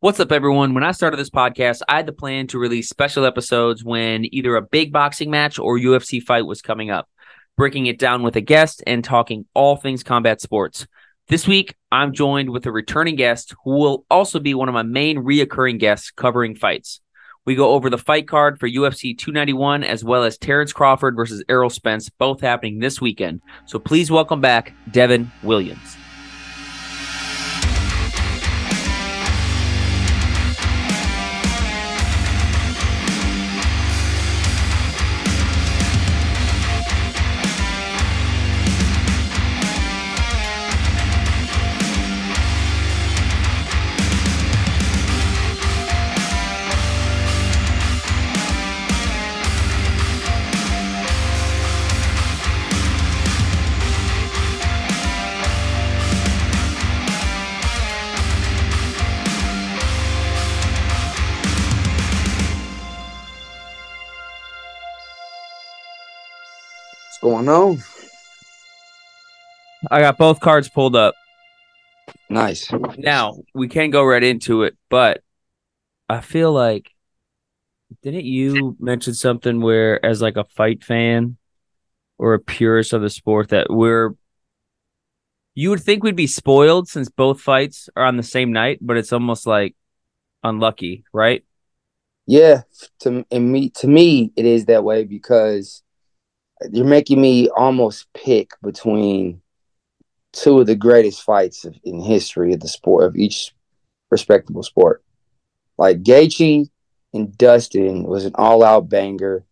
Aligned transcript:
What's 0.00 0.20
up, 0.20 0.30
everyone? 0.30 0.74
When 0.74 0.84
I 0.84 0.92
started 0.92 1.16
this 1.16 1.30
podcast, 1.30 1.80
I 1.88 1.96
had 1.96 2.04
the 2.04 2.12
plan 2.12 2.48
to 2.48 2.58
release 2.58 2.86
special 2.86 3.24
episodes 3.24 3.82
when 3.82 4.26
either 4.26 4.54
a 4.54 4.60
big 4.60 4.92
boxing 4.92 5.30
match 5.30 5.58
or 5.58 5.78
UFC 5.78 6.22
fight 6.22 6.44
was 6.44 6.60
coming 6.60 6.90
up, 6.90 7.08
breaking 7.56 7.86
it 7.86 7.98
down 7.98 8.22
with 8.22 8.36
a 8.36 8.42
guest 8.42 8.82
and 8.86 9.02
talking 9.02 9.46
all 9.54 9.76
things 9.76 10.02
combat 10.02 10.42
sports. 10.42 10.86
This 11.28 11.48
week, 11.48 11.76
I'm 11.90 12.12
joined 12.12 12.50
with 12.50 12.66
a 12.66 12.72
returning 12.72 13.16
guest 13.16 13.54
who 13.64 13.70
will 13.70 14.04
also 14.10 14.38
be 14.38 14.52
one 14.52 14.68
of 14.68 14.74
my 14.74 14.82
main 14.82 15.24
reoccurring 15.24 15.78
guests 15.78 16.10
covering 16.10 16.56
fights. 16.56 17.00
We 17.46 17.54
go 17.54 17.70
over 17.70 17.88
the 17.88 17.96
fight 17.96 18.28
card 18.28 18.60
for 18.60 18.68
UFC 18.68 19.16
291 19.16 19.82
as 19.82 20.04
well 20.04 20.24
as 20.24 20.36
Terence 20.36 20.74
Crawford 20.74 21.16
versus 21.16 21.42
Errol 21.48 21.70
Spence, 21.70 22.10
both 22.10 22.42
happening 22.42 22.80
this 22.80 23.00
weekend. 23.00 23.40
So 23.64 23.78
please 23.78 24.10
welcome 24.10 24.42
back 24.42 24.74
Devin 24.92 25.32
Williams. 25.42 25.96
What's 67.36 67.48
going 67.48 67.48
on? 67.48 67.78
Oh. 67.78 67.82
I 69.90 70.00
got 70.00 70.16
both 70.16 70.40
cards 70.40 70.70
pulled 70.70 70.96
up. 70.96 71.14
Nice. 72.30 72.72
Now, 72.96 73.36
we 73.54 73.68
can 73.68 73.90
go 73.90 74.02
right 74.02 74.22
into 74.22 74.62
it, 74.62 74.74
but 74.88 75.22
I 76.08 76.20
feel 76.20 76.50
like 76.52 76.90
didn't 78.02 78.24
you 78.24 78.76
mention 78.80 79.12
something 79.12 79.60
where 79.60 80.04
as 80.04 80.22
like 80.22 80.36
a 80.36 80.44
fight 80.44 80.82
fan 80.82 81.36
or 82.18 82.32
a 82.34 82.40
purist 82.40 82.94
of 82.94 83.02
the 83.02 83.10
sport 83.10 83.50
that 83.50 83.66
we're 83.68 84.14
you 85.54 85.70
would 85.70 85.82
think 85.82 86.02
we'd 86.02 86.16
be 86.16 86.26
spoiled 86.26 86.88
since 86.88 87.08
both 87.08 87.40
fights 87.40 87.88
are 87.96 88.04
on 88.04 88.16
the 88.16 88.22
same 88.22 88.52
night, 88.52 88.78
but 88.80 88.96
it's 88.96 89.12
almost 89.12 89.46
like 89.46 89.74
unlucky, 90.42 91.04
right? 91.12 91.44
Yeah, 92.26 92.62
to 93.00 93.24
and 93.30 93.52
me 93.52 93.70
to 93.70 93.86
me 93.86 94.32
it 94.36 94.46
is 94.46 94.64
that 94.66 94.84
way 94.84 95.04
because 95.04 95.82
you're 96.70 96.84
making 96.86 97.20
me 97.20 97.48
almost 97.50 98.06
pick 98.14 98.50
between 98.62 99.40
two 100.32 100.60
of 100.60 100.66
the 100.66 100.76
greatest 100.76 101.22
fights 101.22 101.64
of, 101.64 101.74
in 101.84 102.00
history 102.00 102.52
of 102.52 102.60
the 102.60 102.68
sport 102.68 103.04
of 103.04 103.16
each 103.16 103.54
respectable 104.10 104.62
sport. 104.62 105.02
Like 105.78 106.02
Gaethje 106.02 106.68
and 107.12 107.36
Dustin 107.36 108.04
was 108.04 108.24
an 108.24 108.32
all-out 108.34 108.88
banger. 108.88 109.44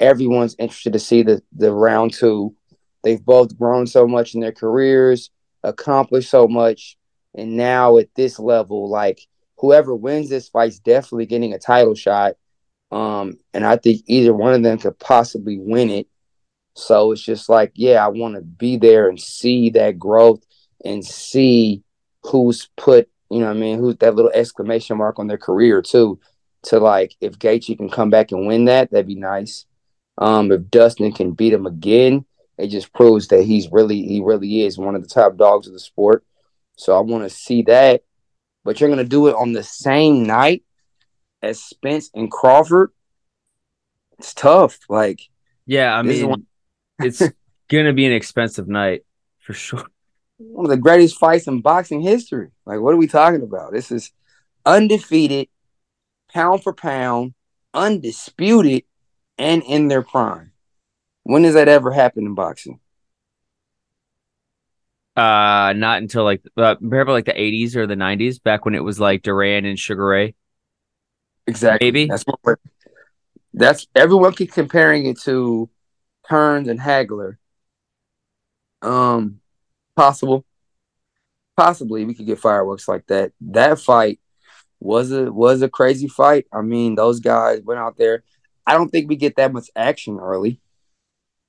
Everyone's 0.00 0.56
interested 0.58 0.92
to 0.94 0.98
see 0.98 1.22
the 1.22 1.42
the 1.52 1.72
round 1.72 2.12
two. 2.12 2.54
They've 3.02 3.24
both 3.24 3.56
grown 3.58 3.86
so 3.86 4.06
much 4.06 4.34
in 4.34 4.40
their 4.40 4.52
careers, 4.52 5.30
accomplished 5.62 6.30
so 6.30 6.48
much, 6.48 6.96
and 7.34 7.56
now 7.56 7.98
at 7.98 8.14
this 8.14 8.38
level, 8.38 8.88
like 8.88 9.20
whoever 9.58 9.94
wins 9.94 10.28
this 10.28 10.48
fight's 10.48 10.78
definitely 10.78 11.26
getting 11.26 11.52
a 11.52 11.58
title 11.58 11.94
shot. 11.94 12.34
Um, 12.90 13.38
and 13.52 13.64
I 13.64 13.76
think 13.76 14.02
either 14.06 14.34
one 14.34 14.54
of 14.54 14.62
them 14.62 14.78
could 14.78 14.98
possibly 14.98 15.58
win 15.58 15.90
it. 15.90 16.06
So 16.74 17.12
it's 17.12 17.22
just 17.22 17.48
like, 17.48 17.72
yeah, 17.74 18.04
I 18.04 18.08
want 18.08 18.34
to 18.34 18.40
be 18.42 18.76
there 18.76 19.08
and 19.08 19.20
see 19.20 19.70
that 19.70 19.98
growth 19.98 20.44
and 20.84 21.04
see 21.04 21.82
who's 22.22 22.68
put, 22.76 23.08
you 23.30 23.40
know, 23.40 23.46
what 23.46 23.56
I 23.56 23.60
mean, 23.60 23.78
who's 23.78 23.96
that 23.96 24.14
little 24.14 24.32
exclamation 24.34 24.98
mark 24.98 25.18
on 25.18 25.28
their 25.28 25.38
career 25.38 25.82
too. 25.82 26.18
To 26.64 26.78
like, 26.78 27.14
if 27.20 27.38
Gaethje 27.38 27.76
can 27.76 27.90
come 27.90 28.10
back 28.10 28.32
and 28.32 28.46
win 28.46 28.64
that, 28.64 28.90
that'd 28.90 29.06
be 29.06 29.14
nice. 29.14 29.66
Um, 30.16 30.50
if 30.50 30.70
Dustin 30.70 31.12
can 31.12 31.32
beat 31.32 31.52
him 31.52 31.66
again, 31.66 32.24
it 32.56 32.68
just 32.68 32.92
proves 32.92 33.28
that 33.28 33.42
he's 33.42 33.70
really, 33.70 34.02
he 34.02 34.20
really 34.20 34.62
is 34.62 34.78
one 34.78 34.94
of 34.94 35.02
the 35.02 35.08
top 35.08 35.36
dogs 35.36 35.66
of 35.66 35.74
the 35.74 35.80
sport. 35.80 36.24
So 36.76 36.96
I 36.96 37.00
want 37.00 37.24
to 37.24 37.30
see 37.30 37.62
that. 37.62 38.02
But 38.64 38.80
you're 38.80 38.88
gonna 38.88 39.04
do 39.04 39.28
it 39.28 39.34
on 39.34 39.52
the 39.52 39.62
same 39.62 40.22
night 40.22 40.64
as 41.42 41.62
Spence 41.62 42.10
and 42.14 42.30
Crawford. 42.30 42.92
It's 44.18 44.32
tough. 44.32 44.78
Like, 44.88 45.20
Yeah, 45.66 45.94
I 45.94 46.00
mean 46.00 46.46
it's 47.00 47.22
gonna 47.68 47.92
be 47.92 48.06
an 48.06 48.12
expensive 48.12 48.68
night 48.68 49.04
for 49.40 49.52
sure. 49.52 49.84
one 50.38 50.66
of 50.66 50.70
the 50.70 50.76
greatest 50.76 51.18
fights 51.18 51.46
in 51.46 51.60
boxing 51.60 52.00
history. 52.00 52.50
Like, 52.66 52.80
what 52.80 52.94
are 52.94 52.98
we 52.98 53.06
talking 53.06 53.42
about? 53.42 53.72
This 53.72 53.90
is 53.90 54.12
undefeated, 54.66 55.48
pound 56.32 56.62
for 56.62 56.72
pound, 56.72 57.34
undisputed, 57.72 58.84
and 59.38 59.62
in 59.62 59.88
their 59.88 60.02
prime. 60.02 60.52
When 61.24 61.42
does 61.42 61.54
that 61.54 61.68
ever 61.68 61.90
happen 61.90 62.26
in 62.26 62.34
boxing? 62.34 62.80
Uh 65.16 65.72
not 65.76 66.02
until 66.02 66.24
like 66.24 66.42
uh, 66.56 66.74
probably 66.74 67.12
like 67.12 67.24
the 67.24 67.40
eighties 67.40 67.76
or 67.76 67.86
the 67.86 67.94
nineties, 67.94 68.40
back 68.40 68.64
when 68.64 68.74
it 68.74 68.82
was 68.82 68.98
like 68.98 69.22
Duran 69.22 69.64
and 69.64 69.78
Sugar 69.78 70.06
Ray. 70.06 70.34
Exactly. 71.46 71.86
Maybe. 71.86 72.06
That's 72.06 72.24
what 72.24 72.58
that's 73.52 73.86
everyone 73.94 74.32
keep 74.32 74.52
comparing 74.52 75.06
it 75.06 75.20
to 75.20 75.70
Hearns 76.30 76.68
and 76.68 76.80
Hagler. 76.80 77.36
Um, 78.82 79.40
possible, 79.96 80.44
possibly 81.56 82.04
we 82.04 82.14
could 82.14 82.26
get 82.26 82.38
fireworks 82.38 82.86
like 82.88 83.06
that. 83.06 83.32
That 83.40 83.80
fight 83.80 84.20
was 84.80 85.10
a 85.12 85.32
was 85.32 85.62
a 85.62 85.68
crazy 85.68 86.08
fight. 86.08 86.46
I 86.52 86.62
mean, 86.62 86.94
those 86.94 87.20
guys 87.20 87.62
went 87.62 87.80
out 87.80 87.96
there. 87.96 88.22
I 88.66 88.74
don't 88.74 88.90
think 88.90 89.08
we 89.08 89.16
get 89.16 89.36
that 89.36 89.52
much 89.52 89.70
action 89.74 90.18
early. 90.18 90.60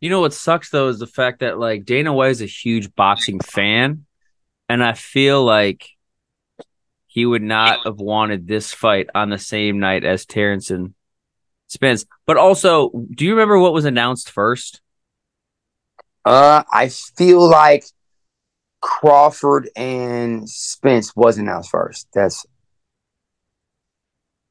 You 0.01 0.09
know 0.09 0.21
what 0.21 0.33
sucks 0.33 0.69
though 0.69 0.87
is 0.87 0.99
the 0.99 1.07
fact 1.07 1.39
that 1.39 1.59
like 1.59 1.85
Dana 1.85 2.13
White 2.13 2.31
is 2.31 2.41
a 2.41 2.45
huge 2.45 2.93
boxing 2.95 3.39
fan, 3.39 4.05
and 4.69 4.83
I 4.83 4.93
feel 4.93 5.43
like 5.43 5.89
he 7.07 7.25
would 7.25 7.41
not 7.41 7.85
have 7.85 7.99
wanted 7.99 8.45
this 8.47 8.73
fight 8.73 9.09
on 9.15 9.29
the 9.29 9.37
same 9.37 9.79
night 9.79 10.03
as 10.03 10.25
Terence 10.25 10.69
and 10.69 10.93
Spence. 11.75 12.05
But 12.25 12.37
also, 12.37 12.89
do 13.15 13.25
you 13.25 13.31
remember 13.31 13.59
what 13.59 13.73
was 13.73 13.85
announced 13.85 14.31
first? 14.31 14.81
Uh, 16.25 16.63
I 16.71 16.89
feel 16.89 17.47
like 17.47 17.85
Crawford 18.81 19.69
and 19.75 20.49
Spence 20.49 21.15
was 21.15 21.37
announced 21.37 21.69
first. 21.69 22.07
That's 22.13 22.45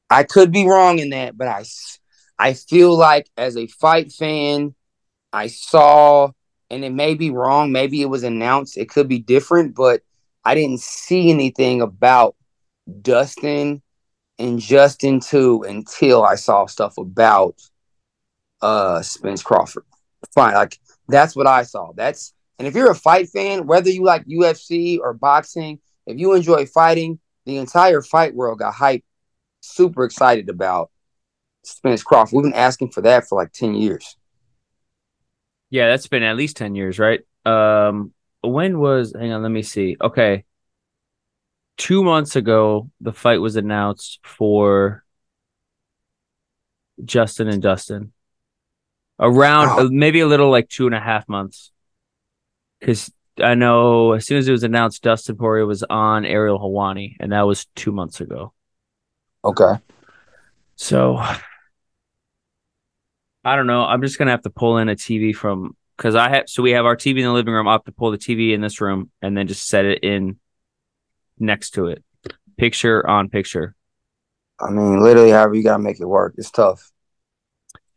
I 0.09 0.23
could 0.23 0.51
be 0.51 0.67
wrong 0.67 0.99
in 0.99 1.09
that, 1.09 1.37
but 1.37 1.47
I 1.47 1.65
I 2.37 2.53
feel 2.53 2.97
like 2.97 3.29
as 3.37 3.57
a 3.57 3.67
fight 3.67 4.11
fan, 4.11 4.75
I 5.33 5.47
saw, 5.47 6.31
and 6.69 6.85
it 6.85 6.91
may 6.91 7.15
be 7.15 7.29
wrong. 7.29 7.71
Maybe 7.71 8.01
it 8.01 8.09
was 8.09 8.23
announced. 8.23 8.77
It 8.77 8.89
could 8.89 9.07
be 9.07 9.19
different, 9.19 9.75
but 9.75 10.01
I 10.43 10.55
didn't 10.55 10.81
see 10.81 11.29
anything 11.29 11.81
about 11.81 12.35
Dustin 13.01 13.81
and 14.39 14.59
Justin 14.59 15.19
too 15.19 15.63
until 15.67 16.23
I 16.23 16.35
saw 16.35 16.65
stuff 16.65 16.97
about 16.97 17.55
uh 18.61 19.01
Spence 19.01 19.43
Crawford. 19.43 19.85
Fine, 20.33 20.53
like 20.53 20.79
that's 21.07 21.35
what 21.35 21.47
I 21.47 21.63
saw. 21.63 21.91
That's 21.93 22.33
and 22.57 22.67
if 22.67 22.75
you're 22.75 22.91
a 22.91 22.95
fight 22.95 23.29
fan, 23.29 23.67
whether 23.67 23.89
you 23.89 24.03
like 24.03 24.25
UFC 24.25 24.99
or 24.99 25.13
boxing, 25.13 25.79
if 26.05 26.17
you 26.17 26.33
enjoy 26.33 26.65
fighting, 26.65 27.19
the 27.45 27.57
entire 27.57 28.01
fight 28.01 28.33
world 28.33 28.59
got 28.59 28.73
hyped, 28.73 29.03
super 29.61 30.03
excited 30.05 30.49
about 30.49 30.89
Spence 31.63 32.03
Crawford. 32.03 32.35
We've 32.35 32.43
been 32.43 32.53
asking 32.53 32.91
for 32.91 33.01
that 33.01 33.27
for 33.27 33.35
like 33.35 33.51
10 33.51 33.75
years. 33.75 34.17
Yeah, 35.69 35.89
that's 35.89 36.07
been 36.07 36.23
at 36.23 36.37
least 36.37 36.57
10 36.57 36.75
years, 36.75 36.99
right? 36.99 37.21
Um 37.45 38.13
when 38.41 38.79
was 38.79 39.13
hang 39.17 39.31
on, 39.31 39.41
let 39.41 39.51
me 39.51 39.63
see. 39.63 39.97
Okay. 39.99 40.45
2 41.77 42.03
months 42.03 42.35
ago 42.35 42.89
the 43.01 43.13
fight 43.13 43.41
was 43.41 43.55
announced 43.55 44.19
for 44.23 45.03
Justin 47.03 47.47
and 47.49 47.61
Dustin. 47.61 48.13
Around 49.19 49.79
Oh. 49.79 49.89
maybe 49.89 50.19
a 50.19 50.27
little 50.27 50.49
like 50.49 50.69
two 50.69 50.85
and 50.85 50.95
a 50.95 50.99
half 50.99 51.27
months. 51.27 51.71
Cause 52.81 53.11
I 53.41 53.55
know 53.55 54.13
as 54.13 54.25
soon 54.25 54.37
as 54.37 54.47
it 54.47 54.51
was 54.51 54.63
announced 54.63 55.03
Dustin 55.03 55.35
Poirier 55.35 55.65
was 55.65 55.83
on 55.83 56.25
Ariel 56.25 56.59
Helwani, 56.59 57.15
and 57.19 57.31
that 57.31 57.41
was 57.41 57.65
two 57.75 57.91
months 57.91 58.21
ago. 58.21 58.53
Okay. 59.43 59.73
So 60.75 61.17
I 63.43 63.55
don't 63.55 63.67
know. 63.67 63.83
I'm 63.83 64.01
just 64.01 64.17
gonna 64.17 64.31
have 64.31 64.41
to 64.43 64.49
pull 64.49 64.77
in 64.77 64.89
a 64.89 64.95
TV 64.95 65.33
from 65.35 65.75
because 65.97 66.15
I 66.15 66.29
have 66.29 66.49
so 66.49 66.63
we 66.63 66.71
have 66.71 66.85
our 66.85 66.95
TV 66.95 67.19
in 67.19 67.25
the 67.25 67.31
living 67.33 67.53
room. 67.53 67.67
I 67.67 67.73
have 67.73 67.83
to 67.85 67.91
pull 67.91 68.11
the 68.11 68.17
TV 68.17 68.53
in 68.53 68.61
this 68.61 68.81
room 68.81 69.11
and 69.21 69.37
then 69.37 69.47
just 69.47 69.67
set 69.67 69.85
it 69.85 70.03
in 70.03 70.39
next 71.39 71.71
to 71.71 71.87
it. 71.87 72.03
picture 72.57 73.07
on 73.07 73.29
picture. 73.29 73.75
I 74.59 74.69
mean, 74.69 75.01
literally, 75.01 75.31
however 75.31 75.55
you 75.55 75.63
gotta 75.63 75.81
make 75.83 75.99
it 75.99 76.05
work. 76.05 76.35
It's 76.37 76.51
tough. 76.51 76.91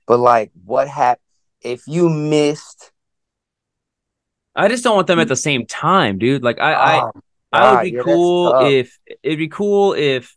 But 0.06 0.18
like, 0.18 0.50
what 0.64 0.88
happened 0.88 1.22
if 1.60 1.86
you 1.86 2.08
missed? 2.08 2.90
I 4.54 4.68
just 4.68 4.82
don't 4.82 4.96
want 4.96 5.06
them 5.06 5.20
at 5.20 5.28
the 5.28 5.36
same 5.36 5.66
time, 5.66 6.18
dude. 6.18 6.42
Like 6.42 6.58
I, 6.60 6.98
I, 6.98 6.98
Oh, 7.00 7.12
I 7.52 7.72
would 7.72 7.82
be 7.82 7.92
yeah, 7.92 8.02
cool 8.02 8.54
if 8.56 8.98
it'd 9.22 9.38
be 9.38 9.48
cool 9.48 9.94
if, 9.94 10.36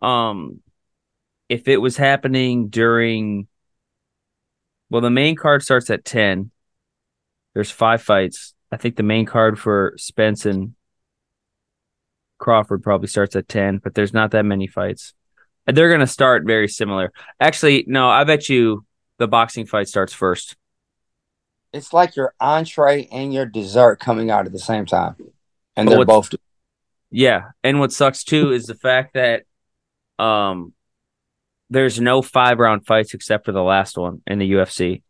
um, 0.00 0.60
if 1.48 1.68
it 1.68 1.78
was 1.78 1.96
happening 1.96 2.68
during. 2.68 3.48
Well, 4.90 5.02
the 5.02 5.10
main 5.10 5.36
card 5.36 5.62
starts 5.62 5.90
at 5.90 6.04
ten. 6.04 6.50
There's 7.54 7.70
five 7.70 8.02
fights. 8.02 8.54
I 8.70 8.76
think 8.76 8.96
the 8.96 9.02
main 9.02 9.26
card 9.26 9.58
for 9.58 9.94
Spence 9.96 10.46
and 10.46 10.74
Crawford 12.38 12.82
probably 12.82 13.08
starts 13.08 13.36
at 13.36 13.48
ten, 13.48 13.78
but 13.78 13.94
there's 13.94 14.12
not 14.14 14.30
that 14.32 14.44
many 14.44 14.66
fights. 14.66 15.14
They're 15.66 15.90
gonna 15.90 16.06
start 16.06 16.44
very 16.46 16.68
similar. 16.68 17.12
Actually, 17.40 17.84
no, 17.86 18.08
I 18.08 18.24
bet 18.24 18.48
you 18.48 18.84
the 19.18 19.28
boxing 19.28 19.66
fight 19.66 19.88
starts 19.88 20.12
first. 20.12 20.56
it's 21.72 21.92
like 21.92 22.16
your 22.16 22.32
entree 22.40 23.06
and 23.12 23.34
your 23.34 23.44
dessert 23.44 24.00
coming 24.00 24.30
out 24.30 24.46
at 24.46 24.52
the 24.52 24.58
same 24.58 24.86
time, 24.86 25.16
and 25.76 25.86
But 25.88 25.96
they're 25.96 26.04
both. 26.06 26.34
Yeah, 27.10 27.50
and 27.62 27.80
what 27.80 27.92
sucks 27.92 28.24
too 28.24 28.52
is 28.52 28.66
the 28.66 28.74
fact 28.74 29.14
that 29.14 29.44
um 30.18 30.72
there's 31.70 32.00
no 32.00 32.22
five 32.22 32.58
round 32.58 32.86
fights 32.86 33.12
except 33.14 33.44
for 33.44 33.52
the 33.52 33.62
last 33.62 33.98
one 33.98 34.22
in 34.26 34.38
the 34.38 34.52
UFC. 34.52 35.02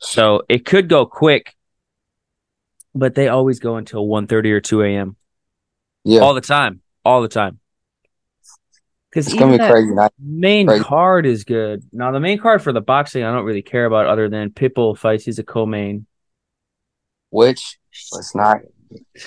So 0.00 0.42
it 0.48 0.66
could 0.66 0.88
go 0.88 1.06
quick, 1.06 1.54
but 2.94 3.14
they 3.14 3.28
always 3.28 3.58
go 3.58 3.76
until 3.76 4.06
1.30 4.06 4.50
or 4.52 4.60
2 4.60 4.82
a.m. 4.82 5.16
Yeah, 6.08 6.22
all 6.22 6.32
the 6.32 6.40
time. 6.40 6.80
All 7.04 7.20
the 7.20 7.28
time. 7.28 7.60
Because 9.10 9.26
it's 9.26 9.38
gonna 9.38 9.58
be 9.58 9.58
crazy 9.58 9.94
night. 9.94 10.10
main 10.18 10.66
Crazy. 10.66 10.84
card 10.84 11.26
is 11.26 11.44
good. 11.44 11.82
Now 11.92 12.12
the 12.12 12.20
main 12.20 12.38
card 12.38 12.62
for 12.62 12.72
the 12.72 12.80
boxing 12.80 13.24
I 13.24 13.30
don't 13.30 13.44
really 13.44 13.60
care 13.60 13.84
about 13.84 14.06
other 14.06 14.30
than 14.30 14.50
Pitbull 14.50 14.96
fights. 14.96 15.26
He's 15.26 15.38
a 15.38 15.44
co-main. 15.44 16.06
Which 17.28 17.78
let's 18.12 18.34
not. 18.34 18.60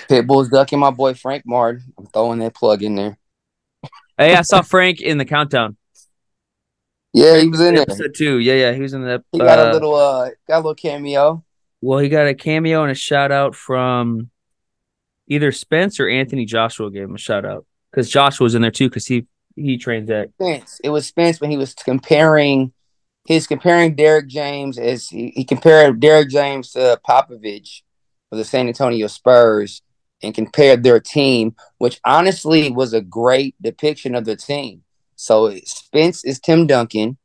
Pitbull's 0.08 0.48
ducking 0.48 0.80
my 0.80 0.90
boy 0.90 1.14
Frank 1.14 1.44
Martin. 1.46 1.84
I'm 1.96 2.06
throwing 2.06 2.40
that 2.40 2.54
plug 2.54 2.82
in 2.82 2.96
there. 2.96 3.16
Hey, 4.18 4.34
I 4.34 4.42
saw 4.42 4.62
Frank 4.62 5.00
in 5.00 5.18
the 5.18 5.24
countdown. 5.24 5.76
Yeah, 7.12 7.38
he 7.38 7.46
was 7.46 7.60
in 7.60 7.74
there. 7.74 7.82
Episode 7.82 8.14
two. 8.16 8.38
Yeah, 8.38 8.54
yeah, 8.54 8.72
he 8.72 8.80
was 8.80 8.92
in 8.92 9.02
the 9.02 9.22
He 9.30 9.38
got 9.38 9.60
uh, 9.60 9.70
a 9.70 9.72
little 9.72 9.94
uh 9.94 10.30
got 10.48 10.56
a 10.56 10.58
little 10.58 10.74
cameo. 10.74 11.44
Well, 11.80 12.00
he 12.00 12.08
got 12.08 12.26
a 12.26 12.34
cameo 12.34 12.82
and 12.82 12.90
a 12.90 12.96
shout 12.96 13.30
out 13.30 13.54
from 13.54 14.30
either 15.34 15.52
Spence 15.52 16.00
or 16.00 16.08
Anthony 16.08 16.44
Joshua 16.44 16.90
gave 16.90 17.04
him 17.04 17.14
a 17.14 17.18
shout 17.18 17.44
out 17.44 17.66
because 17.90 18.10
Joshua 18.10 18.44
was 18.44 18.54
in 18.54 18.62
there 18.62 18.70
too 18.70 18.88
because 18.88 19.06
he 19.06 19.26
he 19.56 19.76
trains 19.76 20.10
at 20.10 20.30
Spence. 20.34 20.80
It 20.82 20.90
was 20.90 21.06
Spence 21.06 21.40
when 21.40 21.50
he 21.50 21.56
was 21.56 21.74
comparing 21.74 22.72
he's 23.26 23.46
comparing 23.46 23.94
Derrick 23.94 24.28
James 24.28 24.78
as 24.78 25.08
he, 25.08 25.32
he 25.34 25.44
compared 25.44 26.00
Derrick 26.00 26.28
James 26.28 26.72
to 26.72 27.00
Popovich 27.06 27.82
for 28.30 28.36
the 28.36 28.44
San 28.44 28.68
Antonio 28.68 29.06
Spurs 29.06 29.82
and 30.22 30.34
compared 30.34 30.82
their 30.82 31.00
team, 31.00 31.54
which 31.78 32.00
honestly 32.04 32.70
was 32.70 32.92
a 32.92 33.00
great 33.00 33.54
depiction 33.60 34.14
of 34.14 34.24
the 34.24 34.36
team. 34.36 34.82
So 35.16 35.54
Spence 35.64 36.24
is 36.24 36.40
Tim 36.40 36.66
Duncan, 36.66 37.18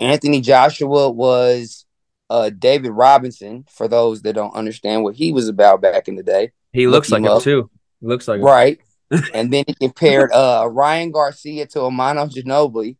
Anthony 0.00 0.40
Joshua 0.40 1.10
was 1.10 1.86
uh, 2.28 2.50
David 2.50 2.90
Robinson. 2.90 3.64
For 3.70 3.88
those 3.88 4.22
that 4.22 4.34
don't 4.34 4.54
understand 4.54 5.02
what 5.02 5.16
he 5.16 5.32
was 5.32 5.48
about 5.48 5.80
back 5.80 6.08
in 6.08 6.16
the 6.16 6.22
day, 6.22 6.52
he 6.76 6.86
Look 6.86 6.94
looks 6.94 7.10
like 7.10 7.22
him 7.22 7.32
him 7.32 7.40
too. 7.40 7.70
He 8.00 8.06
looks 8.06 8.28
like 8.28 8.38
him. 8.38 8.44
right? 8.44 8.78
and 9.34 9.52
then 9.52 9.64
he 9.66 9.74
compared 9.74 10.30
uh, 10.32 10.68
Ryan 10.70 11.10
Garcia 11.10 11.66
to 11.68 11.90
Manu 11.90 12.26
Ginobili. 12.26 12.96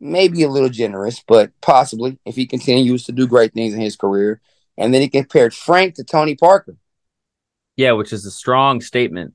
Maybe 0.00 0.42
a 0.42 0.48
little 0.48 0.68
generous, 0.68 1.22
but 1.26 1.52
possibly 1.60 2.18
if 2.26 2.34
he 2.34 2.46
continues 2.46 3.04
to 3.04 3.12
do 3.12 3.26
great 3.26 3.54
things 3.54 3.72
in 3.72 3.80
his 3.80 3.96
career. 3.96 4.40
And 4.76 4.92
then 4.92 5.00
he 5.00 5.08
compared 5.08 5.54
Frank 5.54 5.94
to 5.94 6.04
Tony 6.04 6.34
Parker. 6.34 6.76
Yeah, 7.76 7.92
which 7.92 8.12
is 8.12 8.26
a 8.26 8.30
strong 8.30 8.80
statement. 8.80 9.34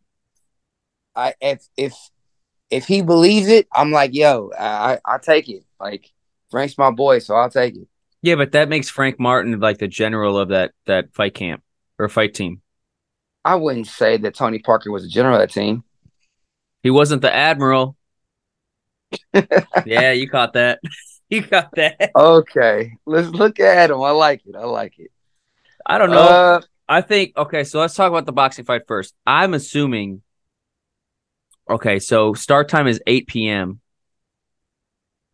I 1.16 1.34
if 1.42 1.68
if 1.78 1.94
if 2.70 2.86
he 2.86 3.02
believes 3.02 3.48
it, 3.48 3.68
I'm 3.74 3.92
like, 3.92 4.14
yo, 4.14 4.52
I 4.58 5.00
I 5.06 5.18
take 5.18 5.50
it. 5.50 5.64
Like 5.80 6.12
Frank's 6.52 6.78
my 6.78 6.92
boy, 6.92 7.20
so 7.20 7.36
I'll 7.36 7.50
take 7.50 7.76
it. 7.76 7.88
Yeah, 8.22 8.36
but 8.36 8.52
that 8.52 8.70
makes 8.70 8.90
Frank 8.90 9.20
Martin 9.20 9.60
like 9.60 9.78
the 9.78 9.88
general 9.88 10.38
of 10.38 10.50
that 10.50 10.74
that 10.86 11.14
fight 11.14 11.34
camp 11.34 11.64
or 11.98 12.10
fight 12.10 12.34
team. 12.34 12.62
I 13.44 13.56
wouldn't 13.56 13.88
say 13.88 14.18
that 14.18 14.36
Tony 14.36 14.60
Parker 14.60 14.92
was 14.92 15.06
a 15.06 15.08
general 15.08 15.36
of 15.36 15.42
that 15.42 15.52
team. 15.52 15.84
He 16.84 16.90
wasn't 16.90 17.22
the 17.22 17.34
admiral. 17.34 17.96
yeah, 19.86 20.12
you 20.12 20.30
caught 20.30 20.54
that. 20.54 20.80
you 21.30 21.44
caught 21.44 21.74
that. 21.76 22.12
Okay, 22.16 22.94
let's 23.06 23.30
look 23.30 23.60
at 23.60 23.90
him. 23.90 24.02
I 24.02 24.12
like 24.12 24.42
it. 24.46 24.56
I 24.56 24.66
like 24.66 25.00
it. 25.00 25.12
I 25.86 25.98
don't 25.98 26.12
know. 26.12 26.20
Uh, 26.20 26.62
I 26.88 27.02
think 27.02 27.38
okay, 27.38 27.64
so 27.64 27.80
let's 27.80 27.96
talk 27.96 28.10
about 28.10 28.26
the 28.26 28.32
boxing 28.32 28.66
fight 28.66 28.84
first. 28.88 29.14
I'm 29.26 29.54
assuming 29.54 30.22
okay, 31.70 32.00
so 32.00 32.34
start 32.34 32.70
time 32.70 32.88
is 32.88 33.02
8 33.06 33.28
p.m. 33.28 33.80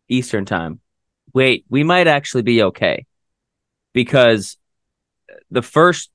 Eastern 0.08 0.44
time. 0.44 0.80
Wait, 1.34 1.64
we 1.68 1.82
might 1.82 2.06
actually 2.06 2.42
be 2.42 2.62
okay 2.62 3.06
because 3.92 4.56
the 5.50 5.62
first 5.62 6.10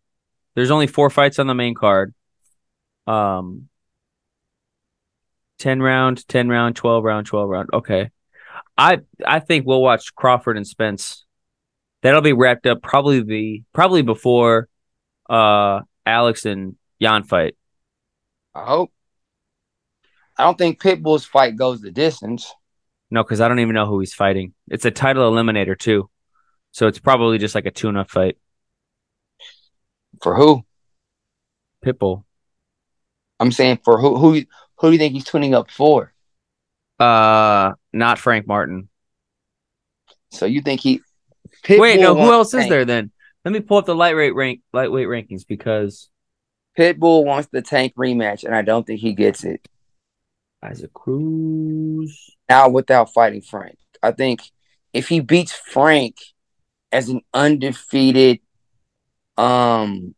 there's 0.56 0.71
only 0.71 0.88
four 0.88 1.09
fights 1.09 1.39
on 1.39 1.48
the 1.48 1.56
main 1.56 1.75
card. 1.75 2.13
Um 3.07 3.69
10 5.59 5.81
round, 5.81 6.27
10 6.27 6.50
round, 6.50 6.75
12 6.75 7.03
round, 7.03 7.27
12 7.27 7.50
round. 7.50 7.69
Okay. 7.74 8.09
I 8.77 9.00
I 9.25 9.39
think 9.39 9.65
we'll 9.65 9.81
watch 9.81 10.15
Crawford 10.15 10.57
and 10.57 10.68
Spence. 10.68 11.25
That'll 12.01 12.21
be 12.21 12.33
wrapped 12.33 12.65
up 12.65 12.81
probably 12.81 13.21
the 13.21 13.63
probably 13.74 14.01
before 14.01 14.68
uh 15.30 15.81
Alex 16.06 16.45
and 16.45 16.75
Jan 17.01 17.24
fight. 17.24 17.56
I 18.54 18.65
hope. 18.65 18.92
I 20.38 20.44
don't 20.44 20.57
think 20.57 20.81
Pitbull's 20.81 21.25
fight 21.25 21.56
goes 21.56 21.81
the 21.81 21.92
distance. 21.92 22.51
No, 23.12 23.24
because 23.24 23.42
I 23.42 23.47
don't 23.47 23.59
even 23.59 23.75
know 23.75 23.86
who 23.86 24.00
he's 24.00 24.13
fighting. 24.13 24.54
It's 24.69 24.86
a 24.86 24.92
title 24.92 25.30
eliminator 25.31 25.77
too. 25.77 26.09
So 26.71 26.88
it's 26.88 27.00
probably 27.00 27.38
just 27.38 27.54
like 27.54 27.65
a 27.65 27.71
tune 27.71 27.97
up 27.97 28.09
fight. 28.09 28.38
For 30.21 30.35
who? 30.35 30.63
Pitbull. 31.83 32.23
I'm 33.39 33.51
saying 33.51 33.79
for 33.83 34.00
who? 34.00 34.18
Who? 34.18 34.41
Who 34.77 34.88
do 34.88 34.91
you 34.91 34.97
think 34.97 35.13
he's 35.13 35.25
tuning 35.25 35.56
up 35.56 35.69
for? 35.71 36.13
Uh 37.00 37.73
not 37.91 38.19
Frank 38.19 38.47
Martin. 38.47 38.90
So 40.31 40.45
you 40.45 40.61
think 40.61 40.81
he? 40.81 41.01
Pitbull 41.63 41.80
Wait, 41.80 41.99
no, 41.99 42.16
who 42.16 42.31
else 42.31 42.54
is 42.54 42.69
there 42.69 42.85
then? 42.85 43.11
Let 43.44 43.51
me 43.51 43.59
pull 43.59 43.78
up 43.78 43.85
the 43.85 43.95
lightweight 43.95 44.35
rank 44.35 44.61
lightweight 44.71 45.07
rankings 45.07 45.45
because 45.47 46.09
Pitbull 46.78 47.25
wants 47.25 47.49
the 47.51 47.61
tank 47.61 47.94
rematch, 47.97 48.44
and 48.44 48.56
I 48.56 48.61
don't 48.61 48.85
think 48.85 48.99
he 48.99 49.13
gets 49.13 49.44
it 49.44 49.68
Isaac 50.63 50.94
Cruz. 50.94 52.35
now 52.47 52.69
without 52.69 53.11
fighting 53.13 53.42
Frank. 53.42 53.78
I 54.04 54.11
think 54.11 54.42
if 54.94 55.07
he 55.07 55.19
beats 55.19 55.51
Frank 55.51 56.18
as 56.92 57.09
an 57.09 57.21
undefeated 57.33 58.40
um 59.42 60.16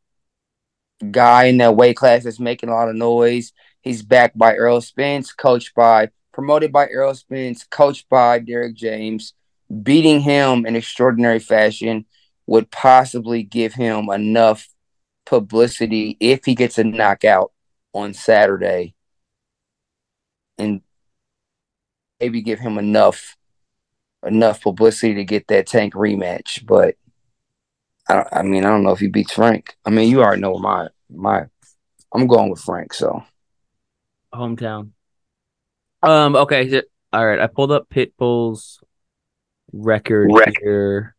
guy 1.12 1.46
in 1.46 1.58
that 1.58 1.76
weight 1.76 1.96
class 1.96 2.24
that's 2.24 2.40
making 2.40 2.70
a 2.70 2.74
lot 2.74 2.90
of 2.90 2.96
noise, 2.96 3.54
he's 3.82 4.02
backed 4.02 4.38
by 4.38 4.54
Errol 4.54 4.82
Spence, 4.82 5.32
coached 5.34 5.74
by 5.76 6.10
promoted 6.32 6.72
by 6.72 6.88
Errol 6.90 7.16
Spence, 7.16 7.64
coached 7.64 8.10
by 8.10 8.40
Derrick 8.40 8.76
James. 8.76 9.34
Beating 9.82 10.22
him 10.22 10.66
in 10.66 10.76
extraordinary 10.76 11.40
fashion 11.40 12.06
would 12.46 12.70
possibly 12.70 13.44
give 13.44 13.74
him 13.74 14.10
enough 14.10 14.68
publicity 15.26 16.18
if 16.20 16.46
he 16.46 16.54
gets 16.54 16.78
a 16.78 16.84
knockout 16.84 17.52
on 17.94 18.14
Saturday 18.14 18.94
and 20.58 20.82
maybe 22.20 22.42
give 22.42 22.60
him 22.60 22.78
enough 22.78 23.36
enough 24.26 24.62
publicity 24.62 25.16
to 25.16 25.24
get 25.24 25.48
that 25.48 25.68
tank 25.68 25.94
rematch. 25.94 26.66
But 26.66 26.96
I 28.10 28.26
I 28.32 28.42
mean 28.44 28.66
I 28.66 28.70
don't 28.70 28.84
know 28.84 28.92
if 28.92 29.00
he 29.00 29.08
beats 29.08 29.34
Frank. 29.34 29.76
I 29.86 29.90
mean 29.90 30.10
you 30.10 30.22
already 30.22 30.42
know 30.42 30.58
my 30.58 30.88
my 31.10 31.46
I'm 32.14 32.28
going 32.28 32.50
with 32.50 32.62
Frank, 32.62 32.94
so 32.94 33.24
hometown. 34.34 34.92
Um. 36.02 36.36
Okay. 36.36 36.82
All 37.12 37.26
right. 37.26 37.40
I 37.40 37.48
pulled 37.48 37.72
up 37.72 37.90
Pitbull's 37.90 38.80
record 39.72 40.30
Record. 40.32 40.56
here. 40.62 41.16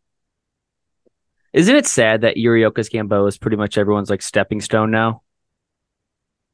Isn't 1.52 1.76
it 1.76 1.86
sad 1.86 2.22
that 2.22 2.36
Yuriorkis 2.36 2.90
Gamboa 2.90 3.26
is 3.26 3.38
pretty 3.38 3.56
much 3.56 3.78
everyone's 3.78 4.10
like 4.10 4.22
stepping 4.22 4.60
stone 4.60 4.90
now? 4.90 5.22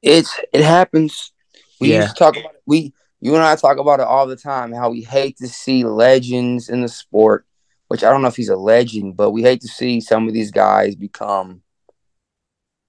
it's 0.02 0.38
it 0.52 0.62
happens. 0.62 1.32
We 1.80 1.90
Yeah. 1.90 2.02
used 2.02 2.16
to 2.16 2.18
talk 2.18 2.36
about 2.36 2.54
it. 2.54 2.62
We 2.66 2.94
you 3.20 3.34
and 3.34 3.42
I 3.44 3.56
talk 3.56 3.78
about 3.78 4.00
it 4.00 4.06
all 4.06 4.26
the 4.26 4.36
time, 4.36 4.72
how 4.72 4.90
we 4.90 5.02
hate 5.02 5.36
to 5.38 5.48
see 5.48 5.84
legends 5.84 6.68
in 6.70 6.80
the 6.80 6.88
sport, 6.88 7.44
which 7.90 8.04
I 8.04 8.10
don't 8.10 8.22
know 8.22 8.28
if 8.28 8.36
he's 8.36 8.48
a 8.48 8.56
legend, 8.56 9.16
but 9.16 9.32
we 9.32 9.42
hate 9.42 9.60
to 9.62 9.68
see 9.68 10.00
some 10.00 10.28
of 10.28 10.32
these 10.32 10.52
guys 10.52 10.94
become 10.94 11.60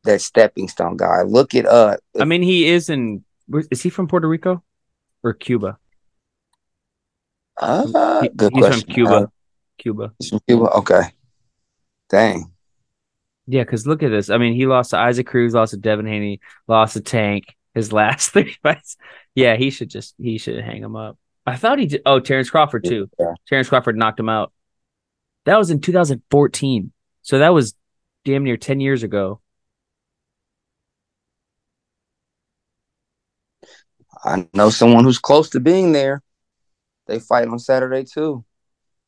that 0.04 0.22
stepping 0.22 0.68
stone 0.68 0.96
guy. 0.96 1.24
Look 1.24 1.56
at 1.56 1.66
uh 1.66 1.98
I 2.20 2.26
mean, 2.26 2.44
he 2.44 2.68
is 2.68 2.88
in. 2.90 3.24
is 3.72 3.82
he 3.82 3.90
from 3.90 4.08
Puerto 4.08 4.28
Rico? 4.28 4.64
or 5.24 5.34
Cuba? 5.34 5.78
Uh, 7.58 8.22
He- 8.22 8.30
good 8.30 8.52
he's 8.54 8.64
question. 8.64 8.82
from 8.86 8.94
Cuba. 8.94 9.14
Uh, 9.16 9.26
Cuba. 9.80 10.14
he's 10.20 10.30
from 10.30 10.40
Cuba. 10.48 10.66
Okay. 10.78 11.02
Dang. 12.10 12.52
Yeah, 13.48 13.64
because 13.64 13.88
look 13.88 14.04
at 14.04 14.10
this. 14.10 14.30
I 14.30 14.38
mean, 14.38 14.54
he 14.54 14.66
lost 14.68 14.92
to 14.92 14.98
Isaac 14.98 15.26
Cruz, 15.28 15.54
lost 15.54 15.72
to 15.72 15.78
Devin 15.78 16.06
Haney, 16.06 16.40
lost 16.68 16.94
to 16.94 17.02
Tank. 17.02 17.46
His 17.74 17.92
last 18.02 18.32
three 18.32 18.56
fights. 18.62 18.98
Yeah, 19.36 19.56
he 19.56 19.70
should 19.72 19.90
just 19.90 20.14
he 20.20 20.38
should 20.38 20.64
hang 20.64 20.84
him 20.84 20.96
up. 20.96 21.18
I 21.46 21.56
thought 21.56 21.80
he 21.80 21.86
did. 21.88 22.02
Oh, 22.06 22.20
Terence 22.20 22.50
Crawford 22.50 22.84
too. 22.84 23.10
Yeah. 23.20 23.34
Terence 23.48 23.70
Crawford 23.70 23.98
knocked 23.98 24.20
him 24.20 24.30
out. 24.30 24.52
That 25.46 25.58
was 25.58 25.72
in 25.72 25.82
2014. 25.82 26.92
So 27.22 27.40
that 27.40 27.50
was 27.50 27.76
damn 28.26 28.44
near 28.44 28.58
10 28.58 28.80
years 28.80 29.04
ago. 29.04 29.42
I 34.24 34.48
know 34.54 34.70
someone 34.70 35.04
who's 35.04 35.20
close 35.20 35.50
to 35.52 35.60
being 35.60 35.92
there. 35.94 36.22
They 37.08 37.20
fight 37.20 37.48
on 37.48 37.60
Saturday 37.60 38.04
too. 38.04 38.46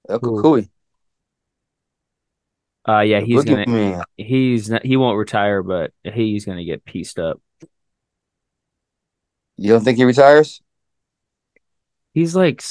El? 0.10 0.20
Cucuy. 0.20 0.70
Uh 2.88 3.00
yeah, 3.00 3.22
he's 3.22 3.38
Look 3.38 3.46
gonna 3.46 3.66
me. 3.68 3.96
he's 4.18 4.70
not, 4.70 4.86
he 4.86 4.98
won't 4.98 5.18
retire, 5.18 5.64
but 5.64 5.92
he's 6.04 6.46
gonna 6.46 6.66
get 6.66 6.84
pieced 6.84 7.18
up. 7.20 7.40
You 9.58 9.70
don't 9.70 9.84
think 9.84 9.98
he 9.98 10.04
retires? 10.04 10.62
He's 12.14 12.36
like 12.36 12.62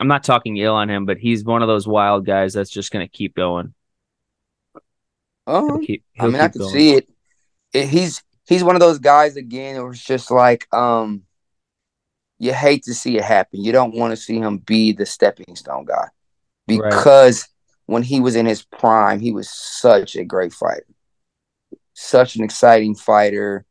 I'm 0.00 0.08
not 0.08 0.24
talking 0.24 0.56
ill 0.56 0.74
on 0.74 0.88
him, 0.88 1.04
but 1.04 1.18
he's 1.18 1.44
one 1.44 1.60
of 1.60 1.68
those 1.68 1.86
wild 1.86 2.24
guys 2.24 2.54
that's 2.54 2.70
just 2.70 2.90
gonna 2.90 3.06
keep 3.06 3.36
going. 3.36 3.74
Oh, 5.46 5.80
I 6.18 6.26
mean, 6.26 6.40
I 6.40 6.48
can 6.48 6.58
going. 6.58 6.72
see 6.72 6.94
it. 6.94 7.08
it. 7.74 7.88
He's 7.88 8.22
he's 8.46 8.64
one 8.64 8.76
of 8.76 8.80
those 8.80 8.98
guys 8.98 9.36
again. 9.36 9.76
It 9.76 9.84
was 9.84 10.02
just 10.02 10.30
like 10.30 10.72
um, 10.72 11.22
you 12.38 12.54
hate 12.54 12.84
to 12.84 12.94
see 12.94 13.18
it 13.18 13.24
happen. 13.24 13.62
You 13.62 13.72
don't 13.72 13.94
want 13.94 14.12
to 14.12 14.16
see 14.16 14.38
him 14.38 14.58
be 14.58 14.92
the 14.92 15.04
stepping 15.04 15.54
stone 15.54 15.84
guy 15.84 16.08
Right. 16.68 16.90
because 16.90 17.46
when 17.86 18.02
he 18.02 18.20
was 18.20 18.36
in 18.36 18.46
his 18.46 18.62
prime, 18.62 19.20
he 19.20 19.32
was 19.32 19.50
such 19.50 20.16
a 20.16 20.24
great 20.24 20.52
fighter, 20.52 20.86
such 21.92 22.36
an 22.36 22.44
exciting 22.44 22.94
fighter, 22.94 23.66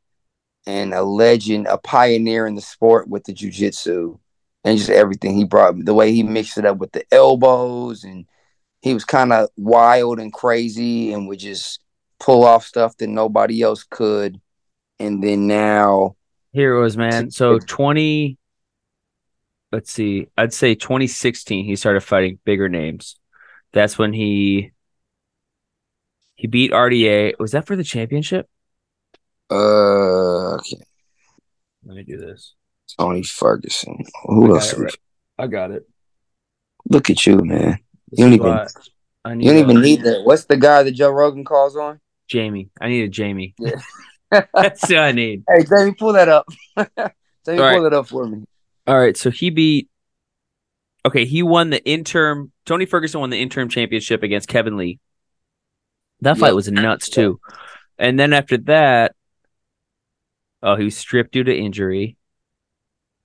and 0.68 0.94
a 0.94 1.02
legend, 1.02 1.68
a 1.68 1.78
pioneer 1.78 2.46
in 2.46 2.54
the 2.56 2.62
sport 2.62 3.08
with 3.08 3.24
the 3.24 3.34
jujitsu 3.34 4.20
and 4.63 4.78
just 4.78 4.89
everything 4.89 5.36
he 5.36 5.46
brought. 5.46 5.84
The 5.84 5.94
way 5.94 6.12
he 6.13 6.24
mixed 6.24 6.58
it 6.58 6.66
up 6.66 6.78
with 6.78 6.92
the 6.92 7.04
elbows, 7.12 8.04
and 8.04 8.25
he 8.82 8.94
was 8.94 9.06
kind 9.06 9.34
of 9.34 9.50
wild 9.58 10.20
and 10.20 10.34
crazy, 10.34 11.13
and 11.13 11.28
would 11.28 11.39
just 11.39 11.80
pull 12.20 12.44
off 12.44 12.66
stuff 12.66 12.98
that 12.98 13.08
nobody 13.08 13.62
else 13.62 13.84
could. 13.84 14.39
And 15.00 15.24
then 15.24 15.48
now, 15.48 16.16
Here 16.51 16.75
it 16.75 16.82
was, 16.82 16.98
man. 16.98 17.32
So 17.32 17.60
20 17.60 18.38
let's 19.72 19.92
see. 19.92 20.28
I'd 20.38 20.54
say 20.54 20.75
2016 20.75 21.66
he 21.66 21.75
started 21.75 22.01
fighting 22.01 22.39
bigger 22.44 22.70
names. 22.70 23.16
That's 23.72 23.98
when 23.98 24.13
he 24.13 24.72
he 26.36 26.48
beat 26.48 26.72
RDA. 26.72 27.34
Was 27.39 27.51
that 27.51 27.68
for 27.68 27.75
the 27.75 27.84
championship? 27.84 28.48
uh, 29.51 30.56
okay, 30.56 30.78
Let 31.86 31.96
me 31.96 32.04
do 32.04 32.18
this. 32.18 32.56
Tony 32.98 33.24
Ferguson. 33.24 33.98
Who 34.25 34.48
got 34.48 34.53
else? 34.55 34.74
right. 34.77 34.96
I 35.38 35.48
got 35.48 35.72
it. 35.72 35.88
Look 36.89 37.10
at 37.10 37.25
you, 37.25 37.38
man. 37.38 37.79
This 38.10 38.19
You 38.19 38.25
don't 38.25 38.34
even- 38.34 38.67
I 39.25 39.34
need 39.36 39.46
You 39.46 39.51
don't 39.53 39.60
even 39.69 39.81
need 39.81 40.03
that. 40.03 40.22
What's 40.24 40.46
the 40.46 40.58
guy 40.58 40.84
that 40.84 40.91
Joe 40.91 41.10
Rogan 41.12 41.43
calls 41.43 41.75
on? 41.75 42.00
Jamie. 42.27 42.69
I 42.79 42.88
need 42.89 43.03
a 43.03 43.10
Jamie. 43.10 43.55
Yeah. 44.31 44.46
That's 44.53 44.84
what 44.88 45.00
I 45.00 45.12
need. 45.12 45.43
Hey, 45.50 45.63
Jamie, 45.65 45.93
pull 45.93 46.13
that 46.13 46.29
up. 46.29 46.46
Jamie, 46.77 47.60
right. 47.60 47.75
pull 47.77 47.86
it 47.88 47.93
up 47.96 48.08
for 48.08 48.27
me. 48.27 48.43
All 48.86 48.96
right, 49.00 49.17
so 49.17 49.31
he 49.31 49.50
beat. 49.50 49.89
Okay, 51.03 51.25
he 51.25 51.41
won 51.41 51.72
the 51.72 51.84
interim. 51.84 52.51
Tony 52.65 52.86
Ferguson 52.86 53.22
won 53.22 53.31
the 53.31 53.41
interim 53.41 53.69
championship 53.69 54.22
against 54.22 54.48
Kevin 54.48 54.77
Lee. 54.77 55.00
That 56.22 56.38
fight 56.38 56.50
Yep. 56.50 56.55
was 56.55 56.72
nuts 56.72 57.10
too. 57.10 57.39
And 57.98 58.19
then 58.19 58.34
after 58.34 58.58
that, 58.58 59.15
oh, 60.62 60.75
he 60.75 60.84
was 60.84 60.96
stripped 60.96 61.31
due 61.31 61.43
to 61.43 61.55
injury. 61.58 62.15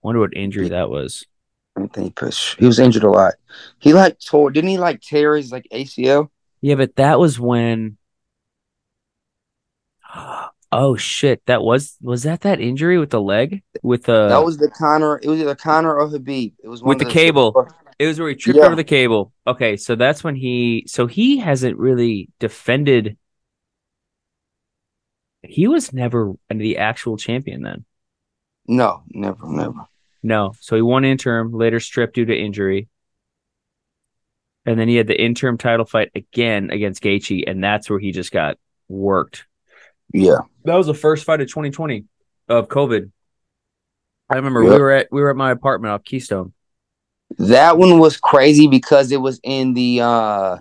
Wonder 0.05 0.21
what 0.21 0.37
injury 0.37 0.69
that 0.69 0.91
was. 0.91 1.27
I 1.75 1.81
don't 1.81 1.93
think 1.93 2.05
he 2.05 2.11
pushed. 2.11 2.61
He 2.61 2.67
was 2.67 2.79
injured 2.79 3.05
a 3.05 3.11
lot. 3.11 3.35
He 3.79 3.95
like 3.95 4.21
tore. 4.21 4.51
Didn't 4.51 4.69
he 4.69 4.77
like 4.77 5.01
tear 5.01 5.35
his 5.35 5.51
like 5.51 5.67
ACL? 5.73 6.29
Yeah, 6.61 6.75
but 6.75 6.95
that 6.97 7.19
was 7.19 7.41
when. 7.41 7.97
Oh 10.77 10.97
shit! 10.97 11.41
That 11.47 11.63
was 11.63 11.97
was 12.03 12.25
that 12.25 12.41
that 12.41 12.61
injury 12.61 12.99
with 12.99 13.11
the 13.11 13.21
leg 13.21 13.63
with 13.85 14.03
the 14.07 14.27
that 14.27 14.45
was 14.45 14.57
the 14.57 14.69
Conor. 14.69 15.21
It 15.23 15.29
was 15.29 15.39
either 15.39 15.55
Conor 15.55 15.95
or 15.95 16.09
Khabib. 16.09 16.55
It 16.65 16.67
was 16.67 16.83
With 16.83 17.01
of 17.01 17.07
the 17.07 17.13
cable. 17.13 17.69
It 17.97 18.09
was 18.09 18.19
where 18.19 18.29
he 18.31 18.35
tripped 18.35 18.59
Yeah. 18.59 18.67
over 18.67 18.75
the 18.75 18.83
cable. 18.83 19.33
Okay, 19.47 19.77
so 19.77 19.95
that's 19.95 20.25
when 20.25 20.35
he 20.35 20.83
so 20.89 21.07
he 21.07 21.39
hasn't 21.39 21.79
really 21.79 22.29
defended 22.41 23.17
he 25.45 25.69
was 25.69 25.93
never 25.93 26.33
the 26.49 26.79
actual 26.79 27.17
champion 27.17 27.63
then. 27.63 27.85
No, 28.67 29.03
never, 29.11 29.47
never. 29.47 29.87
No. 30.25 30.55
So 30.59 30.75
he 30.75 30.83
won 30.83 31.05
interim, 31.05 31.53
later 31.53 31.79
stripped 31.79 32.15
due 32.15 32.25
to 32.25 32.35
injury. 32.35 32.89
And 34.65 34.81
then 34.81 34.89
he 34.89 34.97
had 34.97 35.07
the 35.07 35.21
interim 35.21 35.59
title 35.59 35.85
fight 35.85 36.11
again 36.15 36.71
against 36.71 37.03
Gaethje, 37.03 37.45
and 37.47 37.63
that's 37.63 37.91
where 37.91 37.99
he 37.99 38.11
just 38.11 38.33
got 38.33 38.57
worked. 38.89 39.45
Yeah, 40.13 40.39
That 40.65 40.77
was 40.77 40.87
the 40.87 40.95
first 40.95 41.25
fight 41.25 41.43
of 41.43 41.49
2020 41.49 42.05
of 42.49 42.69
COVID. 42.69 43.11
I 44.31 44.37
remember 44.37 44.63
we 44.65 44.71
were 44.71 44.93
at 44.93 45.09
we 45.11 45.21
were 45.21 45.31
at 45.31 45.37
my 45.37 45.51
apartment 45.51 45.93
off 45.93 46.05
Keystone. 46.05 46.55
that 47.37 47.77
one 47.77 47.99
was 47.99 48.17
crazy 48.17 48.67
because 48.67 49.13
it 49.13 49.21
was 49.21 49.39
in 49.43 49.75
the. 49.75 50.01
uh 50.01 50.59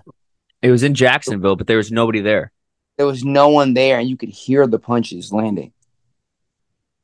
It 0.60 0.70
was 0.70 0.82
in 0.82 0.94
Jacksonville, 0.94 1.56
but 1.56 1.66
there 1.66 1.78
was 1.78 1.90
nobody 1.90 2.20
there. 2.20 2.52
There 2.98 3.06
was 3.06 3.24
no 3.24 3.48
one 3.48 3.72
there, 3.72 3.98
and 3.98 4.08
you 4.08 4.18
could 4.18 4.28
hear 4.28 4.66
the 4.66 4.78
punches 4.78 5.32
landing. 5.32 5.72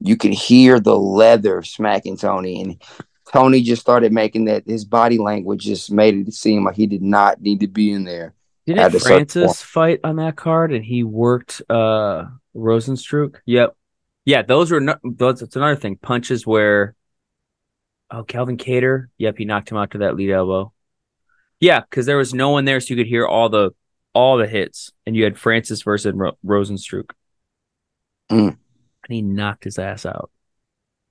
You 0.00 0.16
could 0.16 0.32
hear 0.32 0.80
the 0.80 0.98
leather 0.98 1.62
smacking 1.62 2.16
Tony, 2.16 2.60
and 2.62 2.82
Tony 3.32 3.62
just 3.62 3.82
started 3.82 4.12
making 4.12 4.46
that. 4.46 4.66
His 4.66 4.84
body 4.84 5.18
language 5.18 5.64
just 5.64 5.90
made 5.90 6.14
it 6.14 6.32
seem 6.34 6.64
like 6.64 6.76
he 6.76 6.86
did 6.86 7.02
not 7.02 7.40
need 7.40 7.60
to 7.60 7.68
be 7.68 7.92
in 7.92 8.04
there. 8.04 8.34
Didn't 8.66 8.82
Had 8.82 8.92
to 8.92 9.00
start 9.00 9.32
Francis 9.32 9.62
fight 9.62 10.00
on 10.04 10.16
that 10.16 10.36
card 10.36 10.72
and 10.72 10.84
he 10.84 11.02
worked 11.02 11.62
uh 11.68 12.26
Rozenstruik? 12.54 13.36
Yep. 13.46 13.76
Yeah, 14.24 14.42
those 14.42 14.70
were 14.70 14.80
no, 14.80 14.96
those 15.02 15.40
that's 15.40 15.56
another 15.56 15.76
thing. 15.76 15.96
Punches 15.96 16.46
where 16.46 16.94
oh 18.10 18.22
Calvin 18.22 18.58
Kattar. 18.58 19.06
Yep, 19.18 19.38
he 19.38 19.44
knocked 19.44 19.70
him 19.70 19.78
out 19.78 19.92
to 19.92 19.98
that 19.98 20.16
lead 20.16 20.30
elbow. 20.30 20.72
Yeah, 21.58 21.80
because 21.80 22.06
there 22.06 22.16
was 22.16 22.32
no 22.32 22.50
one 22.50 22.64
there, 22.64 22.80
so 22.80 22.94
you 22.94 22.96
could 22.96 23.06
hear 23.06 23.26
all 23.26 23.48
the 23.48 23.70
all 24.12 24.36
the 24.36 24.46
hits, 24.46 24.92
and 25.06 25.16
you 25.16 25.24
had 25.24 25.38
Francis 25.38 25.82
versus 25.82 26.12
Ro- 26.14 26.38
Rozenstruik. 26.44 27.10
Mm. 28.30 28.56
And 29.10 29.16
he 29.16 29.22
knocked 29.22 29.64
his 29.64 29.76
ass 29.76 30.06
out. 30.06 30.30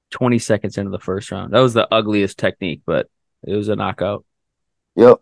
Twenty 0.10 0.40
seconds 0.40 0.78
into 0.78 0.90
the 0.90 1.00
first 1.00 1.32
round. 1.32 1.52
That 1.52 1.60
was 1.60 1.74
the 1.74 1.94
ugliest 1.94 2.40
technique, 2.40 2.82
but 2.86 3.10
it 3.46 3.54
was 3.54 3.68
a 3.68 3.76
knockout. 3.76 4.24
Yep. 4.96 5.18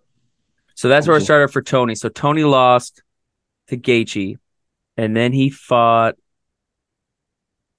So 0.76 0.88
that's 0.88 1.08
where 1.08 1.18
it 1.18 1.22
Mhm. 1.22 1.24
started 1.24 1.48
for 1.48 1.64
Tony. 1.64 1.96
So 1.96 2.08
Tony 2.08 2.44
lost 2.44 3.02
to 3.70 3.78
Gaethje, 3.78 4.38
and 4.96 5.18
then 5.18 5.34
he 5.34 5.50
fought. 5.50 6.18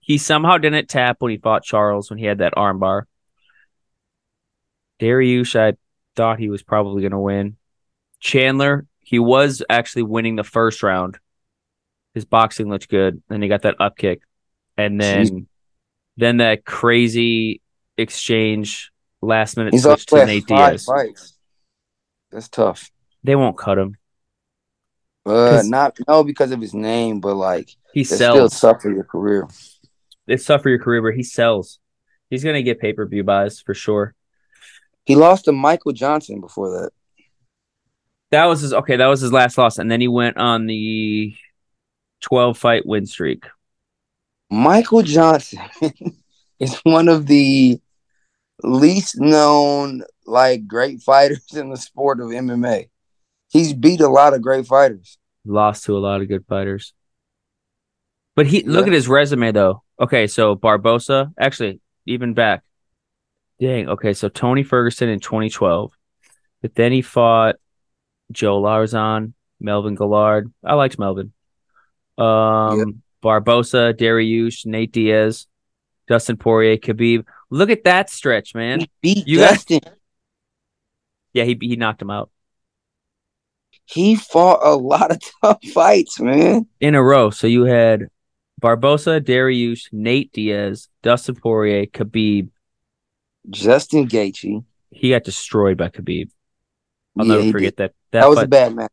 He 0.00 0.18
somehow 0.18 0.58
didn't 0.58 0.88
tap 0.88 1.18
when 1.20 1.30
he 1.30 1.36
fought 1.38 1.62
Charles 1.62 2.10
when 2.10 2.18
he 2.18 2.24
had 2.24 2.38
that 2.38 2.54
armbar. 2.54 3.04
Dariush, 4.98 5.54
I 5.54 5.76
thought 6.16 6.40
he 6.40 6.48
was 6.48 6.64
probably 6.64 7.02
going 7.02 7.12
to 7.12 7.20
win. 7.20 7.56
Chandler, 8.18 8.88
he 8.98 9.20
was 9.20 9.62
actually 9.70 10.02
winning 10.02 10.34
the 10.34 10.42
first 10.42 10.82
round. 10.82 11.20
His 12.14 12.24
boxing 12.24 12.68
looked 12.68 12.88
good. 12.88 13.22
Then 13.28 13.42
he 13.42 13.48
got 13.48 13.62
that 13.62 13.76
up 13.78 13.96
kick, 13.96 14.22
and 14.78 14.98
then 15.00 15.46
then 16.16 16.38
that 16.38 16.64
crazy 16.64 17.60
exchange 17.98 18.90
last 19.20 19.56
minute 19.56 19.74
He's 19.74 19.82
switch 19.82 20.06
to 20.06 20.24
Nate 20.24 20.48
five 20.48 20.70
Diaz. 20.72 20.84
fights. 20.84 21.34
That's 22.30 22.48
tough. 22.48 22.90
They 23.24 23.36
won't 23.36 23.58
cut 23.58 23.78
him. 23.78 23.96
Uh, 25.26 25.62
not 25.66 25.98
no 26.08 26.24
because 26.24 26.52
of 26.52 26.60
his 26.60 26.72
name, 26.72 27.20
but 27.20 27.34
like 27.34 27.68
He 27.92 28.00
it's 28.00 28.14
still 28.14 28.48
sells. 28.48 28.60
tough 28.60 28.84
your 28.84 29.04
career. 29.04 29.46
it's 30.26 30.44
suffer 30.46 30.68
your 30.70 30.78
career, 30.78 31.02
but 31.02 31.14
he 31.14 31.22
sells. 31.22 31.78
He's 32.30 32.44
gonna 32.44 32.62
get 32.62 32.80
pay 32.80 32.92
per 32.92 33.06
view 33.06 33.24
buys 33.24 33.60
for 33.60 33.74
sure. 33.74 34.14
He 35.04 35.16
lost 35.16 35.46
to 35.46 35.52
Michael 35.52 35.92
Johnson 35.92 36.40
before 36.40 36.70
that. 36.70 36.90
That 38.30 38.44
was 38.44 38.60
his 38.60 38.72
okay. 38.72 38.96
That 38.96 39.06
was 39.06 39.20
his 39.20 39.32
last 39.32 39.56
loss, 39.58 39.78
and 39.78 39.90
then 39.90 40.00
he 40.00 40.08
went 40.08 40.36
on 40.36 40.66
the 40.66 41.34
twelve 42.20 42.58
fight 42.58 42.84
win 42.86 43.06
streak. 43.06 43.44
Michael 44.50 45.02
Johnson 45.02 45.60
is 46.60 46.74
one 46.82 47.08
of 47.08 47.26
the 47.26 47.80
least 48.62 49.20
known 49.20 50.02
like 50.26 50.66
great 50.66 51.02
fighters 51.02 51.46
in 51.54 51.70
the 51.70 51.76
sport 51.76 52.20
of 52.20 52.28
MMA. 52.28 52.88
He's 53.50 53.72
beat 53.72 54.00
a 54.00 54.08
lot 54.08 54.34
of 54.34 54.42
great 54.42 54.66
fighters. 54.66 55.18
Lost 55.44 55.84
to 55.84 55.96
a 55.96 56.00
lot 56.00 56.20
of 56.20 56.28
good 56.28 56.44
fighters, 56.46 56.92
but 58.36 58.46
he 58.46 58.62
look 58.62 58.86
at 58.86 58.92
his 58.92 59.08
resume 59.08 59.52
though. 59.52 59.82
Okay, 59.98 60.26
so 60.26 60.54
Barbosa, 60.54 61.32
actually, 61.38 61.80
even 62.06 62.34
back 62.34 62.62
Dang. 63.60 63.88
Okay, 63.88 64.12
so 64.12 64.28
Tony 64.28 64.62
Ferguson 64.62 65.08
in 65.08 65.18
2012, 65.18 65.92
but 66.62 66.74
then 66.76 66.92
he 66.92 67.02
fought 67.02 67.56
Joe 68.30 68.62
Lauzon, 68.62 69.32
Melvin 69.60 69.96
Guillard. 69.96 70.52
I 70.64 70.74
liked 70.74 70.98
Melvin. 70.98 71.32
Um, 72.16 72.78
yep. 72.78 72.88
Barbosa, 73.22 73.94
Dariush, 73.94 74.66
Nate 74.66 74.92
Diaz, 74.92 75.46
Dustin 76.06 76.36
Poirier, 76.36 76.76
Khabib. 76.76 77.26
Look 77.50 77.70
at 77.70 77.84
that 77.84 78.10
stretch, 78.10 78.54
man. 78.54 78.80
He 78.80 78.90
beat 79.00 79.28
you 79.28 79.38
Dustin. 79.38 79.80
Guys... 79.84 79.94
Yeah, 81.32 81.44
he 81.44 81.58
he 81.60 81.76
knocked 81.76 82.02
him 82.02 82.10
out. 82.10 82.30
He 83.84 84.16
fought 84.16 84.60
a 84.62 84.76
lot 84.76 85.10
of 85.10 85.20
tough 85.42 85.64
fights, 85.72 86.20
man. 86.20 86.66
In 86.80 86.94
a 86.94 87.02
row. 87.02 87.30
So 87.30 87.46
you 87.46 87.64
had 87.64 88.08
Barbosa, 88.60 89.20
Dariush, 89.20 89.92
Nate 89.92 90.32
Diaz, 90.32 90.88
Dustin 91.02 91.36
Poirier, 91.36 91.86
Khabib, 91.86 92.50
Justin 93.50 94.08
Gaethje. 94.08 94.64
He 94.90 95.10
got 95.10 95.24
destroyed 95.24 95.76
by 95.76 95.88
Khabib. 95.88 96.30
I'll 97.18 97.26
yeah, 97.26 97.36
never 97.36 97.52
forget 97.52 97.76
that. 97.76 97.94
That, 98.10 98.20
that 98.20 98.28
was 98.28 98.38
fight, 98.38 98.44
a 98.44 98.48
bad 98.48 98.74
match. 98.74 98.92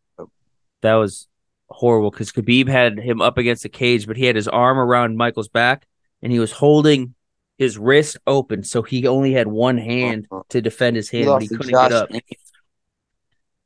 That 0.81 0.95
was 0.95 1.27
horrible 1.69 2.11
because 2.11 2.31
Khabib 2.31 2.67
had 2.67 2.99
him 2.99 3.21
up 3.21 3.37
against 3.37 3.63
the 3.63 3.69
cage, 3.69 4.07
but 4.07 4.17
he 4.17 4.25
had 4.25 4.35
his 4.35 4.47
arm 4.47 4.77
around 4.77 5.17
Michael's 5.17 5.47
back 5.47 5.87
and 6.21 6.31
he 6.31 6.39
was 6.39 6.51
holding 6.51 7.15
his 7.57 7.77
wrist 7.77 8.17
open, 8.27 8.63
so 8.63 8.81
he 8.81 9.07
only 9.07 9.31
had 9.31 9.47
one 9.47 9.77
hand 9.77 10.27
uh-huh. 10.29 10.43
to 10.49 10.61
defend 10.61 10.95
his 10.95 11.09
hand, 11.09 11.23
he 11.23 11.29
but 11.29 11.41
he 11.41 11.47
couldn't 11.47 11.69
Josh 11.69 11.89
get 11.89 11.97
up. 11.97 12.09
Emmett. 12.09 12.25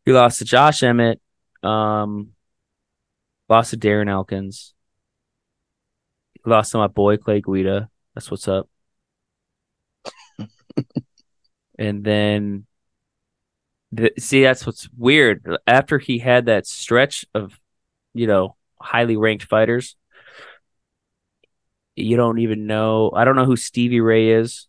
He 0.05 0.11
lost 0.11 0.39
to 0.39 0.45
Josh 0.45 0.83
Emmett, 0.83 1.19
um, 1.63 2.31
lost 3.47 3.71
to 3.71 3.77
Darren 3.77 4.09
Elkins, 4.09 4.73
he 6.43 6.49
lost 6.49 6.71
to 6.71 6.77
my 6.77 6.87
boy 6.87 7.17
Clay 7.17 7.41
Guida. 7.41 7.89
That's 8.13 8.31
what's 8.31 8.47
up. 8.47 8.69
and 11.79 12.03
then, 12.03 12.65
the, 13.91 14.11
see, 14.17 14.43
that's 14.43 14.65
what's 14.65 14.89
weird. 14.97 15.45
After 15.67 15.99
he 15.99 16.19
had 16.19 16.45
that 16.45 16.65
stretch 16.65 17.25
of, 17.33 17.59
you 18.13 18.27
know, 18.27 18.55
highly 18.81 19.17
ranked 19.17 19.45
fighters, 19.45 19.95
you 21.95 22.17
don't 22.17 22.39
even 22.39 22.67
know. 22.67 23.11
I 23.13 23.25
don't 23.25 23.35
know 23.35 23.45
who 23.45 23.57
Stevie 23.57 24.01
Ray 24.01 24.31
is. 24.31 24.67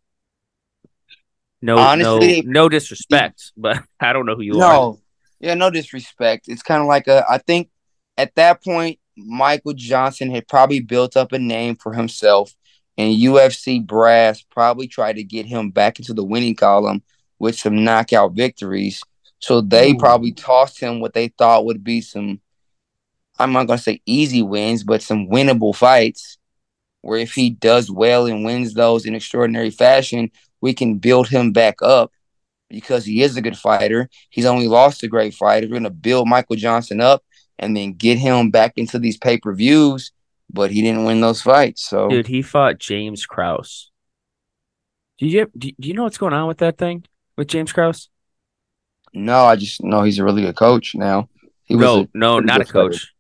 No, 1.63 1.79
Honestly, 1.79 2.43
no, 2.43 2.63
no 2.63 2.69
disrespect, 2.69 3.53
but 3.57 3.83
I 4.01 4.13
don't 4.13 4.27
know 4.27 4.35
who 4.35 4.43
you 4.43 4.53
no, 4.53 4.67
are. 4.67 4.73
No, 4.73 5.01
yeah, 5.41 5.55
no 5.55 5.71
disrespect. 5.71 6.47
It's 6.49 6.63
kind 6.63 6.81
of 6.81 6.89
like 6.89 7.07
a. 7.07 7.25
I 7.29 7.39
think 7.39 7.71
at 8.17 8.35
that 8.37 8.65
point, 8.65 8.99
Michael 9.17 9.75
Johnson 9.75 10.31
had 10.31 10.49
probably 10.49 10.81
built 10.81 11.17
up 11.17 11.33
a 11.33 11.39
name 11.39 11.77
for 11.77 11.93
himself, 11.93 12.55
and 12.97 13.15
UFC 13.15 13.85
brass 13.85 14.43
probably 14.43 14.89
tried 14.89 15.17
to 15.17 15.25
get 15.25 15.47
him 15.47 15.71
back 15.71 15.99
into 15.99 16.15
the 16.15 16.25
winning 16.25 16.57
column 16.57 17.03
with 17.39 17.59
some 17.59 17.85
knockout 17.85 18.33
victories. 18.33 19.03
So 19.39 19.61
they 19.61 19.93
Ooh. 19.93 19.99
probably 19.99 20.33
tossed 20.33 20.81
him 20.81 21.01
what 21.01 21.15
they 21.15 21.29
thought 21.29 21.67
would 21.67 21.85
be 21.85 22.01
some. 22.01 22.41
I'm 23.41 23.53
not 23.53 23.67
gonna 23.67 23.79
say 23.79 24.01
easy 24.07 24.43
wins, 24.43 24.85
but 24.85 25.03
some 25.03 25.29
winnable 25.29 25.75
fights 25.75 26.39
where 27.03 27.19
if 27.19 27.33
he 27.33 27.51
does 27.51 27.91
well 27.91 28.27
and 28.27 28.45
wins 28.45 28.75
those 28.75 29.07
in 29.07 29.15
extraordinary 29.15 29.71
fashion, 29.71 30.31
we 30.61 30.75
can 30.75 30.99
build 30.99 31.29
him 31.29 31.53
back 31.53 31.83
up 31.83 32.13
because 32.69 33.05
he 33.05 33.23
is 33.23 33.37
a 33.37 33.43
good 33.43 33.57
fighter. 33.57 34.09
He's 34.29 34.47
only 34.47 34.69
lost 34.69 35.03
a 35.03 35.09
great 35.09 35.35
fighter. 35.35 35.67
We're 35.67 35.73
going 35.73 35.85
to 35.85 35.91
build 35.91 36.29
Michael 36.29 36.57
Johnson 36.57 37.01
up 37.01 37.25
and 37.59 37.77
then 37.77 37.95
get 37.95 38.19
him 38.19 38.51
back 38.51 38.75
into 38.77 38.99
these 38.99 39.17
pay 39.17 39.39
per 39.39 39.53
views, 39.55 40.13
but 40.51 40.71
he 40.71 40.83
didn't 40.83 41.05
win 41.05 41.21
those 41.21 41.43
fights. 41.43 41.85
So, 41.89 42.09
dude, 42.09 42.27
he 42.27 42.43
fought 42.43 42.79
James 42.79 43.27
Krause. 43.27 43.91
Do 45.19 45.27
you 45.27 45.51
do 45.57 45.73
you 45.79 45.95
know 45.95 46.05
what's 46.05 46.19
going 46.19 46.33
on 46.33 46.49
with 46.49 46.59
that 46.59 46.79
thing 46.79 47.05
with 47.37 47.49
James 47.49 47.73
Krause? 47.73 48.09
No, 49.13 49.45
I 49.45 49.57
just 49.57 49.83
know 49.83 50.03
he's 50.03 50.19
a 50.19 50.25
really 50.25 50.43
good 50.43 50.57
coach 50.57 50.95
now. 50.95 51.29
He 51.65 51.75
no, 51.75 52.07
no, 52.15 52.41
not 52.41 52.61
a 52.61 52.65
coach. 52.65 53.13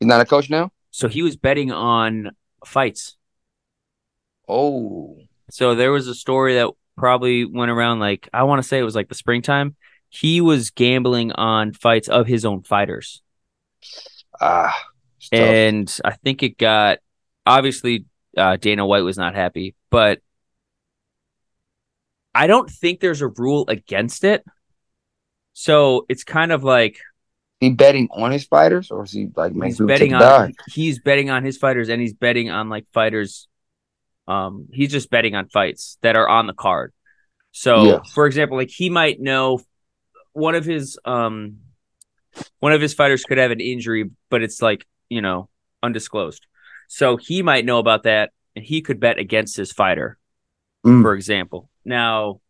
He's 0.00 0.06
not 0.06 0.20
a 0.20 0.24
coach 0.24 0.50
now. 0.50 0.72
So 0.90 1.08
he 1.08 1.22
was 1.22 1.36
betting 1.36 1.70
on 1.70 2.30
fights. 2.64 3.16
Oh. 4.48 5.18
So 5.50 5.74
there 5.74 5.92
was 5.92 6.08
a 6.08 6.14
story 6.14 6.54
that 6.54 6.70
probably 6.96 7.44
went 7.44 7.70
around 7.70 8.00
like 8.00 8.28
I 8.32 8.42
want 8.42 8.62
to 8.62 8.66
say 8.66 8.78
it 8.78 8.84
was 8.84 8.96
like 8.96 9.08
the 9.08 9.14
springtime. 9.14 9.76
He 10.08 10.40
was 10.40 10.70
gambling 10.70 11.32
on 11.32 11.72
fights 11.72 12.08
of 12.08 12.26
his 12.26 12.44
own 12.44 12.62
fighters. 12.62 13.22
Ah. 14.40 14.74
and 15.32 15.98
I 16.04 16.12
think 16.12 16.42
it 16.42 16.56
got 16.56 16.98
obviously 17.46 18.06
uh, 18.36 18.56
Dana 18.56 18.86
White 18.86 19.04
was 19.04 19.18
not 19.18 19.34
happy, 19.34 19.74
but 19.90 20.20
I 22.34 22.46
don't 22.46 22.70
think 22.70 23.00
there's 23.00 23.22
a 23.22 23.28
rule 23.28 23.66
against 23.68 24.24
it. 24.24 24.44
So 25.52 26.06
it's 26.08 26.24
kind 26.24 26.52
of 26.52 26.64
like 26.64 26.98
he 27.60 27.70
betting 27.70 28.08
on 28.10 28.32
his 28.32 28.44
fighters, 28.44 28.90
or 28.90 29.04
is 29.04 29.12
he 29.12 29.28
like 29.36 29.52
he's 29.62 29.78
betting 29.78 30.14
on? 30.14 30.20
Die? 30.20 30.52
He's 30.68 30.98
betting 30.98 31.28
on 31.28 31.44
his 31.44 31.58
fighters, 31.58 31.90
and 31.90 32.00
he's 32.00 32.14
betting 32.14 32.50
on 32.50 32.70
like 32.70 32.86
fighters. 32.92 33.48
Um, 34.26 34.68
he's 34.72 34.90
just 34.90 35.10
betting 35.10 35.34
on 35.34 35.48
fights 35.48 35.98
that 36.00 36.16
are 36.16 36.26
on 36.26 36.46
the 36.46 36.54
card. 36.54 36.94
So, 37.52 37.84
yes. 37.84 38.12
for 38.12 38.26
example, 38.26 38.56
like 38.56 38.70
he 38.70 38.88
might 38.88 39.20
know 39.20 39.60
one 40.32 40.54
of 40.54 40.64
his 40.64 40.98
um 41.04 41.58
one 42.60 42.72
of 42.72 42.80
his 42.80 42.94
fighters 42.94 43.24
could 43.24 43.38
have 43.38 43.50
an 43.50 43.60
injury, 43.60 44.10
but 44.30 44.42
it's 44.42 44.62
like 44.62 44.86
you 45.10 45.20
know 45.20 45.50
undisclosed. 45.82 46.46
So 46.88 47.18
he 47.18 47.42
might 47.42 47.66
know 47.66 47.78
about 47.78 48.04
that, 48.04 48.30
and 48.56 48.64
he 48.64 48.80
could 48.80 49.00
bet 49.00 49.18
against 49.18 49.54
his 49.56 49.70
fighter, 49.70 50.18
mm. 50.84 51.02
for 51.02 51.12
example. 51.12 51.68
Now, 51.84 52.40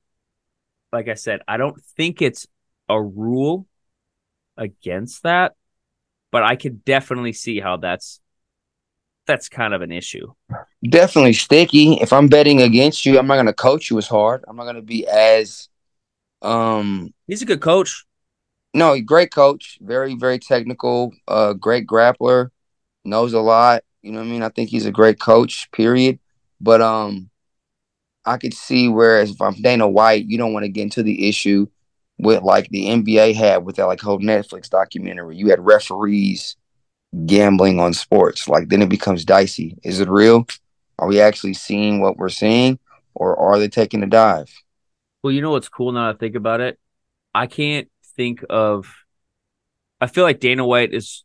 like 0.93 1.09
I 1.09 1.15
said, 1.15 1.41
I 1.49 1.57
don't 1.57 1.83
think 1.97 2.23
it's 2.23 2.47
a 2.89 3.01
rule 3.03 3.67
against 4.61 5.25
that, 5.25 5.55
but 6.31 6.45
I 6.45 6.55
could 6.55 6.85
definitely 6.85 7.33
see 7.33 7.59
how 7.59 7.79
that's 7.79 8.21
that's 9.27 9.49
kind 9.49 9.75
of 9.75 9.83
an 9.83 9.91
issue. 9.91 10.33
Definitely 10.89 11.35
sticky. 11.35 11.95
If 11.95 12.13
I'm 12.13 12.29
betting 12.29 12.63
against 12.63 13.07
you, 13.07 13.19
I'm 13.19 13.27
not 13.27 13.37
going 13.37 13.47
to 13.47 13.53
coach 13.53 13.91
you 13.91 13.99
as 13.99 14.09
hard. 14.09 14.45
I'm 14.47 14.57
not 14.57 14.65
going 14.65 14.77
to 14.77 14.83
be 14.83 15.07
as 15.07 15.69
um 16.43 17.13
He's 17.27 17.43
a 17.43 17.47
good 17.47 17.61
coach. 17.61 18.05
No, 18.73 18.99
great 19.01 19.33
coach, 19.33 19.79
very 19.81 20.15
very 20.15 20.39
technical, 20.39 21.13
uh 21.27 21.55
great 21.55 21.87
grappler, 21.87 22.51
knows 23.05 23.33
a 23.33 23.41
lot, 23.41 23.83
you 24.03 24.13
know 24.13 24.21
what 24.21 24.27
I 24.27 24.31
mean? 24.31 24.43
I 24.43 24.49
think 24.49 24.71
he's 24.71 24.87
a 24.87 24.93
great 24.93 25.19
coach, 25.19 25.71
period. 25.73 26.19
But 26.61 26.81
um 26.81 27.31
I 28.25 28.37
could 28.37 28.55
see 28.55 28.89
whereas 28.89 29.31
if 29.31 29.41
I'm 29.41 29.55
Dana 29.61 29.89
White, 29.89 30.27
you 30.27 30.39
don't 30.39 30.53
want 30.53 30.65
to 30.65 30.69
get 30.69 30.83
into 30.83 31.03
the 31.03 31.29
issue 31.29 31.67
with 32.21 32.43
like 32.43 32.69
the 32.69 32.87
NBA 32.87 33.35
had 33.35 33.65
with 33.65 33.77
that 33.77 33.87
like 33.87 34.01
whole 34.01 34.19
Netflix 34.19 34.69
documentary. 34.69 35.37
You 35.37 35.49
had 35.49 35.65
referees 35.65 36.57
gambling 37.27 37.81
on 37.81 37.93
sports. 37.93 38.49
Like 38.49 38.69
then 38.69 38.83
it 38.83 38.89
becomes 38.89 39.25
dicey. 39.25 39.77
Is 39.83 40.01
it 40.01 40.09
real? 40.09 40.47
Are 40.99 41.09
we 41.09 41.21
actually 41.21 41.55
seeing 41.55 42.01
what 42.01 42.19
we're 42.19 42.29
seeing, 42.29 42.79
or 43.15 43.37
are 43.37 43.59
they 43.59 43.69
taking 43.69 44.03
a 44.03 44.07
dive? 44.07 44.53
Well, 45.23 45.33
you 45.33 45.41
know 45.41 45.51
what's 45.51 45.69
cool 45.69 45.93
now 45.93 46.11
I 46.11 46.13
think 46.15 46.35
about 46.35 46.61
it. 46.61 46.79
I 47.35 47.47
can't 47.47 47.89
think 48.17 48.45
of. 48.51 48.93
I 50.01 50.07
feel 50.07 50.25
like 50.25 50.41
Dana 50.41 50.65
White 50.65 50.93
is 50.93 51.25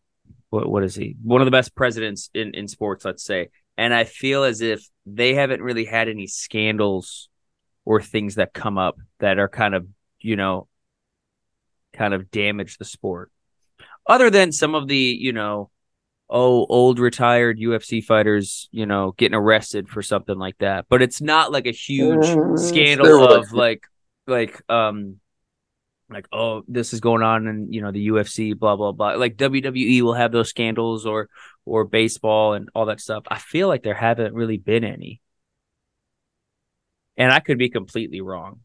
what 0.49 0.69
what 0.69 0.83
is 0.83 0.95
he? 0.95 1.17
One 1.21 1.41
of 1.41 1.45
the 1.45 1.51
best 1.51 1.75
presidents 1.75 2.29
in 2.33 2.53
in 2.53 2.67
sports, 2.67 3.03
let's 3.03 3.23
say. 3.23 3.49
And 3.77 3.93
I 3.93 4.05
feel 4.05 4.45
as 4.45 4.61
if 4.61 4.87
they 5.05 5.33
haven't 5.33 5.61
really 5.61 5.83
had 5.83 6.07
any 6.07 6.27
scandals 6.27 7.27
or 7.83 8.01
things 8.01 8.35
that 8.35 8.53
come 8.53 8.77
up 8.77 8.97
that 9.19 9.37
are 9.37 9.49
kind 9.49 9.75
of 9.75 9.85
you 10.19 10.37
know 10.37 10.67
kind 11.95 12.13
of 12.13 12.31
damage 12.31 12.77
the 12.77 12.85
sport. 12.85 13.31
Other 14.07 14.29
than 14.29 14.51
some 14.51 14.75
of 14.75 14.87
the, 14.87 14.95
you 14.95 15.33
know, 15.33 15.71
oh, 16.29 16.65
old 16.65 16.99
retired 16.99 17.59
UFC 17.59 18.03
fighters, 18.03 18.69
you 18.71 18.85
know, 18.85 19.13
getting 19.17 19.35
arrested 19.35 19.89
for 19.89 20.01
something 20.01 20.37
like 20.37 20.57
that. 20.59 20.85
But 20.89 21.01
it's 21.01 21.21
not 21.21 21.51
like 21.51 21.65
a 21.65 21.71
huge 21.71 22.25
mm, 22.25 22.59
scandal 22.59 23.27
of 23.27 23.51
like 23.51 23.83
like 24.27 24.61
um 24.69 25.19
like 26.09 26.27
oh 26.31 26.63
this 26.67 26.93
is 26.93 26.99
going 26.99 27.23
on 27.23 27.47
in 27.47 27.71
you 27.73 27.81
know 27.81 27.91
the 27.91 28.07
UFC 28.07 28.57
blah 28.57 28.75
blah 28.75 28.91
blah 28.91 29.13
like 29.13 29.37
WWE 29.37 30.01
will 30.01 30.13
have 30.13 30.31
those 30.31 30.49
scandals 30.49 31.05
or 31.05 31.29
or 31.65 31.83
baseball 31.83 32.53
and 32.53 32.69
all 32.75 32.85
that 32.85 33.01
stuff. 33.01 33.23
I 33.27 33.39
feel 33.39 33.67
like 33.67 33.83
there 33.83 33.95
haven't 33.95 34.33
really 34.33 34.57
been 34.57 34.83
any. 34.83 35.21
And 37.17 37.31
I 37.31 37.39
could 37.39 37.57
be 37.57 37.69
completely 37.69 38.21
wrong. 38.21 38.59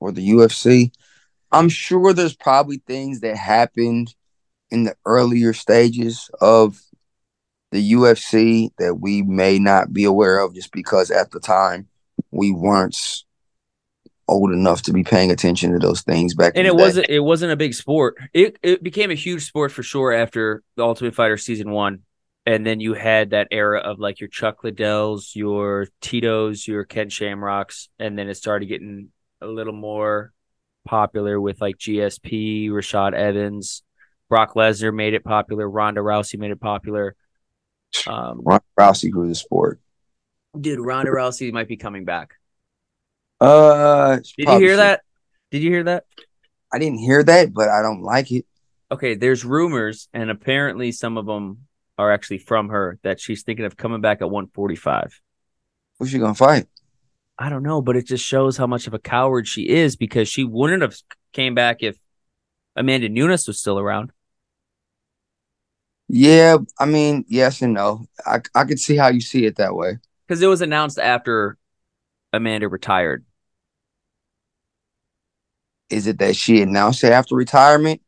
Or 0.00 0.12
the 0.12 0.26
UFC. 0.26 0.92
I'm 1.52 1.68
sure 1.68 2.12
there's 2.12 2.34
probably 2.34 2.82
things 2.86 3.20
that 3.20 3.36
happened 3.36 4.14
in 4.70 4.84
the 4.84 4.96
earlier 5.04 5.52
stages 5.52 6.30
of 6.40 6.80
the 7.70 7.92
UFC 7.92 8.70
that 8.78 8.96
we 8.96 9.22
may 9.22 9.58
not 9.58 9.92
be 9.92 10.04
aware 10.04 10.40
of 10.40 10.54
just 10.54 10.72
because 10.72 11.10
at 11.10 11.30
the 11.30 11.40
time 11.40 11.88
we 12.30 12.50
weren't 12.50 13.24
old 14.28 14.50
enough 14.52 14.82
to 14.82 14.92
be 14.92 15.04
paying 15.04 15.30
attention 15.30 15.72
to 15.72 15.78
those 15.78 16.02
things 16.02 16.34
back 16.34 16.54
then. 16.54 16.60
and 16.60 16.68
it 16.68 16.76
wasn't 16.80 17.06
it 17.08 17.20
wasn't 17.20 17.50
a 17.50 17.56
big 17.56 17.74
sport 17.74 18.16
it 18.32 18.56
it 18.62 18.82
became 18.82 19.10
a 19.10 19.14
huge 19.14 19.44
sport 19.44 19.72
for 19.72 19.82
sure 19.82 20.12
after 20.12 20.62
the 20.76 20.82
ultimate 20.82 21.14
fighter 21.14 21.36
season 21.36 21.70
1 21.70 21.98
and 22.46 22.66
then 22.66 22.80
you 22.80 22.94
had 22.94 23.30
that 23.30 23.48
era 23.50 23.80
of 23.80 23.98
like 23.98 24.20
your 24.20 24.28
Chuck 24.28 24.62
Liddells, 24.62 25.34
your 25.34 25.86
Tito's, 26.00 26.66
your 26.66 26.84
Ken 26.84 27.08
Shamrocks, 27.08 27.88
and 27.98 28.18
then 28.18 28.28
it 28.28 28.34
started 28.34 28.66
getting 28.66 29.08
a 29.40 29.46
little 29.46 29.72
more 29.72 30.32
popular 30.84 31.40
with 31.40 31.60
like 31.60 31.78
GSP, 31.78 32.70
Rashad 32.70 33.14
Evans, 33.14 33.82
Brock 34.28 34.54
Lesnar 34.54 34.94
made 34.94 35.14
it 35.14 35.24
popular, 35.24 35.68
Ronda 35.68 36.00
Rousey 36.00 36.38
made 36.38 36.50
it 36.50 36.60
popular. 36.60 37.14
Um, 38.06 38.40
Ronda 38.42 38.64
Rousey 38.78 39.10
grew 39.10 39.28
the 39.28 39.34
sport. 39.34 39.80
Dude, 40.58 40.80
Ronda 40.80 41.10
Rousey 41.10 41.52
might 41.52 41.68
be 41.68 41.76
coming 41.76 42.04
back. 42.04 42.34
Uh, 43.40 44.16
did 44.16 44.26
you 44.38 44.58
hear 44.58 44.68
should. 44.70 44.78
that? 44.78 45.00
Did 45.50 45.62
you 45.62 45.70
hear 45.70 45.84
that? 45.84 46.04
I 46.72 46.78
didn't 46.78 46.98
hear 46.98 47.22
that, 47.22 47.52
but 47.52 47.68
I 47.68 47.82
don't 47.82 48.02
like 48.02 48.30
it. 48.30 48.46
Okay, 48.90 49.14
there's 49.14 49.44
rumors, 49.44 50.08
and 50.12 50.30
apparently 50.30 50.92
some 50.92 51.18
of 51.18 51.26
them 51.26 51.66
are 51.98 52.12
actually 52.12 52.38
from 52.38 52.68
her 52.68 52.98
that 53.02 53.20
she's 53.20 53.42
thinking 53.42 53.64
of 53.64 53.76
coming 53.76 54.00
back 54.00 54.22
at 54.22 54.30
145. 54.30 55.20
Who's 55.98 56.10
she 56.10 56.18
gonna 56.18 56.34
fight? 56.34 56.66
I 57.42 57.48
don't 57.48 57.64
know, 57.64 57.82
but 57.82 57.96
it 57.96 58.06
just 58.06 58.24
shows 58.24 58.56
how 58.56 58.68
much 58.68 58.86
of 58.86 58.94
a 58.94 59.00
coward 59.00 59.48
she 59.48 59.68
is 59.68 59.96
because 59.96 60.28
she 60.28 60.44
wouldn't 60.44 60.80
have 60.80 60.94
came 61.32 61.56
back 61.56 61.82
if 61.82 61.98
Amanda 62.76 63.08
Nunes 63.08 63.48
was 63.48 63.58
still 63.58 63.80
around. 63.80 64.12
Yeah, 66.06 66.58
I 66.78 66.86
mean, 66.86 67.24
yes 67.26 67.60
and 67.60 67.74
no. 67.74 68.04
I 68.24 68.42
I 68.54 68.62
could 68.62 68.78
see 68.78 68.94
how 68.94 69.08
you 69.08 69.20
see 69.20 69.44
it 69.44 69.56
that 69.56 69.74
way. 69.74 69.98
Because 70.24 70.40
it 70.40 70.46
was 70.46 70.62
announced 70.62 71.00
after 71.00 71.58
Amanda 72.32 72.68
retired. 72.68 73.24
Is 75.90 76.06
it 76.06 76.18
that 76.18 76.36
she 76.36 76.62
announced 76.62 77.02
it 77.02 77.10
after 77.10 77.34
retirement? 77.34 78.02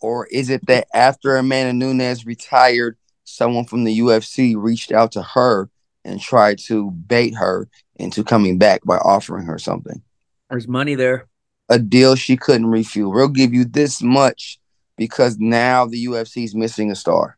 Or 0.00 0.26
is 0.28 0.48
it 0.48 0.64
that 0.66 0.88
after 0.94 1.36
Amanda 1.36 1.74
Nunes 1.74 2.24
retired, 2.24 2.96
someone 3.24 3.66
from 3.66 3.84
the 3.84 3.98
UFC 3.98 4.56
reached 4.56 4.92
out 4.92 5.12
to 5.12 5.22
her 5.22 5.68
and 6.06 6.18
tried 6.18 6.58
to 6.58 6.90
bait 6.90 7.34
her 7.34 7.68
into 7.98 8.24
coming 8.24 8.58
back 8.58 8.80
by 8.84 8.96
offering 8.98 9.44
her 9.46 9.58
something? 9.58 10.02
There's 10.50 10.68
money 10.68 10.94
there. 10.94 11.26
A 11.68 11.78
deal 11.78 12.14
she 12.14 12.36
couldn't 12.36 12.68
refuse. 12.68 13.08
We'll 13.12 13.28
give 13.28 13.52
you 13.52 13.64
this 13.64 14.02
much 14.02 14.58
because 14.96 15.38
now 15.38 15.86
the 15.86 16.06
UFC 16.06 16.44
is 16.44 16.54
missing 16.54 16.90
a 16.90 16.94
star 16.94 17.36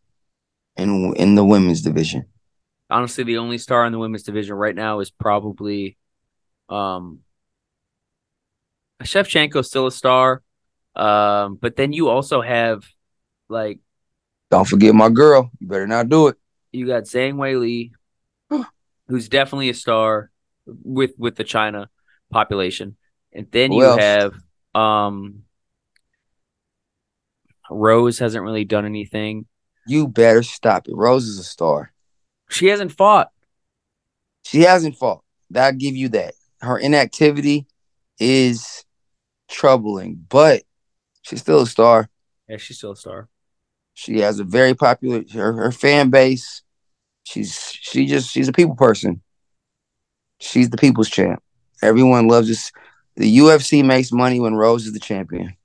in 0.76 1.14
in 1.16 1.34
the 1.34 1.44
women's 1.44 1.82
division. 1.82 2.26
Honestly, 2.88 3.24
the 3.24 3.38
only 3.38 3.58
star 3.58 3.86
in 3.86 3.92
the 3.92 3.98
women's 3.98 4.22
division 4.22 4.54
right 4.54 4.74
now 4.74 5.00
is 5.00 5.10
probably 5.10 5.96
um 6.68 7.20
Shevchenko's 9.02 9.68
still 9.68 9.86
a 9.86 9.92
star. 9.92 10.42
Um, 10.94 11.56
but 11.60 11.76
then 11.76 11.92
you 11.92 12.08
also 12.08 12.40
have 12.40 12.84
like 13.48 13.78
Don't 14.50 14.66
forget 14.66 14.94
my 14.94 15.08
girl. 15.08 15.50
You 15.58 15.66
better 15.66 15.86
not 15.86 16.08
do 16.08 16.28
it. 16.28 16.36
You 16.72 16.86
got 16.86 17.04
Zhang 17.04 17.34
Weili, 17.34 17.92
who's 19.08 19.28
definitely 19.28 19.70
a 19.70 19.74
star 19.74 20.30
with 20.82 21.12
with 21.18 21.36
the 21.36 21.44
China 21.44 21.88
population. 22.30 22.96
And 23.32 23.46
then 23.50 23.70
Who 23.72 23.78
you 23.78 23.84
else? 23.84 24.00
have 24.00 24.34
um 24.74 25.44
Rose 27.70 28.18
hasn't 28.18 28.44
really 28.44 28.64
done 28.64 28.84
anything. 28.84 29.46
You 29.86 30.08
better 30.08 30.42
stop 30.42 30.88
it. 30.88 30.94
Rose 30.94 31.26
is 31.26 31.38
a 31.38 31.44
star. 31.44 31.92
She 32.48 32.66
hasn't 32.66 32.92
fought. 32.92 33.30
She 34.44 34.62
hasn't 34.62 34.96
fought. 34.96 35.22
I'll 35.54 35.72
give 35.72 35.96
you 35.96 36.08
that. 36.10 36.34
Her 36.60 36.78
inactivity 36.78 37.66
is 38.18 38.84
troubling, 39.48 40.24
but 40.28 40.62
she's 41.22 41.40
still 41.40 41.62
a 41.62 41.66
star. 41.66 42.08
Yeah, 42.48 42.56
she's 42.56 42.78
still 42.78 42.92
a 42.92 42.96
star. 42.96 43.28
She 43.94 44.20
has 44.20 44.40
a 44.40 44.44
very 44.44 44.74
popular 44.74 45.22
her, 45.32 45.52
her 45.52 45.72
fan 45.72 46.10
base. 46.10 46.62
She's 47.24 47.72
she 47.80 48.06
just 48.06 48.30
she's 48.30 48.48
a 48.48 48.52
people 48.52 48.74
person. 48.74 49.22
She's 50.40 50.70
the 50.70 50.76
people's 50.76 51.08
champ. 51.08 51.42
Everyone 51.82 52.26
loves 52.26 52.48
this. 52.48 52.72
The 53.16 53.38
UFC 53.38 53.84
makes 53.84 54.10
money 54.10 54.40
when 54.40 54.54
Rose 54.54 54.86
is 54.86 54.92
the 54.92 55.00
champion. 55.00 55.56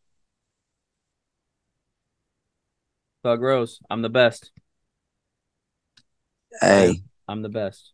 Thug 3.24 3.42
Rose, 3.42 3.80
I'm 3.90 4.02
the 4.02 4.10
best. 4.10 4.52
Hey, 6.62 7.02
I'm 7.28 7.42
the 7.42 7.50
best. 7.50 7.92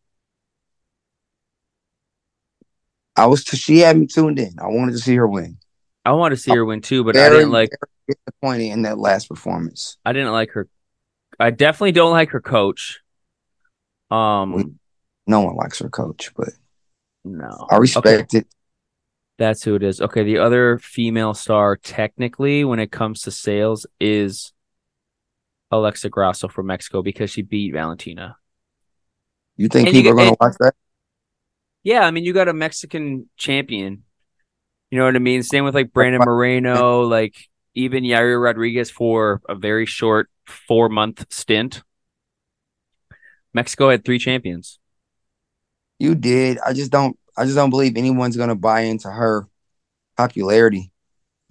I 3.16 3.28
was 3.28 3.44
t- 3.44 3.58
she 3.58 3.80
had 3.80 3.98
me 3.98 4.08
tuned 4.08 4.40
in. 4.40 4.56
I 4.60 4.68
wanted 4.68 4.94
to 4.94 4.98
see 4.98 5.16
her 5.16 5.28
win. 5.28 5.58
I 6.04 6.14
want 6.14 6.32
to 6.32 6.38
see 6.38 6.52
her 6.52 6.66
win 6.66 6.82
too, 6.82 7.04
but 7.04 7.14
very, 7.14 7.28
I 7.28 7.30
didn't 7.30 7.52
like 7.52 7.70
disappointing 8.08 8.72
in 8.72 8.82
that 8.84 8.98
last 8.98 9.30
performance. 9.30 9.98
I 10.04 10.14
didn't 10.14 10.32
like 10.32 10.52
her. 10.52 10.68
I 11.40 11.52
definitely 11.52 11.92
don't 11.92 12.12
like 12.12 12.30
her 12.32 12.42
coach. 12.42 13.00
Um, 14.10 14.80
no 15.28 15.42
one 15.42 15.56
likes 15.56 15.80
her 15.80 15.90
coach, 15.90 16.32
but 16.36 16.50
no, 17.24 17.68
I 17.70 17.78
respect 17.78 18.34
okay. 18.34 18.40
it. 18.40 18.48
That's 19.38 19.64
who 19.64 19.76
it 19.76 19.84
is. 19.84 20.02
Okay, 20.02 20.24
the 20.24 20.38
other 20.38 20.78
female 20.80 21.34
star, 21.34 21.76
technically, 21.76 22.64
when 22.64 22.80
it 22.80 22.92
comes 22.92 23.22
to 23.24 23.32
sales, 23.32 23.86
is 24.00 24.54
Alexa 25.72 26.10
Grasso 26.10 26.48
from 26.48 26.68
Mexico 26.68 27.02
because 27.02 27.32
she 27.32 27.42
beat 27.42 27.74
Valentina. 27.74 28.36
You 29.58 29.68
think 29.68 29.88
and 29.88 29.96
people 29.96 30.10
you, 30.10 30.14
are 30.14 30.18
going 30.18 30.30
to 30.30 30.38
watch 30.40 30.56
that? 30.60 30.74
Yeah, 31.84 32.02
I 32.02 32.12
mean, 32.12 32.24
you 32.24 32.34
got 32.34 32.48
a 32.48 32.54
Mexican 32.54 33.30
champion 33.38 34.04
you 34.92 35.00
know 35.00 35.06
what 35.06 35.16
I 35.16 35.20
mean? 35.20 35.42
Same 35.42 35.64
with 35.64 35.74
like 35.74 35.94
Brandon 35.94 36.22
Moreno, 36.24 37.04
like 37.04 37.34
even 37.74 38.04
Yair 38.04 38.44
Rodriguez 38.44 38.92
for 38.92 39.42
a 39.48 39.56
very 39.56 39.86
short 39.86 40.30
four 40.46 40.90
month 40.90 41.26
stint. 41.32 41.82
Mexico 43.54 43.90
had 43.90 44.04
three 44.04 44.20
champions. 44.20 44.80
You 46.02 46.16
did. 46.16 46.58
I 46.66 46.74
just 46.74 46.92
don't. 46.92 47.16
I 47.38 47.44
just 47.46 47.56
don't 47.56 47.70
believe 47.70 47.96
anyone's 47.96 48.36
gonna 48.36 48.56
buy 48.56 48.82
into 48.82 49.08
her 49.08 49.48
popularity. 50.18 50.92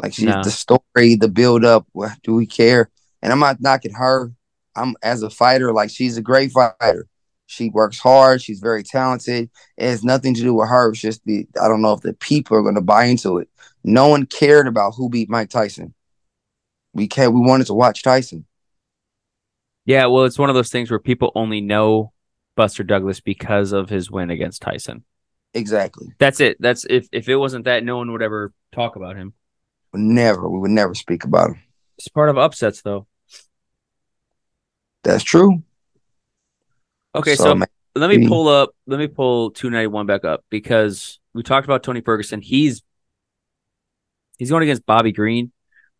Like 0.03 0.13
she's 0.13 0.25
no. 0.25 0.43
the 0.43 0.51
story, 0.51 1.15
the 1.15 1.29
build 1.29 1.65
up. 1.65 1.87
What 1.93 2.21
do 2.25 2.35
we 2.35 2.47
care? 2.47 2.91
And 3.23 3.33
I'm 3.33 3.39
not 3.39 3.61
knocking 3.61 3.95
her. 3.95 4.33
I'm 4.75 4.97
as 5.05 5.23
a 5.23 5.31
fighter. 5.31 5.73
Like 5.73 5.91
she's 5.91 6.17
a 6.17 6.21
great 6.21 6.51
fighter. 6.51 7.07
She 7.47 7.71
works 7.71 8.01
hard. 8.01 8.43
She's 8.43 8.59
very 8.59 8.83
talented. 8.83 9.51
It 9.77 9.85
has 9.89 10.03
nothing 10.03 10.35
to 10.35 10.41
do 10.41 10.55
with 10.55 10.69
her. 10.69 10.91
It's 10.91 11.01
just 11.01 11.25
the 11.27 11.47
I 11.63 11.69
don't 11.69 11.81
know 11.81 11.93
if 11.93 12.01
the 12.01 12.15
people 12.15 12.57
are 12.57 12.63
going 12.63 12.75
to 12.75 12.81
buy 12.81 13.05
into 13.05 13.39
it. 13.39 13.49
No 13.85 14.09
one 14.09 14.27
cared 14.27 14.67
about 14.67 14.95
who 14.97 15.09
beat 15.09 15.31
Mike 15.31 15.51
Tyson. 15.51 15.95
We 16.93 17.07
can't. 17.07 17.35
We 17.35 17.41
wanted 17.41 17.69
to 17.69 17.75
watch 17.75 18.03
Tyson. 18.03 18.47
Yeah, 19.85 20.07
well, 20.07 20.25
it's 20.25 20.41
one 20.41 20.51
of 20.51 20.57
those 20.57 20.71
things 20.71 20.91
where 20.91 20.99
people 20.99 21.31
only 21.37 21.61
know 21.61 22.13
Buster 22.61 22.85
Douglas 22.85 23.21
because 23.21 23.73
of 23.73 23.89
his 23.89 24.11
win 24.11 24.29
against 24.29 24.61
Tyson. 24.61 25.03
Exactly. 25.55 26.09
That's 26.19 26.41
it. 26.41 26.59
That's 26.61 26.85
if 26.85 27.09
if 27.11 27.27
it 27.27 27.37
wasn't 27.37 27.65
that, 27.65 27.85
no 27.85 27.97
one 27.97 28.13
would 28.13 28.21
ever 28.21 28.53
talk 28.71 28.97
about 28.97 29.17
him. 29.17 29.33
Never. 29.95 30.47
We 30.47 30.59
would 30.59 30.71
never 30.71 30.95
speak 30.95 31.25
about 31.25 31.53
him. 31.53 31.63
It's 31.97 32.09
part 32.09 32.29
of 32.29 32.37
upsets, 32.37 32.83
though. 32.83 33.07
That's 35.05 35.25
true. 35.25 35.63
Okay, 37.15 37.35
so, 37.35 37.59
so 37.59 37.67
let 37.95 38.11
me 38.11 38.29
pull 38.29 38.47
up. 38.49 38.77
Let 38.87 39.01
me 39.01 39.07
pull 39.07 39.53
two 39.53 39.71
ninety 39.71 39.87
one 39.87 40.05
back 40.05 40.27
up 40.27 40.45
because 40.51 41.19
we 41.33 41.43
talked 41.43 41.65
about 41.65 41.83
Tony 41.83 42.03
Ferguson. 42.03 42.43
He's 42.43 42.83
he's 44.39 44.51
going 44.51 44.65
against 44.65 44.85
Bobby 44.85 45.13
Green, 45.13 45.51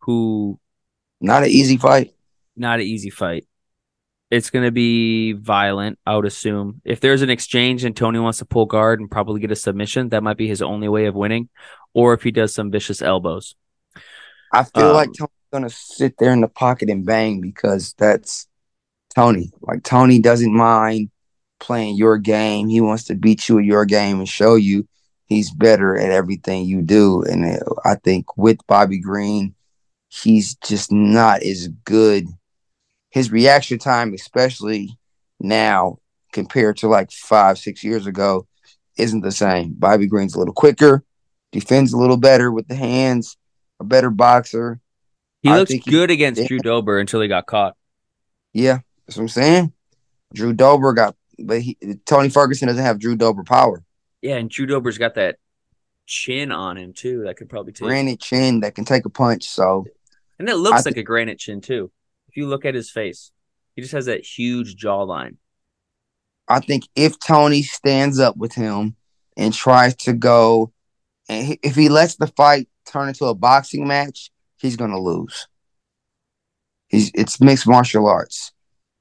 who 0.01 0.59
not 1.19 1.41
an 1.41 1.49
easy 1.49 1.77
fight. 1.77 2.13
Not 2.55 2.81
an 2.81 2.85
easy 2.85 3.09
fight. 3.09 3.47
It's 4.31 4.49
going 4.49 4.65
to 4.65 4.71
be 4.71 5.33
violent, 5.33 5.99
I 6.05 6.15
would 6.15 6.25
assume. 6.25 6.81
If 6.85 7.01
there's 7.01 7.21
an 7.21 7.29
exchange 7.29 7.83
and 7.83 7.95
Tony 7.95 8.17
wants 8.17 8.39
to 8.39 8.45
pull 8.45 8.65
guard 8.65 8.99
and 8.99 9.11
probably 9.11 9.41
get 9.41 9.51
a 9.51 9.55
submission, 9.55 10.09
that 10.09 10.23
might 10.23 10.37
be 10.37 10.47
his 10.47 10.61
only 10.61 10.87
way 10.87 11.05
of 11.05 11.15
winning. 11.15 11.49
Or 11.93 12.13
if 12.13 12.23
he 12.23 12.31
does 12.31 12.53
some 12.53 12.71
vicious 12.71 13.01
elbows. 13.01 13.55
I 14.53 14.63
feel 14.63 14.87
um, 14.87 14.93
like 14.93 15.09
Tony's 15.17 15.31
going 15.51 15.63
to 15.63 15.69
sit 15.69 16.15
there 16.17 16.31
in 16.31 16.41
the 16.41 16.47
pocket 16.47 16.89
and 16.89 17.05
bang 17.05 17.41
because 17.41 17.93
that's 17.97 18.47
Tony. 19.13 19.51
Like 19.61 19.83
Tony 19.83 20.19
doesn't 20.19 20.53
mind 20.53 21.11
playing 21.59 21.97
your 21.97 22.17
game. 22.17 22.69
He 22.69 22.81
wants 22.81 23.03
to 23.05 23.15
beat 23.15 23.49
you 23.49 23.59
at 23.59 23.65
your 23.65 23.85
game 23.85 24.19
and 24.19 24.29
show 24.29 24.55
you 24.55 24.87
he's 25.31 25.51
better 25.51 25.97
at 25.97 26.11
everything 26.11 26.65
you 26.65 26.81
do. 26.81 27.23
And 27.23 27.45
uh, 27.45 27.59
I 27.85 27.95
think 27.95 28.37
with 28.37 28.57
Bobby 28.67 28.99
Green, 28.99 29.55
he's 30.09 30.55
just 30.55 30.91
not 30.91 31.41
as 31.41 31.69
good. 31.85 32.27
His 33.11 33.31
reaction 33.31 33.77
time, 33.77 34.13
especially 34.13 34.97
now 35.39 35.97
compared 36.31 36.77
to 36.77 36.87
like 36.87 37.11
five, 37.11 37.57
six 37.57 37.83
years 37.83 38.07
ago, 38.07 38.47
isn't 38.97 39.21
the 39.21 39.31
same. 39.31 39.73
Bobby 39.77 40.07
Green's 40.07 40.35
a 40.35 40.39
little 40.39 40.53
quicker, 40.53 41.03
defends 41.51 41.93
a 41.93 41.97
little 41.97 42.17
better 42.17 42.51
with 42.51 42.67
the 42.67 42.75
hands, 42.75 43.37
a 43.79 43.83
better 43.83 44.09
boxer. 44.09 44.79
He 45.41 45.49
I 45.49 45.57
looks 45.57 45.73
good 45.87 46.09
he, 46.09 46.13
against 46.13 46.45
Drew 46.47 46.59
Dober 46.59 46.99
until 46.99 47.21
he 47.21 47.27
got 47.27 47.47
caught. 47.47 47.75
Yeah, 48.53 48.79
that's 49.05 49.17
what 49.17 49.23
I'm 49.23 49.29
saying. 49.29 49.73
Drew 50.33 50.53
Dober 50.53 50.93
got, 50.93 51.15
but 51.39 51.61
he, 51.61 51.77
Tony 52.05 52.29
Ferguson 52.29 52.67
doesn't 52.67 52.83
have 52.83 52.99
Drew 52.99 53.15
Dober 53.15 53.43
power. 53.43 53.83
Yeah, 54.21 54.35
and 54.35 54.49
Drew 54.49 54.65
Dober's 54.65 54.97
got 54.97 55.15
that 55.15 55.37
chin 56.05 56.51
on 56.51 56.77
him 56.77 56.93
too. 56.93 57.23
That 57.23 57.37
could 57.37 57.49
probably 57.49 57.73
take 57.73 57.87
granite 57.87 58.19
chin 58.19 58.59
that 58.61 58.75
can 58.75 58.85
take 58.85 59.05
a 59.05 59.09
punch. 59.09 59.45
So, 59.45 59.85
and 60.37 60.47
it 60.47 60.55
looks 60.55 60.73
I 60.73 60.77
like 60.77 60.95
th- 60.95 60.97
a 60.97 61.03
granite 61.03 61.39
chin 61.39 61.61
too. 61.61 61.91
If 62.31 62.37
you 62.37 62.47
look 62.47 62.63
at 62.63 62.75
his 62.75 62.89
face, 62.89 63.31
he 63.75 63.81
just 63.81 63.91
has 63.91 64.05
that 64.05 64.25
huge 64.25 64.81
jawline. 64.81 65.35
I 66.47 66.61
think 66.61 66.87
if 66.95 67.19
Tony 67.19 67.61
stands 67.61 68.19
up 68.19 68.37
with 68.37 68.53
him 68.53 68.95
and 69.35 69.53
tries 69.53 69.97
to 69.97 70.13
go, 70.13 70.71
and 71.27 71.57
if 71.61 71.75
he 71.75 71.89
lets 71.89 72.15
the 72.15 72.27
fight 72.27 72.69
turn 72.85 73.09
into 73.09 73.25
a 73.25 73.35
boxing 73.35 73.85
match, 73.85 74.31
he's 74.57 74.77
gonna 74.77 74.97
lose. 74.97 75.49
He's 76.87 77.11
it's 77.13 77.41
mixed 77.41 77.67
martial 77.67 78.07
arts. 78.07 78.53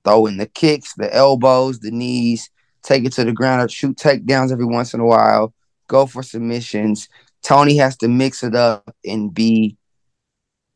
Throwing 0.03 0.37
the 0.37 0.47
kicks, 0.47 0.95
the 0.95 1.15
elbows, 1.15 1.79
the 1.79 1.93
knees, 1.93 2.51
take 2.83 3.05
it 3.05 3.13
to 3.13 3.25
the 3.25 3.33
ground, 3.33 3.71
shoot 3.71 3.97
takedowns 3.97 4.51
every 4.51 4.65
once 4.65 4.93
in 4.93 4.99
a 4.99 5.07
while, 5.07 5.55
go 5.87 6.05
for 6.05 6.25
submissions. 6.25 7.09
Tony 7.45 7.77
has 7.77 7.97
to 7.99 8.09
mix 8.09 8.43
it 8.43 8.57
up 8.57 8.93
and 9.05 9.33
be 9.33 9.77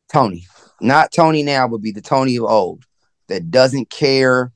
Tony. 0.09 0.47
Not 0.81 1.11
Tony 1.11 1.43
now, 1.43 1.67
but 1.67 1.81
be 1.81 1.91
the 1.91 2.01
Tony 2.01 2.35
of 2.37 2.43
old 2.43 2.85
that 3.27 3.49
doesn't 3.49 3.89
care 3.89 4.51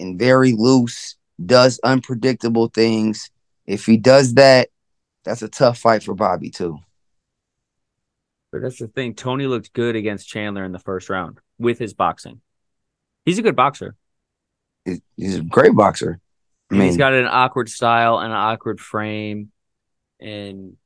and 0.00 0.18
very 0.18 0.52
loose, 0.52 1.16
does 1.44 1.80
unpredictable 1.84 2.68
things. 2.68 3.30
If 3.66 3.86
he 3.86 3.96
does 3.96 4.34
that, 4.34 4.68
that's 5.24 5.42
a 5.42 5.48
tough 5.48 5.78
fight 5.78 6.02
for 6.02 6.14
Bobby 6.14 6.50
too. 6.50 6.78
But 8.52 8.62
that's 8.62 8.78
the 8.78 8.86
thing. 8.86 9.14
Tony 9.14 9.46
looked 9.46 9.72
good 9.72 9.96
against 9.96 10.28
Chandler 10.28 10.64
in 10.64 10.72
the 10.72 10.78
first 10.78 11.10
round 11.10 11.38
with 11.58 11.78
his 11.78 11.92
boxing. 11.92 12.40
He's 13.24 13.38
a 13.38 13.42
good 13.42 13.56
boxer. 13.56 13.96
He's 15.16 15.38
a 15.38 15.42
great 15.42 15.74
boxer. 15.74 16.20
I 16.70 16.74
mean, 16.74 16.88
he's 16.88 16.96
got 16.96 17.14
an 17.14 17.26
awkward 17.26 17.68
style 17.68 18.18
and 18.18 18.32
an 18.32 18.38
awkward 18.38 18.80
frame, 18.80 19.50
and 20.20 20.76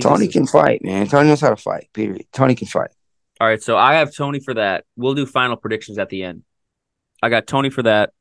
Tony 0.00 0.28
can 0.28 0.46
fight, 0.46 0.84
man. 0.84 1.06
Tony 1.08 1.28
knows 1.28 1.40
how 1.40 1.50
to 1.50 1.56
fight. 1.56 1.88
Period. 1.92 2.26
Tony 2.32 2.54
can 2.54 2.68
fight. 2.68 2.90
All 3.40 3.46
right, 3.46 3.62
so 3.62 3.76
I 3.76 3.94
have 3.94 4.14
Tony 4.14 4.38
for 4.38 4.52
that. 4.52 4.84
We'll 4.96 5.14
do 5.14 5.24
final 5.24 5.56
predictions 5.56 5.96
at 5.98 6.10
the 6.10 6.24
end. 6.24 6.42
I 7.22 7.30
got 7.30 7.46
Tony 7.46 7.70
for 7.70 7.82
that. 7.82 8.12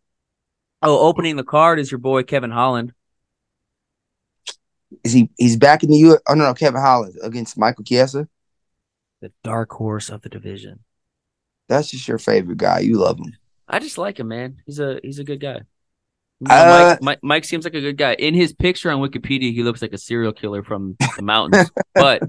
Oh, 0.82 1.08
opening 1.08 1.36
the 1.36 1.44
card 1.44 1.78
is 1.78 1.92
your 1.92 2.00
boy 2.00 2.24
Kevin 2.24 2.52
Holland. 2.52 2.94
Is 5.04 5.12
he? 5.12 5.30
He's 5.38 5.58
back 5.58 5.84
in 5.84 5.90
the 5.90 5.98
U. 5.98 6.18
Oh 6.28 6.34
no, 6.34 6.46
no, 6.46 6.54
Kevin 6.54 6.80
Holland 6.80 7.16
against 7.22 7.58
Michael 7.58 7.84
Chiesa. 7.84 8.30
The 9.22 9.32
dark 9.44 9.72
horse 9.72 10.10
of 10.10 10.22
the 10.22 10.30
division. 10.30 10.80
That's 11.68 11.92
just 11.92 12.08
your 12.08 12.18
favorite 12.18 12.58
guy. 12.58 12.80
You 12.80 12.98
love 12.98 13.20
him. 13.20 13.36
I 13.68 13.80
just 13.80 13.98
like 13.98 14.20
him, 14.20 14.30
man. 14.30 14.62
He's 14.66 14.80
a 14.80 15.00
he's 15.04 15.20
a 15.20 15.26
good 15.26 15.42
guy. 15.42 15.62
You 16.40 16.48
know, 16.48 16.56
uh, 16.56 16.90
Mike, 16.90 17.02
Mike, 17.02 17.20
Mike 17.22 17.46
seems 17.46 17.66
like 17.66 17.76
a 17.76 17.82
good 17.82 17.98
guy. 17.98 18.14
In 18.14 18.34
his 18.34 18.54
picture 18.54 18.90
on 18.90 19.02
Wikipedia, 19.02 19.54
he 19.54 19.64
looks 19.64 19.82
like 19.82 19.92
a 19.92 19.98
serial 19.98 20.32
killer 20.32 20.64
from 20.64 20.96
the 21.18 21.22
mountains. 21.22 21.70
but 21.94 22.24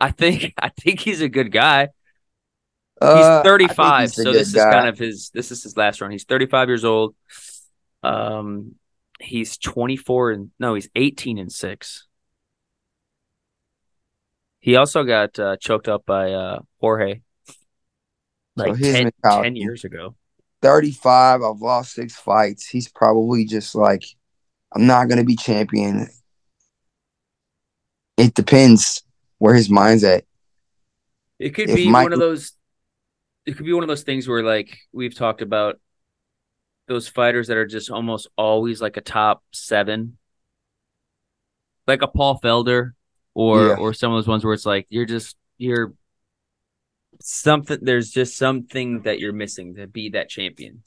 I 0.00 0.12
think 0.12 0.54
I 0.56 0.68
think 0.68 1.00
he's 1.00 1.20
a 1.20 1.28
good 1.28 1.50
guy. 1.50 1.88
He's 3.00 3.08
uh, 3.08 3.42
35, 3.44 4.00
he's 4.00 4.14
so 4.14 4.32
this 4.32 4.52
guy. 4.52 4.68
is 4.68 4.74
kind 4.74 4.88
of 4.88 4.98
his 4.98 5.30
this 5.30 5.52
is 5.52 5.62
his 5.62 5.76
last 5.76 6.00
run. 6.00 6.10
He's 6.10 6.24
35 6.24 6.68
years 6.68 6.84
old. 6.84 7.14
Um 8.02 8.74
he's 9.20 9.56
24 9.58 10.32
and 10.32 10.50
no, 10.58 10.74
he's 10.74 10.88
18 10.94 11.38
and 11.38 11.52
6. 11.52 12.06
He 14.60 14.76
also 14.76 15.04
got 15.04 15.38
uh, 15.38 15.56
choked 15.56 15.88
up 15.88 16.04
by 16.04 16.32
uh, 16.32 16.58
Jorge 16.80 17.20
like 18.56 18.76
so 18.76 18.92
10, 18.92 19.10
10 19.24 19.56
years 19.56 19.84
ago. 19.84 20.16
35, 20.62 21.42
I've 21.42 21.60
lost 21.60 21.92
6 21.92 22.16
fights. 22.16 22.66
He's 22.66 22.88
probably 22.88 23.44
just 23.44 23.74
like 23.76 24.04
I'm 24.74 24.86
not 24.86 25.08
going 25.08 25.18
to 25.18 25.24
be 25.24 25.36
champion. 25.36 26.08
It 28.16 28.34
depends 28.34 29.04
where 29.38 29.54
his 29.54 29.70
mind's 29.70 30.02
at. 30.04 30.24
It 31.38 31.50
could 31.50 31.70
if 31.70 31.76
be 31.76 31.90
one 31.90 32.12
of 32.12 32.18
those 32.18 32.52
it 33.48 33.56
could 33.56 33.64
be 33.64 33.72
one 33.72 33.82
of 33.82 33.88
those 33.88 34.02
things 34.02 34.28
where 34.28 34.42
like 34.42 34.78
we've 34.92 35.14
talked 35.14 35.40
about 35.40 35.80
those 36.86 37.08
fighters 37.08 37.48
that 37.48 37.56
are 37.56 37.66
just 37.66 37.90
almost 37.90 38.28
always 38.36 38.82
like 38.82 38.98
a 38.98 39.00
top 39.00 39.42
seven, 39.52 40.18
like 41.86 42.02
a 42.02 42.06
Paul 42.06 42.38
Felder, 42.44 42.90
or 43.32 43.68
yeah. 43.68 43.76
or 43.76 43.94
some 43.94 44.12
of 44.12 44.18
those 44.18 44.28
ones 44.28 44.44
where 44.44 44.52
it's 44.52 44.66
like 44.66 44.86
you're 44.90 45.06
just 45.06 45.34
you're 45.56 45.94
something. 47.22 47.78
There's 47.80 48.10
just 48.10 48.36
something 48.36 49.00
that 49.02 49.18
you're 49.18 49.32
missing 49.32 49.76
to 49.76 49.86
be 49.86 50.10
that 50.10 50.28
champion. 50.28 50.82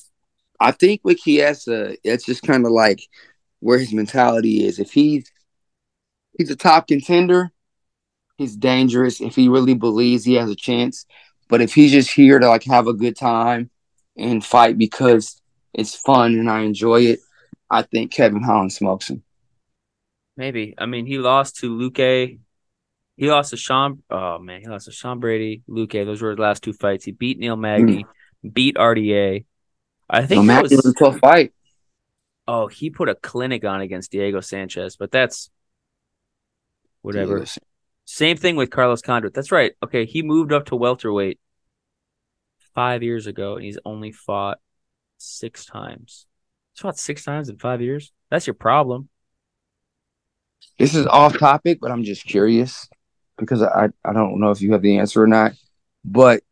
I 0.60 0.70
think 0.72 1.02
with 1.04 1.18
Chiesa, 1.18 1.98
it's 2.04 2.26
just 2.26 2.44
kind 2.44 2.64
of 2.68 2.72
like 2.72 3.02
where 3.60 3.80
his 3.80 3.92
mentality 3.92 4.68
is. 4.68 4.78
If 4.78 4.92
he's 4.92 5.32
he's 6.38 6.52
a 6.52 6.56
top 6.56 6.88
contender, 6.88 7.50
he's 8.38 8.56
dangerous. 8.56 9.20
If 9.20 9.36
he 9.36 9.50
really 9.50 9.74
believes 9.74 10.24
he 10.24 10.36
has 10.36 10.52
a 10.52 10.56
chance, 10.56 11.08
but 11.52 11.62
if 11.62 11.74
he's 11.74 11.92
just 11.92 12.10
here 12.10 12.40
to 12.40 12.48
like 12.48 12.64
have 12.64 12.88
a 12.88 12.94
good 12.94 13.16
time 13.16 13.70
and 14.18 14.44
fight 14.44 14.78
because 14.78 15.40
it's 15.74 15.94
fun 15.96 16.40
and 16.40 16.50
I 16.50 16.62
enjoy 16.62 17.02
it, 17.02 17.20
I 17.70 17.82
think 17.82 18.12
Kevin 18.12 18.42
Holland 18.42 18.72
smokes 18.72 19.10
him. 19.10 19.22
Maybe. 20.38 20.74
I 20.78 20.86
mean, 20.86 21.06
he 21.06 21.18
lost 21.18 21.58
to 21.58 21.70
Luque. 21.70 22.40
He 23.18 23.30
lost 23.30 23.50
to 23.50 23.58
Sean. 23.58 24.02
Oh 24.10 24.40
man, 24.40 24.62
he 24.62 24.68
lost 24.68 24.86
to 24.86 24.94
Sean 24.94 25.20
Brady, 25.20 25.62
Luque. 25.70 26.06
Those 26.06 26.22
were 26.22 26.32
his 26.32 26.40
last 26.40 26.64
two 26.64 26.72
fights. 26.72 27.04
He 27.04 27.12
beat 27.12 27.38
Neil 27.38 27.58
Magny, 27.58 28.06
mm. 28.06 28.54
beat 28.54 28.78
RDA. 28.78 29.46
I 30.10 30.26
think 30.26 30.46
no, 30.46 30.62
was, 30.62 30.72
was 30.72 30.86
a 30.86 30.94
tough 30.94 31.20
fight. 31.20 31.54
Oh, 32.48 32.68
he 32.68 32.90
put 32.90 33.10
a 33.10 33.16
clinic 33.16 33.66
on 33.66 33.82
against 33.82 34.12
Diego 34.12 34.40
Sanchez, 34.40 34.96
but 34.96 35.12
that's 35.12 35.50
whatever. 37.02 37.46
Same 38.14 38.36
thing 38.36 38.58
with 38.58 38.70
Carlos 38.70 39.02
Condit. 39.02 39.34
That's 39.34 39.54
right. 39.54 39.72
Okay, 39.82 40.04
he 40.04 40.22
moved 40.22 40.52
up 40.52 40.66
to 40.66 40.76
welterweight 40.76 41.40
five 42.76 43.04
years 43.04 43.26
ago, 43.26 43.56
and 43.56 43.64
he's 43.64 43.78
only 43.86 44.12
fought 44.12 44.60
six 45.18 45.66
times. 45.66 46.26
He's 46.74 46.82
fought 46.82 47.00
six 47.00 47.24
times 47.24 47.48
in 47.48 47.58
five 47.58 47.82
years. 47.82 48.12
That's 48.30 48.46
your 48.46 48.54
problem. 48.54 49.08
This 50.78 50.94
is 50.94 51.08
off 51.08 51.38
topic, 51.38 51.80
but 51.80 51.90
I'm 51.90 52.04
just 52.04 52.26
curious 52.26 52.90
because 53.38 53.64
I, 53.64 53.88
I 54.04 54.12
don't 54.12 54.42
know 54.42 54.52
if 54.52 54.62
you 54.62 54.74
have 54.74 54.82
the 54.82 54.98
answer 54.98 55.24
or 55.24 55.28
not. 55.28 55.54
But 56.04 56.44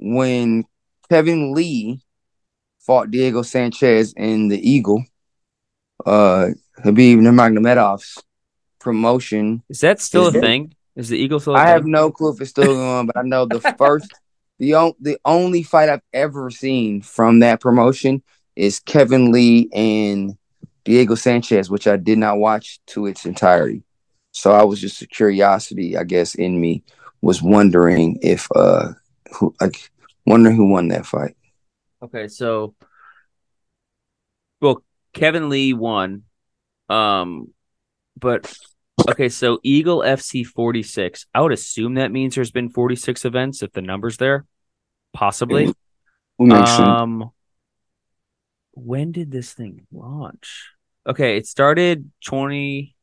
when 0.00 0.64
Kevin 1.08 1.54
Lee 1.54 2.02
fought 2.80 3.12
Diego 3.12 3.42
Sanchez 3.42 4.14
in 4.16 4.48
the 4.48 4.58
Eagle, 4.68 5.04
uh 6.04 6.48
Khabib 6.80 7.18
Nurmagomedov's 7.18 8.20
promotion. 8.80 9.62
Is 9.68 9.80
that 9.82 10.00
still 10.00 10.26
is 10.26 10.28
a 10.30 10.32
that, 10.32 10.40
thing? 10.40 10.74
Is 10.98 11.08
the 11.08 11.16
Eagle 11.16 11.38
still? 11.38 11.54
I 11.54 11.64
have 11.66 11.86
no 11.86 12.10
clue 12.10 12.32
if 12.32 12.40
it's 12.40 12.50
still 12.50 12.64
going 12.64 12.80
on, 12.80 13.06
but 13.06 13.16
I 13.16 13.22
know 13.22 13.46
the 13.46 13.60
first 13.78 14.12
the, 14.58 14.74
o- 14.74 14.96
the 15.00 15.16
only 15.24 15.62
fight 15.62 15.88
I've 15.88 16.02
ever 16.12 16.50
seen 16.50 17.02
from 17.02 17.38
that 17.38 17.60
promotion 17.60 18.20
is 18.56 18.80
Kevin 18.80 19.30
Lee 19.30 19.70
and 19.72 20.36
Diego 20.84 21.14
Sanchez, 21.14 21.70
which 21.70 21.86
I 21.86 21.96
did 21.96 22.18
not 22.18 22.38
watch 22.38 22.80
to 22.88 23.06
its 23.06 23.24
entirety. 23.26 23.84
So 24.32 24.50
I 24.50 24.64
was 24.64 24.80
just 24.80 25.00
a 25.00 25.06
curiosity, 25.06 25.96
I 25.96 26.02
guess, 26.02 26.34
in 26.34 26.60
me 26.60 26.82
was 27.22 27.42
wondering 27.42 28.18
if 28.20 28.48
uh 28.56 28.88
who 29.32 29.54
like 29.60 29.90
wondering 30.26 30.56
who 30.56 30.66
won 30.68 30.88
that 30.88 31.06
fight. 31.06 31.36
Okay, 32.02 32.26
so 32.26 32.74
well, 34.60 34.82
Kevin 35.12 35.48
Lee 35.48 35.74
won. 35.74 36.24
Um 36.88 37.52
but 38.18 38.52
Okay, 39.08 39.28
so 39.28 39.60
Eagle 39.62 40.00
FC 40.00 40.44
46. 40.44 41.26
I 41.34 41.40
would 41.40 41.52
assume 41.52 41.94
that 41.94 42.10
means 42.10 42.34
there's 42.34 42.50
been 42.50 42.70
46 42.70 43.24
events 43.24 43.62
if 43.62 43.72
the 43.72 43.82
number's 43.82 44.16
there. 44.16 44.44
Possibly. 45.12 45.72
Um 46.40 47.30
when 48.72 49.10
did 49.12 49.30
this 49.30 49.52
thing 49.54 49.86
launch? 49.92 50.70
Okay, 51.06 51.36
it 51.36 51.46
started 51.46 52.10
20 52.24 52.94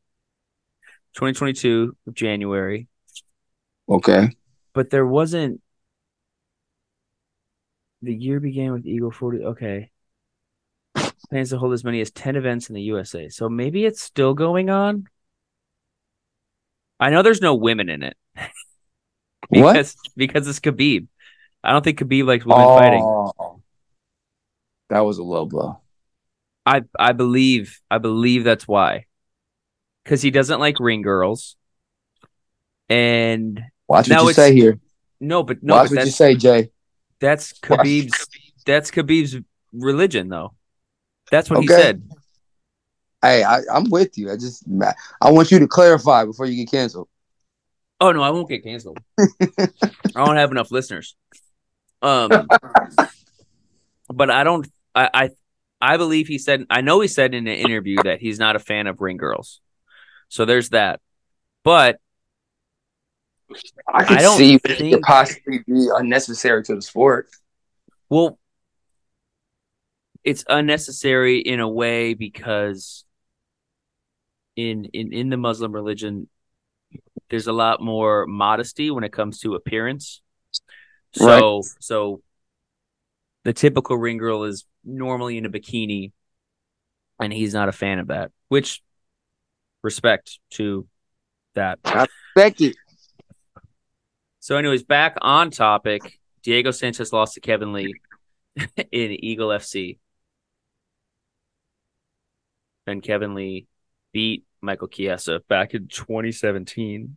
2022 1.14 1.96
January. 2.12 2.88
Okay. 3.88 4.30
But 4.72 4.90
there 4.90 5.06
wasn't 5.06 5.60
the 8.02 8.14
year 8.14 8.40
began 8.40 8.72
with 8.72 8.86
Eagle 8.86 9.10
40. 9.10 9.44
Okay. 9.44 9.90
Plans 11.28 11.50
to 11.50 11.58
hold 11.58 11.72
as 11.72 11.84
many 11.84 12.00
as 12.00 12.10
10 12.10 12.36
events 12.36 12.68
in 12.68 12.74
the 12.74 12.82
USA. 12.82 13.28
So 13.28 13.48
maybe 13.48 13.84
it's 13.84 14.02
still 14.02 14.34
going 14.34 14.70
on. 14.70 15.08
I 16.98 17.10
know 17.10 17.22
there's 17.22 17.40
no 17.40 17.54
women 17.54 17.88
in 17.88 18.02
it. 18.02 18.16
because 19.50 19.96
what? 19.96 20.16
because 20.16 20.48
it's 20.48 20.60
Khabib. 20.60 21.06
I 21.62 21.72
don't 21.72 21.82
think 21.82 21.98
Khabib 21.98 22.26
likes 22.26 22.44
women 22.44 22.64
oh, 22.64 22.78
fighting. 22.78 23.62
That 24.90 25.00
was 25.00 25.18
a 25.18 25.22
low 25.22 25.46
blow. 25.46 25.80
I 26.64 26.82
I 26.98 27.12
believe 27.12 27.80
I 27.90 27.98
believe 27.98 28.44
that's 28.44 28.66
why. 28.66 29.06
Because 30.04 30.22
he 30.22 30.30
doesn't 30.30 30.60
like 30.60 30.78
ring 30.80 31.02
girls. 31.02 31.56
And 32.88 33.60
watch 33.88 34.08
what 34.08 34.22
you 34.22 34.32
say 34.32 34.54
here. 34.54 34.78
No, 35.20 35.42
but 35.42 35.62
no. 35.62 35.74
Watch 35.74 35.90
but 35.90 35.96
what 35.96 36.06
you 36.06 36.12
say, 36.12 36.36
Jay. 36.36 36.70
That's 37.20 37.52
Khabib's. 37.54 38.28
That's 38.64 38.90
Khabib's 38.90 39.40
religion, 39.72 40.28
though. 40.28 40.54
That's 41.30 41.50
what 41.50 41.58
okay. 41.58 41.66
he 41.66 41.82
said. 41.82 42.08
Hey, 43.26 43.42
I, 43.42 43.60
am 43.70 43.90
with 43.90 44.16
you. 44.16 44.30
I 44.30 44.36
just 44.36 44.62
I 45.20 45.30
want 45.32 45.50
you 45.50 45.58
to 45.58 45.66
clarify 45.66 46.24
before 46.24 46.46
you 46.46 46.54
get 46.54 46.70
canceled. 46.70 47.08
Oh 48.00 48.12
no, 48.12 48.22
I 48.22 48.30
won't 48.30 48.48
get 48.48 48.62
canceled. 48.62 48.98
I 49.18 49.66
don't 50.14 50.36
have 50.36 50.52
enough 50.52 50.70
listeners. 50.70 51.16
Um, 52.02 52.30
but 54.08 54.30
I 54.30 54.44
don't. 54.44 54.70
I, 54.94 55.10
I 55.12 55.30
I 55.80 55.96
believe 55.96 56.28
he 56.28 56.38
said. 56.38 56.66
I 56.70 56.82
know 56.82 57.00
he 57.00 57.08
said 57.08 57.34
in 57.34 57.48
an 57.48 57.56
interview 57.56 57.96
that 58.04 58.20
he's 58.20 58.38
not 58.38 58.54
a 58.54 58.60
fan 58.60 58.86
of 58.86 59.00
ring 59.00 59.16
girls. 59.16 59.60
So 60.28 60.44
there's 60.44 60.68
that. 60.68 61.00
But 61.64 61.98
I 63.92 64.04
could 64.04 64.18
I 64.18 64.22
don't 64.22 64.38
see 64.38 64.54
it 64.54 64.62
think- 64.62 64.94
could 64.94 65.02
possibly 65.02 65.64
be 65.66 65.88
unnecessary 65.96 66.62
to 66.64 66.76
the 66.76 66.82
sport. 66.82 67.28
well, 68.08 68.38
it's 70.22 70.44
unnecessary 70.48 71.38
in 71.38 71.58
a 71.58 71.68
way 71.68 72.14
because 72.14 73.04
in 74.56 74.86
in 74.86 75.12
in 75.12 75.28
the 75.28 75.36
Muslim 75.36 75.72
religion, 75.72 76.28
there's 77.30 77.46
a 77.46 77.52
lot 77.52 77.80
more 77.80 78.26
modesty 78.26 78.90
when 78.90 79.04
it 79.04 79.12
comes 79.12 79.40
to 79.40 79.54
appearance. 79.54 80.22
So 81.12 81.62
so 81.78 82.22
the 83.44 83.52
typical 83.52 83.96
ring 83.96 84.16
girl 84.16 84.44
is 84.44 84.64
normally 84.84 85.38
in 85.38 85.46
a 85.46 85.50
bikini 85.50 86.12
and 87.20 87.32
he's 87.32 87.54
not 87.54 87.68
a 87.68 87.72
fan 87.72 87.98
of 87.98 88.08
that, 88.08 88.32
which 88.48 88.82
respect 89.82 90.38
to 90.50 90.86
that. 91.54 91.78
Expect 91.84 92.60
it. 92.60 92.76
So 94.40 94.56
anyways, 94.56 94.84
back 94.84 95.16
on 95.20 95.50
topic, 95.50 96.18
Diego 96.42 96.70
Sanchez 96.70 97.12
lost 97.12 97.34
to 97.34 97.40
Kevin 97.40 97.72
Lee 97.72 97.94
in 98.56 99.12
Eagle 99.24 99.48
FC. 99.48 99.98
And 102.86 103.02
Kevin 103.02 103.34
Lee 103.34 103.66
beat 104.12 104.45
Michael 104.60 104.88
Chiesa 104.88 105.40
back 105.48 105.74
in 105.74 105.88
2017. 105.88 107.16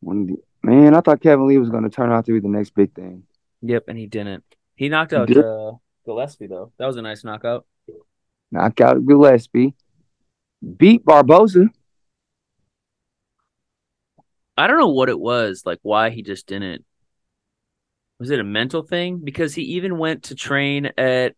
When 0.00 0.26
the- 0.26 0.42
man, 0.62 0.94
I 0.94 1.00
thought 1.00 1.20
Kevin 1.20 1.46
Lee 1.46 1.58
was 1.58 1.70
going 1.70 1.84
to 1.84 1.90
turn 1.90 2.12
out 2.12 2.26
to 2.26 2.32
be 2.32 2.40
the 2.40 2.48
next 2.48 2.74
big 2.74 2.94
thing. 2.94 3.24
Yep, 3.62 3.84
and 3.88 3.98
he 3.98 4.06
didn't. 4.06 4.44
He 4.74 4.88
knocked 4.88 5.12
out 5.12 5.28
did? 5.28 5.38
uh, 5.38 5.72
Gillespie 6.04 6.48
though. 6.48 6.72
That 6.78 6.86
was 6.86 6.96
a 6.96 7.02
nice 7.02 7.24
knockout. 7.24 7.66
Knock 8.50 8.80
out 8.80 9.06
Gillespie, 9.06 9.74
beat 10.76 11.04
Barbosa. 11.04 11.68
I 14.56 14.66
don't 14.66 14.78
know 14.78 14.90
what 14.90 15.08
it 15.08 15.18
was, 15.18 15.62
like 15.64 15.80
why 15.82 16.10
he 16.10 16.22
just 16.22 16.46
didn't. 16.46 16.84
Was 18.20 18.30
it 18.30 18.38
a 18.38 18.44
mental 18.44 18.82
thing? 18.82 19.18
Because 19.18 19.54
he 19.54 19.62
even 19.62 19.98
went 19.98 20.24
to 20.24 20.34
train 20.34 20.92
at 20.96 21.34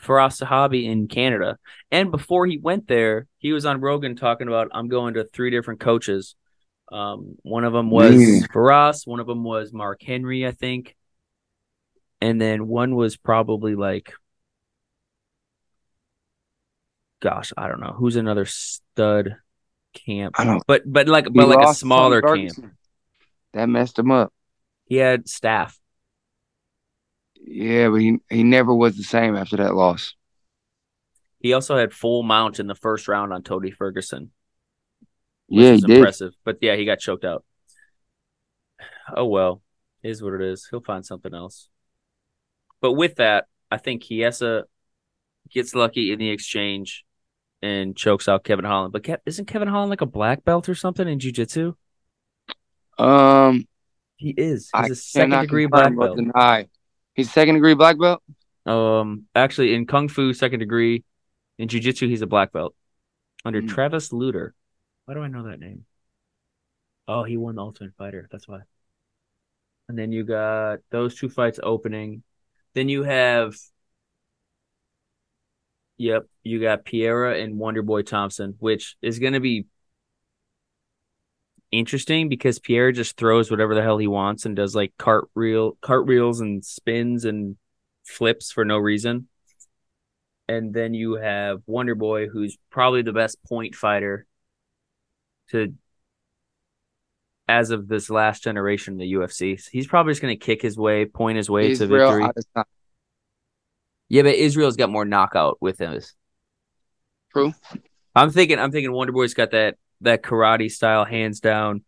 Firas 0.00 0.42
Zahabi 0.42 0.84
in 0.84 1.08
Canada. 1.08 1.58
And 1.90 2.10
before 2.10 2.46
he 2.46 2.58
went 2.58 2.88
there, 2.88 3.26
he 3.38 3.52
was 3.52 3.66
on 3.66 3.80
Rogan 3.80 4.16
talking 4.16 4.48
about 4.48 4.68
I'm 4.72 4.88
going 4.88 5.14
to 5.14 5.24
three 5.24 5.50
different 5.50 5.80
coaches. 5.80 6.34
Um, 6.90 7.36
one 7.42 7.64
of 7.64 7.72
them 7.72 7.90
was 7.90 8.14
Mm. 8.14 8.48
Faraz, 8.48 9.06
one 9.06 9.20
of 9.20 9.26
them 9.26 9.44
was 9.44 9.72
Mark 9.72 10.02
Henry, 10.02 10.46
I 10.46 10.52
think. 10.52 10.96
And 12.20 12.40
then 12.40 12.66
one 12.66 12.94
was 12.94 13.16
probably 13.16 13.74
like 13.74 14.12
gosh, 17.20 17.52
I 17.56 17.68
don't 17.68 17.80
know. 17.80 17.94
Who's 17.96 18.16
another 18.16 18.46
stud 18.46 19.36
camp? 19.92 20.36
I 20.38 20.44
don't. 20.44 20.62
But 20.66 20.82
but 20.86 21.06
like 21.06 21.26
He 21.26 21.32
but 21.32 21.48
like 21.48 21.68
a 21.68 21.74
smaller 21.74 22.22
camp. 22.22 22.74
That 23.52 23.68
messed 23.68 23.98
him 23.98 24.10
up. 24.10 24.32
He 24.86 24.96
had 24.96 25.28
staff. 25.28 25.78
Yeah, 27.44 27.88
but 27.88 27.96
he 28.00 28.18
he 28.28 28.42
never 28.44 28.74
was 28.74 28.96
the 28.96 29.02
same 29.02 29.36
after 29.36 29.56
that 29.58 29.74
loss. 29.74 30.14
He 31.40 31.52
also 31.52 31.76
had 31.76 31.92
full 31.92 32.22
mount 32.22 32.60
in 32.60 32.66
the 32.66 32.74
first 32.74 33.08
round 33.08 33.32
on 33.32 33.42
Tony 33.42 33.70
Ferguson. 33.70 34.30
which 35.48 35.64
Yeah, 35.64 35.68
he 35.68 35.72
was 35.72 35.84
did. 35.84 35.96
impressive. 35.96 36.34
But 36.44 36.58
yeah, 36.60 36.76
he 36.76 36.84
got 36.84 36.98
choked 37.00 37.24
out. 37.24 37.44
Oh 39.14 39.26
well, 39.26 39.62
it 40.02 40.10
is 40.10 40.22
what 40.22 40.34
it 40.34 40.42
is. 40.42 40.66
He'll 40.70 40.80
find 40.82 41.04
something 41.04 41.34
else. 41.34 41.68
But 42.80 42.92
with 42.92 43.16
that, 43.16 43.46
I 43.70 43.76
think 43.78 44.02
Chiesa 44.02 44.64
gets 45.50 45.74
lucky 45.74 46.12
in 46.12 46.18
the 46.18 46.30
exchange 46.30 47.04
and 47.62 47.96
chokes 47.96 48.28
out 48.28 48.44
Kevin 48.44 48.64
Holland. 48.64 48.92
But 48.92 49.04
Ke- 49.04 49.20
isn't 49.26 49.46
Kevin 49.46 49.68
Holland 49.68 49.90
like 49.90 50.00
a 50.00 50.06
black 50.06 50.44
belt 50.44 50.68
or 50.68 50.74
something 50.74 51.06
in 51.08 51.18
jiu-jitsu? 51.18 51.74
Um, 52.98 53.66
He 54.16 54.30
is. 54.36 54.70
I 54.72 54.82
He's 54.82 54.90
a 54.90 54.96
second 54.96 55.40
degree 55.40 55.66
black 55.66 55.96
belt. 55.98 56.16
deny. 56.16 56.68
He's 57.20 57.30
second 57.30 57.56
degree 57.56 57.74
black 57.74 57.98
belt. 57.98 58.22
Um, 58.64 59.26
actually, 59.34 59.74
in 59.74 59.86
kung 59.86 60.08
fu, 60.08 60.32
second 60.32 60.60
degree. 60.60 61.04
In 61.58 61.68
jiu-jitsu, 61.68 62.08
he's 62.08 62.22
a 62.22 62.26
black 62.26 62.50
belt 62.50 62.74
under 63.44 63.60
Hmm. 63.60 63.66
Travis 63.66 64.10
Lutter. 64.10 64.54
Why 65.04 65.12
do 65.12 65.20
I 65.20 65.28
know 65.28 65.42
that 65.42 65.60
name? 65.60 65.84
Oh, 67.06 67.22
he 67.22 67.36
won 67.36 67.56
the 67.56 67.62
Ultimate 67.62 67.92
Fighter. 67.98 68.26
That's 68.32 68.48
why. 68.48 68.60
And 69.90 69.98
then 69.98 70.12
you 70.12 70.24
got 70.24 70.78
those 70.90 71.14
two 71.14 71.28
fights 71.28 71.60
opening. 71.62 72.22
Then 72.72 72.88
you 72.88 73.02
have, 73.02 73.54
yep, 75.98 76.26
you 76.42 76.58
got 76.58 76.86
Pereira 76.86 77.38
and 77.38 77.58
Wonder 77.58 77.82
Boy 77.82 78.00
Thompson, 78.00 78.54
which 78.60 78.96
is 79.02 79.18
going 79.18 79.34
to 79.34 79.40
be 79.40 79.66
interesting 81.72 82.28
because 82.28 82.58
Pierre 82.58 82.92
just 82.92 83.16
throws 83.16 83.50
whatever 83.50 83.74
the 83.74 83.82
hell 83.82 83.98
he 83.98 84.06
wants 84.06 84.46
and 84.46 84.56
does 84.56 84.74
like 84.74 84.92
cartwheel 84.98 85.76
cartwheels 85.80 86.40
and 86.40 86.64
spins 86.64 87.24
and 87.24 87.56
flips 88.04 88.50
for 88.50 88.64
no 88.64 88.78
reason. 88.78 89.28
And 90.48 90.74
then 90.74 90.94
you 90.94 91.14
have 91.14 91.62
Wonder 91.66 91.94
Boy, 91.94 92.26
who's 92.26 92.58
probably 92.70 93.02
the 93.02 93.12
best 93.12 93.42
point 93.44 93.74
fighter 93.74 94.26
to 95.50 95.74
as 97.48 97.70
of 97.70 97.88
this 97.88 98.10
last 98.10 98.44
generation 98.44 98.94
of 98.94 99.00
the 99.00 99.12
UFC. 99.12 99.60
He's 99.70 99.86
probably 99.86 100.12
just 100.12 100.22
going 100.22 100.36
to 100.36 100.44
kick 100.44 100.62
his 100.62 100.76
way, 100.76 101.04
point 101.04 101.36
his 101.36 101.50
way 101.50 101.74
to 101.74 101.86
victory. 101.86 102.26
Yeah, 104.08 104.22
but 104.22 104.34
Israel's 104.34 104.76
got 104.76 104.90
more 104.90 105.04
knockout 105.04 105.58
with 105.60 105.78
him. 105.78 106.00
True. 107.32 107.52
I'm 108.14 108.30
thinking 108.30 108.58
I'm 108.58 108.72
thinking 108.72 108.92
Wonder 108.92 109.12
Boy's 109.12 109.34
got 109.34 109.52
that 109.52 109.76
that 110.02 110.22
karate 110.22 110.70
style 110.70 111.04
hands 111.04 111.40
down. 111.40 111.84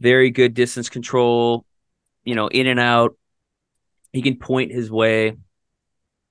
Very 0.00 0.30
good 0.30 0.54
distance 0.54 0.88
control, 0.88 1.64
you 2.24 2.34
know, 2.34 2.48
in 2.48 2.66
and 2.66 2.78
out. 2.80 3.16
He 4.12 4.22
can 4.22 4.36
point 4.36 4.72
his 4.72 4.90
way 4.90 5.36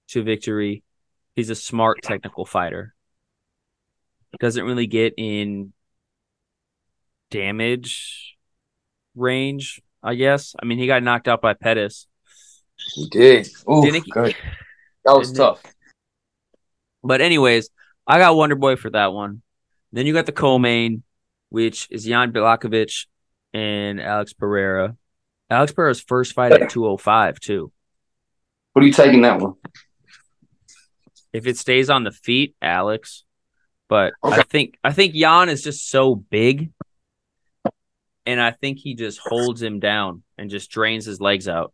to 0.09 0.23
victory. 0.23 0.83
He's 1.35 1.49
a 1.49 1.55
smart 1.55 2.01
technical 2.01 2.45
fighter. 2.45 2.93
Doesn't 4.39 4.65
really 4.65 4.87
get 4.87 5.13
in 5.17 5.73
damage 7.31 8.37
range, 9.15 9.81
I 10.03 10.15
guess. 10.15 10.55
I 10.61 10.65
mean, 10.65 10.77
he 10.77 10.87
got 10.87 11.03
knocked 11.03 11.27
out 11.27 11.41
by 11.41 11.53
Pettis. 11.53 12.07
He 12.93 13.07
did. 13.09 13.47
Ooh, 13.69 13.81
Didn't 13.81 14.03
he? 14.05 14.11
good. 14.11 14.35
That 15.05 15.17
was 15.17 15.31
tough. 15.31 15.61
But 17.03 17.21
anyways, 17.21 17.69
I 18.05 18.19
got 18.19 18.35
Wonder 18.35 18.55
Boy 18.55 18.75
for 18.75 18.89
that 18.91 19.13
one. 19.13 19.41
Then 19.91 20.05
you 20.05 20.13
got 20.13 20.25
the 20.25 20.31
co-main, 20.31 21.03
which 21.49 21.87
is 21.89 22.05
Jan 22.05 22.31
Blachowicz 22.31 23.05
and 23.53 24.01
Alex 24.01 24.33
Pereira. 24.33 24.95
Alex 25.49 25.71
Pereira's 25.71 26.01
first 26.01 26.33
fight 26.33 26.51
at 26.51 26.69
205 26.69 27.39
too. 27.39 27.71
What 28.73 28.83
are 28.83 28.87
you 28.87 28.93
taking 28.93 29.21
that 29.21 29.39
one? 29.39 29.53
If 31.33 31.47
it 31.47 31.57
stays 31.57 31.89
on 31.89 32.03
the 32.03 32.11
feet, 32.11 32.55
Alex. 32.61 33.23
But 33.89 34.13
I 34.21 34.43
think 34.43 34.77
I 34.83 34.91
think 34.91 35.13
Jan 35.13 35.47
is 35.47 35.63
just 35.63 35.89
so 35.89 36.15
big, 36.15 36.71
and 38.25 38.41
I 38.41 38.51
think 38.51 38.79
he 38.79 38.95
just 38.95 39.19
holds 39.19 39.61
him 39.61 39.79
down 39.79 40.23
and 40.37 40.49
just 40.49 40.69
drains 40.69 41.05
his 41.05 41.21
legs 41.21 41.47
out. 41.47 41.73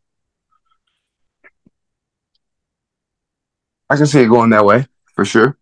I 3.89 3.97
can 3.97 4.05
see 4.05 4.21
it 4.21 4.27
going 4.29 4.51
that 4.51 4.65
way 4.65 4.85
for 5.15 5.25
sure. 5.25 5.57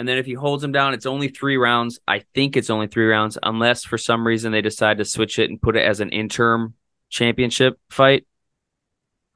And 0.00 0.08
then 0.08 0.16
if 0.16 0.24
he 0.24 0.32
holds 0.32 0.64
him 0.64 0.72
down, 0.72 0.94
it's 0.94 1.04
only 1.04 1.28
three 1.28 1.58
rounds. 1.58 2.00
I 2.08 2.20
think 2.34 2.56
it's 2.56 2.70
only 2.70 2.86
three 2.86 3.04
rounds, 3.04 3.36
unless 3.42 3.84
for 3.84 3.98
some 3.98 4.26
reason 4.26 4.50
they 4.50 4.62
decide 4.62 4.96
to 4.96 5.04
switch 5.04 5.38
it 5.38 5.50
and 5.50 5.60
put 5.60 5.76
it 5.76 5.84
as 5.84 6.00
an 6.00 6.08
interim 6.08 6.72
championship 7.10 7.78
fight. 7.90 8.26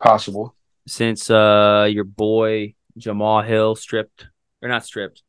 Possible. 0.01 0.55
Since 0.87 1.29
uh 1.29 1.87
your 1.91 2.05
boy 2.05 2.77
Jamahal 2.99 3.45
Hill 3.45 3.77
stripped 3.77 4.27
or 4.63 4.71
not 4.71 4.87
stripped, 4.87 5.23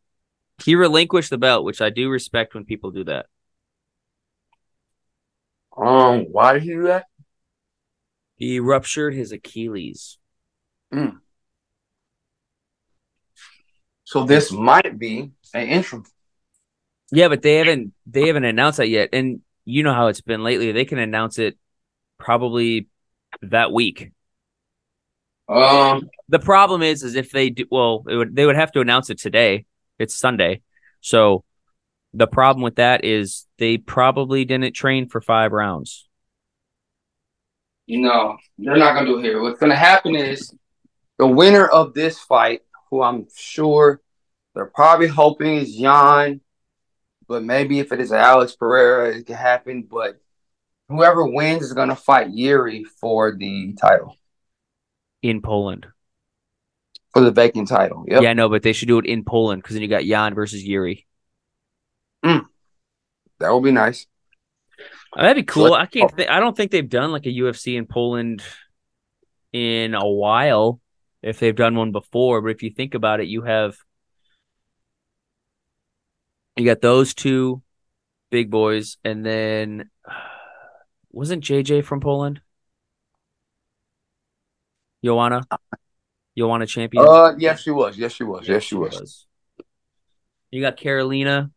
he 0.63 0.75
relinquished 0.75 1.31
the 1.31 1.37
belt, 1.37 1.65
which 1.65 1.81
I 1.81 1.89
do 1.89 2.09
respect 2.09 2.53
when 2.53 2.63
people 2.63 2.91
do 2.91 3.03
that. 3.03 3.25
Um, 5.75 6.27
why 6.31 6.53
did 6.53 6.63
he 6.63 6.69
do 6.69 6.83
that? 6.83 7.07
He 8.37 8.61
ruptured 8.61 9.13
his 9.13 9.33
Achilles. 9.33 10.17
So 14.15 14.23
this 14.23 14.49
might 14.49 14.97
be 14.97 15.31
an 15.53 15.67
interim. 15.67 16.05
Yeah, 17.11 17.27
but 17.27 17.41
they 17.41 17.55
haven't 17.55 17.91
they 18.07 18.27
haven't 18.27 18.45
announced 18.45 18.77
that 18.77 18.87
yet. 18.87 19.09
And 19.11 19.41
you 19.65 19.83
know 19.83 19.93
how 19.93 20.07
it's 20.07 20.21
been 20.21 20.41
lately. 20.41 20.71
They 20.71 20.85
can 20.85 20.99
announce 20.99 21.37
it 21.37 21.57
probably 22.17 22.87
that 23.41 23.73
week. 23.73 24.13
Um, 25.49 26.07
The 26.29 26.39
problem 26.39 26.81
is, 26.81 27.03
is 27.03 27.15
if 27.15 27.31
they 27.31 27.49
do, 27.49 27.65
well, 27.69 28.05
it 28.07 28.15
would, 28.15 28.33
they 28.37 28.45
would 28.45 28.55
have 28.55 28.71
to 28.71 28.79
announce 28.79 29.09
it 29.09 29.19
today. 29.19 29.65
It's 29.99 30.15
Sunday, 30.15 30.61
so 31.01 31.43
the 32.13 32.25
problem 32.25 32.63
with 32.63 32.77
that 32.77 33.03
is 33.03 33.45
they 33.57 33.75
probably 33.75 34.45
didn't 34.45 34.71
train 34.71 35.09
for 35.09 35.19
five 35.19 35.51
rounds. 35.51 36.07
no, 37.89 38.37
they're 38.57 38.77
not 38.77 38.93
gonna 38.93 39.07
do 39.07 39.19
it 39.19 39.23
here. 39.23 39.41
What's 39.41 39.59
gonna 39.59 39.75
happen 39.75 40.15
is 40.15 40.55
the 41.19 41.27
winner 41.27 41.67
of 41.67 41.93
this 41.93 42.17
fight, 42.17 42.61
who 42.89 43.01
I'm 43.01 43.27
sure 43.35 43.99
they're 44.55 44.65
probably 44.65 45.07
hoping 45.07 45.57
is 45.57 45.75
Jan, 45.75 46.39
but 47.27 47.43
maybe 47.43 47.79
if 47.79 47.91
it 47.91 47.99
is 47.99 48.11
Alex 48.11 48.55
Pereira, 48.55 49.15
it 49.15 49.27
can 49.27 49.35
happen. 49.35 49.83
But 49.83 50.19
whoever 50.87 51.25
wins 51.25 51.63
is 51.63 51.73
going 51.73 51.89
to 51.89 51.95
fight 51.95 52.29
Yuri 52.31 52.85
for 52.85 53.35
the 53.35 53.73
title. 53.79 54.15
In 55.21 55.41
Poland. 55.41 55.87
For 57.13 57.21
the 57.21 57.31
vacant 57.31 57.67
title. 57.67 58.05
Yep. 58.07 58.23
Yeah, 58.23 58.33
no, 58.33 58.49
but 58.49 58.63
they 58.63 58.73
should 58.73 58.87
do 58.87 58.99
it 58.99 59.05
in 59.05 59.23
Poland 59.23 59.61
because 59.61 59.75
then 59.75 59.83
you 59.83 59.89
got 59.89 60.03
Jan 60.03 60.33
versus 60.33 60.63
Yuri. 60.63 61.05
Mm. 62.23 62.45
That 63.39 63.53
would 63.53 63.63
be 63.63 63.71
nice. 63.71 64.07
Oh, 65.15 65.21
that'd 65.21 65.35
be 65.35 65.43
cool. 65.43 65.73
I 65.73 65.85
can't. 65.85 66.15
Th- 66.15 66.29
I 66.29 66.39
don't 66.39 66.55
think 66.55 66.71
they've 66.71 66.89
done 66.89 67.11
like 67.11 67.25
a 67.25 67.29
UFC 67.29 67.77
in 67.77 67.85
Poland 67.85 68.43
in 69.53 69.93
a 69.93 70.07
while. 70.07 70.81
If 71.21 71.39
they've 71.39 71.55
done 71.55 71.75
one 71.75 71.91
before, 71.91 72.41
but 72.41 72.49
if 72.49 72.61
you 72.61 72.69
think 72.69 72.93
about 72.93 73.19
it, 73.19 73.27
you 73.27 73.41
have 73.41 73.75
you 76.55 76.65
got 76.65 76.81
those 76.81 77.13
two 77.13 77.61
big 78.31 78.49
boys, 78.49 78.97
and 79.03 79.25
then 79.25 79.89
wasn't 81.11 81.43
JJ 81.43 81.83
from 81.83 81.99
Poland? 81.99 82.41
Joanna, 85.03 85.43
Joanna 86.37 86.65
champion. 86.65 87.05
Uh, 87.07 87.35
yes, 87.37 87.61
she 87.61 87.71
was. 87.71 87.97
Yes, 87.97 88.13
she 88.13 88.23
was. 88.23 88.47
Yes, 88.47 88.63
she 88.63 88.75
was. 88.75 89.27
You 90.49 90.61
got 90.61 90.77
Carolina 90.77 91.51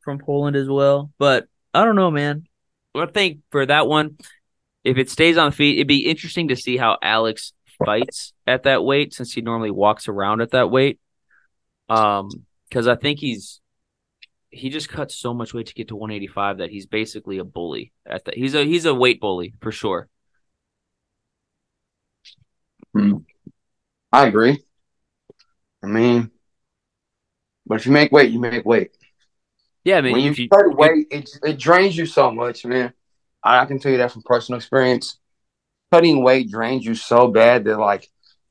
from 0.00 0.18
Poland 0.18 0.54
as 0.54 0.68
well, 0.68 1.10
but 1.18 1.48
I 1.74 1.84
don't 1.84 1.96
know, 1.96 2.10
man. 2.10 2.46
I 2.94 3.06
think 3.06 3.40
for 3.50 3.66
that 3.66 3.86
one, 3.86 4.18
if 4.84 4.96
it 4.96 5.10
stays 5.10 5.36
on 5.36 5.52
feet, 5.52 5.76
it'd 5.78 5.88
be 5.88 6.06
interesting 6.06 6.48
to 6.48 6.56
see 6.56 6.76
how 6.76 6.98
Alex 7.02 7.52
fights 7.84 8.32
at 8.46 8.64
that 8.64 8.84
weight 8.84 9.14
since 9.14 9.32
he 9.32 9.40
normally 9.40 9.70
walks 9.70 10.08
around 10.08 10.40
at 10.40 10.50
that 10.50 10.70
weight. 10.70 10.98
Um, 11.88 12.28
because 12.68 12.86
I 12.86 12.96
think 12.96 13.18
he's 13.18 13.60
he 14.50 14.70
just 14.70 14.88
cuts 14.88 15.14
so 15.14 15.34
much 15.34 15.52
weight 15.52 15.66
to 15.66 15.74
get 15.74 15.88
to 15.88 15.96
185 15.96 16.58
that 16.58 16.70
he's 16.70 16.86
basically 16.86 17.38
a 17.38 17.44
bully 17.44 17.92
at 18.06 18.24
that. 18.24 18.34
He's 18.34 18.54
a 18.54 18.64
he's 18.64 18.84
a 18.84 18.94
weight 18.94 19.20
bully 19.20 19.54
for 19.60 19.72
sure. 19.72 20.08
Hmm. 22.92 23.18
I 24.12 24.26
agree. 24.26 24.62
I 25.82 25.86
mean, 25.86 26.30
but 27.66 27.76
if 27.76 27.86
you 27.86 27.92
make 27.92 28.10
weight, 28.10 28.32
you 28.32 28.40
make 28.40 28.64
weight. 28.64 28.96
Yeah, 29.84 29.98
I 29.98 30.00
mean, 30.00 30.12
when 30.12 30.22
you, 30.22 30.32
you 30.32 30.48
cut 30.48 30.76
weight, 30.76 31.06
it 31.10 31.30
it 31.44 31.58
drains 31.58 31.96
you 31.96 32.06
so 32.06 32.30
much, 32.30 32.64
man. 32.64 32.92
I, 33.42 33.60
I 33.60 33.66
can 33.66 33.78
tell 33.78 33.92
you 33.92 33.98
that 33.98 34.12
from 34.12 34.22
personal 34.22 34.56
experience. 34.56 35.18
Cutting 35.92 36.22
weight 36.22 36.50
drains 36.50 36.84
you 36.84 36.94
so 36.94 37.28
bad 37.28 37.64
that 37.64 37.78
like 37.78 38.08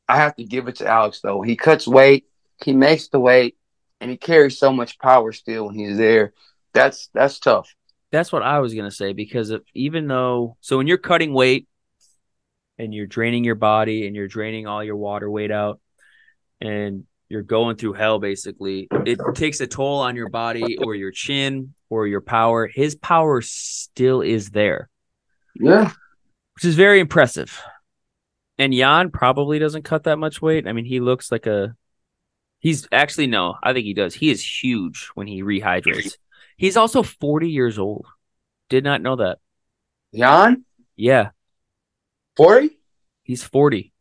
I 0.08 0.18
have 0.18 0.36
to 0.38 0.44
give 0.44 0.68
it 0.68 0.78
to 0.78 0.88
Alex 0.88 1.20
though. 1.22 1.42
He 1.42 1.56
cuts 1.56 1.88
weight, 1.88 2.26
he 2.64 2.74
makes 2.74 3.10
the 3.10 3.20
weight, 3.20 3.58
and 4.00 4.12
he 4.12 4.18
carries 4.18 4.58
so 4.58 4.72
much 4.72 5.00
power 5.00 5.32
still 5.32 5.68
when 5.68 5.76
he's 5.76 5.98
there. 5.98 6.34
That's 6.74 7.10
that's 7.14 7.40
tough. 7.40 7.74
That's 8.12 8.32
what 8.32 8.44
I 8.44 8.60
was 8.60 8.74
gonna 8.74 8.92
say 8.92 9.14
because 9.14 9.50
if, 9.50 9.62
even 9.74 10.08
though 10.08 10.58
so 10.62 10.78
when 10.78 10.88
you're 10.88 10.98
cutting 10.98 11.34
weight 11.34 11.68
and 12.78 12.94
you're 12.94 13.08
draining 13.08 13.44
your 13.44 13.56
body 13.56 14.08
and 14.08 14.16
you're 14.16 14.28
draining 14.28 14.68
all 14.68 14.84
your 14.84 14.96
water 14.96 15.30
weight 15.30 15.52
out 15.52 15.80
and 16.62 17.06
you're 17.30 17.42
going 17.42 17.76
through 17.76 17.94
hell 17.94 18.20
basically 18.20 18.88
it 19.06 19.20
takes 19.36 19.60
a 19.60 19.68
toll 19.68 20.00
on 20.00 20.16
your 20.16 20.30
body 20.30 20.78
or 20.78 20.96
your 20.96 21.12
chin 21.12 21.74
or 21.90 22.08
your 22.08 22.22
power. 22.22 22.68
His 22.68 22.96
power 22.96 23.42
still 23.42 24.22
is 24.22 24.52
there. 24.52 24.90
Yeah. 25.56 25.92
Which 26.56 26.66
is 26.66 26.76
very 26.76 27.00
impressive. 27.00 27.62
And 28.58 28.74
jan 28.74 29.12
probably 29.12 29.60
doesn't 29.60 29.84
cut 29.84 30.04
that 30.04 30.18
much 30.18 30.42
weight. 30.42 30.68
I 30.68 30.74
mean 30.74 30.86
he 30.86 31.00
looks 31.00 31.32
like 31.32 31.48
a 31.48 31.76
he's 32.60 32.88
actually 32.92 33.28
no 33.28 33.56
i 33.64 33.74
think 33.74 33.86
he 33.86 33.94
does 33.94 34.14
he 34.14 34.30
is 34.30 34.44
huge 34.44 35.10
when 35.16 35.28
he 35.28 35.44
rehydrates 35.44 36.18
he's 36.58 36.78
also 36.78 37.04
40 37.04 37.50
years 37.50 37.78
old 37.78 38.06
did 38.70 38.84
not 38.84 39.02
know 39.02 39.18
that 39.18 39.40
jan 40.14 40.66
yeah 40.96 41.30
40 42.36 42.78
he's 43.24 43.44
40 43.44 43.94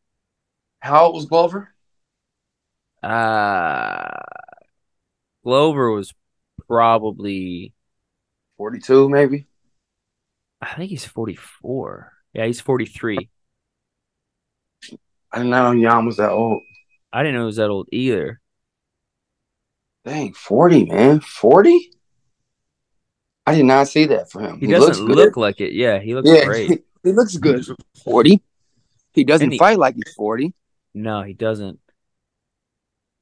how 0.80 1.07
old 1.07 1.14
was 1.14 1.26
glover 1.26 1.72
uh 3.02 4.26
Glover 5.46 5.92
was 5.92 6.12
probably 6.66 7.72
42, 8.57 9.09
maybe. 9.09 9.46
I 10.61 10.74
think 10.74 10.90
he's 10.90 11.04
44. 11.04 12.12
Yeah, 12.32 12.46
he's 12.46 12.61
43. 12.61 13.30
I 15.32 15.36
didn't 15.36 15.50
know 15.50 15.72
Jan 15.80 16.04
was 16.04 16.16
that 16.16 16.32
old. 16.32 16.62
I 17.12 17.22
didn't 17.22 17.36
know 17.36 17.42
he 17.42 17.46
was 17.46 17.57
that 17.57 17.70
old 17.70 17.88
either. 17.92 18.40
Dang, 20.07 20.32
40, 20.34 20.84
man. 20.84 21.18
40? 21.18 21.90
I 23.44 23.57
did 23.57 23.64
not 23.64 23.88
see 23.88 24.07
that 24.07 24.30
for 24.30 24.40
him. 24.40 24.61
He, 24.61 24.66
he 24.66 24.72
doesn't 24.72 25.04
look 25.04 25.36
like 25.36 25.61
it. 25.61 25.72
Yeah, 25.72 25.98
he 25.98 26.14
looks 26.14 26.30
yeah, 26.30 26.44
great. 26.44 26.70
He, 26.70 26.78
he 27.02 27.12
looks 27.12 27.36
good 27.36 27.66
for 27.66 27.74
40. 28.04 28.40
He 29.14 29.24
doesn't 29.24 29.50
he, 29.50 29.59
fight 29.59 29.78
like 29.78 29.96
he's 29.96 30.14
40. 30.14 30.54
No, 30.94 31.22
he 31.22 31.32
doesn't 31.32 31.80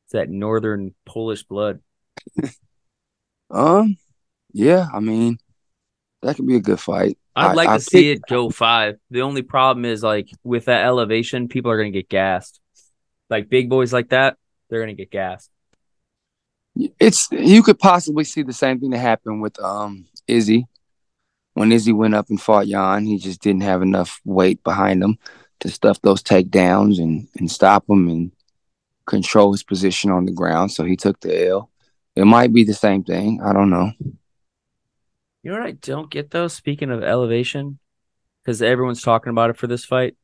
It's 0.04 0.12
that 0.12 0.28
northern 0.28 0.94
Polish 1.06 1.44
blood. 1.44 1.80
um, 3.50 3.96
yeah, 4.52 4.86
I 4.92 5.00
mean, 5.00 5.38
that 6.20 6.36
could 6.36 6.46
be 6.46 6.56
a 6.56 6.60
good 6.60 6.80
fight. 6.80 7.16
I'd 7.34 7.46
I, 7.46 7.54
like 7.54 7.68
I 7.70 7.78
to 7.78 7.82
see 7.82 8.10
it 8.10 8.20
go 8.28 8.50
five. 8.50 8.96
The 9.10 9.22
only 9.22 9.42
problem 9.42 9.86
is 9.86 10.02
like 10.02 10.28
with 10.42 10.66
that 10.66 10.84
elevation, 10.84 11.48
people 11.48 11.70
are 11.70 11.78
gonna 11.78 11.90
get 11.90 12.10
gassed. 12.10 12.60
Like 13.30 13.48
big 13.48 13.70
boys 13.70 13.92
like 13.92 14.10
that, 14.10 14.36
they're 14.68 14.80
gonna 14.80 14.92
get 14.92 15.10
gassed. 15.10 15.50
It's 16.76 17.28
you 17.30 17.62
could 17.62 17.78
possibly 17.78 18.24
see 18.24 18.42
the 18.42 18.52
same 18.52 18.80
thing 18.80 18.90
that 18.90 18.98
happened 18.98 19.42
with 19.42 19.58
um 19.60 20.06
Izzy. 20.26 20.66
When 21.54 21.70
Izzy 21.70 21.92
went 21.92 22.14
up 22.14 22.30
and 22.30 22.40
fought 22.40 22.66
Jan, 22.66 23.06
he 23.06 23.18
just 23.18 23.40
didn't 23.40 23.62
have 23.62 23.82
enough 23.82 24.20
weight 24.24 24.62
behind 24.64 25.02
him 25.02 25.18
to 25.60 25.68
stuff 25.70 26.00
those 26.02 26.22
takedowns 26.22 26.98
and 26.98 27.28
and 27.38 27.50
stop 27.50 27.88
him 27.88 28.08
and 28.08 28.32
control 29.06 29.52
his 29.52 29.62
position 29.62 30.10
on 30.10 30.24
the 30.24 30.32
ground, 30.32 30.72
so 30.72 30.84
he 30.84 30.96
took 30.96 31.20
the 31.20 31.48
L. 31.48 31.70
It 32.16 32.24
might 32.24 32.52
be 32.52 32.64
the 32.64 32.74
same 32.74 33.04
thing. 33.04 33.40
I 33.42 33.52
don't 33.52 33.70
know. 33.70 33.92
You 35.42 35.52
know 35.52 35.58
what 35.58 35.66
I 35.66 35.72
don't 35.72 36.10
get 36.10 36.30
though? 36.30 36.48
Speaking 36.48 36.90
of 36.90 37.02
elevation, 37.02 37.78
because 38.42 38.62
everyone's 38.62 39.02
talking 39.02 39.30
about 39.30 39.50
it 39.50 39.56
for 39.56 39.66
this 39.66 39.84
fight. 39.84 40.16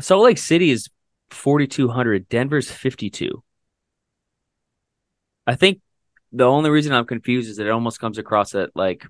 Salt 0.00 0.24
Lake 0.24 0.38
City 0.38 0.70
is 0.70 0.88
4,200. 1.30 2.28
Denver's 2.28 2.70
52. 2.70 3.42
I 5.48 5.54
think 5.54 5.80
the 6.30 6.44
only 6.44 6.68
reason 6.68 6.92
I'm 6.92 7.06
confused 7.06 7.48
is 7.48 7.56
that 7.56 7.66
it 7.66 7.70
almost 7.70 7.98
comes 7.98 8.18
across 8.18 8.52
that 8.52 8.76
like 8.76 9.06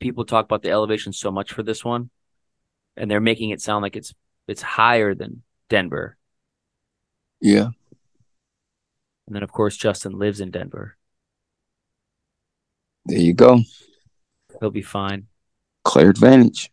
people 0.00 0.24
talk 0.24 0.44
about 0.44 0.62
the 0.62 0.70
elevation 0.70 1.12
so 1.12 1.30
much 1.30 1.52
for 1.52 1.62
this 1.62 1.84
one, 1.84 2.10
and 2.96 3.08
they're 3.08 3.20
making 3.20 3.50
it 3.50 3.62
sound 3.62 3.82
like 3.82 3.94
it's 3.94 4.12
it's 4.48 4.62
higher 4.62 5.14
than 5.14 5.44
Denver. 5.68 6.16
Yeah. 7.40 7.68
And 9.28 9.36
then, 9.36 9.44
of 9.44 9.52
course, 9.52 9.76
Justin 9.76 10.18
lives 10.18 10.40
in 10.40 10.50
Denver. 10.50 10.96
There 13.04 13.20
you 13.20 13.32
go. 13.32 13.60
He'll 14.58 14.70
be 14.70 14.82
fine. 14.82 15.28
Clear 15.84 16.10
advantage. 16.10 16.72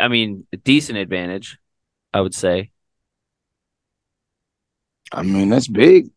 I 0.00 0.06
mean, 0.06 0.46
a 0.52 0.56
decent 0.56 0.98
advantage, 0.98 1.58
I 2.14 2.20
would 2.20 2.34
say. 2.34 2.70
I 5.10 5.22
mean, 5.22 5.48
that's 5.48 5.66
big. 5.66 6.10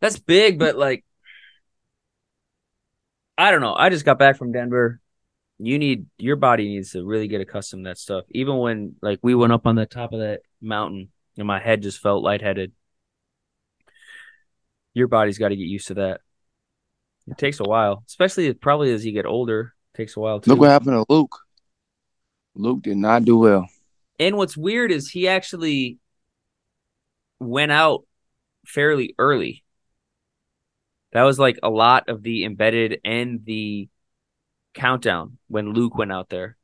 That's 0.00 0.18
big, 0.18 0.58
but 0.58 0.76
like, 0.76 1.04
I 3.36 3.50
don't 3.50 3.60
know. 3.60 3.74
I 3.74 3.88
just 3.90 4.04
got 4.04 4.18
back 4.18 4.36
from 4.36 4.52
Denver. 4.52 5.00
You 5.58 5.78
need 5.78 6.06
your 6.18 6.36
body 6.36 6.68
needs 6.68 6.92
to 6.92 7.04
really 7.04 7.28
get 7.28 7.40
accustomed 7.40 7.84
to 7.84 7.90
that 7.90 7.98
stuff. 7.98 8.24
Even 8.30 8.58
when 8.58 8.96
like 9.02 9.18
we 9.22 9.34
went 9.34 9.52
up 9.52 9.66
on 9.66 9.74
the 9.74 9.86
top 9.86 10.12
of 10.12 10.20
that 10.20 10.40
mountain 10.60 11.10
and 11.36 11.46
my 11.46 11.58
head 11.58 11.82
just 11.82 12.00
felt 12.00 12.22
lightheaded. 12.22 12.72
Your 14.94 15.08
body's 15.08 15.38
got 15.38 15.48
to 15.48 15.56
get 15.56 15.64
used 15.64 15.88
to 15.88 15.94
that. 15.94 16.20
It 17.28 17.38
takes 17.38 17.60
a 17.60 17.64
while, 17.64 18.02
especially 18.06 18.52
probably 18.54 18.92
as 18.92 19.04
you 19.04 19.12
get 19.12 19.26
older. 19.26 19.74
It 19.94 19.96
takes 19.96 20.16
a 20.16 20.20
while 20.20 20.40
too. 20.40 20.50
Look 20.50 20.60
what 20.60 20.70
happened 20.70 20.92
to 20.92 21.12
Luke. 21.12 21.38
Luke 22.54 22.82
did 22.82 22.96
not 22.96 23.24
do 23.24 23.38
well. 23.38 23.68
And 24.18 24.36
what's 24.36 24.56
weird 24.56 24.90
is 24.90 25.08
he 25.10 25.28
actually 25.28 25.98
went 27.38 27.70
out 27.70 28.04
fairly 28.66 29.14
early. 29.18 29.62
That 31.12 31.22
was 31.22 31.38
like 31.38 31.58
a 31.62 31.70
lot 31.70 32.08
of 32.08 32.22
the 32.22 32.44
embedded 32.44 33.00
and 33.04 33.44
the 33.44 33.88
countdown 34.74 35.38
when 35.48 35.72
Luke 35.72 35.96
went 35.96 36.12
out 36.12 36.28
there 36.28 36.56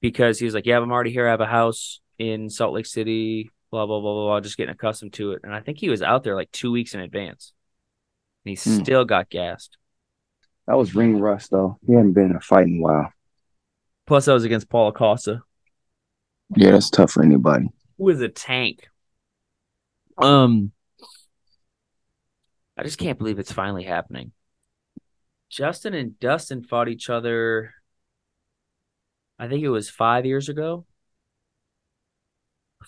because 0.00 0.38
he 0.38 0.44
was 0.44 0.54
like, 0.54 0.66
Yeah, 0.66 0.78
I'm 0.78 0.92
already 0.92 1.12
here. 1.12 1.26
I 1.26 1.30
have 1.30 1.40
a 1.40 1.46
house 1.46 2.00
in 2.18 2.50
Salt 2.50 2.74
Lake 2.74 2.86
City 2.86 3.50
blah 3.74 3.86
blah 3.86 3.98
blah 3.98 4.12
blah 4.12 4.24
blah, 4.26 4.40
just 4.40 4.56
getting 4.56 4.72
accustomed 4.72 5.12
to 5.14 5.32
it. 5.32 5.40
And 5.42 5.52
I 5.52 5.58
think 5.58 5.78
he 5.78 5.88
was 5.88 6.00
out 6.00 6.22
there 6.22 6.36
like 6.36 6.52
two 6.52 6.70
weeks 6.70 6.94
in 6.94 7.00
advance. 7.00 7.52
And 8.44 8.56
he 8.56 8.70
hmm. 8.70 8.84
still 8.84 9.04
got 9.04 9.28
gassed. 9.28 9.78
That 10.68 10.76
was 10.76 10.94
ring 10.94 11.18
rust 11.18 11.50
though. 11.50 11.76
He 11.84 11.92
hadn't 11.92 12.12
been 12.12 12.30
in 12.30 12.36
a 12.36 12.40
fight 12.40 12.68
in 12.68 12.78
a 12.78 12.80
while. 12.80 13.12
Plus, 14.06 14.26
that 14.26 14.32
was 14.32 14.44
against 14.44 14.68
Paulo 14.68 14.92
Costa. 14.92 15.42
Yeah, 16.54 16.70
that's 16.70 16.88
tough 16.88 17.10
for 17.10 17.24
anybody. 17.24 17.68
Who 17.98 18.10
is 18.10 18.20
a 18.20 18.28
tank? 18.28 18.86
Um, 20.18 20.70
I 22.76 22.82
just 22.82 22.98
can't 22.98 23.18
believe 23.18 23.38
it's 23.38 23.52
finally 23.52 23.84
happening. 23.84 24.32
Justin 25.50 25.94
and 25.94 26.18
Dustin 26.18 26.64
fought 26.64 26.88
each 26.88 27.08
other. 27.08 27.72
I 29.38 29.48
think 29.48 29.62
it 29.62 29.68
was 29.68 29.88
five 29.90 30.26
years 30.26 30.48
ago, 30.48 30.86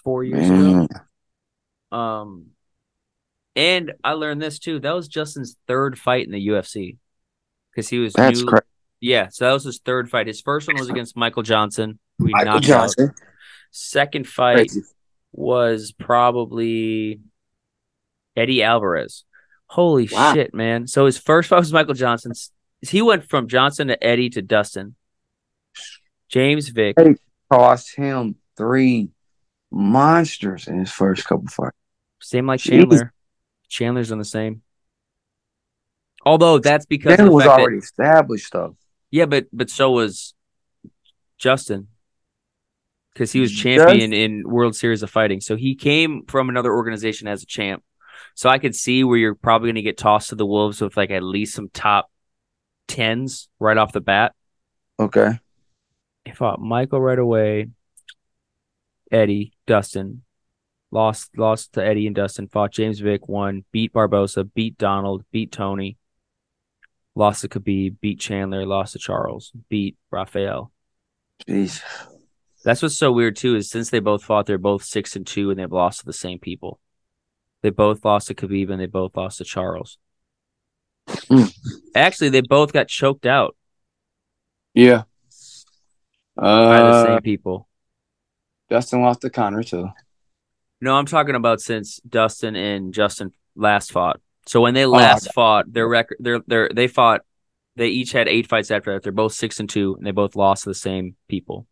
four 0.02 0.24
years 0.24 0.48
ago. 0.48 0.88
Um, 1.92 2.46
and 3.54 3.92
I 4.02 4.12
learned 4.12 4.42
this 4.42 4.58
too. 4.58 4.80
That 4.80 4.94
was 4.94 5.08
Justin's 5.08 5.56
third 5.66 5.98
fight 5.98 6.26
in 6.26 6.32
the 6.32 6.48
UFC 6.48 6.98
because 7.70 7.88
he 7.88 7.98
was 7.98 8.14
That's 8.14 8.42
new. 8.42 8.52
Yeah, 9.00 9.28
so 9.30 9.46
that 9.46 9.52
was 9.52 9.64
his 9.64 9.78
third 9.78 10.10
fight. 10.10 10.26
His 10.26 10.40
first 10.40 10.66
one 10.66 10.76
was 10.78 10.88
against 10.88 11.16
Michael 11.16 11.42
Johnson. 11.42 11.98
Michael 12.18 12.44
knocked 12.44 12.56
out. 12.56 12.62
Johnson. 12.62 13.12
Second 13.70 14.26
fight 14.26 14.70
Crazy. 14.70 14.82
was 15.32 15.92
probably 15.92 17.20
Eddie 18.34 18.62
Alvarez. 18.62 19.24
Holy 19.68 20.08
Wow. 20.12 20.34
shit, 20.34 20.54
man! 20.54 20.86
So 20.86 21.06
his 21.06 21.18
first 21.18 21.48
fight 21.48 21.58
was 21.58 21.72
Michael 21.72 21.94
Johnson. 21.94 22.32
He 22.82 23.02
went 23.02 23.24
from 23.28 23.48
Johnson 23.48 23.88
to 23.88 24.02
Eddie 24.04 24.30
to 24.30 24.42
Dustin. 24.42 24.94
James 26.28 26.68
Vick. 26.68 26.96
Hey. 26.98 27.14
Cost 27.50 27.94
him 27.96 28.36
three 28.56 29.08
monsters 29.70 30.66
in 30.66 30.78
his 30.80 30.90
first 30.90 31.24
couple 31.24 31.46
fights. 31.48 31.76
Same 32.20 32.46
like 32.46 32.60
Jeez. 32.60 32.70
Chandler. 32.80 33.12
Chandler's 33.68 34.12
on 34.12 34.18
the 34.18 34.24
same. 34.24 34.62
Although 36.24 36.58
that's 36.58 36.86
because 36.86 37.16
the 37.18 37.30
was 37.30 37.44
fact 37.44 37.56
that- 37.56 37.62
already 37.62 37.78
established 37.78 38.52
though. 38.52 38.76
yeah, 39.10 39.26
but 39.26 39.46
but 39.52 39.70
so 39.70 39.90
was 39.92 40.34
Justin 41.38 41.88
because 43.12 43.30
he 43.32 43.40
was 43.40 43.50
Just- 43.50 43.62
champion 43.62 44.12
in 44.12 44.42
World 44.48 44.74
Series 44.76 45.02
of 45.02 45.10
Fighting. 45.10 45.40
So 45.40 45.56
he 45.56 45.74
came 45.74 46.24
from 46.26 46.48
another 46.48 46.72
organization 46.72 47.28
as 47.28 47.42
a 47.42 47.46
champ. 47.46 47.82
So 48.36 48.50
I 48.50 48.58
could 48.58 48.76
see 48.76 49.02
where 49.02 49.16
you're 49.16 49.34
probably 49.34 49.68
going 49.68 49.76
to 49.76 49.82
get 49.82 49.96
tossed 49.96 50.28
to 50.28 50.34
the 50.34 50.44
wolves 50.44 50.82
with 50.82 50.94
like 50.94 51.10
at 51.10 51.22
least 51.22 51.54
some 51.54 51.70
top 51.72 52.10
tens 52.86 53.48
right 53.58 53.78
off 53.78 53.92
the 53.92 54.02
bat. 54.02 54.34
Okay. 55.00 55.40
He 56.26 56.32
fought 56.32 56.60
Michael 56.60 57.00
right 57.00 57.18
away. 57.18 57.68
Eddie, 59.10 59.54
Dustin, 59.66 60.22
lost 60.90 61.30
lost 61.38 61.72
to 61.74 61.84
Eddie 61.84 62.06
and 62.06 62.14
Dustin. 62.14 62.48
Fought 62.48 62.72
James 62.72 63.00
Vick, 63.00 63.26
won. 63.26 63.64
Beat 63.72 63.94
Barbosa, 63.94 64.48
beat 64.52 64.76
Donald, 64.76 65.24
beat 65.30 65.50
Tony. 65.50 65.96
Lost 67.14 67.40
to 67.40 67.48
Khabib, 67.48 68.00
beat 68.00 68.20
Chandler, 68.20 68.66
lost 68.66 68.92
to 68.92 68.98
Charles, 68.98 69.50
beat 69.70 69.96
Raphael. 70.10 70.70
Jeez. 71.48 71.80
That's 72.64 72.82
what's 72.82 72.98
so 72.98 73.12
weird 73.12 73.36
too 73.36 73.56
is 73.56 73.70
since 73.70 73.88
they 73.88 74.00
both 74.00 74.24
fought, 74.24 74.44
they're 74.44 74.58
both 74.58 74.82
six 74.82 75.16
and 75.16 75.26
two, 75.26 75.50
and 75.50 75.58
they've 75.58 75.72
lost 75.72 76.00
to 76.00 76.04
the 76.04 76.12
same 76.12 76.38
people. 76.38 76.80
They 77.66 77.70
both 77.70 78.04
lost 78.04 78.28
to 78.28 78.34
Khabib 78.36 78.70
and 78.70 78.80
they 78.80 78.86
both 78.86 79.16
lost 79.16 79.38
to 79.38 79.44
Charles. 79.44 79.98
Mm. 81.08 81.52
Actually, 81.96 82.28
they 82.28 82.40
both 82.40 82.72
got 82.72 82.86
choked 82.86 83.26
out 83.26 83.56
Yeah. 84.72 85.02
by 86.36 86.78
the 86.78 86.90
Uh, 86.90 87.04
same 87.06 87.22
people. 87.22 87.68
Dustin 88.70 89.02
lost 89.02 89.22
to 89.22 89.30
Conor 89.30 89.64
too. 89.64 89.88
No, 90.80 90.94
I'm 90.94 91.06
talking 91.06 91.34
about 91.34 91.60
since 91.60 91.98
Dustin 92.08 92.54
and 92.54 92.94
Justin 92.94 93.32
last 93.56 93.90
fought. 93.90 94.20
So 94.46 94.60
when 94.60 94.74
they 94.74 94.84
Oh, 94.84 94.90
last 94.90 95.34
fought, 95.34 95.72
their 95.72 95.88
record, 95.88 96.18
their 96.20 96.38
their 96.46 96.68
they 96.68 96.86
fought. 96.86 97.22
They 97.74 97.88
each 97.88 98.12
had 98.12 98.28
eight 98.28 98.46
fights 98.46 98.70
after 98.70 98.92
that. 98.92 99.02
They're 99.02 99.10
both 99.10 99.32
six 99.32 99.58
and 99.58 99.68
two, 99.68 99.96
and 99.96 100.06
they 100.06 100.12
both 100.12 100.36
lost 100.36 100.62
to 100.62 100.70
the 100.70 100.74
same 100.76 101.16
people. 101.26 101.66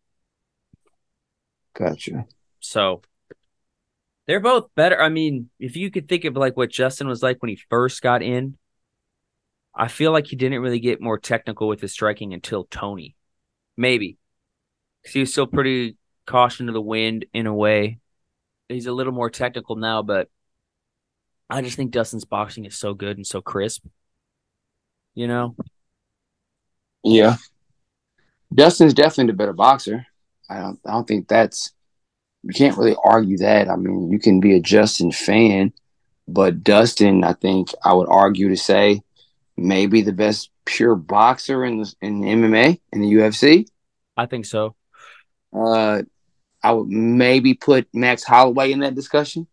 Gotcha. 1.73 2.25
So 2.59 3.01
they're 4.27 4.39
both 4.39 4.73
better. 4.75 4.99
I 5.01 5.09
mean, 5.09 5.49
if 5.59 5.75
you 5.75 5.91
could 5.91 6.07
think 6.07 6.25
of 6.25 6.35
like 6.35 6.57
what 6.57 6.69
Justin 6.71 7.07
was 7.07 7.21
like 7.21 7.41
when 7.41 7.49
he 7.49 7.59
first 7.69 8.01
got 8.01 8.21
in, 8.21 8.57
I 9.73 9.87
feel 9.87 10.11
like 10.11 10.27
he 10.27 10.35
didn't 10.35 10.61
really 10.61 10.79
get 10.79 11.01
more 11.01 11.19
technical 11.19 11.67
with 11.67 11.81
his 11.81 11.91
striking 11.91 12.33
until 12.33 12.65
Tony. 12.65 13.15
Maybe. 13.77 14.17
'Cause 15.03 15.13
he 15.13 15.19
was 15.19 15.31
still 15.31 15.47
pretty 15.47 15.97
caution 16.25 16.67
to 16.67 16.71
the 16.71 16.81
wind 16.81 17.25
in 17.33 17.45
a 17.45 17.53
way. 17.53 17.99
He's 18.69 18.87
a 18.87 18.91
little 18.93 19.13
more 19.13 19.29
technical 19.29 19.75
now, 19.75 20.01
but 20.01 20.29
I 21.49 21.61
just 21.61 21.75
think 21.75 21.91
Dustin's 21.91 22.25
boxing 22.25 22.65
is 22.65 22.75
so 22.77 22.93
good 22.95 23.17
and 23.17 23.27
so 23.27 23.41
crisp. 23.41 23.85
You 25.13 25.27
know? 25.27 25.55
Yeah. 27.03 27.37
Dustin's 28.53 28.93
definitely 28.93 29.31
the 29.31 29.37
better 29.37 29.53
boxer. 29.53 30.05
I 30.49 30.59
don't 30.59 30.79
I 30.85 30.91
don't 30.91 31.07
think 31.07 31.27
that's 31.27 31.73
you 32.45 32.53
can't 32.53 32.77
really 32.77 32.95
argue 33.03 33.37
that. 33.39 33.69
I 33.69 33.75
mean, 33.75 34.11
you 34.11 34.19
can 34.19 34.39
be 34.39 34.55
a 34.55 34.59
Justin 34.59 35.11
fan, 35.11 35.73
but 36.27 36.63
Dustin, 36.63 37.23
I 37.23 37.33
think 37.33 37.69
I 37.83 37.93
would 37.93 38.07
argue 38.07 38.49
to 38.49 38.57
say 38.57 39.01
maybe 39.57 40.01
the 40.01 40.13
best 40.13 40.51
pure 40.65 40.95
boxer 40.95 41.65
in 41.65 41.79
the 41.81 41.93
in 42.01 42.21
the 42.21 42.27
MMA 42.27 42.79
in 42.93 43.01
the 43.01 43.13
UFC. 43.13 43.67
I 44.15 44.25
think 44.27 44.45
so. 44.45 44.75
Uh 45.51 46.03
I 46.63 46.71
would 46.71 46.87
maybe 46.87 47.53
put 47.53 47.87
Max 47.93 48.23
Holloway 48.23 48.71
in 48.71 48.79
that 48.79 48.95
discussion. 48.95 49.47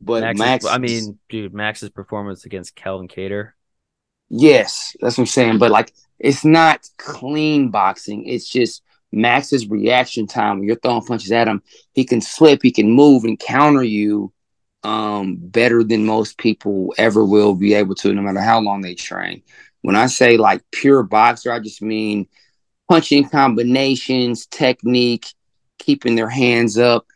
But 0.00 0.22
Max, 0.22 0.38
Max, 0.38 0.64
is- 0.64 0.70
I 0.70 0.78
mean, 0.78 1.18
dude, 1.30 1.54
Max's 1.54 1.88
performance 1.90 2.44
against 2.44 2.74
Calvin 2.74 3.08
Kattar. 3.08 3.52
Yes, 4.28 4.96
that's 5.00 5.16
what 5.16 5.22
I'm 5.22 5.26
saying. 5.26 5.58
But 5.58 5.70
like, 5.70 5.92
it's 6.18 6.44
not 6.44 6.86
clean 6.98 7.70
boxing. 7.70 8.26
It's 8.26 8.48
just 8.48 8.82
Max's 9.14 9.68
reaction 9.68 10.26
time. 10.26 10.58
When 10.58 10.68
you're 10.68 10.76
throwing 10.76 11.04
punches 11.04 11.32
at 11.32 11.48
him, 11.48 11.62
he 11.92 12.04
can 12.04 12.20
slip, 12.20 12.60
he 12.62 12.70
can 12.70 12.90
move 12.90 13.24
and 13.24 13.38
counter 13.38 13.82
you 13.82 14.32
um, 14.82 15.36
better 15.38 15.82
than 15.82 16.04
most 16.04 16.36
people 16.38 16.94
ever 16.98 17.24
will 17.24 17.54
be 17.54 17.74
able 17.74 17.94
to, 17.96 18.12
no 18.12 18.22
matter 18.22 18.40
how 18.40 18.60
long 18.60 18.82
they 18.82 18.94
train. 18.94 19.42
When 19.82 19.96
I 19.96 20.06
say 20.06 20.36
like 20.36 20.62
pure 20.72 21.02
boxer, 21.02 21.52
I 21.52 21.60
just 21.60 21.82
mean 21.82 22.28
punching 22.88 23.28
combinations, 23.28 24.46
technique, 24.46 25.26
keeping 25.78 26.14
their 26.16 26.28
hands 26.28 26.78
up. 26.78 27.06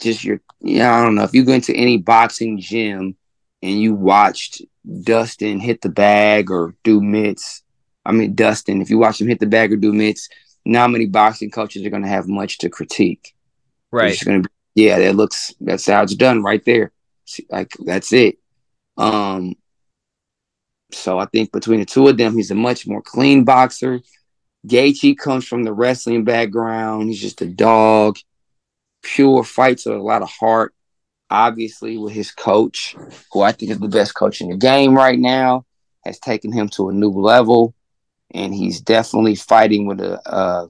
Just 0.00 0.24
your, 0.24 0.40
yeah, 0.60 0.98
I 0.98 1.04
don't 1.04 1.14
know. 1.14 1.24
If 1.24 1.34
you 1.34 1.44
go 1.44 1.52
into 1.52 1.74
any 1.74 1.98
boxing 1.98 2.58
gym 2.58 3.16
and 3.62 3.80
you 3.80 3.94
watched 3.94 4.62
Dustin 5.02 5.60
hit 5.60 5.80
the 5.80 5.88
bag 5.88 6.50
or 6.50 6.74
do 6.82 7.00
mitts. 7.00 7.62
I 8.04 8.12
mean, 8.12 8.34
Dustin, 8.34 8.82
if 8.82 8.90
you 8.90 8.98
watch 8.98 9.20
him 9.20 9.28
hit 9.28 9.38
the 9.38 9.46
bag 9.46 9.72
or 9.72 9.76
do 9.76 9.92
mitts, 9.92 10.28
not 10.64 10.90
many 10.90 11.06
boxing 11.06 11.50
coaches 11.50 11.84
are 11.84 11.90
going 11.90 12.02
to 12.02 12.08
have 12.08 12.28
much 12.28 12.58
to 12.58 12.68
critique. 12.68 13.34
Right. 13.90 14.12
just 14.12 14.24
going 14.24 14.42
to 14.42 14.48
be, 14.48 14.84
yeah, 14.84 14.98
that 14.98 15.16
looks, 15.16 15.54
that's 15.60 15.86
how 15.86 16.02
it's 16.02 16.14
done 16.14 16.42
right 16.42 16.64
there. 16.64 16.92
See, 17.24 17.46
Like, 17.50 17.72
that's 17.84 18.12
it. 18.12 18.38
Um, 18.96 19.54
so 20.92 21.18
I 21.18 21.26
think 21.26 21.52
between 21.52 21.80
the 21.80 21.86
two 21.86 22.08
of 22.08 22.16
them, 22.16 22.34
he's 22.34 22.50
a 22.50 22.54
much 22.54 22.86
more 22.86 23.02
clean 23.02 23.44
boxer. 23.44 24.00
Gaethje 24.66 25.18
comes 25.18 25.46
from 25.46 25.64
the 25.64 25.72
wrestling 25.72 26.24
background. 26.24 27.08
He's 27.08 27.20
just 27.20 27.42
a 27.42 27.46
dog, 27.46 28.18
pure 29.02 29.42
fights 29.44 29.86
with 29.86 29.96
a 29.96 30.02
lot 30.02 30.22
of 30.22 30.30
heart 30.30 30.74
obviously 31.32 31.96
with 31.96 32.12
his 32.12 32.30
coach, 32.30 32.94
who 33.32 33.40
I 33.40 33.52
think 33.52 33.72
is 33.72 33.78
the 33.78 33.88
best 33.88 34.14
coach 34.14 34.42
in 34.42 34.50
the 34.50 34.56
game 34.56 34.94
right 34.94 35.18
now, 35.18 35.64
has 36.04 36.18
taken 36.18 36.52
him 36.52 36.68
to 36.70 36.90
a 36.90 36.92
new 36.92 37.10
level, 37.10 37.74
and 38.34 38.54
he's 38.54 38.80
definitely 38.80 39.34
fighting 39.34 39.86
with 39.86 40.00
a, 40.00 40.20
a 40.28 40.68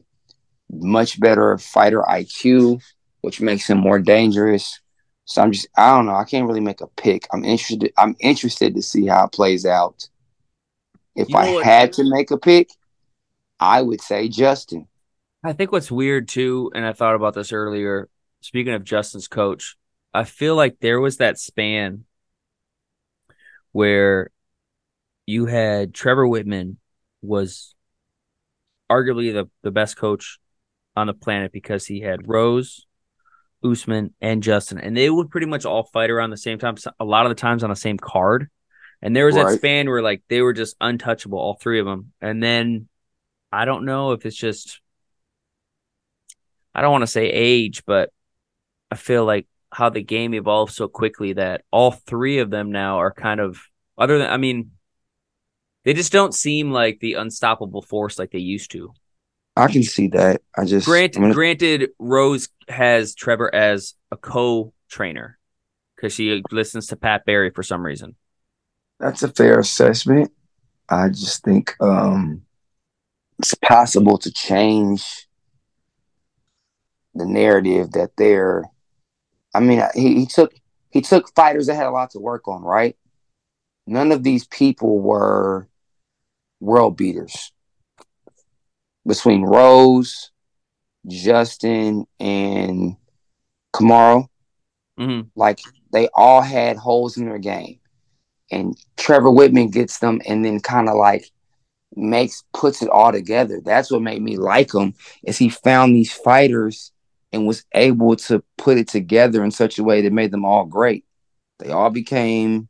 much 0.71 1.21
better 1.21 1.57
fighter 1.59 2.03
IQ, 2.03 2.81
which 3.21 3.41
makes 3.41 3.67
him 3.69 3.79
more 3.79 3.99
dangerous. 3.99 4.81
So 5.25 5.43
I'm 5.43 5.53
just 5.53 5.69
I 5.77 5.97
don't 5.97 6.07
know. 6.07 6.15
I 6.15 6.25
can't 6.25 6.47
really 6.47 6.61
make 6.61 6.81
a 6.81 6.87
pick. 6.89 7.27
I'm 7.33 7.45
interested. 7.45 7.93
I'm 7.97 8.17
interested 8.21 8.75
to 8.75 8.83
see 8.83 9.07
how 9.07 9.27
it 9.27 9.33
plays 9.33 9.65
out. 9.65 10.09
If 11.15 11.29
You 11.29 11.35
know 11.35 11.41
I 11.41 11.53
what- 11.55 11.65
had 11.65 11.93
to 11.95 12.05
make 12.11 12.31
a 12.31 12.39
pick, 12.39 12.71
I 13.61 13.83
would 13.83 14.01
say 14.01 14.29
Justin. 14.29 14.89
I 15.45 15.53
think 15.53 15.73
what's 15.73 15.91
weird 15.91 16.29
too, 16.29 16.71
and 16.75 16.85
I 16.87 16.93
thought 16.93 17.15
about 17.17 17.35
this 17.35 17.53
earlier. 17.53 18.09
Speaking 18.43 18.73
of 18.75 18.85
Justin's 18.85 19.29
coach, 19.29 19.77
I 20.15 20.25
feel 20.25 20.57
like 20.57 20.79
there 20.81 21.01
was 21.01 21.19
that 21.19 21.39
span 21.39 22.05
where 23.73 24.31
you 25.27 25.47
had 25.47 25.95
Trevor 25.95 26.27
Wittman 26.27 26.77
was 27.23 27.75
arguably 28.91 29.33
the, 29.33 29.49
the 29.63 29.71
best 29.71 29.97
coach 29.97 30.39
on 30.97 31.07
the 31.07 31.15
planet 31.15 31.53
because 31.53 31.87
he 31.87 32.01
had 32.01 32.29
Rose, 32.29 32.87
Usman, 33.65 34.15
and 34.21 34.43
Justin, 34.43 34.79
and 34.79 34.97
they 34.97 35.09
would 35.09 35.31
pretty 35.31 35.47
much 35.47 35.65
all 35.65 35.85
fight 35.85 36.11
around 36.11 36.31
the 36.31 36.37
same 36.37 36.59
time. 36.59 36.77
A 37.01 37.05
lot 37.05 37.25
of 37.25 37.31
the 37.31 37.41
times 37.41 37.65
on 37.65 37.71
the 37.71 37.77
same 37.77 37.97
card, 37.97 38.49
and 39.01 39.17
there 39.17 39.27
was 39.27 39.35
that 39.37 39.59
span 39.59 39.89
where 39.89 40.03
like 40.03 40.23
they 40.29 40.43
were 40.43 40.53
just 40.53 40.77
untouchable, 40.81 41.39
all 41.39 41.55
three 41.55 41.81
of 41.81 41.87
them. 41.87 42.13
And 42.21 42.43
then 42.43 42.89
I 43.51 43.65
don't 43.65 43.85
know 43.85 44.13
if 44.13 44.27
it's 44.27 44.37
just 44.37 44.81
I 46.75 46.83
don't 46.83 46.93
want 46.93 47.03
to 47.03 47.07
say 47.07 47.27
age, 47.27 47.85
but 47.87 48.11
I 48.91 48.97
feel 48.97 49.25
like 49.25 49.47
how 49.71 49.89
the 49.89 50.03
game 50.03 50.35
evolved 50.35 50.73
so 50.73 50.89
quickly 50.89 51.33
that 51.35 51.63
all 51.71 51.93
three 51.93 52.39
of 52.39 52.51
them 52.51 52.73
now 52.73 52.99
are 52.99 53.13
kind 53.13 53.41
of 53.41 53.59
other 53.97 54.19
than 54.19 54.31
I 54.31 54.37
mean 54.37 54.73
they 55.85 55.95
just 55.95 56.13
don't 56.13 56.35
seem 56.35 56.71
like 56.71 57.01
the 57.01 57.15
unstoppable 57.15 57.83
force 57.83 58.19
like 58.19 58.31
they 58.31 58.39
used 58.39 58.71
to. 58.73 58.93
I 59.57 59.69
can 59.71 59.83
see 59.83 60.09
that. 60.09 60.41
I 60.57 60.65
just 60.65 60.87
Granted, 60.87 61.19
I 61.19 61.23
mean, 61.23 61.33
granted, 61.33 61.91
Rose 61.99 62.49
has 62.69 63.15
Trevor 63.15 63.55
as 63.55 63.95
a 64.11 64.17
co 64.17 64.73
trainer 64.89 65.39
because 65.95 66.15
she 66.15 66.43
listens 66.51 66.87
to 66.89 66.97
Pat 66.97 67.25
Barry 67.27 67.51
for 67.51 67.63
some 67.63 67.85
reason. 67.85 68.17
That's 68.99 69.23
a 69.23 69.29
fair 69.29 69.59
assessment. 69.59 70.31
I 70.89 71.09
just 71.09 71.43
think 71.45 71.75
um, 71.81 72.43
it's 73.39 73.55
possible 73.55 74.19
to 74.19 74.31
change 74.33 75.27
the 77.15 77.27
narrative 77.27 77.93
that 77.93 78.11
they're. 78.17 78.65
I 79.55 79.61
mean, 79.61 79.83
he, 79.95 80.21
he 80.21 80.27
took 80.27 80.55
he 80.91 81.03
took 81.03 81.35
fighters 81.35 81.67
that 81.67 81.75
had 81.75 81.87
a 81.87 81.91
lot 81.91 82.11
to 82.11 82.21
work 82.21 82.49
on, 82.49 82.63
right? 82.63 82.97
None 83.87 84.13
of 84.13 84.23
these 84.23 84.47
people 84.47 85.01
were 85.01 85.69
world 86.63 86.97
beaters. 86.97 87.53
Between 89.05 89.43
Rose, 89.43 90.31
Justin, 91.09 92.07
and 92.21 92.97
Kamaru, 93.75 94.29
Mhm. 94.99 95.31
like 95.35 95.59
they 95.93 96.09
all 96.15 96.41
had 96.41 96.77
holes 96.77 97.17
in 97.17 97.27
their 97.27 97.39
game. 97.39 97.81
And 98.51 98.77
Trevor 98.97 99.31
Wittman 99.31 99.73
gets 99.73 99.99
them 99.99 100.21
and 100.27 100.45
then 100.45 100.61
kind 100.61 100.89
of 100.89 100.97
like 100.97 101.31
makes 101.97 102.45
puts 102.55 102.81
it 102.83 102.89
all 102.89 103.11
together. 103.11 103.61
That's 103.65 103.91
what 103.91 104.03
made 104.03 104.23
me 104.23 104.37
like 104.37 104.73
him 104.73 104.95
is 105.25 105.39
he 105.39 105.49
found 105.49 105.95
these 105.95 106.13
fighters 106.13 106.93
and 107.33 107.47
was 107.47 107.65
able 107.75 108.15
to 108.17 108.45
put 108.57 108.79
it 108.79 108.89
together 108.89 109.43
in 109.43 109.51
such 109.51 109.79
a 109.79 109.85
way 109.85 110.03
that 110.03 110.13
made 110.13 110.31
them 110.31 110.45
all 110.45 110.65
great. 110.65 111.05
They 111.59 111.71
all 111.71 111.91
became 111.91 112.69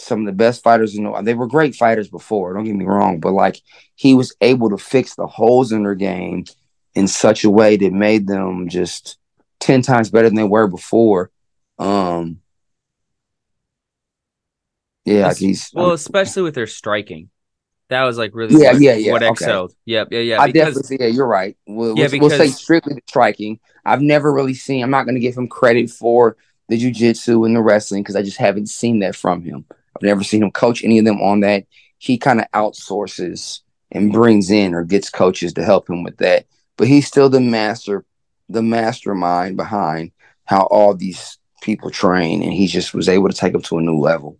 some 0.00 0.20
of 0.20 0.26
the 0.26 0.32
best 0.32 0.62
fighters 0.62 0.96
in 0.96 1.04
the 1.04 1.10
world. 1.10 1.24
They 1.24 1.34
were 1.34 1.46
great 1.46 1.74
fighters 1.74 2.08
before, 2.08 2.54
don't 2.54 2.64
get 2.64 2.74
me 2.74 2.84
wrong, 2.84 3.20
but 3.20 3.32
like 3.32 3.60
he 3.94 4.14
was 4.14 4.34
able 4.40 4.70
to 4.70 4.78
fix 4.78 5.14
the 5.14 5.26
holes 5.26 5.72
in 5.72 5.82
their 5.82 5.94
game 5.94 6.44
in 6.94 7.06
such 7.06 7.44
a 7.44 7.50
way 7.50 7.76
that 7.76 7.92
made 7.92 8.26
them 8.26 8.68
just 8.68 9.18
10 9.60 9.82
times 9.82 10.10
better 10.10 10.28
than 10.28 10.36
they 10.36 10.44
were 10.44 10.66
before. 10.66 11.30
Um 11.78 12.40
yeah, 15.04 15.28
like 15.28 15.38
he's 15.38 15.70
Well, 15.74 15.92
especially 15.92 16.42
with 16.42 16.54
their 16.54 16.66
striking. 16.66 17.30
That 17.88 18.04
was 18.04 18.16
like 18.16 18.34
really 18.34 18.54
Yeah, 18.54 18.72
what, 18.72 18.80
yeah, 18.80 18.94
yeah, 18.94 19.12
what 19.12 19.22
okay. 19.22 19.30
excelled. 19.30 19.74
Yep, 19.84 20.08
yeah, 20.12 20.20
yeah. 20.20 20.40
I 20.40 20.46
because 20.46 20.74
definitely 20.74 20.96
see. 20.96 21.02
Yeah, 21.02 21.08
you're 21.08 21.26
right. 21.26 21.56
We'll, 21.66 21.96
Yeah, 21.96 22.08
we'll, 22.10 22.20
we'll 22.20 22.30
say 22.30 22.46
strictly 22.48 22.94
the 22.94 23.02
striking. 23.08 23.58
I've 23.84 24.02
never 24.02 24.32
really 24.32 24.54
seen. 24.54 24.84
I'm 24.84 24.90
not 24.90 25.04
going 25.04 25.16
to 25.16 25.20
give 25.20 25.36
him 25.36 25.48
credit 25.48 25.90
for 25.90 26.36
the 26.68 26.78
jujitsu 26.78 27.44
and 27.46 27.56
the 27.56 27.60
wrestling 27.60 28.02
because 28.02 28.14
I 28.14 28.22
just 28.22 28.36
haven't 28.36 28.68
seen 28.68 29.00
that 29.00 29.16
from 29.16 29.42
him. 29.42 29.64
I've 29.96 30.02
never 30.02 30.24
seen 30.24 30.42
him 30.42 30.50
coach 30.50 30.84
any 30.84 30.98
of 30.98 31.04
them 31.04 31.20
on 31.20 31.40
that. 31.40 31.64
He 31.98 32.18
kind 32.18 32.40
of 32.40 32.46
outsources 32.52 33.60
and 33.92 34.12
brings 34.12 34.50
in 34.50 34.74
or 34.74 34.84
gets 34.84 35.10
coaches 35.10 35.52
to 35.54 35.64
help 35.64 35.90
him 35.90 36.02
with 36.02 36.18
that. 36.18 36.46
But 36.76 36.88
he's 36.88 37.06
still 37.06 37.28
the 37.28 37.40
master, 37.40 38.04
the 38.48 38.62
mastermind 38.62 39.56
behind 39.56 40.12
how 40.44 40.62
all 40.66 40.94
these 40.94 41.38
people 41.62 41.90
train, 41.90 42.42
and 42.42 42.52
he 42.52 42.66
just 42.66 42.94
was 42.94 43.08
able 43.08 43.28
to 43.28 43.36
take 43.36 43.52
them 43.52 43.62
to 43.62 43.78
a 43.78 43.82
new 43.82 43.98
level. 43.98 44.38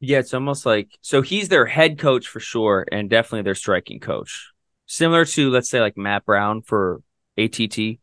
Yeah, 0.00 0.18
it's 0.18 0.32
almost 0.32 0.64
like 0.64 0.88
so 1.02 1.20
he's 1.20 1.48
their 1.48 1.66
head 1.66 1.98
coach 1.98 2.26
for 2.26 2.40
sure, 2.40 2.86
and 2.90 3.10
definitely 3.10 3.42
their 3.42 3.54
striking 3.54 4.00
coach. 4.00 4.50
Similar 4.86 5.24
to 5.26 5.50
let's 5.50 5.68
say 5.68 5.80
like 5.80 5.96
Matt 5.96 6.24
Brown 6.24 6.62
for 6.62 7.02
ATT. 7.36 7.98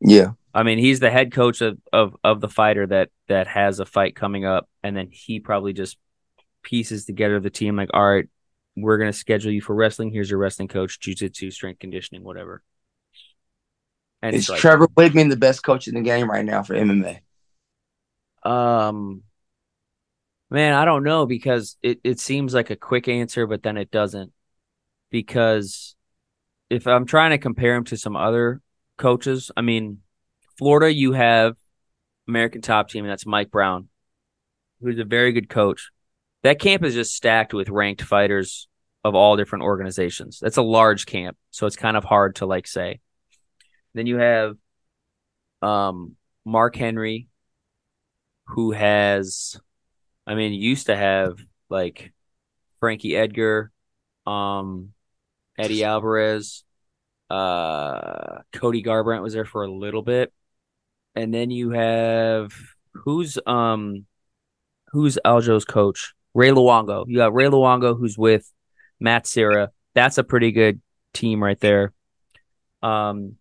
Yeah, 0.00 0.32
I 0.54 0.62
mean, 0.62 0.78
he's 0.78 1.00
the 1.00 1.10
head 1.10 1.32
coach 1.32 1.60
of, 1.60 1.78
of 1.92 2.16
of 2.24 2.40
the 2.40 2.48
fighter 2.48 2.86
that 2.86 3.10
that 3.28 3.46
has 3.46 3.80
a 3.80 3.86
fight 3.86 4.14
coming 4.14 4.44
up, 4.44 4.68
and 4.82 4.96
then 4.96 5.08
he 5.10 5.40
probably 5.40 5.72
just 5.72 5.96
pieces 6.62 7.04
together 7.04 7.40
the 7.40 7.50
team 7.50 7.76
like, 7.76 7.90
all 7.94 8.06
right, 8.06 8.28
we're 8.76 8.98
gonna 8.98 9.12
schedule 9.12 9.52
you 9.52 9.60
for 9.60 9.74
wrestling. 9.74 10.10
Here's 10.10 10.30
your 10.30 10.38
wrestling 10.38 10.68
coach, 10.68 11.00
jujitsu, 11.00 11.52
strength 11.52 11.80
conditioning, 11.80 12.24
whatever. 12.24 12.62
And 14.22 14.34
is 14.34 14.44
striking. 14.44 14.60
Trevor 14.60 14.88
Wittman 14.88 15.30
the 15.30 15.36
best 15.36 15.62
coach 15.62 15.88
in 15.88 15.94
the 15.94 16.00
game 16.00 16.30
right 16.30 16.44
now 16.44 16.62
for 16.62 16.74
MMA? 16.74 17.20
Um, 18.42 19.22
man, 20.50 20.74
I 20.74 20.84
don't 20.84 21.04
know 21.04 21.26
because 21.26 21.76
it, 21.82 22.00
it 22.04 22.20
seems 22.20 22.54
like 22.54 22.70
a 22.70 22.76
quick 22.76 23.08
answer, 23.08 23.46
but 23.46 23.62
then 23.62 23.76
it 23.76 23.90
doesn't. 23.90 24.32
Because 25.10 25.96
if 26.68 26.86
I'm 26.86 27.06
trying 27.06 27.30
to 27.30 27.38
compare 27.38 27.74
him 27.74 27.84
to 27.84 27.96
some 27.96 28.16
other 28.16 28.60
coaches, 28.96 29.50
I 29.56 29.62
mean, 29.62 29.98
Florida, 30.58 30.92
you 30.92 31.12
have 31.12 31.56
American 32.28 32.60
Top 32.60 32.88
Team, 32.88 33.04
and 33.04 33.10
that's 33.10 33.26
Mike 33.26 33.50
Brown, 33.50 33.88
who's 34.80 34.98
a 34.98 35.04
very 35.04 35.32
good 35.32 35.48
coach. 35.48 35.90
That 36.42 36.60
camp 36.60 36.84
is 36.84 36.94
just 36.94 37.14
stacked 37.14 37.54
with 37.54 37.68
ranked 37.68 38.02
fighters 38.02 38.68
of 39.02 39.14
all 39.14 39.36
different 39.36 39.64
organizations. 39.64 40.38
That's 40.40 40.56
a 40.56 40.62
large 40.62 41.06
camp, 41.06 41.36
so 41.50 41.66
it's 41.66 41.76
kind 41.76 41.96
of 41.96 42.04
hard 42.04 42.36
to 42.36 42.46
like 42.46 42.66
say. 42.66 43.00
Then 43.94 44.06
you 44.06 44.18
have 44.18 44.56
um 45.62 46.16
Mark 46.44 46.76
Henry, 46.76 47.28
who 48.46 48.72
has 48.72 49.60
I 50.26 50.34
mean 50.34 50.52
used 50.52 50.86
to 50.86 50.96
have 50.96 51.38
like 51.68 52.12
Frankie 52.80 53.16
Edgar, 53.16 53.72
um 54.26 54.92
Eddie 55.58 55.84
Alvarez, 55.84 56.64
uh 57.30 58.42
Cody 58.52 58.82
Garbrandt 58.82 59.22
was 59.22 59.32
there 59.32 59.44
for 59.44 59.64
a 59.64 59.72
little 59.72 60.02
bit. 60.02 60.32
And 61.18 61.34
then 61.34 61.50
you 61.50 61.70
have 61.70 62.52
who's 62.94 63.38
um 63.44 64.06
who's 64.92 65.18
Aljo's 65.24 65.64
coach? 65.64 66.14
Ray 66.32 66.52
Longo. 66.52 67.04
You 67.08 67.16
got 67.16 67.34
Ray 67.34 67.48
Longo 67.48 67.96
who's 67.96 68.16
with 68.16 68.48
Matt 69.00 69.26
Serra. 69.26 69.72
That's 69.94 70.18
a 70.18 70.22
pretty 70.22 70.52
good 70.52 70.80
team 71.12 71.42
right 71.42 71.58
there. 71.58 71.92
Um 72.84 73.34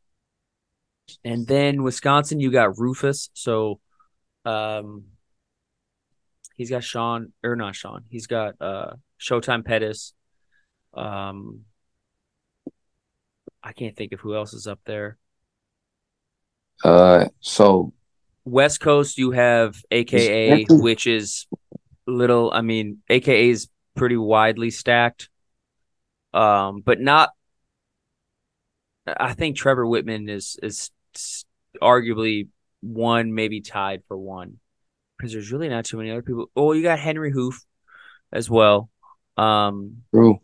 and 1.23 1.45
then 1.45 1.83
Wisconsin, 1.83 2.39
you 2.39 2.49
got 2.49 2.77
Roufus. 2.77 3.29
So 3.33 3.79
um 4.43 5.03
he's 6.55 6.71
got 6.71 6.83
Sean 6.83 7.31
or 7.43 7.55
not 7.55 7.75
Sean. 7.75 8.05
He's 8.09 8.25
got 8.25 8.59
uh 8.59 8.93
Showtime 9.21 9.63
Pettis. 9.63 10.13
Um 10.95 11.65
I 13.61 13.71
can't 13.73 13.95
think 13.95 14.13
of 14.13 14.19
who 14.19 14.33
else 14.35 14.55
is 14.55 14.65
up 14.65 14.79
there. 14.83 15.19
Uh, 16.83 17.25
so 17.39 17.93
West 18.45 18.79
Coast, 18.79 19.17
you 19.17 19.31
have 19.31 19.81
AKA, 19.91 20.65
which 20.69 21.05
is 21.07 21.47
little. 22.05 22.51
I 22.51 22.61
mean, 22.61 22.99
AKA 23.09 23.49
is 23.49 23.67
pretty 23.95 24.17
widely 24.17 24.69
stacked, 24.71 25.29
um, 26.33 26.81
but 26.81 26.99
not. 26.99 27.31
I 29.05 29.33
think 29.33 29.55
Trevor 29.55 29.85
Wittman 29.85 30.29
is 30.29 30.57
is 30.61 30.91
arguably 31.81 32.47
one, 32.81 33.33
maybe 33.33 33.61
tied 33.61 34.03
for 34.07 34.17
one, 34.17 34.59
because 35.17 35.33
there's 35.33 35.51
really 35.51 35.69
not 35.69 35.85
too 35.85 35.97
many 35.97 36.11
other 36.11 36.21
people. 36.21 36.49
Oh, 36.55 36.71
you 36.71 36.83
got 36.83 36.99
Henri 36.99 37.33
Hooft 37.33 37.65
as 38.31 38.49
well, 38.49 38.89
um, 39.35 40.03
true. 40.13 40.39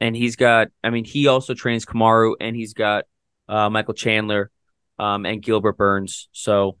and 0.00 0.16
he's 0.16 0.36
got. 0.36 0.68
I 0.82 0.90
mean, 0.90 1.04
he 1.04 1.26
also 1.28 1.54
trains 1.54 1.84
Kamaru, 1.84 2.34
and 2.40 2.56
he's 2.56 2.74
got 2.74 3.04
uh, 3.48 3.70
Michael 3.70 3.94
Chandler, 3.94 4.50
um, 4.98 5.26
and 5.26 5.42
Gilbert 5.42 5.76
Burns. 5.76 6.28
So 6.32 6.76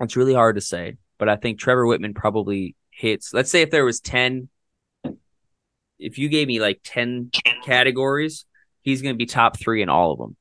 it's 0.00 0.16
really 0.16 0.34
hard 0.34 0.56
to 0.56 0.60
say, 0.60 0.96
but 1.18 1.28
I 1.28 1.36
think 1.36 1.58
Trevor 1.58 1.84
Wittman 1.84 2.14
probably 2.14 2.76
hits. 2.90 3.32
Let's 3.32 3.50
say 3.50 3.62
if 3.62 3.70
there 3.70 3.84
was 3.84 4.00
ten, 4.00 4.48
if 5.98 6.18
you 6.18 6.28
gave 6.28 6.48
me 6.48 6.60
like 6.60 6.80
ten 6.84 7.30
categories, 7.64 8.46
he's 8.82 9.02
going 9.02 9.14
to 9.14 9.18
be 9.18 9.26
top 9.26 9.58
three 9.58 9.82
in 9.82 9.88
all 9.88 10.12
of 10.12 10.18
them. 10.18 10.36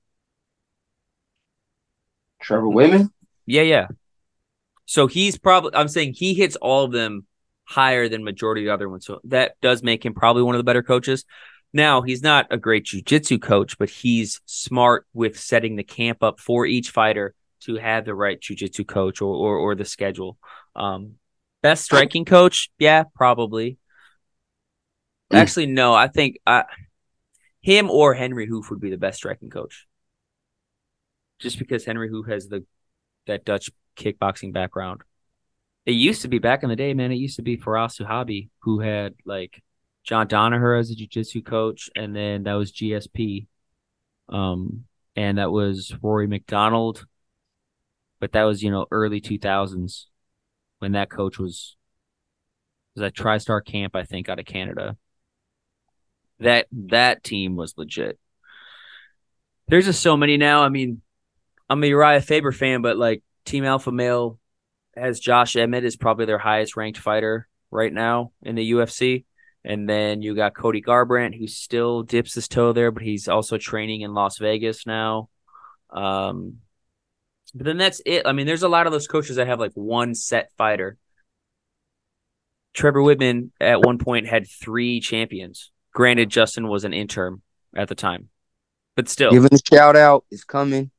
Trevor 2.41 2.67
Wittman. 2.67 3.09
Yeah, 3.45 3.61
yeah. 3.61 3.87
So 4.85 5.07
he's 5.07 5.37
probably. 5.37 5.71
I'm 5.75 5.87
saying 5.87 6.13
he 6.13 6.33
hits 6.33 6.55
all 6.57 6.83
of 6.83 6.91
them 6.91 7.25
higher 7.65 8.09
than 8.09 8.23
majority 8.23 8.61
of 8.61 8.65
the 8.65 8.73
other 8.73 8.89
ones. 8.89 9.05
So 9.05 9.21
that 9.25 9.55
does 9.61 9.81
make 9.81 10.05
him 10.05 10.13
probably 10.13 10.43
one 10.43 10.55
of 10.55 10.59
the 10.59 10.65
better 10.65 10.83
coaches. 10.83 11.25
Now 11.73 12.03
he's 12.03 12.21
not 12.21 12.47
a 12.51 12.57
great 12.57 12.85
jujitsu 12.85 13.41
coach, 13.41 13.77
but 13.77 13.89
he's 13.89 14.41
smart 14.45 15.07
with 15.13 15.39
setting 15.39 15.75
the 15.75 15.83
camp 15.83 16.21
up 16.21 16.39
for 16.39 16.65
each 16.65 16.91
fighter 16.91 17.33
to 17.61 17.77
have 17.77 18.05
the 18.05 18.13
right 18.13 18.39
jujitsu 18.39 18.87
coach 18.87 19.21
or, 19.21 19.33
or 19.33 19.57
or 19.57 19.75
the 19.75 19.85
schedule. 19.85 20.37
Um, 20.75 21.15
best 21.63 21.83
striking 21.83 22.25
coach, 22.25 22.69
yeah, 22.77 23.03
probably. 23.15 23.77
Mm. 25.31 25.37
Actually, 25.37 25.65
no. 25.65 25.93
I 25.93 26.07
think 26.07 26.37
I, 26.45 26.65
him 27.61 27.89
or 27.89 28.13
Henri 28.13 28.47
Hooft 28.47 28.69
would 28.69 28.81
be 28.81 28.91
the 28.91 28.97
best 28.97 29.17
striking 29.17 29.49
coach. 29.49 29.87
Just 31.39 31.57
because 31.57 31.85
Henri 31.85 32.09
Hooft 32.09 32.29
has 32.29 32.47
the 32.47 32.65
that 33.25 33.45
Dutch 33.45 33.71
kickboxing 33.97 34.53
background. 34.53 35.01
It 35.85 35.93
used 35.93 36.21
to 36.21 36.27
be 36.27 36.39
back 36.39 36.63
in 36.63 36.69
the 36.69 36.75
day, 36.75 36.93
man. 36.93 37.11
It 37.11 37.15
used 37.15 37.37
to 37.37 37.41
be 37.41 37.57
Firas 37.57 38.01
Zahabi 38.01 38.49
who 38.59 38.79
had 38.79 39.15
like 39.25 39.61
John 40.03 40.27
Danaher 40.27 40.79
as 40.79 40.91
a 40.91 40.95
jiu-jitsu 40.95 41.41
coach, 41.41 41.89
and 41.95 42.15
then 42.15 42.43
that 42.43 42.53
was 42.53 42.71
GSP. 42.71 43.47
Um, 44.29 44.85
and 45.15 45.37
that 45.37 45.51
was 45.51 45.95
Rory 46.01 46.27
MacDonald. 46.27 47.05
But 48.19 48.33
that 48.33 48.43
was, 48.43 48.63
you 48.63 48.71
know, 48.71 48.85
early 48.91 49.19
two 49.19 49.37
thousands 49.37 50.07
when 50.79 50.93
that 50.93 51.09
coach 51.09 51.37
was 51.37 51.75
was 52.95 53.03
at 53.03 53.15
TriStar 53.15 53.63
camp, 53.65 53.95
I 53.95 54.03
think, 54.03 54.29
out 54.29 54.39
of 54.39 54.45
Canada. 54.45 54.97
That 56.39 56.67
that 56.71 57.23
team 57.23 57.55
was 57.55 57.73
legit. 57.77 58.19
There's 59.67 59.85
just 59.85 60.01
so 60.01 60.17
many 60.17 60.37
now. 60.37 60.63
I 60.63 60.69
mean, 60.69 61.01
I'm 61.69 61.83
a 61.83 61.87
Uriah 61.87 62.21
Faber 62.21 62.51
fan, 62.51 62.81
but 62.81 62.97
like 62.97 63.23
Team 63.45 63.65
Alpha 63.65 63.91
Male 63.91 64.39
has 64.95 65.19
Josh 65.19 65.55
Emmett 65.55 65.85
is 65.85 65.95
probably 65.95 66.25
their 66.25 66.37
highest 66.37 66.75
ranked 66.75 66.99
fighter 66.99 67.47
right 67.71 67.91
now 67.91 68.31
in 68.41 68.55
the 68.55 68.71
UFC. 68.71 69.25
And 69.65 69.87
then 69.87 70.21
you 70.21 70.35
got 70.35 70.55
Cody 70.55 70.81
Garbrandt, 70.81 71.37
who 71.37 71.47
still 71.47 72.03
dips 72.03 72.35
his 72.35 72.47
toe 72.47 72.73
there, 72.73 72.91
but 72.91 73.03
he's 73.03 73.27
also 73.29 73.57
training 73.57 74.01
in 74.01 74.13
Las 74.13 74.37
Vegas 74.37 74.85
now. 74.85 75.29
Um, 75.89 76.57
but 77.55 77.65
then 77.65 77.77
that's 77.77 78.01
it. 78.05 78.23
I 78.25 78.33
mean, 78.33 78.45
there's 78.45 78.63
a 78.63 78.69
lot 78.69 78.87
of 78.87 78.91
those 78.91 79.07
coaches 79.07 79.37
that 79.37 79.47
have 79.47 79.59
like 79.59 79.71
one 79.73 80.15
set 80.15 80.51
fighter. 80.57 80.97
Trevor 82.73 83.01
Wittman 83.01 83.51
at 83.61 83.81
one 83.81 83.99
point 83.99 84.27
had 84.27 84.47
three 84.49 84.99
champions. 84.99 85.71
Granted, 85.93 86.29
Justin 86.29 86.67
was 86.67 86.83
an 86.83 86.93
interim 86.93 87.43
at 87.75 87.87
the 87.87 87.95
time, 87.95 88.29
but 88.95 89.07
still. 89.07 89.31
Giving 89.31 89.53
a 89.53 89.59
shout 89.71 89.95
out 89.95 90.25
is 90.31 90.43
coming. 90.43 90.89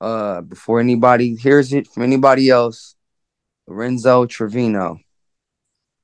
Uh, 0.00 0.40
before 0.42 0.80
anybody 0.80 1.34
hears 1.36 1.72
it 1.72 1.86
from 1.88 2.02
anybody 2.02 2.50
else, 2.50 2.96
Lorenzo 3.66 4.26
Trevino. 4.26 4.98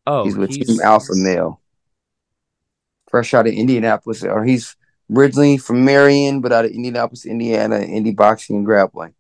Oh, 0.07 0.25
he's 0.25 0.37
with 0.37 0.51
Team 0.51 0.81
Alpha 0.81 1.13
Male. 1.15 1.61
Fresh 3.15 3.33
out 3.33 3.47
of 3.47 3.53
Indianapolis, 3.55 4.25
or 4.25 4.45
he's 4.45 4.75
originally 5.15 5.57
from 5.57 5.85
Marion, 5.85 6.41
but 6.41 6.51
out 6.51 6.65
of 6.65 6.73
Indianapolis, 6.73 7.27
Indiana, 7.27 7.77
indie 7.77 8.17
boxing 8.17 8.57
and 8.57 8.67
grappling. 8.67 9.15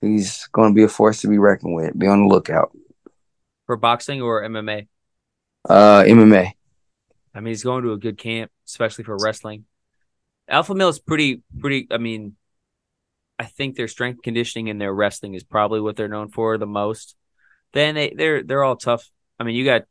He's 0.00 0.46
going 0.46 0.70
to 0.70 0.74
be 0.74 0.84
a 0.84 0.88
force 0.88 1.20
to 1.20 1.28
be 1.28 1.36
reckoned 1.36 1.74
with. 1.74 1.98
Be 1.98 2.06
on 2.06 2.22
the 2.22 2.28
lookout 2.28 2.74
for 3.66 3.76
boxing 3.76 4.22
or 4.22 4.42
MMA. 4.42 4.88
Uh, 5.68 6.04
MMA. 6.04 6.52
I 7.34 7.40
mean, 7.40 7.48
he's 7.48 7.64
going 7.64 7.84
to 7.84 7.92
a 7.92 7.98
good 7.98 8.16
camp, 8.16 8.50
especially 8.66 9.04
for 9.04 9.18
wrestling. 9.20 9.66
Alpha 10.48 10.74
Male 10.74 10.88
is 10.88 10.98
pretty, 10.98 11.42
pretty. 11.58 11.86
I 11.90 11.98
mean, 11.98 12.36
I 13.38 13.44
think 13.44 13.76
their 13.76 13.88
strength 13.88 14.22
conditioning 14.22 14.70
and 14.70 14.80
their 14.80 14.94
wrestling 14.94 15.34
is 15.34 15.44
probably 15.44 15.82
what 15.82 15.96
they're 15.96 16.08
known 16.08 16.30
for 16.30 16.56
the 16.56 16.66
most. 16.66 17.14
Then 17.74 17.94
they 17.94 18.14
they're 18.16 18.42
they're 18.42 18.64
all 18.64 18.76
tough. 18.76 19.10
I 19.38 19.44
mean, 19.44 19.54
you 19.54 19.64
got 19.66 19.82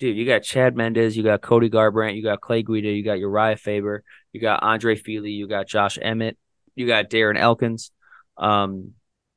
dude, 0.00 0.16
you 0.16 0.26
got 0.26 0.42
Chad 0.42 0.74
Mendes, 0.74 1.16
you 1.16 1.22
got 1.22 1.42
Cody 1.42 1.70
Garbrandt, 1.70 2.16
you 2.16 2.22
got 2.22 2.40
Clay 2.40 2.62
Guida, 2.62 2.90
you 2.90 3.04
got 3.04 3.18
Uriah 3.18 3.56
Faber, 3.56 4.02
you 4.32 4.40
got 4.40 4.62
Andre 4.62 4.96
Fili, 4.96 5.30
you 5.30 5.46
got 5.46 5.68
Josh 5.68 5.98
Emmett, 6.00 6.36
you 6.74 6.86
got 6.86 7.10
Darren 7.10 7.38
Elkins. 7.38 7.92
Um, 8.36 8.94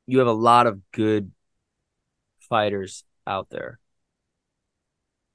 you 0.07 0.19
have 0.19 0.27
a 0.27 0.33
lot 0.33 0.65
of 0.65 0.79
good 0.91 1.31
fighters 2.49 3.03
out 3.27 3.49
there. 3.49 3.79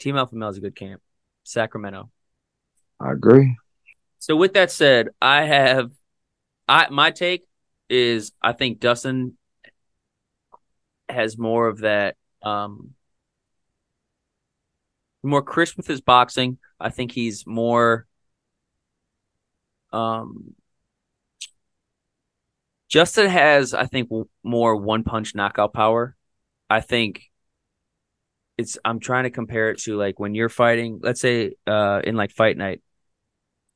Team 0.01 0.17
Alpha 0.17 0.35
Male 0.35 0.49
is 0.49 0.57
a 0.57 0.63
good 0.63 0.77
camp. 0.77 1.03
Sacramento. 1.45 2.11
I 2.99 3.13
agree. 3.13 3.57
So 4.19 4.35
with 4.35 4.55
that 4.55 4.71
said, 4.71 5.09
I 5.21 5.45
have 5.45 5.91
I 6.67 6.89
my 6.91 7.11
take 7.11 7.47
is 7.89 8.33
I 8.43 8.53
think 8.53 8.81
Dustin 8.81 9.37
has 11.09 11.39
more 11.39 11.69
of 11.69 11.79
that 11.79 12.17
um 12.43 12.95
more 15.29 15.43
crisp 15.43 15.77
with 15.77 15.87
his 15.87 16.01
boxing. 16.01 16.59
I 16.81 16.91
think 16.91 17.13
he's 17.13 17.47
more 17.47 18.07
um 19.93 20.55
Justin 22.89 23.29
has 23.29 23.75
I 23.75 23.87
think 23.87 24.11
more 24.43 24.77
one 24.77 25.05
punch 25.05 25.35
knockout 25.35 25.73
power. 25.73 26.17
I 26.71 26.81
think 26.81 27.25
it's 28.57 28.79
I'm 28.85 29.01
trying 29.01 29.25
to 29.25 29.31
compare 29.31 29.71
it 29.71 29.79
to 29.81 29.97
like 29.97 30.19
when 30.19 30.35
you're 30.35 30.49
fighting, 30.49 31.01
let's 31.03 31.21
say 31.21 31.55
uh 31.67 32.01
in 32.05 32.17
like 32.17 32.33
fight 32.33 32.57
night, 32.57 32.83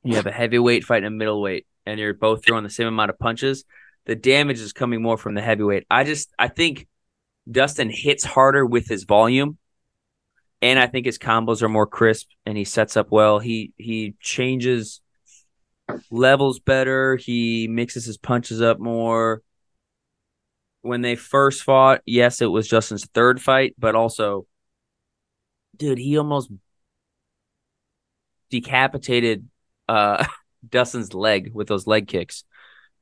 you 0.02 0.16
have 0.16 0.26
a 0.26 0.32
heavyweight 0.32 0.84
fighting 0.84 1.06
a 1.06 1.10
middleweight 1.10 1.66
and 1.86 2.00
you're 2.00 2.14
both 2.14 2.44
throwing 2.44 2.64
the 2.64 2.70
same 2.70 2.88
amount 2.88 3.10
of 3.10 3.18
punches. 3.18 3.64
The 4.06 4.16
damage 4.16 4.60
is 4.60 4.72
coming 4.72 5.02
more 5.02 5.16
from 5.16 5.34
the 5.34 5.42
heavyweight. 5.42 5.86
I 5.90 6.04
just 6.04 6.32
I 6.38 6.48
think 6.48 6.88
Dustin 7.50 7.90
hits 7.90 8.24
harder 8.24 8.64
with 8.64 8.88
his 8.88 9.04
volume. 9.04 9.58
And 10.62 10.78
I 10.78 10.86
think 10.86 11.06
his 11.06 11.18
combos 11.18 11.60
are 11.62 11.68
more 11.68 11.86
crisp 11.86 12.28
and 12.46 12.56
he 12.56 12.64
sets 12.64 12.96
up 12.96 13.10
well. 13.10 13.40
He 13.40 13.72
he 13.76 14.14
changes 14.20 15.00
levels 16.10 16.60
better. 16.60 17.16
He 17.16 17.66
mixes 17.68 18.06
his 18.06 18.16
punches 18.16 18.62
up 18.62 18.78
more. 18.78 19.42
When 20.82 21.02
they 21.02 21.16
first 21.16 21.62
fought, 21.62 22.00
yes, 22.06 22.40
it 22.40 22.46
was 22.46 22.66
Justin's 22.68 23.06
third 23.06 23.40
fight, 23.40 23.74
but 23.78 23.94
also, 23.94 24.46
dude, 25.76 25.98
he 25.98 26.16
almost 26.18 26.50
decapitated 28.50 29.48
uh, 29.88 30.24
Dustin's 30.68 31.14
leg 31.14 31.52
with 31.52 31.68
those 31.68 31.86
leg 31.86 32.08
kicks. 32.08 32.44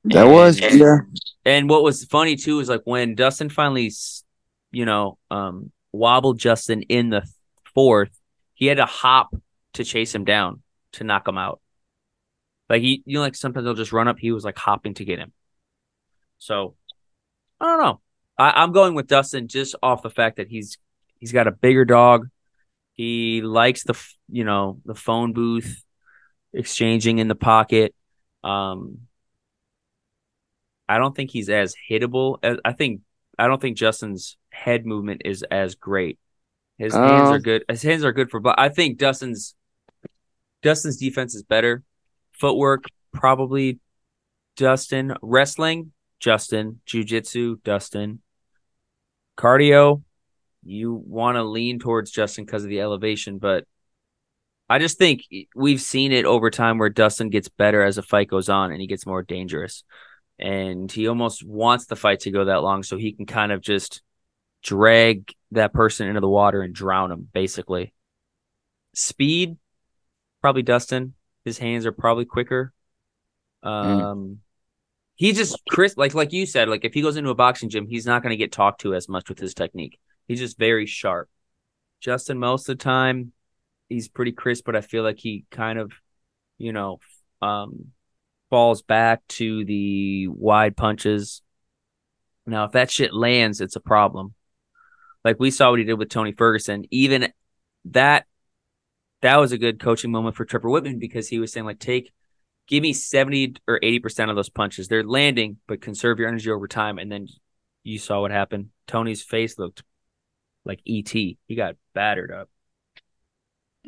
That 0.05 0.27
and, 0.27 0.33
was 0.33 0.61
yeah. 0.61 0.99
And 1.45 1.69
what 1.69 1.83
was 1.83 2.05
funny 2.05 2.37
too 2.37 2.61
is 2.61 2.69
like 2.69 2.83
when 2.85 3.15
Dustin 3.15 3.49
finally 3.49 3.91
you 4.73 4.85
know, 4.85 5.19
um, 5.31 5.71
wobbled 5.93 6.39
Justin 6.39 6.83
in 6.83 7.11
the 7.11 7.29
fourth, 7.81 8.11
he 8.53 8.67
had 8.67 8.77
to 8.77 8.85
hop 8.85 9.35
to 9.73 9.85
chase 9.85 10.15
him 10.15 10.25
down 10.25 10.61
to 10.93 11.03
knock 11.03 11.27
him 11.27 11.39
out. 11.39 11.63
Like 12.69 12.83
he, 12.83 13.03
you 13.07 13.15
know, 13.15 13.21
like 13.21 13.35
sometimes 13.35 13.65
they'll 13.65 13.73
just 13.73 13.93
run 13.93 14.07
up. 14.07 14.19
He 14.19 14.33
was 14.33 14.45
like 14.45 14.59
hopping 14.59 14.93
to 14.95 15.05
get 15.07 15.19
him. 15.19 15.33
So 16.37 16.75
I 17.59 17.65
don't 17.65 17.81
know. 17.81 18.01
I, 18.37 18.63
I'm 18.63 18.73
going 18.73 18.95
with 18.95 19.07
Dustin 19.07 19.49
just 19.49 19.77
off 19.83 20.03
the 20.03 20.11
fact 20.11 20.37
that 20.37 20.49
he's 20.49 20.77
he's 21.19 21.33
got 21.33 21.47
a 21.47 21.53
bigger 21.53 21.87
dog. 21.87 22.29
He 22.93 23.41
likes 23.41 23.83
the 23.85 23.99
you 24.29 24.45
know 24.45 24.79
the 24.85 24.95
phone 24.95 25.33
booth 25.33 25.83
exchanging 26.53 27.19
in 27.19 27.29
the 27.29 27.35
pocket. 27.35 27.95
Um, 28.45 29.07
I 30.87 30.99
don't 30.99 31.17
think 31.17 31.31
he's 31.31 31.49
as 31.49 31.75
hittable. 31.91 32.41
As, 32.43 32.59
I 32.63 32.73
think 32.73 33.01
I 33.39 33.47
don't 33.47 33.61
think 33.61 33.79
Justin's 33.79 34.37
head 34.51 34.85
movement 34.85 35.23
is 35.25 35.43
as 35.51 35.77
great. 35.77 36.19
His 36.81 36.95
uh, 36.95 37.07
hands 37.07 37.31
are 37.31 37.39
good. 37.39 37.65
His 37.69 37.83
hands 37.83 38.05
are 38.05 38.13
good 38.13 38.31
for, 38.31 38.41
but 38.41 38.59
I 38.59 38.71
think 38.71 38.97
Dustin's 38.97 39.55
Dustin's 40.63 40.97
defense 40.97 41.35
is 41.35 41.43
better. 41.43 41.83
Footwork 42.33 42.85
probably 43.13 43.79
Dustin. 44.57 45.15
Wrestling 45.21 45.93
Justin. 46.21 46.81
Jiu-jitsu 46.87 47.59
Dustin. 47.65 48.21
Cardio 49.37 50.03
you 50.63 50.95
want 50.95 51.37
to 51.37 51.43
lean 51.43 51.79
towards 51.79 52.11
Justin 52.11 52.45
because 52.45 52.65
of 52.65 52.71
the 52.71 52.81
elevation, 52.81 53.39
but 53.39 53.65
I 54.69 54.79
just 54.79 54.99
think 54.99 55.25
we've 55.55 55.81
seen 55.81 56.13
it 56.13 56.25
over 56.25 56.51
time 56.51 56.79
where 56.79 56.89
Dustin 56.89 57.29
gets 57.29 57.49
better 57.49 57.83
as 57.83 57.97
the 57.97 58.03
fight 58.03 58.29
goes 58.29 58.49
on 58.49 58.71
and 58.71 58.81
he 58.81 58.87
gets 58.87 59.07
more 59.07 59.23
dangerous. 59.23 59.85
And 60.39 60.91
he 60.91 61.09
almost 61.09 61.45
wants 61.45 61.87
the 61.87 61.97
fight 61.97 62.21
to 62.21 62.31
go 62.31 62.47
that 62.47 62.63
long 62.63 62.83
so 62.83 62.97
he 62.97 63.13
can 63.13 63.27
kind 63.27 63.53
of 63.53 63.61
just 63.61 64.01
drag 64.63 65.35
that 65.53 65.73
person 65.73 66.09
into 66.09 66.21
the 66.21 66.29
water 66.29 66.63
and 66.63 66.75
drown 66.75 67.11
him, 67.11 67.29
basically. 67.33 67.93
Speed, 68.95 69.57
probably 70.41 70.63
Dustin. 70.63 71.15
His 71.45 71.59
hands 71.59 71.87
are 71.87 71.93
probably 71.93 72.25
quicker. 72.25 72.73
Mm. 73.65 73.69
Um, 73.69 74.19
mm. 74.19 74.37
he 75.17 75.33
just 75.33 75.61
crisp, 75.69 75.99
like 75.99 76.15
like 76.15 76.33
you 76.33 76.47
said, 76.47 76.69
like 76.69 76.85
if 76.85 76.95
he 76.95 77.03
goes 77.03 77.17
into 77.17 77.31
a 77.31 77.35
boxing 77.35 77.69
gym, 77.69 77.87
he's 77.87 78.07
not 78.07 78.23
going 78.23 78.31
to 78.31 78.37
get 78.37 78.53
talked 78.53 78.83
to 78.83 78.95
as 78.95 79.09
much 79.09 79.29
with 79.29 79.39
his 79.39 79.55
technique. 79.55 79.99
He's 80.29 80.41
just 80.41 80.59
very 80.59 80.87
sharp. 80.87 81.29
Justin, 82.01 82.39
most 82.39 82.69
of 82.69 82.79
the 82.79 82.83
time, 82.83 83.33
he's 83.89 84.09
pretty 84.09 84.33
crisp, 84.33 84.65
but 84.65 84.77
I 84.77 84.81
feel 84.81 85.03
like 85.03 85.19
he 85.19 85.45
kind 85.51 85.79
of, 85.79 85.93
you 86.57 86.73
know, 86.73 86.99
um, 87.43 87.89
falls 88.49 88.83
back 88.83 89.27
to 89.29 89.65
the 89.65 90.29
wide 90.29 90.77
punches. 90.77 91.43
Now, 92.47 92.65
if 92.65 92.73
that 92.73 92.91
shit 92.91 93.13
lands, 93.13 93.61
it's 93.61 93.77
a 93.77 93.81
problem. 93.81 94.35
Like 95.25 95.39
we 95.39 95.51
saw 95.51 95.71
what 95.71 95.79
he 95.79 95.85
did 95.85 95.95
with 95.95 96.09
Tony 96.09 96.33
Ferguson. 96.33 96.85
Even 96.91 97.33
that 97.87 98.27
that 99.23 99.37
was 99.37 99.53
a 99.53 99.59
good 99.59 99.81
coaching 99.81 100.11
moment 100.11 100.37
for 100.37 100.45
Trevor 100.45 100.69
Wittman 100.69 100.99
because 100.99 101.29
he 101.29 101.39
was 101.39 101.53
saying 101.53 101.67
like 101.67 101.79
take 101.79 102.13
give 102.67 102.83
me 102.83 102.93
70 102.93 103.57
or 103.67 103.81
80% 103.81 104.31
of 104.31 104.37
those 104.37 104.49
punches. 104.49 104.87
They're 104.87 105.03
landing, 105.03 105.57
but 105.67 105.81
conserve 105.81 106.19
your 106.19 106.29
energy 106.29 106.51
over 106.51 106.69
time 106.69 106.99
and 106.99 107.11
then 107.11 107.27
you 107.83 107.99
saw 107.99 108.21
what 108.21 108.31
happened. 108.31 108.69
Tony's 108.87 109.23
face 109.23 109.59
looked 109.59 109.83
like 110.65 110.81
ET. 110.87 111.11
He 111.11 111.39
got 111.57 111.77
battered 111.95 112.31
up. 112.31 112.49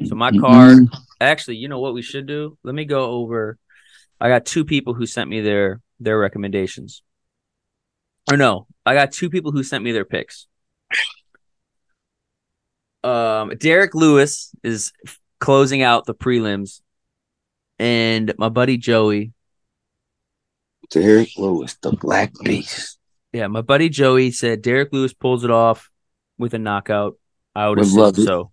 So 0.05 0.15
my 0.15 0.31
mm-hmm. 0.31 0.41
card, 0.41 0.79
actually, 1.21 1.57
you 1.57 1.69
know 1.69 1.79
what 1.79 1.95
we 1.95 2.03
should 2.03 2.27
do? 2.27 2.59
Let 2.63 2.75
me 2.75 2.85
go 2.85 3.11
over. 3.11 3.59
I 4.21 4.29
got 4.29 4.47
two 4.47 4.65
people 4.65 4.95
who 4.95 5.07
sent 5.07 5.29
me 5.29 5.41
their 5.41 5.81
their 6.01 6.19
recommendations. 6.19 7.03
Or 8.31 8.37
no, 8.37 8.67
I 8.87 8.95
got 8.95 9.13
two 9.13 9.31
people 9.31 9.53
who 9.53 9.63
sent 9.63 9.85
me 9.85 9.93
their 9.93 10.05
picks. 10.05 10.47
Um, 13.05 13.51
Derrick 13.59 13.95
Lewis 13.95 14.51
is 14.63 14.93
closing 15.41 15.83
out 15.83 16.07
the 16.07 16.15
prelims, 16.15 16.81
and 17.79 18.33
my 18.39 18.49
buddy 18.49 18.77
Joey. 18.77 19.33
Derrick 20.91 21.31
Lewis, 21.39 21.77
the 21.83 21.93
Black 21.93 22.33
Beast. 22.45 22.99
Yeah, 23.33 23.47
my 23.47 23.63
buddy 23.63 23.89
Joey 23.89 24.31
said 24.31 24.61
Derrick 24.63 24.91
Lewis 24.93 25.15
pulls 25.15 25.43
it 25.43 25.51
off 25.51 25.91
with 26.39 26.53
a 26.55 26.59
knockout. 26.59 27.19
I 27.55 27.69
would, 27.69 27.79
would 27.79 27.87
assume 27.87 28.27
so. 28.27 28.51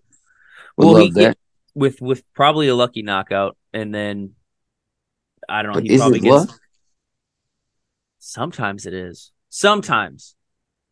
Would 0.77 0.85
well, 0.85 0.95
he, 1.03 1.11
that. 1.11 1.37
with 1.75 2.01
with 2.01 2.23
probably 2.33 2.69
a 2.69 2.75
lucky 2.75 3.01
knockout, 3.01 3.57
and 3.73 3.93
then 3.93 4.31
I 5.47 5.61
don't 5.61 5.73
know. 5.73 5.81
But 5.81 5.89
he 5.89 5.97
probably 5.97 6.19
gets. 6.21 6.31
Luck? 6.49 6.59
Sometimes 8.19 8.85
it 8.85 8.93
is. 8.93 9.31
Sometimes 9.49 10.35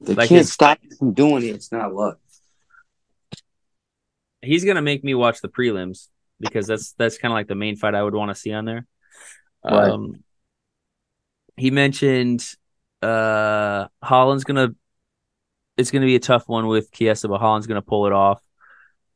They 0.02 0.16
Like 0.16 0.30
can't 0.30 0.40
his- 0.40 0.52
stop 0.52 0.80
you 0.82 0.96
from 0.98 1.14
doing 1.14 1.44
it. 1.44 1.56
It's 1.56 1.72
not 1.72 1.94
luck. 1.94 2.20
He's 4.48 4.66
gonna 4.66 4.82
make 4.82 5.04
me 5.04 5.14
watch 5.14 5.42
the 5.42 5.50
prelims 5.50 6.08
because 6.40 6.68
that's 6.68 6.94
that's 6.94 7.18
kind 7.18 7.32
of 7.32 7.36
like 7.36 7.48
the 7.48 7.56
main 7.56 7.76
fight 7.76 7.96
I 7.96 8.04
would 8.04 8.16
want 8.16 8.30
to 8.30 8.36
see 8.36 8.54
on 8.54 8.66
there. 8.66 8.86
Right. 9.64 9.90
Um, 9.90 10.24
he 11.56 11.72
mentioned 11.72 12.46
uh 13.02 13.88
Holland's 14.02 14.44
gonna 14.44 14.70
it's 15.78 15.92
gonna 15.92 16.06
be 16.06 16.16
a 16.16 16.20
tough 16.20 16.48
one 16.48 16.68
with 16.68 16.92
Chiesa, 16.92 17.28
but 17.28 17.40
Holland's 17.40 17.68
gonna 17.68 17.82
pull 17.82 18.08
it 18.08 18.14
off. 18.14 18.42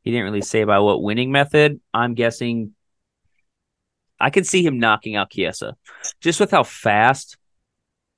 He 0.02 0.10
didn't 0.10 0.24
really 0.24 0.42
say 0.42 0.64
by 0.64 0.80
what 0.80 1.02
winning 1.02 1.32
method. 1.32 1.80
I'm 1.94 2.14
guessing 2.14 2.74
I 4.18 4.30
could 4.30 4.46
see 4.46 4.64
him 4.64 4.78
knocking 4.78 5.16
out 5.16 5.30
Chiesa. 5.30 5.76
just 6.20 6.38
with 6.38 6.52
how 6.52 6.62
fast 6.62 7.36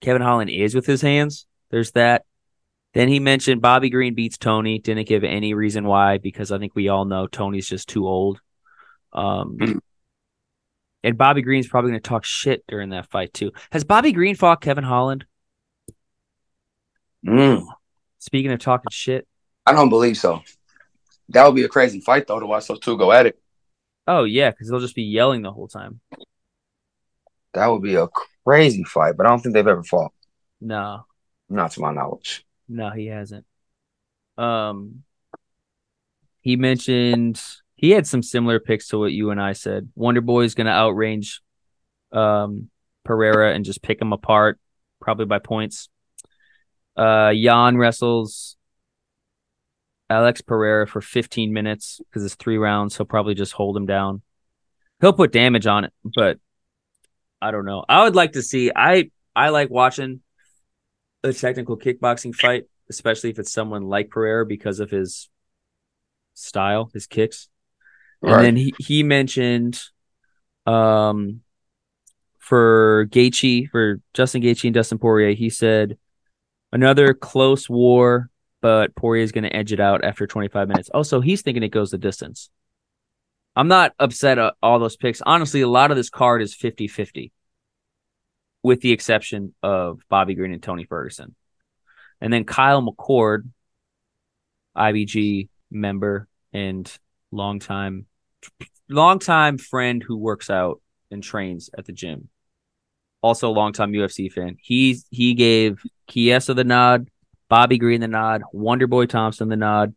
Kevin 0.00 0.20
Holland 0.20 0.50
is 0.50 0.74
with 0.74 0.86
his 0.86 1.00
hands. 1.00 1.46
There's 1.70 1.92
that. 1.92 2.24
Then 2.94 3.08
he 3.08 3.18
mentioned 3.18 3.60
Bobby 3.60 3.90
Green 3.90 4.14
beats 4.14 4.38
Tony. 4.38 4.78
Didn't 4.78 5.08
give 5.08 5.24
any 5.24 5.52
reason 5.52 5.84
why 5.84 6.18
because 6.18 6.52
I 6.52 6.58
think 6.58 6.74
we 6.74 6.88
all 6.88 7.04
know 7.04 7.26
Tony's 7.26 7.68
just 7.68 7.88
too 7.88 8.06
old. 8.06 8.40
Um, 9.12 9.56
Mhm. 9.60 9.80
and 11.02 11.18
Bobby 11.18 11.42
Green's 11.42 11.68
probably 11.68 11.90
going 11.90 12.00
to 12.02 12.08
talk 12.08 12.24
shit 12.24 12.64
during 12.68 12.90
that 12.90 13.10
fight 13.10 13.34
too. 13.34 13.52
Has 13.72 13.84
Bobby 13.84 14.12
Green 14.12 14.36
fought 14.36 14.60
Kevin 14.60 14.84
Holland? 14.84 15.26
Mm, 17.26 17.66
Speaking 18.18 18.52
of 18.52 18.60
talking 18.60 18.90
shit, 18.90 19.26
I 19.66 19.72
don't 19.72 19.88
believe 19.88 20.16
so. 20.16 20.42
That 21.30 21.46
would 21.46 21.54
be 21.54 21.64
a 21.64 21.68
crazy 21.68 22.00
fight 22.00 22.26
though 22.26 22.38
to 22.40 22.46
watch 22.46 22.66
those 22.68 22.78
two 22.80 22.96
go 22.98 23.12
at 23.12 23.26
it. 23.26 23.38
oh 24.06 24.24
yeah, 24.24 24.50
because 24.50 24.68
they'll 24.68 24.80
just 24.80 24.94
be 24.94 25.02
yelling 25.04 25.42
the 25.42 25.52
whole 25.52 25.68
time. 25.68 26.00
That 27.54 27.66
would 27.68 27.82
be 27.82 27.94
a 27.94 28.08
crazy 28.44 28.84
fight, 28.84 29.16
but 29.16 29.26
I 29.26 29.30
don't 29.30 29.40
think 29.40 29.54
they've 29.54 29.66
ever 29.66 29.82
fought. 29.82 30.12
No, 30.60 31.06
Not 31.48 31.70
to 31.72 31.80
my 31.80 31.92
knowledge. 31.92 32.44
No, 32.68 32.90
he 32.90 33.06
hasn't. 33.06 33.46
Um, 34.36 35.04
he 36.40 36.56
mentioned 36.56 37.40
he 37.74 37.90
had 37.90 38.06
some 38.06 38.22
similar 38.22 38.60
picks 38.60 38.88
to 38.88 38.98
what 38.98 39.12
you 39.12 39.30
and 39.30 39.40
I 39.40 39.52
said. 39.52 39.88
Wonder 39.94 40.20
Boy's 40.20 40.54
going 40.54 40.66
to 40.66 40.72
outrange 40.72 41.40
um 42.12 42.70
Pereira 43.04 43.52
and 43.54 43.64
just 43.64 43.82
pick 43.82 44.00
him 44.00 44.12
apart, 44.12 44.58
probably 45.00 45.26
by 45.26 45.38
points. 45.38 45.88
Uh, 46.96 47.32
Jan 47.34 47.76
wrestles 47.76 48.56
Alex 50.08 50.40
Pereira 50.40 50.86
for 50.86 51.00
15 51.00 51.52
minutes 51.52 52.00
because 52.08 52.24
it's 52.24 52.34
three 52.34 52.56
rounds. 52.56 52.96
He'll 52.96 53.06
probably 53.06 53.34
just 53.34 53.52
hold 53.52 53.76
him 53.76 53.86
down. 53.86 54.22
He'll 55.00 55.12
put 55.12 55.32
damage 55.32 55.66
on 55.66 55.84
it, 55.84 55.92
but 56.04 56.38
I 57.42 57.50
don't 57.50 57.66
know. 57.66 57.84
I 57.88 58.04
would 58.04 58.14
like 58.14 58.32
to 58.32 58.42
see. 58.42 58.70
I 58.74 59.10
I 59.36 59.50
like 59.50 59.70
watching 59.70 60.20
a 61.24 61.32
technical 61.32 61.76
kickboxing 61.76 62.34
fight, 62.34 62.64
especially 62.88 63.30
if 63.30 63.38
it's 63.38 63.52
someone 63.52 63.84
like 63.84 64.10
Pereira 64.10 64.46
because 64.46 64.78
of 64.78 64.90
his 64.90 65.28
style, 66.34 66.90
his 66.92 67.06
kicks. 67.06 67.48
And 68.22 68.44
then 68.44 68.56
he, 68.56 68.74
he 68.78 69.02
mentioned 69.02 69.80
um 70.66 71.40
for 72.38 73.06
Gaethje, 73.10 73.70
for 73.70 74.00
Justin 74.12 74.42
Gaethje 74.42 74.64
and 74.64 74.74
Dustin 74.74 74.98
Poirier, 74.98 75.34
he 75.34 75.48
said 75.48 75.96
another 76.72 77.14
close 77.14 77.70
war, 77.70 78.28
but 78.60 78.94
Poirier 78.94 79.22
is 79.22 79.32
going 79.32 79.44
to 79.44 79.56
edge 79.56 79.72
it 79.72 79.80
out 79.80 80.04
after 80.04 80.26
25 80.26 80.68
minutes. 80.68 80.90
Also, 80.92 81.22
he's 81.22 81.40
thinking 81.40 81.62
it 81.62 81.70
goes 81.70 81.90
the 81.90 81.96
distance. 81.96 82.50
I'm 83.56 83.68
not 83.68 83.94
upset 83.98 84.38
at 84.38 84.54
all 84.62 84.78
those 84.78 84.96
picks. 84.96 85.22
Honestly, 85.22 85.62
a 85.62 85.68
lot 85.68 85.90
of 85.90 85.96
this 85.96 86.10
card 86.10 86.42
is 86.42 86.54
50-50 86.54 87.30
with 88.64 88.80
the 88.80 88.92
exception 88.92 89.54
of 89.62 90.00
Bobby 90.08 90.34
Green 90.34 90.52
and 90.52 90.62
Tony 90.62 90.84
Ferguson. 90.84 91.36
And 92.20 92.32
then 92.32 92.44
Kyle 92.44 92.82
McCord, 92.82 93.50
IBG 94.76 95.50
member 95.70 96.26
and 96.52 96.90
longtime 97.30 98.06
longtime 98.88 99.58
friend 99.58 100.02
who 100.02 100.16
works 100.16 100.48
out 100.50 100.80
and 101.10 101.22
trains 101.22 101.68
at 101.76 101.84
the 101.84 101.92
gym. 101.92 102.28
Also 103.22 103.50
a 103.50 103.52
longtime 103.52 103.92
UFC 103.92 104.32
fan. 104.32 104.56
He 104.60 104.98
he 105.10 105.34
gave 105.34 105.82
Chiesa 106.08 106.54
the 106.54 106.64
nod, 106.64 107.08
Bobby 107.48 107.76
Green 107.76 108.00
the 108.00 108.08
nod, 108.08 108.42
Wonder 108.52 108.86
Boy 108.86 109.06
Thompson 109.06 109.48
the 109.48 109.56
nod, 109.56 109.94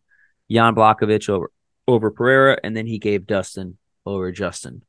Jan 0.52 0.76
Blachowicz 0.76 1.30
over 1.30 1.52
over 1.88 2.12
Pereira, 2.12 2.60
and 2.64 2.76
then 2.76 2.86
he 2.86 3.00
gave 3.00 3.28
Dustin 3.28 3.78
over 4.06 4.32
Justin. 4.34 4.84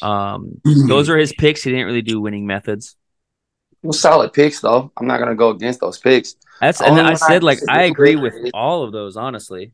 Um, 0.00 0.60
those 0.88 1.10
are 1.10 1.18
his 1.18 1.34
picks. 1.34 1.62
He 1.62 1.70
didn't 1.70 1.86
really 1.86 2.02
do 2.02 2.20
winning 2.20 2.46
methods. 2.46 2.96
Well, 3.82 3.92
solid 3.92 4.32
picks 4.32 4.60
though. 4.60 4.92
I'm 4.96 5.06
not 5.06 5.18
gonna 5.18 5.34
go 5.34 5.50
against 5.50 5.80
those 5.80 5.98
picks. 5.98 6.36
That's 6.60 6.80
and 6.80 6.98
I 6.98 7.02
one 7.02 7.12
I 7.12 7.14
said 7.14 7.42
like 7.42 7.58
I 7.68 7.84
agree 7.84 8.16
with 8.16 8.34
all 8.54 8.84
of 8.84 8.92
those 8.92 9.16
honestly. 9.16 9.72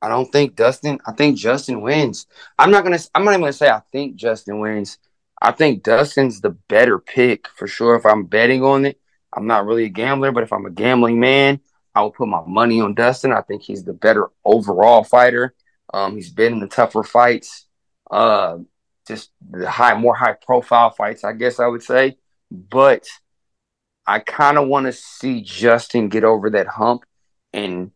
I 0.00 0.08
don't 0.08 0.30
think 0.30 0.54
Dustin. 0.54 1.00
I 1.06 1.12
think 1.12 1.36
Justin 1.38 1.80
wins. 1.80 2.26
I'm 2.58 2.70
not 2.70 2.84
gonna. 2.84 2.98
I'm 3.14 3.24
not 3.24 3.32
even 3.32 3.40
gonna 3.40 3.52
say 3.52 3.68
I 3.68 3.80
think 3.90 4.16
Justin 4.16 4.60
wins. 4.60 4.98
I 5.40 5.50
think 5.50 5.82
Dustin's 5.82 6.40
the 6.40 6.50
better 6.50 6.98
pick 6.98 7.48
for 7.48 7.66
sure. 7.66 7.96
If 7.96 8.06
I'm 8.06 8.24
betting 8.24 8.62
on 8.62 8.86
it, 8.86 9.00
I'm 9.32 9.46
not 9.46 9.66
really 9.66 9.84
a 9.84 9.88
gambler, 9.88 10.30
but 10.30 10.42
if 10.42 10.52
I'm 10.52 10.66
a 10.66 10.70
gambling 10.70 11.18
man, 11.18 11.60
I 11.94 12.02
will 12.02 12.10
put 12.10 12.28
my 12.28 12.42
money 12.46 12.80
on 12.80 12.94
Dustin. 12.94 13.32
I 13.32 13.40
think 13.42 13.62
he's 13.62 13.84
the 13.84 13.92
better 13.92 14.28
overall 14.44 15.04
fighter. 15.04 15.54
Um, 15.92 16.16
he's 16.16 16.30
been 16.30 16.54
in 16.54 16.60
the 16.60 16.66
tougher 16.66 17.02
fights, 17.02 17.66
uh, 18.10 18.58
just 19.06 19.30
the 19.48 19.68
high, 19.68 19.94
more 19.94 20.14
high 20.14 20.32
profile 20.34 20.90
fights, 20.90 21.24
I 21.24 21.32
guess 21.32 21.60
I 21.60 21.66
would 21.66 21.82
say. 21.82 22.16
But 22.54 23.06
I 24.06 24.20
kind 24.20 24.58
of 24.58 24.68
want 24.68 24.86
to 24.86 24.92
see 24.92 25.42
Justin 25.42 26.08
get 26.08 26.24
over 26.24 26.50
that 26.50 26.66
hump 26.66 27.04
and 27.52 27.90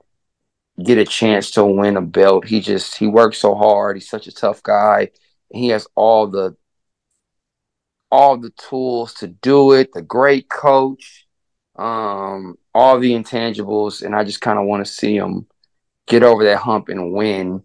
get 0.82 0.98
a 0.98 1.04
chance 1.04 1.50
to 1.52 1.64
win 1.64 1.96
a 1.96 2.02
belt. 2.02 2.46
He 2.46 2.60
just 2.60 2.96
he 2.96 3.06
works 3.06 3.38
so 3.38 3.54
hard. 3.54 3.96
He's 3.96 4.08
such 4.08 4.26
a 4.26 4.32
tough 4.32 4.62
guy. 4.62 5.10
He 5.52 5.68
has 5.68 5.86
all 5.94 6.26
the 6.26 6.56
all 8.10 8.36
the 8.38 8.50
tools 8.50 9.14
to 9.14 9.28
do 9.28 9.72
it. 9.72 9.92
The 9.92 10.02
great 10.02 10.48
coach, 10.48 11.26
um, 11.76 12.56
all 12.74 12.98
the 12.98 13.12
intangibles, 13.12 14.02
and 14.02 14.14
I 14.14 14.24
just 14.24 14.40
kind 14.40 14.58
of 14.58 14.66
want 14.66 14.84
to 14.84 14.90
see 14.90 15.16
him 15.16 15.46
get 16.06 16.22
over 16.22 16.44
that 16.44 16.58
hump 16.58 16.88
and 16.88 17.12
win 17.12 17.62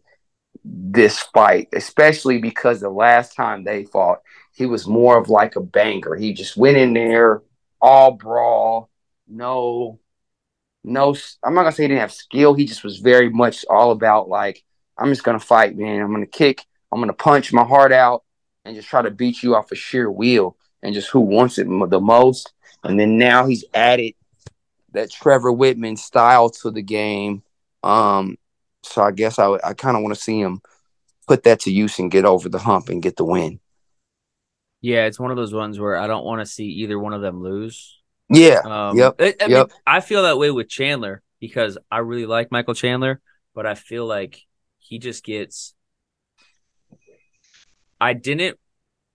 this 0.66 1.20
fight, 1.20 1.70
especially 1.74 2.40
because 2.40 2.80
the 2.80 2.90
last 2.90 3.36
time 3.36 3.64
they 3.64 3.86
fought, 3.86 4.22
he 4.54 4.66
was 4.66 4.88
more 4.88 5.18
of 5.18 5.30
like 5.30 5.56
a 5.56 5.62
banger. 5.62 6.16
He 6.16 6.34
just 6.34 6.56
went 6.56 6.78
in 6.78 6.94
there 6.94 7.42
all 7.82 8.12
brawl, 8.12 8.90
no 9.28 10.00
no 10.84 11.16
I'm 11.44 11.54
not 11.54 11.64
gonna 11.64 11.72
say 11.72 11.84
he 11.84 11.88
didn't 11.90 12.02
have 12.02 12.14
skill. 12.14 12.54
He 12.54 12.66
just 12.66 12.84
was 12.84 13.00
very 13.00 13.30
much 13.30 13.66
all 13.70 13.92
about 13.92 14.30
like, 14.30 14.64
I'm 14.98 15.10
just 15.10 15.24
gonna 15.24 15.40
fight, 15.40 15.76
man. 15.78 16.02
I'm 16.02 16.12
gonna 16.12 16.26
kick, 16.26 16.64
I'm 16.92 17.00
gonna 17.00 17.14
punch 17.14 17.52
my 17.52 17.64
heart 17.64 17.92
out 17.92 18.24
and 18.66 18.76
just 18.76 18.88
try 18.88 19.02
to 19.02 19.12
beat 19.12 19.44
you 19.44 19.56
off 19.56 19.72
of 19.72 19.78
sheer 19.78 20.10
will 20.10 20.58
and 20.82 20.94
just 20.94 21.10
who 21.10 21.20
wants 21.22 21.58
it 21.58 21.68
the 21.90 22.00
most. 22.00 22.54
And 22.84 23.00
then 23.00 23.18
now 23.18 23.46
he's 23.46 23.66
added 23.74 24.14
that 24.92 25.12
Trevor 25.12 25.52
Wittman 25.52 25.98
style 25.98 26.50
to 26.50 26.72
the 26.72 26.82
game. 26.82 27.44
Um, 27.82 28.38
so 28.84 29.02
I 29.02 29.12
guess 29.12 29.40
I, 29.40 29.58
I 29.64 29.74
kind 29.74 29.98
of 29.98 30.04
want 30.04 30.16
to 30.16 30.22
see 30.22 30.40
him 30.40 30.62
put 31.28 31.44
that 31.44 31.62
to 31.62 31.72
use 31.72 32.00
and 32.00 32.12
get 32.12 32.26
over 32.26 32.50
the 32.50 32.60
hump 32.60 32.90
and 32.90 33.02
get 33.02 33.16
the 33.16 33.26
win. 33.26 33.60
Yeah, 34.84 35.06
it's 35.06 35.18
one 35.18 35.32
of 35.32 35.38
those 35.38 35.54
ones 35.54 35.80
where 35.80 35.96
I 35.96 36.08
don't 36.08 36.26
want 36.26 36.42
to 36.42 36.46
see 36.46 36.66
either 36.66 37.00
one 37.00 37.14
of 37.14 37.22
them 37.22 37.42
lose. 37.42 38.02
Yeah, 38.30 38.60
Um, 38.66 38.98
Yep, 38.98 39.16
I, 39.18 39.36
I 39.40 39.48
mean. 39.48 39.66
I 39.88 40.02
feel 40.02 40.24
that 40.24 40.38
way 40.38 40.52
with 40.52 40.68
Chandler 40.68 41.22
because 41.40 41.78
I 41.90 42.00
really 42.00 42.26
like 42.26 42.52
Michael 42.52 42.74
Chandler, 42.74 43.22
but 43.56 43.66
I 43.66 43.76
feel 43.76 44.06
like 44.06 44.42
he 44.80 45.00
just 45.00 45.24
gets. 45.24 45.74
I 48.02 48.12
didn't, 48.12 48.60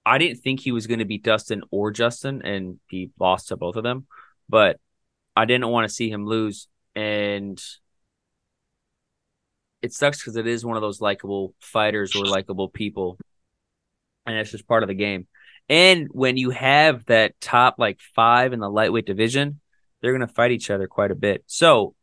I 0.06 0.16
didn't 0.16 0.38
think 0.38 0.60
he 0.60 0.72
was 0.72 0.86
going 0.86 1.00
to 1.00 1.04
be 1.04 1.18
Dustin 1.18 1.62
or 1.70 1.90
Justin, 1.90 2.40
and 2.42 2.80
he 2.88 3.10
lost 3.20 3.48
to 3.48 3.58
both 3.58 3.76
of 3.76 3.82
them. 3.82 4.06
But 4.48 4.80
I 5.36 5.44
didn't 5.44 5.68
want 5.68 5.86
to 5.86 5.94
see 5.94 6.08
him 6.08 6.24
lose, 6.24 6.66
and 6.94 7.62
it 9.82 9.92
sucks 9.92 10.18
because 10.18 10.36
it 10.36 10.46
is 10.46 10.64
one 10.64 10.76
of 10.76 10.82
those 10.82 11.02
likable 11.02 11.54
fighters 11.60 12.16
or 12.16 12.24
likable 12.24 12.70
people, 12.70 13.18
and 14.24 14.34
it's 14.34 14.50
just 14.50 14.66
part 14.66 14.82
of 14.82 14.88
the 14.88 14.94
game. 14.94 15.26
And 15.68 16.08
when 16.10 16.36
you 16.36 16.50
have 16.50 17.04
that 17.06 17.38
top 17.40 17.76
like 17.78 18.00
five 18.14 18.52
in 18.52 18.60
the 18.60 18.70
lightweight 18.70 19.06
division, 19.06 19.60
they're 20.00 20.16
going 20.16 20.26
to 20.26 20.32
fight 20.32 20.50
each 20.52 20.70
other 20.70 20.86
quite 20.86 21.10
a 21.10 21.14
bit. 21.16 21.44
So 21.46 21.94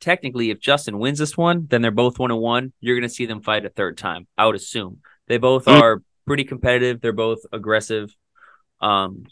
technically, 0.00 0.50
if 0.50 0.60
Justin 0.60 0.98
wins 0.98 1.18
this 1.18 1.36
one, 1.36 1.66
then 1.70 1.80
they're 1.82 1.90
both 1.90 2.18
one 2.18 2.30
and 2.30 2.40
one. 2.40 2.72
You're 2.80 2.96
going 2.96 3.08
to 3.08 3.14
see 3.14 3.26
them 3.26 3.40
fight 3.40 3.64
a 3.64 3.70
third 3.70 3.96
time. 3.96 4.26
I 4.36 4.46
would 4.46 4.56
assume 4.56 4.98
they 5.26 5.38
both 5.38 5.64
Mm. 5.64 5.80
are 5.80 6.02
pretty 6.26 6.44
competitive. 6.44 7.00
They're 7.00 7.12
both 7.12 7.40
aggressive. 7.52 8.14
Um, 8.80 9.24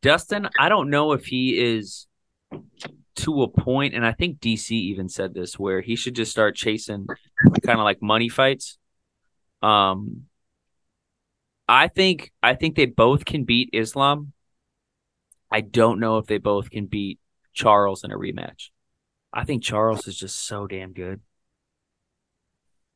Dustin, 0.00 0.48
I 0.58 0.68
don't 0.68 0.90
know 0.90 1.12
if 1.12 1.26
he 1.26 1.58
is 1.58 2.06
to 3.16 3.42
a 3.42 3.48
point, 3.48 3.94
and 3.94 4.06
I 4.06 4.12
think 4.12 4.38
DC 4.38 4.70
even 4.70 5.08
said 5.08 5.34
this, 5.34 5.58
where 5.58 5.80
he 5.80 5.96
should 5.96 6.14
just 6.14 6.30
start 6.30 6.54
chasing 6.54 7.06
kind 7.64 7.78
of 7.78 7.84
like 7.84 8.00
money 8.00 8.28
fights. 8.28 8.78
Um, 9.60 10.27
I 11.68 11.88
think 11.88 12.32
I 12.42 12.54
think 12.54 12.76
they 12.76 12.86
both 12.86 13.24
can 13.24 13.44
beat 13.44 13.70
Islam. 13.72 14.32
I 15.50 15.60
don't 15.60 16.00
know 16.00 16.18
if 16.18 16.26
they 16.26 16.38
both 16.38 16.70
can 16.70 16.86
beat 16.86 17.18
Charles 17.52 18.04
in 18.04 18.10
a 18.10 18.16
rematch. 18.16 18.70
I 19.32 19.44
think 19.44 19.62
Charles 19.62 20.06
is 20.06 20.16
just 20.16 20.46
so 20.46 20.66
damn 20.66 20.92
good. 20.92 21.20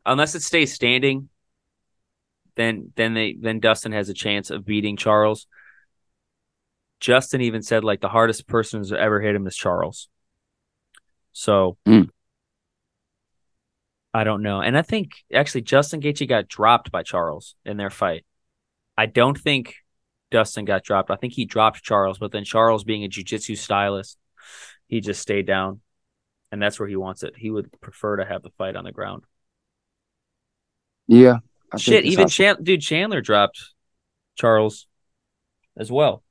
Unless 0.06 0.34
it 0.34 0.42
stays 0.42 0.72
standing, 0.72 1.28
then 2.56 2.92
then 2.96 3.14
they 3.14 3.36
then 3.38 3.60
Dustin 3.60 3.92
has 3.92 4.08
a 4.08 4.14
chance 4.14 4.50
of 4.50 4.64
beating 4.64 4.96
Charles. 4.96 5.46
Justin 6.98 7.40
even 7.40 7.62
said 7.62 7.84
like 7.84 8.00
the 8.00 8.08
hardest 8.08 8.46
person 8.46 8.80
who's 8.80 8.92
ever 8.92 9.20
hit 9.20 9.34
him 9.34 9.46
is 9.46 9.56
Charles. 9.56 10.08
So 11.32 11.76
Mm. 11.86 12.08
I 14.14 14.24
don't 14.24 14.42
know. 14.42 14.60
And 14.60 14.76
I 14.76 14.82
think 14.82 15.10
actually 15.32 15.62
Justin 15.62 16.00
Gaethje 16.00 16.28
got 16.28 16.48
dropped 16.48 16.90
by 16.90 17.02
Charles 17.02 17.54
in 17.64 17.76
their 17.76 17.90
fight. 17.90 18.24
I 18.96 19.06
don't 19.06 19.38
think 19.38 19.76
Dustin 20.30 20.64
got 20.64 20.84
dropped. 20.84 21.10
I 21.10 21.16
think 21.16 21.32
he 21.32 21.44
dropped 21.44 21.82
Charles, 21.82 22.18
but 22.18 22.32
then 22.32 22.44
Charles 22.44 22.84
being 22.84 23.04
a 23.04 23.08
jiu-jitsu 23.08 23.56
stylist, 23.56 24.18
he 24.88 25.00
just 25.00 25.20
stayed 25.20 25.46
down. 25.46 25.80
And 26.50 26.60
that's 26.60 26.78
where 26.78 26.88
he 26.88 26.96
wants 26.96 27.22
it. 27.22 27.34
He 27.36 27.50
would 27.50 27.70
prefer 27.80 28.16
to 28.16 28.26
have 28.26 28.42
the 28.42 28.50
fight 28.58 28.76
on 28.76 28.84
the 28.84 28.92
ground. 28.92 29.24
Yeah. 31.08 31.38
I 31.72 31.78
Shit, 31.78 32.04
even 32.04 32.28
Chan- 32.28 32.62
dude 32.62 32.82
Chandler 32.82 33.22
dropped 33.22 33.72
Charles 34.36 34.86
as 35.76 35.90
well. 35.90 36.22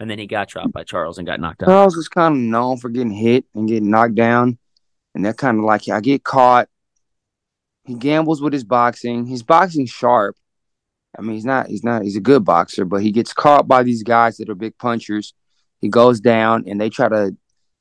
And 0.00 0.10
then 0.10 0.18
he 0.18 0.26
got 0.26 0.48
dropped 0.48 0.72
by 0.72 0.84
Charles 0.84 1.18
and 1.18 1.26
got 1.26 1.40
knocked 1.40 1.62
out. 1.62 1.66
Charles 1.66 1.96
is 1.96 2.08
kind 2.08 2.34
of 2.34 2.40
known 2.40 2.76
for 2.76 2.88
getting 2.88 3.12
hit 3.12 3.46
and 3.54 3.68
getting 3.68 3.88
knocked 3.88 4.14
down, 4.14 4.58
and 5.14 5.24
that 5.24 5.38
kind 5.38 5.58
of 5.58 5.64
like 5.64 5.88
I 5.88 6.00
get 6.00 6.22
caught. 6.22 6.68
He 7.84 7.94
gambles 7.94 8.42
with 8.42 8.52
his 8.52 8.64
boxing. 8.64 9.26
His 9.26 9.42
boxing 9.42 9.86
sharp. 9.86 10.36
I 11.18 11.22
mean, 11.22 11.32
he's 11.34 11.44
not. 11.44 11.68
He's 11.68 11.84
not. 11.84 12.02
He's 12.02 12.16
a 12.16 12.20
good 12.20 12.44
boxer, 12.44 12.84
but 12.84 13.02
he 13.02 13.10
gets 13.10 13.32
caught 13.32 13.66
by 13.66 13.82
these 13.82 14.02
guys 14.02 14.36
that 14.36 14.48
are 14.48 14.54
big 14.54 14.76
punchers. 14.78 15.34
He 15.80 15.88
goes 15.88 16.20
down, 16.20 16.64
and 16.66 16.80
they 16.80 16.90
try 16.90 17.08
to. 17.08 17.36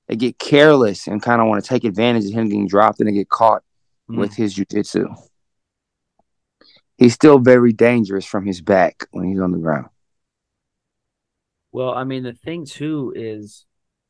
They 0.08 0.16
get 0.16 0.38
careless 0.38 1.08
and 1.08 1.22
kind 1.22 1.42
of 1.42 1.48
want 1.48 1.64
to 1.64 1.68
take 1.68 1.84
advantage 1.84 2.26
of 2.26 2.34
him 2.34 2.48
getting 2.48 2.68
dropped, 2.68 3.00
and 3.00 3.10
they 3.10 3.14
get 3.14 3.30
caught 3.30 3.64
Mm. 4.10 4.18
with 4.18 4.36
his 4.36 4.56
jujitsu. 4.56 5.08
He's 6.98 7.16
still 7.16 7.40
very 7.40 7.74
dangerous 7.74 8.24
from 8.24 8.46
his 8.46 8.62
back 8.62 9.08
when 9.10 9.28
he's 9.28 9.40
on 9.40 9.52
the 9.52 9.58
ground. 9.58 9.88
Well, 11.72 11.90
I 11.94 12.04
mean, 12.04 12.22
the 12.22 12.34
thing 12.34 12.66
too 12.66 13.14
is, 13.16 13.66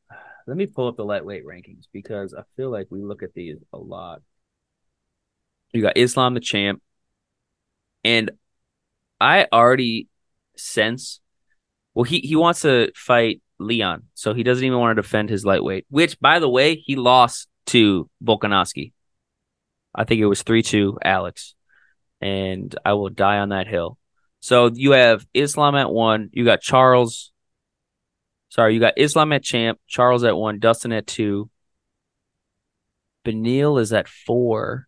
let 0.47 0.57
me 0.57 0.65
pull 0.65 0.89
up 0.89 0.97
the 0.97 1.05
lightweight 1.05 1.45
rankings 1.45 1.85
because 1.93 2.33
I 2.33 2.41
feel 2.57 2.69
like 2.69 2.87
we 2.89 3.01
look 3.01 3.23
at 3.23 3.33
these 3.33 3.55
a 3.71 3.77
lot. 3.77 4.21
You 5.71 5.81
got 5.81 5.97
Islam 5.97 6.33
the 6.33 6.39
champ, 6.41 6.81
and 8.03 8.31
I 9.19 9.47
already 9.51 10.07
sense. 10.57 11.19
Well, 11.93 12.03
he 12.03 12.19
he 12.19 12.35
wants 12.35 12.61
to 12.61 12.91
fight 12.95 13.41
Leon, 13.59 14.03
so 14.13 14.33
he 14.33 14.43
doesn't 14.43 14.63
even 14.63 14.79
want 14.79 14.95
to 14.95 15.01
defend 15.01 15.29
his 15.29 15.45
lightweight. 15.45 15.85
Which, 15.89 16.19
by 16.19 16.39
the 16.39 16.49
way, 16.49 16.75
he 16.75 16.95
lost 16.95 17.47
to 17.67 18.09
Volkanovski. 18.23 18.91
I 19.93 20.03
think 20.03 20.21
it 20.21 20.25
was 20.25 20.43
three 20.43 20.61
two 20.61 20.97
Alex, 21.03 21.55
and 22.21 22.75
I 22.83 22.93
will 22.93 23.09
die 23.09 23.39
on 23.39 23.49
that 23.49 23.67
hill. 23.67 23.97
So 24.41 24.69
you 24.73 24.91
have 24.91 25.25
Islam 25.33 25.75
at 25.75 25.89
one. 25.89 26.29
You 26.33 26.45
got 26.45 26.61
Charles. 26.61 27.31
Sorry, 28.49 28.73
you 28.73 28.79
got 28.79 28.93
Islam 28.97 29.33
at 29.33 29.43
champ, 29.43 29.79
Charles 29.87 30.23
at 30.23 30.37
one, 30.37 30.59
Dustin 30.59 30.91
at 30.91 31.07
two. 31.07 31.49
Beneil 33.25 33.81
is 33.81 33.91
at 33.91 34.07
four. 34.07 34.87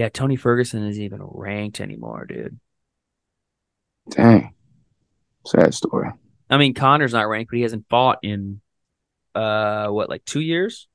Yeah, 0.00 0.08
Tony 0.08 0.36
Ferguson 0.36 0.86
isn't 0.86 1.02
even 1.02 1.20
ranked 1.22 1.78
anymore, 1.78 2.24
dude. 2.24 2.58
Dang, 4.08 4.54
sad 5.44 5.74
story. 5.74 6.08
I 6.48 6.56
mean, 6.56 6.72
Conor's 6.72 7.12
not 7.12 7.28
ranked, 7.28 7.50
but 7.50 7.56
he 7.58 7.62
hasn't 7.64 7.84
fought 7.90 8.16
in 8.22 8.62
uh 9.34 9.88
what, 9.88 10.08
like 10.08 10.24
two 10.24 10.40
years, 10.40 10.88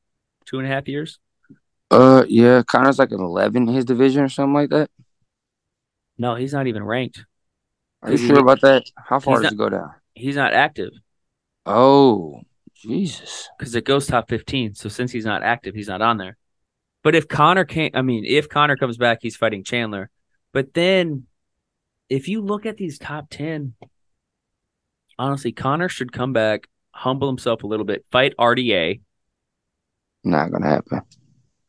two 0.48 0.58
and 0.58 0.68
a 0.68 0.72
half 0.72 0.88
years. 0.88 1.20
Uh, 1.92 2.26
yeah, 2.28 2.64
Conor's 2.64 2.98
like 2.98 3.12
an 3.12 3.22
eleven 3.22 3.68
in 3.70 3.76
his 3.76 3.86
division 3.86 4.24
or 4.24 4.30
something 4.30 4.56
like 4.56 4.72
that. 4.72 4.90
No, 6.18 6.34
he's 6.34 6.54
not 6.54 6.66
even 6.66 6.84
ranked. 6.84 7.26
Are 8.02 8.10
you 8.10 8.18
sure 8.18 8.40
about 8.40 8.62
that? 8.62 8.86
How 8.98 9.20
far 9.20 9.36
he's 9.36 9.44
does 9.44 9.54
it 9.54 9.58
go 9.58 9.70
down? 9.70 9.92
He's 10.16 10.36
not 10.36 10.52
active 10.52 10.94
Oh, 11.68 12.42
Jesus. 12.74 13.50
because 13.60 13.76
it 13.76 13.86
goes 13.86 14.08
top 14.08 14.30
fifteen. 14.30 14.74
So 14.74 14.90
since 14.90 15.12
he's 15.12 15.26
not 15.26 15.44
active, 15.44 15.76
he's 15.76 15.90
not 15.90 16.02
on 16.02 16.18
there. 16.18 16.38
But 17.06 17.14
if 17.14 17.28
Conor 17.28 17.66
can't, 17.66 17.96
I 17.96 18.02
mean, 18.02 18.26
if 18.26 18.50
Conor 18.50 18.78
comes 18.78 18.98
back, 18.98 19.20
he's 19.22 19.36
fighting 19.36 19.64
Chandler. 19.64 20.10
But 20.52 20.74
then, 20.74 21.28
if 22.10 22.28
you 22.28 22.42
look 22.42 22.66
at 22.66 22.78
these 22.78 22.98
top 22.98 23.30
ten, 23.30 23.76
honestly, 25.20 25.52
Conor 25.52 25.88
should 25.88 26.12
come 26.12 26.34
back, 26.34 26.68
humble 26.90 27.28
himself 27.28 27.62
a 27.62 27.68
little 27.68 27.86
bit, 27.86 28.06
fight 28.12 28.34
RDA. 28.40 29.02
Not 30.24 30.52
gonna 30.52 30.68
happen. 30.68 31.02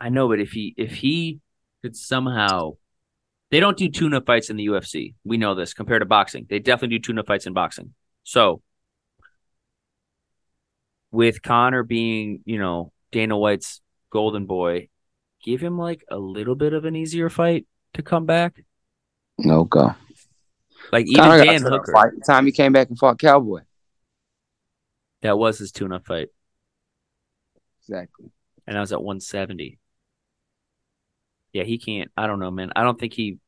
I 0.01 0.09
know, 0.09 0.27
but 0.27 0.41
if 0.41 0.53
he 0.53 0.73
if 0.79 0.95
he 0.95 1.41
could 1.83 1.97
somehow, 1.97 2.79
they 3.51 3.61
don't 3.61 3.77
do 3.77 3.91
tune-up 3.91 4.25
fights 4.25 4.49
in 4.49 4.57
the 4.57 4.69
UFC. 4.69 5.17
We 5.23 5.37
know 5.37 5.55
this 5.55 5.75
compared 5.75 6.01
to 6.01 6.07
boxing. 6.07 6.47
They 6.49 6.61
definitely 6.61 6.97
do 6.97 7.03
tune-up 7.09 7.27
fights 7.27 7.47
in 7.47 7.53
boxing. 7.53 7.93
So, 8.25 8.63
with 11.11 11.43
Conor 11.43 11.83
being, 11.83 12.41
you 12.47 12.59
know, 12.59 12.91
Dana 13.13 13.37
White's 13.37 13.83
golden 14.11 14.47
boy, 14.47 14.89
give 15.47 15.63
him 15.63 15.79
like 15.79 16.05
a 16.11 16.19
little 16.19 16.55
bit 16.57 16.75
of 16.75 16.85
an 16.85 16.95
easier 16.97 17.31
fight 17.31 17.67
to 17.95 18.03
come 18.03 18.27
back. 18.27 18.63
No 19.39 19.65
go. 19.65 19.95
Like 20.93 21.07
even 21.07 21.25
Conor 21.25 21.39
got 21.39 21.45
Dan 21.47 21.63
Hooker, 21.63 21.93
Fight 21.93 22.13
the 22.19 22.25
time 22.27 22.45
he 22.45 22.53
came 22.53 22.73
back 22.73 22.89
and 22.91 22.99
fought 22.99 23.19
Cowboy. 23.19 23.61
that 25.23 25.39
was 25.39 25.59
his 25.59 25.73
tune-up 25.73 26.07
fight, 26.07 26.29
Exactly. 27.81 28.27
and 28.67 28.77
I 28.77 28.81
was 28.81 28.93
at 28.93 29.03
170. 29.03 29.79
Yeah, 31.53 31.65
he 31.65 31.79
can't. 31.79 32.11
I 32.17 32.27
don't 32.27 32.39
know, 32.39 32.51
man. 32.51 32.71
I 32.77 32.83
don't 32.83 33.01
think 33.01 33.15
he. 33.15 33.39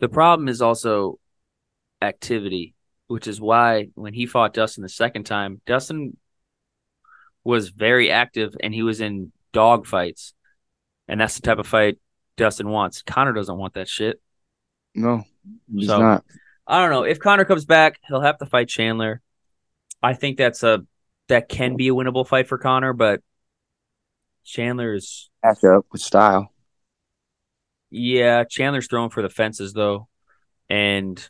The 0.00 0.08
problem 0.08 0.48
is 0.48 0.60
also 0.60 1.18
activity, 2.02 2.74
which 3.06 3.28
is 3.28 3.40
why 3.40 3.88
when 3.94 4.12
he 4.12 4.26
fought 4.26 4.52
Dustin 4.54 4.82
the 4.82 4.88
second 4.88 5.24
time, 5.24 5.60
Dustin 5.64 6.16
was 7.44 7.68
very 7.68 8.10
active 8.10 8.54
and 8.60 8.74
he 8.74 8.82
was 8.82 9.00
in 9.00 9.30
dog 9.52 9.86
fights. 9.86 10.34
And 11.08 11.20
that's 11.20 11.36
the 11.36 11.42
type 11.42 11.58
of 11.58 11.66
fight 11.66 11.98
Dustin 12.36 12.68
wants. 12.68 13.02
Conor 13.02 13.32
doesn't 13.32 13.56
want 13.56 13.74
that 13.74 13.88
shit. 13.88 14.20
No, 14.94 15.24
he's 15.74 15.88
So- 15.88 15.98
not. 16.00 16.24
I 16.66 16.80
don't 16.80 16.90
know. 16.90 17.02
If 17.02 17.18
Conor 17.18 17.44
comes 17.44 17.64
back, 17.64 17.98
he'll 18.06 18.20
have 18.20 18.38
to 18.38 18.46
fight 18.46 18.68
Chandler. 18.68 19.20
I 20.02 20.14
think 20.14 20.38
that's 20.38 20.62
a 20.62 20.86
that 21.28 21.48
can 21.48 21.76
be 21.76 21.88
a 21.88 21.92
winnable 21.92 22.26
fight 22.26 22.48
for 22.48 22.56
Conor, 22.58 22.92
but 22.92 23.20
Chandler 24.44 24.94
is 24.94 25.28
Match 25.42 25.64
up 25.64 25.86
with 25.92 26.00
style. 26.00 26.52
Yeah, 27.90 28.44
Chandler's 28.44 28.86
throwing 28.86 29.10
for 29.10 29.22
the 29.22 29.28
fences 29.28 29.72
though. 29.72 30.08
And 30.70 31.26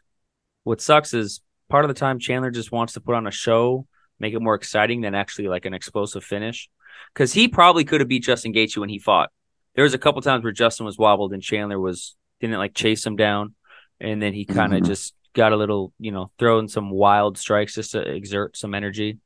what 0.65 0.81
sucks 0.81 1.15
is 1.15 1.41
part 1.69 1.85
of 1.85 1.89
the 1.89 1.95
time 1.99 2.19
Chandler 2.19 2.51
just 2.51 2.71
wants 2.73 2.93
to 2.95 3.01
put 3.01 3.15
on 3.15 3.27
a 3.27 3.31
show, 3.33 3.87
make 4.21 4.35
it 4.35 4.41
more 4.41 4.55
exciting 4.55 5.01
than 5.01 5.15
actually 5.15 5.49
like 5.49 5.65
an 5.65 5.75
explosive 5.75 6.25
finish. 6.25 6.69
Cause 7.15 7.33
he 7.33 7.49
probably 7.49 7.85
could 7.85 8.01
have 8.01 8.09
beat 8.09 8.23
Justin 8.25 8.53
Gaethje 8.53 8.79
when 8.79 8.89
he 8.89 8.99
fought. 8.99 9.31
There 9.75 9.85
was 9.85 9.95
a 9.95 9.99
couple 9.99 10.23
times 10.23 10.45
where 10.45 10.53
Justin 10.53 10.87
was 10.87 10.99
wobbled 10.99 11.33
and 11.33 11.43
Chandler 11.43 11.79
was 11.79 12.17
didn't 12.41 12.59
like 12.59 12.75
chase 12.75 13.07
him 13.07 13.17
down. 13.17 13.55
And 14.01 14.21
then 14.21 14.33
he 14.33 14.45
kind 14.45 14.75
of 14.75 14.83
Mhm. 14.83 14.87
just 14.87 15.15
got 15.35 15.53
a 15.53 15.57
little, 15.57 15.93
you 15.99 16.11
know, 16.11 16.31
throwing 16.39 16.69
some 16.69 16.91
wild 16.91 17.39
strikes 17.39 17.75
just 17.75 17.93
to 17.93 18.01
exert 18.01 18.57
some 18.57 18.75
energy. 18.75 19.19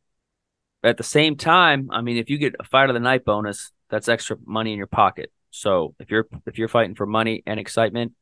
But 0.82 0.90
at 0.90 0.96
the 0.98 1.02
same 1.02 1.36
time, 1.36 1.88
I 1.90 2.00
mean, 2.02 2.16
if 2.16 2.30
you 2.30 2.38
get 2.38 2.54
a 2.60 2.64
fight 2.64 2.90
of 2.90 2.94
the 2.94 3.00
night 3.00 3.24
bonus, 3.24 3.72
that's 3.88 4.08
extra 4.08 4.36
money 4.44 4.72
in 4.72 4.78
your 4.78 4.86
pocket. 4.86 5.32
So 5.50 5.94
if 5.98 6.10
you're 6.10 6.26
if 6.46 6.58
you're 6.58 6.68
fighting 6.68 6.94
for 6.94 7.06
money 7.06 7.42
and 7.46 7.58
excitement, 7.58 8.12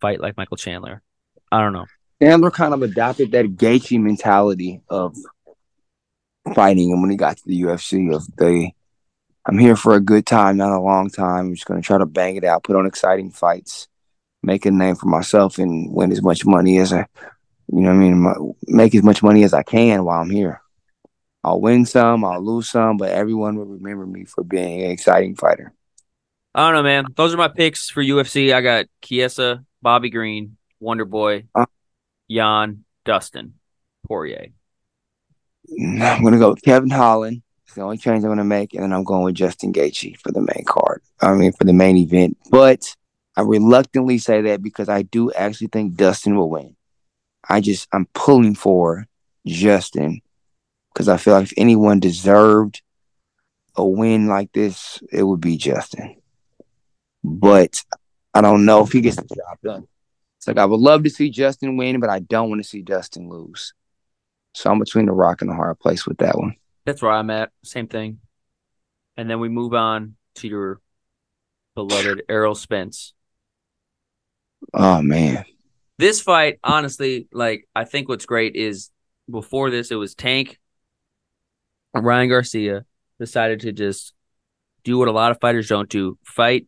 fight 0.00 0.20
like 0.20 0.36
Michael 0.36 0.56
Chandler. 0.56 1.02
I 1.50 1.60
don't 1.60 1.72
know. 1.72 1.86
Chandler 2.22 2.50
kind 2.50 2.72
of 2.72 2.82
adopted 2.82 3.32
that 3.32 3.46
Gaethje 3.56 4.00
mentality 4.00 4.80
of 4.88 5.16
fighting, 6.54 6.92
and 6.92 7.00
when 7.00 7.10
he 7.10 7.16
got 7.16 7.36
to 7.36 7.42
the 7.46 7.62
UFC, 7.62 8.14
of 8.14 8.26
the 8.36 8.70
I'm 9.44 9.58
here 9.58 9.76
for 9.76 9.94
a 9.94 10.00
good 10.00 10.24
time, 10.24 10.56
not 10.56 10.76
a 10.76 10.80
long 10.80 11.10
time. 11.10 11.46
I'm 11.46 11.54
just 11.54 11.66
going 11.66 11.80
to 11.80 11.86
try 11.86 11.98
to 11.98 12.06
bang 12.06 12.36
it 12.36 12.44
out, 12.44 12.62
put 12.62 12.76
on 12.76 12.86
exciting 12.86 13.30
fights, 13.30 13.88
make 14.42 14.66
a 14.66 14.70
name 14.70 14.94
for 14.94 15.06
myself, 15.06 15.58
and 15.58 15.92
win 15.92 16.12
as 16.12 16.22
much 16.22 16.44
money 16.44 16.78
as 16.78 16.92
I, 16.92 17.06
you 17.72 17.80
know, 17.80 17.88
what 17.88 17.96
I 17.96 17.98
mean, 17.98 18.20
my, 18.20 18.34
make 18.68 18.94
as 18.94 19.02
much 19.02 19.22
money 19.22 19.42
as 19.42 19.52
I 19.52 19.62
can 19.62 20.04
while 20.04 20.20
I'm 20.20 20.30
here. 20.30 20.60
I'll 21.44 21.60
win 21.60 21.86
some, 21.86 22.24
I'll 22.24 22.40
lose 22.40 22.68
some, 22.68 22.96
but 22.98 23.10
everyone 23.10 23.56
will 23.56 23.66
remember 23.66 24.06
me 24.06 24.26
for 24.26 24.44
being 24.44 24.82
an 24.82 24.92
exciting 24.92 25.34
fighter. 25.34 25.72
I 26.54 26.66
don't 26.66 26.74
know, 26.74 26.82
man. 26.84 27.06
Those 27.16 27.34
are 27.34 27.38
my 27.38 27.48
picks 27.48 27.90
for 27.90 28.02
UFC. 28.02 28.54
I 28.54 28.60
got 28.60 28.86
Chiesa, 29.00 29.64
Bobby 29.80 30.10
Green, 30.10 30.56
Wonder 30.78 31.04
Boy, 31.04 31.46
Uh. 31.54 31.66
Jan, 32.30 32.84
Dustin, 33.04 33.54
Poirier. 34.06 34.52
I'm 35.70 36.24
to 36.24 36.38
go 36.38 36.50
with 36.50 36.62
Kevin 36.62 36.90
Holland. 36.90 37.42
It's 37.66 37.74
the 37.74 37.82
only 37.82 37.98
change 37.98 38.24
I'm 38.24 38.36
to 38.36 38.44
make, 38.44 38.74
and 38.74 38.82
then 38.82 38.92
I'm 38.92 39.04
going 39.04 39.24
with 39.24 39.34
Justin 39.34 39.72
Gaethje 39.72 40.18
for 40.18 40.30
the 40.30 40.40
main 40.40 40.64
card. 40.66 41.02
I 41.20 41.32
mean, 41.34 41.52
for 41.52 41.64
the 41.64 41.72
main 41.72 41.96
event. 41.96 42.36
But 42.50 42.94
I 43.36 43.42
reluctantly 43.42 44.18
say 44.18 44.42
that 44.42 44.62
because 44.62 44.88
I 44.88 45.02
do 45.02 45.32
actually 45.32 45.68
think 45.68 45.94
Dustin 45.94 46.36
will 46.36 46.50
win. 46.50 46.76
I 47.48 47.60
just 47.60 47.88
I'm 47.92 48.06
pulling 48.14 48.54
for 48.54 49.06
Justin 49.46 50.20
because 50.92 51.08
I 51.08 51.16
feel 51.16 51.34
like 51.34 51.44
if 51.44 51.54
anyone 51.56 52.00
deserved 52.00 52.82
a 53.74 53.84
win 53.84 54.26
like 54.26 54.52
this, 54.52 55.02
it 55.10 55.22
would 55.22 55.40
be 55.40 55.56
Justin. 55.56 56.16
But 57.24 57.82
I 58.34 58.40
don't 58.40 58.64
know 58.64 58.82
if 58.82 58.92
he 58.92 59.00
gets 59.00 59.16
the 59.16 59.22
job 59.22 59.58
done. 59.62 59.88
It's 60.38 60.46
like 60.46 60.58
I 60.58 60.64
would 60.64 60.80
love 60.80 61.04
to 61.04 61.10
see 61.10 61.30
Justin 61.30 61.76
win, 61.76 62.00
but 62.00 62.10
I 62.10 62.18
don't 62.18 62.50
want 62.50 62.62
to 62.62 62.68
see 62.68 62.82
Dustin 62.82 63.28
lose. 63.28 63.72
So 64.54 64.70
I'm 64.70 64.78
between 64.78 65.06
the 65.06 65.12
rock 65.12 65.40
and 65.40 65.50
the 65.50 65.54
hard 65.54 65.78
place 65.78 66.06
with 66.06 66.18
that 66.18 66.36
one. 66.36 66.54
That's 66.84 67.00
where 67.00 67.12
I'm 67.12 67.30
at. 67.30 67.50
Same 67.64 67.88
thing. 67.88 68.18
And 69.16 69.28
then 69.28 69.40
we 69.40 69.48
move 69.48 69.74
on 69.74 70.16
to 70.36 70.48
your 70.48 70.80
beloved 71.74 72.22
Errol 72.28 72.54
Spence. 72.54 73.14
Oh 74.74 75.02
man. 75.02 75.44
This 75.98 76.20
fight, 76.20 76.58
honestly, 76.64 77.28
like 77.32 77.68
I 77.74 77.84
think 77.84 78.08
what's 78.08 78.26
great 78.26 78.56
is 78.56 78.90
before 79.30 79.70
this 79.70 79.90
it 79.90 79.96
was 79.96 80.14
Tank 80.14 80.58
Ryan 81.94 82.28
Garcia 82.28 82.84
decided 83.18 83.60
to 83.60 83.72
just 83.72 84.14
do 84.84 84.98
what 84.98 85.08
a 85.08 85.12
lot 85.12 85.30
of 85.30 85.40
fighters 85.40 85.68
don't 85.68 85.88
do 85.88 86.18
fight 86.24 86.66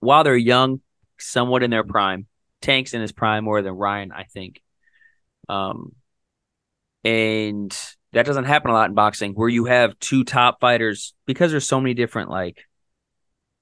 while 0.00 0.24
they're 0.24 0.36
young, 0.36 0.80
somewhat 1.18 1.62
in 1.62 1.70
their 1.70 1.84
prime. 1.84 2.26
Tank's 2.60 2.94
in 2.94 3.00
his 3.00 3.12
prime 3.12 3.44
more 3.44 3.62
than 3.62 3.74
Ryan, 3.74 4.12
I 4.12 4.24
think. 4.24 4.62
Um, 5.48 5.94
and 7.04 7.76
that 8.12 8.26
doesn't 8.26 8.44
happen 8.44 8.70
a 8.70 8.74
lot 8.74 8.88
in 8.88 8.94
boxing 8.94 9.32
where 9.32 9.48
you 9.48 9.64
have 9.64 9.98
two 9.98 10.24
top 10.24 10.60
fighters 10.60 11.14
because 11.26 11.50
there's 11.50 11.66
so 11.66 11.80
many 11.80 11.94
different 11.94 12.30
like 12.30 12.66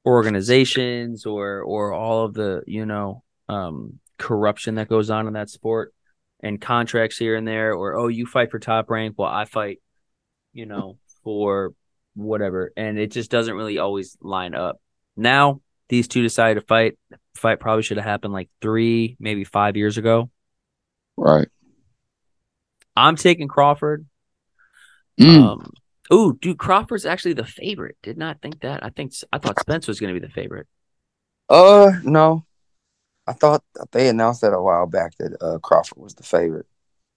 organizations 0.07 1.27
or 1.27 1.61
or 1.63 1.93
all 1.93 2.25
of 2.25 2.35
the 2.35 2.63
you 2.67 2.87
know 2.87 3.23
um 3.49 3.99
corruption 4.19 4.75
that 4.77 4.89
goes 4.89 5.11
on 5.11 5.27
in 5.27 5.35
that 5.35 5.51
sport 5.51 5.95
and 6.43 6.61
contracts 6.61 7.17
here 7.17 7.37
and 7.37 7.47
there 7.47 7.75
or 7.75 7.97
oh 7.97 8.09
you 8.09 8.27
fight 8.27 8.51
for 8.51 8.59
top 8.59 8.91
rank 8.91 9.15
well 9.19 9.29
I 9.29 9.45
fight 9.45 9.81
you 10.53 10.67
know 10.67 10.99
for 11.23 11.73
whatever. 12.15 12.73
And 12.77 12.99
it 12.99 13.11
just 13.11 13.31
doesn't 13.31 13.55
really 13.55 13.79
always 13.79 14.17
line 14.21 14.55
up. 14.55 14.81
Now 15.17 15.61
these 15.89 16.09
two 16.09 16.23
decided 16.23 16.61
to 16.61 16.67
fight. 16.67 16.99
Fight 17.35 17.61
probably 17.61 17.83
should 17.83 17.97
have 17.97 18.07
happened 18.07 18.33
like 18.33 18.51
three 18.61 19.17
maybe 19.19 19.45
five 19.45 19.77
years 19.77 19.99
ago. 19.99 20.31
Right. 21.17 21.49
I'm 22.97 23.17
taking 23.17 23.49
crawford 23.49 24.07
Mm. 25.19 25.43
um 25.45 25.73
ooh 26.13 26.39
dude 26.41 26.57
crawford's 26.59 27.05
actually 27.05 27.35
the 27.35 27.45
favorite 27.45 27.97
did 28.03 28.17
not 28.17 28.41
think 28.41 28.61
that 28.61 28.83
i 28.85 28.89
think 28.91 29.13
i 29.33 29.39
thought 29.39 29.61
spence 29.61 29.87
was 29.87 30.01
going 30.01 30.15
to 30.15 30.19
be 30.21 30.27
the 30.27 30.33
favorite 30.33 30.67
Uh, 31.49 31.93
no. 32.05 32.45
I 33.27 33.33
thought 33.33 33.63
they 33.93 34.09
announced 34.09 34.41
that 34.41 34.53
a 34.55 34.63
while 34.63 34.87
back 34.87 35.17
that 35.19 35.37
uh, 35.43 35.59
Crawford 35.59 35.99
was 35.99 36.15
the 36.15 36.23
favorite, 36.23 36.67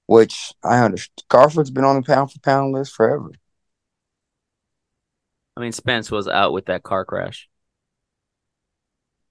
which 0.07 0.53
I 0.63 0.79
understand. 0.83 1.23
Crawford's 1.29 1.71
been 1.71 1.85
on 1.85 1.95
the 1.95 2.01
pound 2.03 2.31
for 2.31 2.39
pound 2.39 2.73
list 2.73 2.93
forever. 2.93 3.31
i 5.55 5.61
mean 5.61 5.71
spence 5.71 6.11
was 6.11 6.27
out 6.27 6.51
with 6.53 6.65
that 6.65 6.83
car 6.83 7.05
crash 7.05 7.47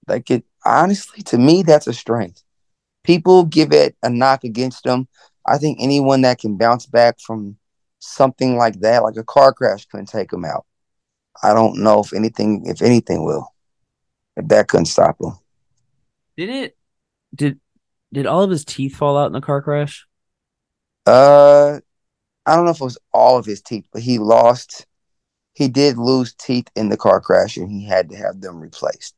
They 0.07 0.21
could 0.21 0.43
honestly, 0.65 1.21
to 1.23 1.37
me, 1.37 1.63
that's 1.63 1.87
a 1.87 1.93
strength. 1.93 2.43
People 3.03 3.45
give 3.45 3.71
it 3.73 3.95
a 4.03 4.09
knock 4.09 4.43
against 4.43 4.83
them. 4.83 5.07
I 5.45 5.57
think 5.57 5.79
anyone 5.81 6.21
that 6.21 6.39
can 6.39 6.57
bounce 6.57 6.85
back 6.85 7.19
from 7.19 7.57
something 7.99 8.57
like 8.57 8.79
that, 8.81 9.03
like 9.03 9.17
a 9.17 9.23
car 9.23 9.53
crash, 9.53 9.85
couldn't 9.85 10.07
take 10.07 10.31
him 10.31 10.45
out. 10.45 10.65
I 11.41 11.53
don't 11.53 11.81
know 11.81 11.99
if 11.99 12.13
anything, 12.13 12.63
if 12.65 12.81
anything, 12.81 13.23
will. 13.23 13.53
If 14.35 14.47
that 14.47 14.67
couldn't 14.67 14.85
stop 14.85 15.17
him. 15.19 15.33
did 16.37 16.49
it 16.49 16.77
did 17.35 17.59
did 18.11 18.25
all 18.25 18.43
of 18.43 18.49
his 18.49 18.65
teeth 18.65 18.95
fall 18.95 19.17
out 19.17 19.27
in 19.27 19.33
the 19.33 19.41
car 19.41 19.61
crash 19.61 20.05
Uh, 21.05 21.79
I 22.45 22.55
don't 22.55 22.65
know 22.65 22.71
if 22.71 22.81
it 22.81 22.83
was 22.83 22.97
all 23.13 23.37
of 23.37 23.45
his 23.45 23.61
teeth, 23.61 23.85
but 23.91 24.01
he 24.01 24.19
lost. 24.19 24.85
He 25.53 25.67
did 25.67 25.97
lose 25.97 26.33
teeth 26.33 26.67
in 26.75 26.89
the 26.89 26.97
car 26.97 27.21
crash, 27.21 27.57
and 27.57 27.69
he 27.69 27.85
had 27.85 28.09
to 28.09 28.15
have 28.15 28.41
them 28.41 28.59
replaced. 28.59 29.15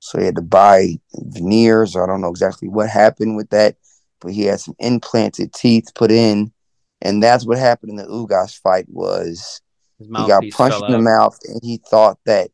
So 0.00 0.18
he 0.18 0.24
had 0.24 0.36
to 0.36 0.42
buy 0.42 0.98
veneers. 1.14 1.94
Or 1.94 2.04
I 2.04 2.06
don't 2.06 2.20
know 2.20 2.30
exactly 2.30 2.68
what 2.68 2.88
happened 2.88 3.36
with 3.36 3.50
that, 3.50 3.76
but 4.20 4.32
he 4.32 4.44
had 4.44 4.60
some 4.60 4.74
implanted 4.78 5.52
teeth 5.52 5.88
put 5.94 6.10
in, 6.10 6.52
and 7.00 7.22
that's 7.22 7.46
what 7.46 7.58
happened 7.58 7.90
in 7.90 7.96
the 7.96 8.06
Ugas 8.06 8.58
fight. 8.60 8.86
Was 8.88 9.60
he 9.98 10.06
got 10.06 10.44
punched 10.52 10.82
in 10.82 10.92
the 10.92 10.98
out. 10.98 11.02
mouth, 11.02 11.38
and 11.48 11.60
he 11.62 11.80
thought 11.88 12.18
that 12.24 12.50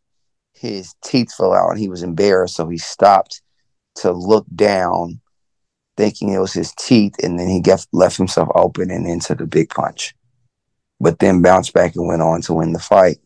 his 0.52 0.94
teeth 1.04 1.32
fell 1.34 1.52
out, 1.52 1.70
and 1.70 1.78
he 1.78 1.88
was 1.88 2.02
embarrassed, 2.02 2.56
so 2.56 2.68
he 2.68 2.78
stopped 2.78 3.42
to 3.96 4.12
look 4.12 4.46
down, 4.54 5.20
thinking 5.96 6.30
it 6.30 6.38
was 6.38 6.52
his 6.52 6.72
teeth, 6.74 7.14
and 7.22 7.38
then 7.38 7.48
he 7.48 7.60
get, 7.60 7.86
left 7.92 8.16
himself 8.16 8.48
open 8.54 8.90
and 8.90 9.06
into 9.06 9.34
the 9.34 9.46
big 9.46 9.70
punch. 9.70 10.14
But 11.00 11.18
then 11.18 11.42
bounced 11.42 11.74
back 11.74 11.96
and 11.96 12.06
went 12.06 12.22
on 12.22 12.40
to 12.42 12.54
win 12.54 12.72
the 12.72 12.78
fight 12.78 13.18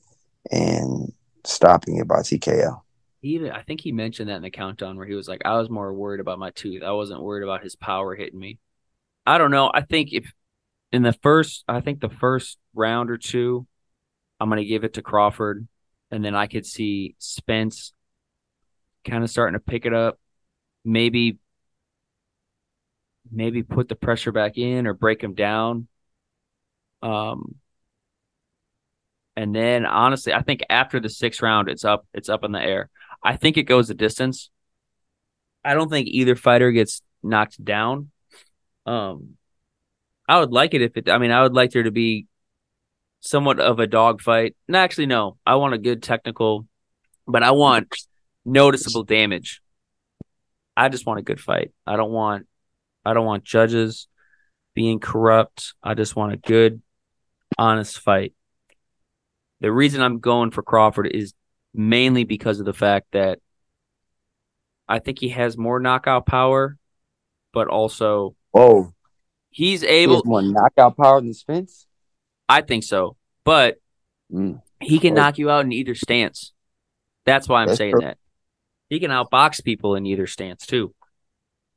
and 0.50 1.12
stopping 1.44 1.98
it 1.98 2.08
by 2.08 2.20
TKO. 2.20 2.80
Even 3.22 3.50
I 3.50 3.62
think 3.62 3.80
he 3.80 3.92
mentioned 3.92 4.30
that 4.30 4.36
in 4.36 4.42
the 4.42 4.50
countdown 4.50 4.96
where 4.96 5.06
he 5.06 5.14
was 5.14 5.28
like, 5.28 5.42
I 5.44 5.58
was 5.58 5.68
more 5.68 5.92
worried 5.92 6.20
about 6.20 6.38
my 6.38 6.50
tooth. 6.50 6.82
I 6.82 6.92
wasn't 6.92 7.22
worried 7.22 7.42
about 7.42 7.62
his 7.62 7.74
power 7.74 8.14
hitting 8.14 8.38
me. 8.38 8.58
I 9.26 9.38
don't 9.38 9.50
know. 9.50 9.70
I 9.72 9.82
think 9.82 10.12
if 10.12 10.32
in 10.92 11.02
the 11.02 11.12
first 11.12 11.64
I 11.68 11.80
think 11.80 12.00
the 12.00 12.08
first 12.08 12.58
round 12.74 13.10
or 13.10 13.18
two, 13.18 13.66
I'm 14.40 14.48
gonna 14.48 14.64
give 14.64 14.84
it 14.84 14.94
to 14.94 15.02
Crawford. 15.02 15.66
And 16.10 16.24
then 16.24 16.34
I 16.34 16.46
could 16.46 16.64
see 16.64 17.16
Spence 17.18 17.92
kind 19.04 19.24
of 19.24 19.30
starting 19.30 19.54
to 19.54 19.60
pick 19.60 19.84
it 19.84 19.92
up. 19.92 20.18
Maybe 20.84 21.38
maybe 23.30 23.62
put 23.62 23.88
the 23.88 23.96
pressure 23.96 24.32
back 24.32 24.56
in 24.56 24.86
or 24.86 24.94
break 24.94 25.22
him 25.22 25.34
down. 25.34 25.88
Um 27.02 27.56
and 29.38 29.54
then 29.54 29.86
honestly, 29.86 30.32
I 30.32 30.42
think 30.42 30.64
after 30.68 30.98
the 30.98 31.08
sixth 31.08 31.42
round, 31.42 31.68
it's 31.68 31.84
up. 31.84 32.04
It's 32.12 32.28
up 32.28 32.42
in 32.42 32.50
the 32.50 32.60
air. 32.60 32.90
I 33.22 33.36
think 33.36 33.56
it 33.56 33.64
goes 33.64 33.88
the 33.88 33.94
distance. 33.94 34.50
I 35.64 35.74
don't 35.74 35.90
think 35.90 36.08
either 36.08 36.36
fighter 36.36 36.70
gets 36.70 37.02
knocked 37.22 37.62
down. 37.62 38.10
Um, 38.86 39.36
I 40.28 40.40
would 40.40 40.52
like 40.52 40.74
it 40.74 40.82
if 40.82 40.96
it. 40.96 41.08
I 41.08 41.18
mean, 41.18 41.30
I 41.30 41.42
would 41.42 41.54
like 41.54 41.72
there 41.72 41.82
to 41.82 41.90
be 41.90 42.26
somewhat 43.20 43.60
of 43.60 43.78
a 43.78 43.86
dogfight. 43.86 44.56
No, 44.68 44.78
actually, 44.78 45.06
no. 45.06 45.36
I 45.44 45.56
want 45.56 45.74
a 45.74 45.78
good 45.78 46.02
technical, 46.02 46.66
but 47.26 47.42
I 47.42 47.50
want 47.50 47.94
noticeable 48.44 49.04
damage. 49.04 49.60
I 50.76 50.88
just 50.88 51.06
want 51.06 51.18
a 51.18 51.22
good 51.24 51.40
fight. 51.40 51.72
I 51.86 51.96
don't 51.96 52.12
want. 52.12 52.46
I 53.04 53.14
don't 53.14 53.26
want 53.26 53.44
judges 53.44 54.06
being 54.74 55.00
corrupt. 55.00 55.74
I 55.82 55.94
just 55.94 56.14
want 56.14 56.34
a 56.34 56.36
good, 56.36 56.82
honest 57.58 57.98
fight. 57.98 58.34
The 59.60 59.72
reason 59.72 60.02
I'm 60.02 60.20
going 60.20 60.50
for 60.50 60.62
Crawford 60.62 61.08
is 61.08 61.34
mainly 61.74 62.24
because 62.24 62.60
of 62.60 62.66
the 62.66 62.72
fact 62.72 63.06
that 63.12 63.40
I 64.88 64.98
think 64.98 65.18
he 65.18 65.28
has 65.30 65.56
more 65.58 65.80
knockout 65.80 66.26
power, 66.26 66.78
but 67.52 67.68
also 67.68 68.34
oh, 68.54 68.92
he's 69.50 69.82
He 69.82 69.88
able. 69.88 70.16
has 70.16 70.24
more 70.24 70.42
knockout 70.42 70.96
power 70.96 71.20
than 71.20 71.34
Spence? 71.34 71.86
I 72.48 72.62
think 72.62 72.84
so, 72.84 73.16
but 73.44 73.76
Mm. 74.32 74.60
he 74.80 74.98
can 74.98 75.14
knock 75.14 75.38
you 75.38 75.50
out 75.50 75.64
in 75.64 75.72
either 75.72 75.94
stance. 75.94 76.52
That's 77.24 77.48
why 77.48 77.62
I'm 77.62 77.68
That's 77.68 77.78
saying 77.78 77.92
true. 77.92 78.00
that. 78.02 78.18
He 78.90 79.00
can 79.00 79.10
outbox 79.10 79.64
people 79.64 79.94
in 79.94 80.06
either 80.06 80.26
stance 80.26 80.66
too. 80.66 80.94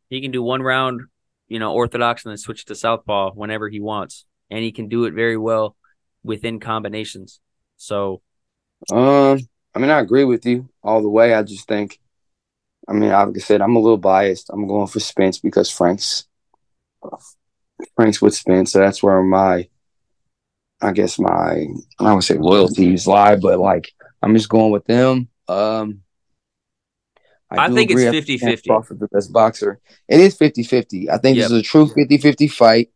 He 0.10 0.22
can 0.22 0.32
do 0.32 0.44
one 0.44 0.62
round, 0.62 1.02
you 1.48 1.60
know, 1.60 1.74
orthodox 1.74 2.26
and 2.26 2.32
then 2.32 2.38
switch 2.38 2.66
to 2.66 2.76
southpaw 2.76 3.32
whenever 3.32 3.70
he 3.70 3.80
wants, 3.80 4.26
and 4.50 4.64
he 4.64 4.72
can 4.72 4.88
do 4.90 5.06
it 5.06 5.14
very 5.14 5.38
well 5.38 5.76
within 6.24 6.60
combinations. 6.60 7.40
So 7.78 8.22
Um, 8.92 9.40
I 9.74 9.80
mean, 9.80 9.90
I 9.90 10.00
agree 10.00 10.26
with 10.26 10.46
you 10.46 10.70
all 10.84 11.02
the 11.02 11.10
way. 11.10 11.34
I 11.34 11.44
just 11.44 11.68
think, 11.68 12.00
I 12.88 12.94
mean, 12.94 13.10
like 13.10 13.36
I 13.36 13.40
said, 13.40 13.62
I'm 13.62 13.76
a 13.76 13.80
little 13.80 13.98
biased. 13.98 14.50
I'm 14.52 14.68
going 14.68 14.88
for 14.88 15.00
Spence 15.00 15.40
because 15.40 15.70
Frank's 15.70 16.28
Frank's 17.96 18.22
with 18.22 18.36
Spence, 18.36 18.74
so 18.74 18.80
that's 18.80 19.02
where 19.02 19.22
my, 19.24 19.68
I 20.82 20.92
guess 20.92 21.18
my, 21.20 21.66
I 22.00 22.14
would 22.14 22.24
say 22.24 22.38
loyalties 22.38 23.08
lie, 23.08 23.36
but 23.36 23.60
like 23.60 23.92
I'm 24.22 24.36
just 24.36 24.50
going 24.50 24.72
with 24.72 24.86
them. 24.86 25.30
Um, 25.48 26.02
I 27.50 27.68
do 27.68 27.76
think 27.76 27.92
it's 27.92 28.02
agree. 28.02 28.20
I 28.20 28.22
50-50. 28.22 28.64
Crawford's 28.68 29.00
the 29.00 29.08
best 29.08 29.34
boxer. 29.34 29.80
It 30.08 30.20
is 30.20 30.38
50-50. 30.38 31.10
I 31.10 31.18
think 31.18 31.38
Yep. 31.38 31.44
this 31.44 31.52
is 31.52 31.60
a 31.60 31.64
true 31.64 31.88
50-50 31.88 32.52
fight. 32.52 32.90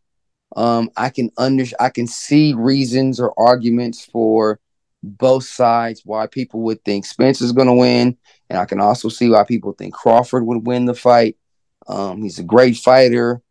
Um, 0.56 0.90
I 0.96 1.10
can 1.10 1.32
under 1.38 1.66
I 1.80 1.90
can 1.90 2.08
see 2.08 2.54
reasons 2.54 3.20
or 3.20 3.34
arguments 3.38 4.06
for 4.06 4.60
both 5.06 5.44
sides 5.44 6.02
why 6.06 6.28
people 6.28 6.62
would 6.62 6.84
think 6.84 7.06
Spencer's 7.06 7.52
going 7.52 7.68
to 7.68 7.74
win, 7.74 8.18
and 8.50 8.60
I 8.60 8.66
can 8.66 8.80
also 8.80 9.10
see 9.10 9.30
why 9.30 9.44
people 9.44 9.74
think 9.74 9.94
Crawford 9.94 10.46
would 10.46 10.66
win 10.66 10.86
the 10.86 10.94
fight. 10.94 11.38
Um, 11.88 12.22
he's 12.22 12.40
a 12.40 12.44
great 12.44 12.78
fighter. 12.78 13.42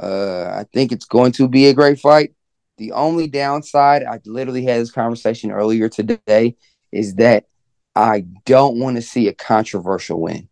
Uh, 0.00 0.46
I 0.46 0.64
think 0.72 0.92
it's 0.92 1.04
going 1.04 1.32
to 1.32 1.48
be 1.48 1.66
a 1.66 1.74
great 1.74 2.00
fight. 2.00 2.34
The 2.78 2.92
only 2.92 3.26
downside, 3.26 4.04
I 4.04 4.20
literally 4.26 4.64
had 4.64 4.80
this 4.80 4.90
conversation 4.90 5.50
earlier 5.50 5.88
today, 5.88 6.56
is 6.92 7.14
that 7.16 7.46
I 7.94 8.26
don't 8.44 8.78
want 8.78 8.96
to 8.96 9.02
see 9.02 9.28
a 9.28 9.34
controversial 9.34 10.20
win. 10.20 10.48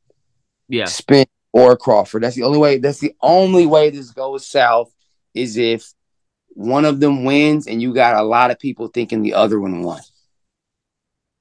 yeah, 0.69 0.87
Spence 0.87 1.29
or 1.53 1.77
Crawford. 1.77 2.23
That's 2.23 2.37
the 2.37 2.43
only 2.43 2.59
way. 2.59 2.79
That's 2.79 2.99
the 2.99 3.15
only 3.21 3.67
way 3.67 3.91
this 3.91 4.11
goes 4.11 4.47
south 4.47 4.93
is 5.35 5.57
if 5.57 5.93
one 6.49 6.85
of 6.85 7.01
them 7.01 7.25
wins 7.25 7.67
and 7.67 7.83
you 7.83 7.93
got 7.93 8.17
a 8.17 8.23
lot 8.23 8.51
of 8.51 8.59
people 8.59 8.89
thinking 8.89 9.23
the 9.23 9.35
other 9.35 9.61
one 9.61 9.83
won. 9.83 10.01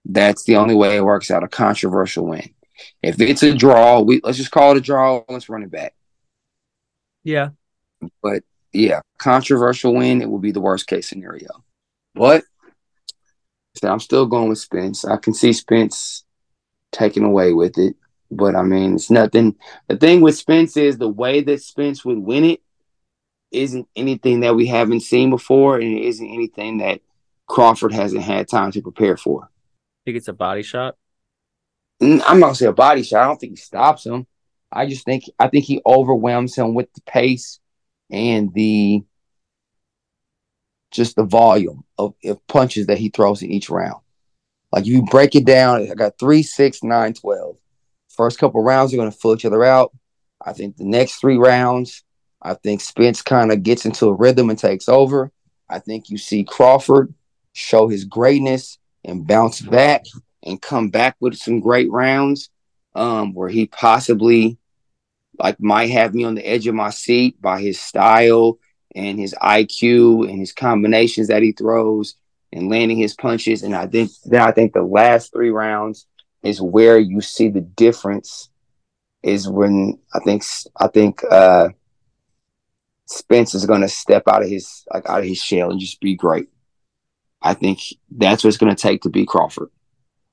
That's 0.06 0.44
the 0.44 0.58
only 0.58 0.76
way 0.76 0.98
it 0.98 1.04
works 1.04 1.32
out 1.32 1.44
a 1.44 1.48
controversial 1.48 2.28
win. 2.28 2.54
If 3.02 3.20
it's 3.22 3.44
a 3.44 3.56
draw, 3.56 4.02
we 4.02 4.20
let's 4.24 4.38
just 4.38 4.52
call 4.52 4.72
it 4.72 4.78
a 4.78 4.82
draw. 4.82 5.24
Let's 5.30 5.50
run 5.50 5.64
it 5.64 5.72
back. 5.72 5.94
Yeah. 7.24 7.50
But 8.22 8.44
yeah, 8.74 9.02
controversial 9.18 9.96
win, 9.96 10.22
it 10.22 10.30
will 10.30 10.40
be 10.40 10.52
the 10.52 10.62
worst 10.62 10.88
case 10.88 11.08
scenario. 11.08 11.64
But 12.16 12.44
I'm 13.82 14.00
still 14.00 14.26
going 14.26 14.50
with 14.50 14.60
Spence. 14.60 15.06
I 15.06 15.18
can 15.18 15.34
see 15.34 15.54
Spence 15.54 16.26
taking 16.92 17.24
away 17.24 17.54
with 17.54 17.78
it. 17.78 17.96
But 18.30 18.56
I 18.56 18.64
mean, 18.64 18.96
it's 18.96 19.10
nothing. 19.10 19.56
The 19.88 19.98
thing 19.98 20.22
with 20.22 20.36
Spence 20.36 20.76
is 20.76 20.98
the 20.98 21.08
way 21.08 21.42
that 21.42 21.62
Spence 21.62 22.04
would 22.04 22.20
win 22.20 22.46
it 22.46 22.62
isn't 23.52 23.88
anything 23.96 24.40
that 24.42 24.56
we 24.56 24.66
haven't 24.66 25.02
seen 25.02 25.30
before, 25.30 25.80
and 25.80 25.98
it 25.98 26.04
isn't 26.06 26.28
anything 26.28 26.80
that 26.80 27.02
Crawford 27.48 27.94
hasn't 27.94 28.24
had 28.24 28.48
time 28.48 28.72
to 28.72 28.82
prepare 28.82 29.16
for. 29.16 29.50
Think 30.06 30.18
it's 30.18 30.28
a 30.28 30.34
body 30.34 30.64
shot? 30.64 30.96
Mm, 32.02 32.22
I'm 32.28 32.40
not 32.40 32.48
gonna 32.48 32.56
say 32.56 32.66
a 32.66 32.74
body 32.74 33.04
shot. 33.04 33.24
I 33.24 33.28
don't 33.28 33.38
think 33.38 33.54
he 33.54 33.58
stops 33.58 34.06
him. 34.06 34.28
I 34.72 34.88
just 34.88 35.06
think 35.06 35.26
I 35.40 35.48
think 35.48 35.66
he 35.66 35.82
overwhelms 35.86 36.56
him 36.56 36.74
with 36.74 36.92
the 36.94 37.02
pace 37.02 37.60
and 38.12 38.54
the 38.54 39.04
just 40.92 41.16
the 41.16 41.24
volume 41.24 41.84
of, 41.98 42.14
of 42.26 42.46
punches 42.48 42.88
that 42.88 42.98
he 42.98 43.10
throws 43.10 43.42
in 43.42 43.52
each 43.52 43.70
round. 43.70 44.02
Like 44.72 44.84
if 44.84 44.90
you 44.90 45.04
break 45.04 45.36
it 45.36 45.46
down, 45.46 45.90
I 45.90 45.94
got 45.94 46.20
three, 46.20 46.44
six, 46.44 46.84
nine, 46.84 47.14
twelve. 47.14 47.58
First 48.10 48.40
couple 48.40 48.62
rounds 48.62 48.94
are 48.94 48.98
gonna 48.98 49.12
fill 49.12 49.36
each 49.36 49.46
other 49.46 49.64
out. 49.64 49.92
I 50.46 50.54
think 50.54 50.76
the 50.76 50.84
next 50.84 51.16
three 51.16 51.38
rounds, 51.38 52.04
I 52.42 52.56
think 52.56 52.82
Spence 52.82 53.22
kind 53.22 53.52
of 53.52 53.64
gets 53.64 53.86
into 53.86 54.08
a 54.08 54.14
rhythm 54.14 54.50
and 54.50 54.60
takes 54.60 54.90
over. 54.90 55.32
I 55.70 55.80
think 55.80 56.10
you 56.10 56.18
see 56.18 56.44
Crawford 56.44 57.14
show 57.54 57.88
his 57.88 58.04
greatness 58.04 58.78
and 59.06 59.28
bounce 59.28 59.62
back 59.62 60.04
and 60.44 60.62
come 60.62 60.90
back 60.90 61.16
with 61.20 61.36
some 61.36 61.60
great 61.60 61.92
rounds 61.92 62.50
um, 62.96 63.34
where 63.34 63.50
he 63.50 63.66
possibly 63.68 64.58
like 65.40 65.60
might 65.60 65.90
have 65.90 66.14
me 66.14 66.24
on 66.24 66.36
the 66.36 66.48
edge 66.48 66.68
of 66.68 66.76
my 66.76 66.90
seat 66.90 67.42
by 67.42 67.60
his 67.60 67.80
style 67.80 68.60
and 68.96 69.20
his 69.20 69.34
IQ 69.42 70.30
and 70.30 70.40
his 70.40 70.54
combinations 70.54 71.28
that 71.28 71.42
he 71.42 71.52
throws 71.52 72.16
and 72.52 72.70
landing 72.70 72.98
his 72.98 73.16
punches. 73.16 73.64
And 73.64 73.76
I 73.76 73.88
think 73.88 74.12
then 74.26 74.42
I 74.42 74.52
think 74.52 74.74
the 74.74 74.84
last 74.84 75.34
three 75.34 75.50
rounds 75.50 76.06
is 76.44 76.62
where 76.62 77.00
you 77.00 77.22
see 77.22 77.50
the 77.50 77.62
difference. 77.62 78.50
Is 79.24 79.48
when 79.48 80.00
I 80.14 80.20
think 80.20 80.44
I 80.76 80.88
think 80.88 81.22
uh, 81.32 81.70
Spence 83.08 83.56
is 83.56 83.66
going 83.66 83.80
to 83.80 83.88
step 83.88 84.24
out 84.28 84.44
of 84.44 84.50
his 84.50 84.86
like 84.94 85.10
out 85.10 85.20
of 85.20 85.26
his 85.26 85.42
shell 85.42 85.72
and 85.72 85.80
just 85.80 86.02
be 86.02 86.16
great. 86.16 86.50
I 87.44 87.54
think 87.54 87.82
that's 88.10 88.44
what 88.44 88.50
it's 88.50 88.58
going 88.58 88.74
to 88.74 88.82
take 88.82 89.02
to 89.02 89.10
beat 89.10 89.28
Crawford. 89.28 89.70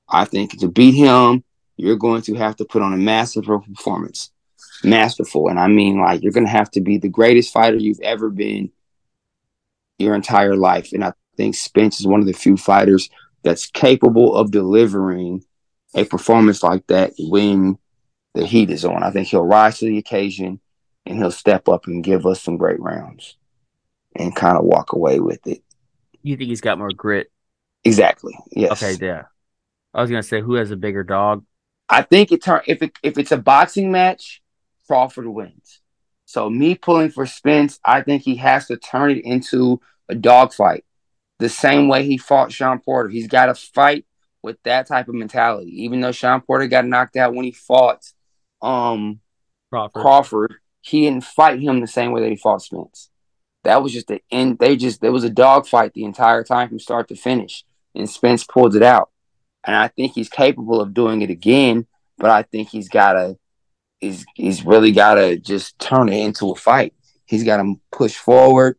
I 0.07 0.25
think 0.25 0.59
to 0.59 0.67
beat 0.67 0.95
him, 0.95 1.43
you're 1.75 1.97
going 1.97 2.21
to 2.23 2.35
have 2.35 2.55
to 2.57 2.65
put 2.65 2.81
on 2.81 2.93
a 2.93 2.97
massive 2.97 3.45
performance, 3.45 4.31
masterful, 4.83 5.49
and 5.49 5.59
I 5.59 5.67
mean 5.67 5.99
like 5.99 6.23
you're 6.23 6.31
going 6.31 6.45
to 6.45 6.51
have 6.51 6.71
to 6.71 6.81
be 6.81 6.97
the 6.97 7.09
greatest 7.09 7.53
fighter 7.53 7.77
you've 7.77 7.99
ever 8.01 8.29
been 8.29 8.71
your 9.99 10.15
entire 10.15 10.55
life. 10.55 10.93
And 10.93 11.03
I 11.03 11.13
think 11.37 11.55
Spence 11.55 11.99
is 11.99 12.07
one 12.07 12.21
of 12.21 12.25
the 12.25 12.33
few 12.33 12.57
fighters 12.57 13.09
that's 13.43 13.67
capable 13.67 14.35
of 14.35 14.51
delivering 14.51 15.43
a 15.95 16.05
performance 16.05 16.63
like 16.63 16.85
that 16.87 17.13
when 17.17 17.77
the 18.33 18.45
heat 18.45 18.69
is 18.69 18.85
on. 18.85 19.03
I 19.03 19.11
think 19.11 19.27
he'll 19.27 19.45
rise 19.45 19.79
to 19.79 19.85
the 19.85 19.97
occasion 19.97 20.59
and 21.05 21.17
he'll 21.17 21.31
step 21.31 21.67
up 21.67 21.87
and 21.87 22.03
give 22.03 22.25
us 22.25 22.41
some 22.41 22.57
great 22.57 22.79
rounds 22.79 23.37
and 24.15 24.35
kind 24.35 24.57
of 24.57 24.65
walk 24.65 24.93
away 24.93 25.19
with 25.19 25.45
it. 25.47 25.63
You 26.23 26.37
think 26.37 26.49
he's 26.49 26.61
got 26.61 26.77
more 26.77 26.91
grit? 26.91 27.31
Exactly. 27.83 28.37
Yes. 28.51 28.83
Okay, 28.83 29.05
yeah. 29.05 29.23
I 29.93 30.01
was 30.01 30.09
gonna 30.09 30.23
say 30.23 30.41
who 30.41 30.55
has 30.55 30.71
a 30.71 30.77
bigger 30.77 31.03
dog. 31.03 31.45
I 31.89 32.03
think 32.03 32.31
it 32.31 32.43
turn 32.43 32.61
if 32.67 32.81
it 32.81 32.97
if 33.03 33.17
it's 33.17 33.31
a 33.31 33.37
boxing 33.37 33.91
match, 33.91 34.41
Crawford 34.87 35.27
wins. 35.27 35.81
So 36.25 36.49
me 36.49 36.75
pulling 36.75 37.11
for 37.11 37.25
Spence, 37.25 37.79
I 37.83 38.01
think 38.01 38.23
he 38.23 38.35
has 38.37 38.67
to 38.67 38.77
turn 38.77 39.11
it 39.11 39.25
into 39.25 39.81
a 40.07 40.15
dogfight. 40.15 40.85
The 41.39 41.49
same 41.49 41.89
way 41.89 42.05
he 42.05 42.17
fought 42.17 42.51
Sean 42.51 42.79
Porter. 42.79 43.09
He's 43.09 43.27
got 43.27 43.47
to 43.47 43.55
fight 43.55 44.05
with 44.41 44.57
that 44.63 44.87
type 44.87 45.09
of 45.09 45.15
mentality. 45.15 45.83
Even 45.83 45.99
though 45.99 46.13
Sean 46.13 46.39
Porter 46.39 46.67
got 46.67 46.85
knocked 46.85 47.17
out 47.17 47.33
when 47.33 47.43
he 47.43 47.51
fought 47.51 48.05
um 48.61 49.19
Crawford. 49.69 50.01
Crawford, 50.01 50.55
he 50.81 51.01
didn't 51.01 51.25
fight 51.25 51.59
him 51.59 51.81
the 51.81 51.87
same 51.87 52.11
way 52.11 52.21
that 52.21 52.29
he 52.29 52.35
fought 52.37 52.61
Spence. 52.61 53.09
That 53.63 53.83
was 53.83 53.93
just 53.93 54.07
the 54.07 54.21
end. 54.31 54.59
They 54.59 54.75
just 54.75 55.01
there 55.01 55.11
was 55.11 55.23
a 55.23 55.29
dogfight 55.29 55.93
the 55.93 56.03
entire 56.03 56.43
time 56.43 56.69
from 56.69 56.79
start 56.79 57.07
to 57.09 57.15
finish, 57.15 57.63
and 57.95 58.09
Spence 58.09 58.43
pulled 58.43 58.75
it 58.75 58.83
out. 58.83 59.09
And 59.63 59.75
I 59.75 59.87
think 59.87 60.13
he's 60.13 60.29
capable 60.29 60.81
of 60.81 60.93
doing 60.93 61.21
it 61.21 61.29
again, 61.29 61.85
but 62.17 62.31
I 62.31 62.43
think 62.43 62.69
he's 62.69 62.89
gotta 62.89 63.37
he's 63.99 64.25
he's 64.35 64.65
really 64.65 64.91
gotta 64.91 65.37
just 65.37 65.77
turn 65.79 66.09
it 66.09 66.25
into 66.25 66.51
a 66.51 66.55
fight. 66.55 66.93
He's 67.25 67.43
gotta 67.43 67.75
push 67.91 68.15
forward. 68.15 68.77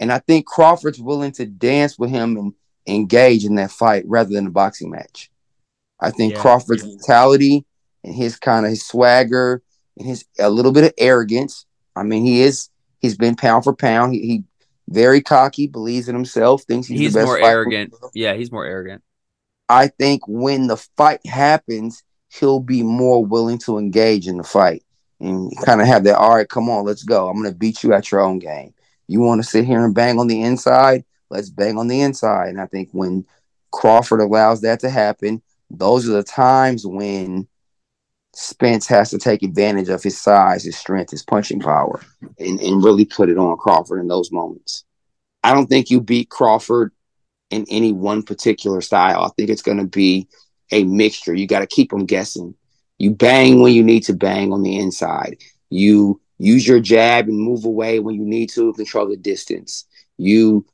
And 0.00 0.10
I 0.10 0.18
think 0.18 0.46
Crawford's 0.46 1.00
willing 1.00 1.32
to 1.32 1.46
dance 1.46 1.98
with 1.98 2.10
him 2.10 2.36
and 2.36 2.54
engage 2.88 3.44
in 3.44 3.54
that 3.56 3.70
fight 3.70 4.04
rather 4.06 4.30
than 4.30 4.48
a 4.48 4.50
boxing 4.50 4.90
match. 4.90 5.30
I 6.00 6.10
think 6.10 6.32
yeah. 6.32 6.40
Crawford's 6.40 6.84
mentality 6.84 7.64
and 8.02 8.14
his 8.14 8.36
kind 8.36 8.66
of 8.66 8.70
his 8.70 8.84
swagger 8.84 9.62
and 9.96 10.08
his 10.08 10.24
a 10.38 10.50
little 10.50 10.72
bit 10.72 10.84
of 10.84 10.92
arrogance. 10.98 11.66
I 11.94 12.02
mean, 12.02 12.24
he 12.24 12.42
is 12.42 12.70
he's 13.02 13.16
been 13.16 13.36
pound 13.36 13.64
for 13.64 13.74
pound. 13.74 14.14
He, 14.14 14.20
he 14.20 14.44
very 14.88 15.20
cocky, 15.20 15.66
believes 15.66 16.08
in 16.08 16.14
himself, 16.14 16.62
thinks 16.62 16.86
he's, 16.86 17.00
he's 17.00 17.14
more 17.14 17.38
arrogant. 17.38 17.94
Yeah, 18.14 18.34
he's 18.34 18.50
more 18.50 18.64
arrogant. 18.64 19.02
I 19.68 19.88
think 19.88 20.22
when 20.26 20.66
the 20.66 20.76
fight 20.96 21.24
happens, 21.26 22.02
he'll 22.28 22.60
be 22.60 22.82
more 22.82 23.24
willing 23.24 23.58
to 23.58 23.78
engage 23.78 24.28
in 24.28 24.36
the 24.36 24.44
fight 24.44 24.82
and 25.20 25.52
kind 25.64 25.80
of 25.80 25.86
have 25.86 26.04
that. 26.04 26.16
All 26.16 26.34
right, 26.34 26.48
come 26.48 26.68
on, 26.68 26.84
let's 26.84 27.04
go. 27.04 27.28
I'm 27.28 27.36
gonna 27.36 27.54
beat 27.54 27.82
you 27.82 27.92
at 27.92 28.10
your 28.10 28.20
own 28.20 28.38
game. 28.38 28.74
You 29.08 29.20
want 29.20 29.42
to 29.42 29.48
sit 29.48 29.64
here 29.64 29.84
and 29.84 29.94
bang 29.94 30.18
on 30.18 30.26
the 30.26 30.42
inside? 30.42 31.04
Let's 31.30 31.50
bang 31.50 31.78
on 31.78 31.88
the 31.88 32.00
inside. 32.00 32.48
And 32.48 32.60
I 32.60 32.66
think 32.66 32.90
when 32.92 33.24
Crawford 33.70 34.20
allows 34.20 34.60
that 34.62 34.80
to 34.80 34.90
happen, 34.90 35.42
those 35.70 36.08
are 36.08 36.12
the 36.12 36.22
times 36.22 36.86
when 36.86 37.48
Spence 38.34 38.86
has 38.86 39.10
to 39.10 39.18
take 39.18 39.42
advantage 39.42 39.88
of 39.88 40.02
his 40.02 40.18
size, 40.18 40.64
his 40.64 40.76
strength, 40.76 41.10
his 41.10 41.22
punching 41.22 41.60
power, 41.60 42.00
and, 42.38 42.60
and 42.60 42.84
really 42.84 43.04
put 43.04 43.28
it 43.28 43.36
on 43.36 43.56
Crawford 43.58 44.00
in 44.00 44.08
those 44.08 44.32
moments. 44.32 44.84
I 45.44 45.52
don't 45.52 45.66
think 45.66 45.90
you 45.90 46.00
beat 46.00 46.30
Crawford 46.30 46.92
in 47.50 47.66
any 47.68 47.92
one 47.92 48.22
particular 48.22 48.80
style. 48.80 49.24
I 49.24 49.28
think 49.36 49.50
it's 49.50 49.62
going 49.62 49.78
to 49.78 49.86
be 49.86 50.28
a 50.70 50.84
mixture. 50.84 51.34
You 51.34 51.46
got 51.46 51.60
to 51.60 51.66
keep 51.66 51.90
them 51.90 52.06
guessing. 52.06 52.54
You 52.98 53.10
bang 53.10 53.60
when 53.60 53.74
you 53.74 53.82
need 53.82 54.04
to 54.04 54.14
bang 54.14 54.52
on 54.52 54.62
the 54.62 54.78
inside. 54.78 55.36
You 55.68 56.20
use 56.38 56.66
your 56.66 56.80
jab 56.80 57.28
and 57.28 57.38
move 57.38 57.64
away 57.64 58.00
when 58.00 58.14
you 58.14 58.24
need 58.24 58.48
to 58.50 58.72
control 58.72 59.08
the 59.08 59.16
distance. 59.16 59.84
You 60.16 60.64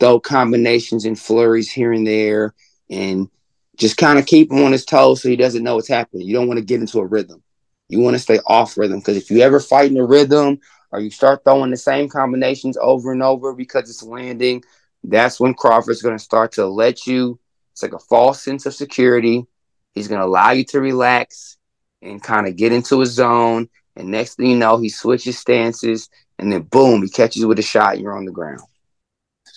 throw 0.00 0.20
combinations 0.20 1.04
and 1.04 1.18
flurries 1.18 1.70
here 1.70 1.92
and 1.92 2.06
there 2.06 2.54
and 2.90 3.28
just 3.76 3.96
kind 3.96 4.18
of 4.18 4.26
keep 4.26 4.52
him 4.52 4.64
on 4.64 4.72
his 4.72 4.84
toes 4.84 5.22
so 5.22 5.28
he 5.28 5.36
doesn't 5.36 5.62
know 5.62 5.76
what's 5.76 5.88
happening. 5.88 6.26
You 6.26 6.34
don't 6.34 6.48
want 6.48 6.58
to 6.58 6.64
get 6.64 6.80
into 6.80 7.00
a 7.00 7.06
rhythm. 7.06 7.42
You 7.88 8.00
want 8.00 8.14
to 8.14 8.20
stay 8.20 8.38
off 8.46 8.78
rhythm 8.78 9.00
because 9.00 9.16
if 9.16 9.30
you 9.30 9.40
ever 9.40 9.60
fight 9.60 9.90
in 9.90 9.96
a 9.96 10.04
rhythm 10.04 10.60
or 10.90 11.00
you 11.00 11.10
start 11.10 11.42
throwing 11.44 11.70
the 11.70 11.76
same 11.76 12.08
combinations 12.08 12.76
over 12.80 13.12
and 13.12 13.22
over 13.22 13.52
because 13.52 13.90
it's 13.90 14.02
landing, 14.02 14.62
that's 15.02 15.38
when 15.38 15.54
Crawford's 15.54 16.02
going 16.02 16.16
to 16.16 16.22
start 16.22 16.52
to 16.52 16.66
let 16.66 17.06
you. 17.06 17.38
It's 17.72 17.82
like 17.82 17.92
a 17.92 17.98
false 17.98 18.42
sense 18.42 18.66
of 18.66 18.74
security. 18.74 19.44
He's 19.92 20.08
going 20.08 20.20
to 20.20 20.26
allow 20.26 20.52
you 20.52 20.64
to 20.66 20.80
relax 20.80 21.56
and 22.00 22.22
kind 22.22 22.46
of 22.46 22.56
get 22.56 22.72
into 22.72 23.02
a 23.02 23.06
zone. 23.06 23.68
And 23.96 24.08
next 24.08 24.36
thing 24.36 24.46
you 24.46 24.56
know, 24.56 24.78
he 24.78 24.88
switches 24.88 25.38
stances 25.38 26.08
and 26.38 26.52
then 26.52 26.62
boom, 26.62 27.02
he 27.02 27.08
catches 27.08 27.42
you 27.42 27.48
with 27.48 27.58
a 27.58 27.62
shot 27.62 27.94
and 27.94 28.02
you're 28.02 28.16
on 28.16 28.24
the 28.24 28.32
ground. 28.32 28.60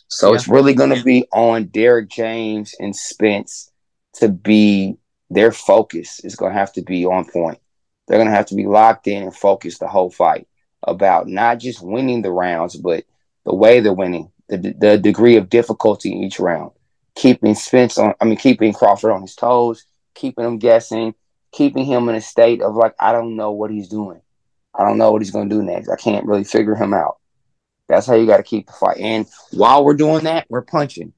So 0.10 0.30
yeah. 0.30 0.35
it's 0.35 0.48
really 0.48 0.73
going 0.73 0.95
to 0.95 1.03
be 1.03 1.26
on 1.34 1.65
Derrick 1.65 2.10
James 2.10 2.73
and 2.80 2.95
Spence 2.95 3.72
to 4.18 4.30
be 4.30 4.98
their 5.30 5.52
focus 5.52 6.19
is 6.23 6.35
going 6.35 6.53
to 6.53 6.60
have 6.60 6.73
to 6.73 6.81
be 6.81 7.06
on 7.06 7.26
point. 7.26 7.60
They're 8.07 8.18
going 8.18 8.30
to 8.30 8.35
have 8.35 8.45
to 8.48 8.56
be 8.56 8.65
locked 8.65 9.07
in 9.07 9.23
and 9.23 9.35
focused 9.35 9.80
the 9.80 9.88
whole 9.88 10.10
fight 10.10 10.48
about 10.84 11.27
not 11.27 11.60
just 11.60 11.81
winning 11.81 12.22
the 12.22 12.31
rounds, 12.31 12.76
but 12.76 13.03
the 13.45 13.53
way 13.53 13.80
they're 13.80 13.94
winning, 13.94 14.31
the, 14.48 14.73
the 14.77 14.98
degree 14.98 15.35
of 15.35 15.49
difficulty 15.49 16.11
in 16.11 16.23
each 16.23 16.39
round, 16.39 16.72
keeping 17.15 17.56
Spence 17.56 17.98
on, 17.98 18.14
I 18.22 18.26
mean, 18.26 18.38
keeping 18.38 18.73
Crawford 18.73 19.11
on 19.11 19.22
his 19.22 19.35
toes, 19.35 19.85
keeping 20.14 20.45
him 20.45 20.57
guessing, 20.57 21.15
keeping 21.52 21.85
him 21.85 22.07
in 22.07 22.15
a 22.15 22.22
state 22.22 22.61
of 22.61 22.76
like, 22.76 22.95
I 22.99 23.11
don't 23.11 23.35
know 23.35 23.52
what 23.52 23.72
he's 23.72 23.89
doing. 23.89 24.22
I 24.73 24.84
don't 24.84 24.98
know 24.98 25.11
what 25.11 25.22
he's 25.22 25.31
going 25.31 25.49
to 25.49 25.56
do 25.56 25.64
next. 25.64 25.89
I 25.89 25.95
can't 25.95 26.26
really 26.26 26.44
figure 26.44 26.76
him 26.76 26.94
out. 26.94 27.18
That's 27.89 28.06
how 28.06 28.15
you 28.15 28.27
got 28.27 28.38
to 28.38 28.44
keep 28.44 28.68
the 28.68 28.73
fight. 28.73 28.98
And 28.98 29.26
while 29.52 29.84
we're 29.84 29.95
doing 29.95 30.26
that, 30.26 30.45
we're 30.49 30.61
punching 30.61 31.14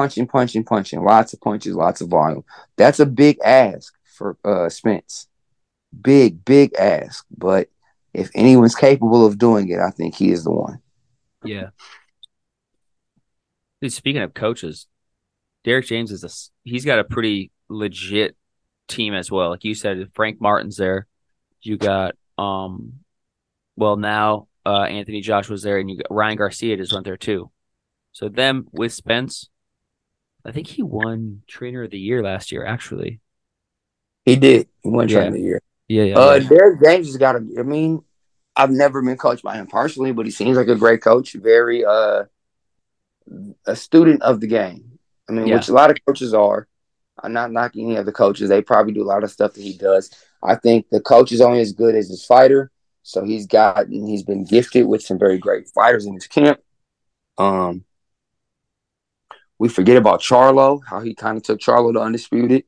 punching, 0.00 0.26
punching, 0.28 0.64
punching, 0.64 1.04
lots 1.04 1.34
of 1.34 1.40
punches, 1.42 1.74
lots 1.74 2.00
of 2.00 2.08
volume. 2.08 2.42
That's 2.76 3.00
a 3.00 3.06
big 3.06 3.38
ask 3.44 3.92
for 4.04 4.38
uh, 4.46 4.70
Spence. 4.70 5.28
Big, 6.00 6.42
big 6.42 6.72
ask. 6.74 7.26
But 7.36 7.68
if 8.14 8.30
anyone's 8.34 8.74
capable 8.74 9.26
of 9.26 9.36
doing 9.36 9.68
it, 9.68 9.78
I 9.78 9.90
think 9.90 10.14
he 10.14 10.30
is 10.30 10.44
the 10.44 10.52
one. 10.52 10.80
Yeah. 11.44 11.68
Dude, 13.82 13.92
speaking 13.92 14.22
of 14.22 14.32
coaches, 14.32 14.86
Derrick 15.64 15.86
James 15.86 16.12
is 16.12 16.24
a 16.24 16.30
he's 16.64 16.86
got 16.86 16.98
a 16.98 17.04
pretty 17.04 17.50
legit 17.68 18.36
team 18.88 19.12
as 19.12 19.30
well. 19.30 19.50
Like 19.50 19.64
you 19.64 19.74
said, 19.74 20.08
Frank 20.14 20.40
Martin's 20.40 20.78
there. 20.78 21.06
You 21.60 21.76
got 21.76 22.14
um 22.38 23.00
well 23.76 23.96
now 23.96 24.48
uh 24.64 24.84
Anthony 24.84 25.20
Josh 25.20 25.50
was 25.50 25.62
there 25.62 25.78
and 25.78 25.90
you 25.90 25.98
got 25.98 26.10
Ryan 26.10 26.38
Garcia 26.38 26.78
just 26.78 26.92
went 26.92 27.04
there 27.04 27.18
too. 27.18 27.50
So 28.12 28.28
them 28.28 28.66
with 28.72 28.92
Spence, 28.92 29.50
I 30.44 30.52
think 30.52 30.66
he 30.66 30.82
won 30.82 31.42
trainer 31.46 31.82
of 31.84 31.90
the 31.90 31.98
year 31.98 32.22
last 32.22 32.50
year, 32.52 32.64
actually. 32.64 33.20
He 34.24 34.36
did. 34.36 34.68
He 34.82 34.88
won 34.90 35.08
trainer 35.08 35.28
of 35.28 35.34
the 35.34 35.40
year. 35.40 35.62
Yeah, 35.88 36.04
yeah. 36.04 36.18
Uh 36.18 36.34
yeah. 36.34 36.48
Derrick 36.48 36.82
James 36.82 37.06
has 37.08 37.16
got 37.16 37.36
a 37.36 37.46
I 37.58 37.62
mean, 37.62 38.02
I've 38.56 38.70
never 38.70 39.02
been 39.02 39.16
coached 39.16 39.42
by 39.42 39.56
him 39.56 39.66
personally, 39.66 40.12
but 40.12 40.24
he 40.26 40.30
seems 40.32 40.56
like 40.56 40.68
a 40.68 40.76
great 40.76 41.02
coach, 41.02 41.32
very 41.34 41.84
uh 41.84 42.24
a 43.66 43.76
student 43.76 44.22
of 44.22 44.40
the 44.40 44.46
game. 44.46 44.98
I 45.28 45.32
mean, 45.32 45.46
Yeah. 45.46 45.56
which 45.56 45.68
a 45.68 45.72
lot 45.72 45.90
of 45.90 45.96
coaches 46.06 46.34
are. 46.34 46.66
I'm 47.22 47.32
not 47.32 47.52
knocking 47.52 47.86
any 47.90 47.96
of 47.96 48.06
the 48.06 48.12
coaches. 48.12 48.48
They 48.48 48.62
probably 48.62 48.92
do 48.92 49.02
a 49.02 49.04
lot 49.12 49.24
of 49.24 49.30
stuff 49.30 49.52
that 49.54 49.62
he 49.62 49.76
does. 49.76 50.10
I 50.42 50.54
think 50.54 50.88
the 50.90 51.00
coach 51.00 51.32
is 51.32 51.40
only 51.40 51.60
as 51.60 51.72
good 51.72 51.94
as 51.94 52.08
his 52.08 52.24
fighter. 52.24 52.70
So 53.02 53.24
he's 53.24 53.46
gotten 53.46 54.06
he's 54.06 54.22
been 54.22 54.44
gifted 54.44 54.86
with 54.86 55.02
some 55.02 55.18
very 55.18 55.38
great 55.38 55.68
fighters 55.68 56.06
in 56.06 56.14
his 56.14 56.26
camp. 56.26 56.60
Um 57.38 57.84
we 59.60 59.68
forget 59.68 59.96
about 59.98 60.20
Charlo, 60.22 60.80
how 60.88 61.00
he 61.00 61.14
kind 61.14 61.36
of 61.36 61.42
took 61.44 61.60
Charlo 61.60 61.92
to 61.92 62.00
undisputed. 62.00 62.64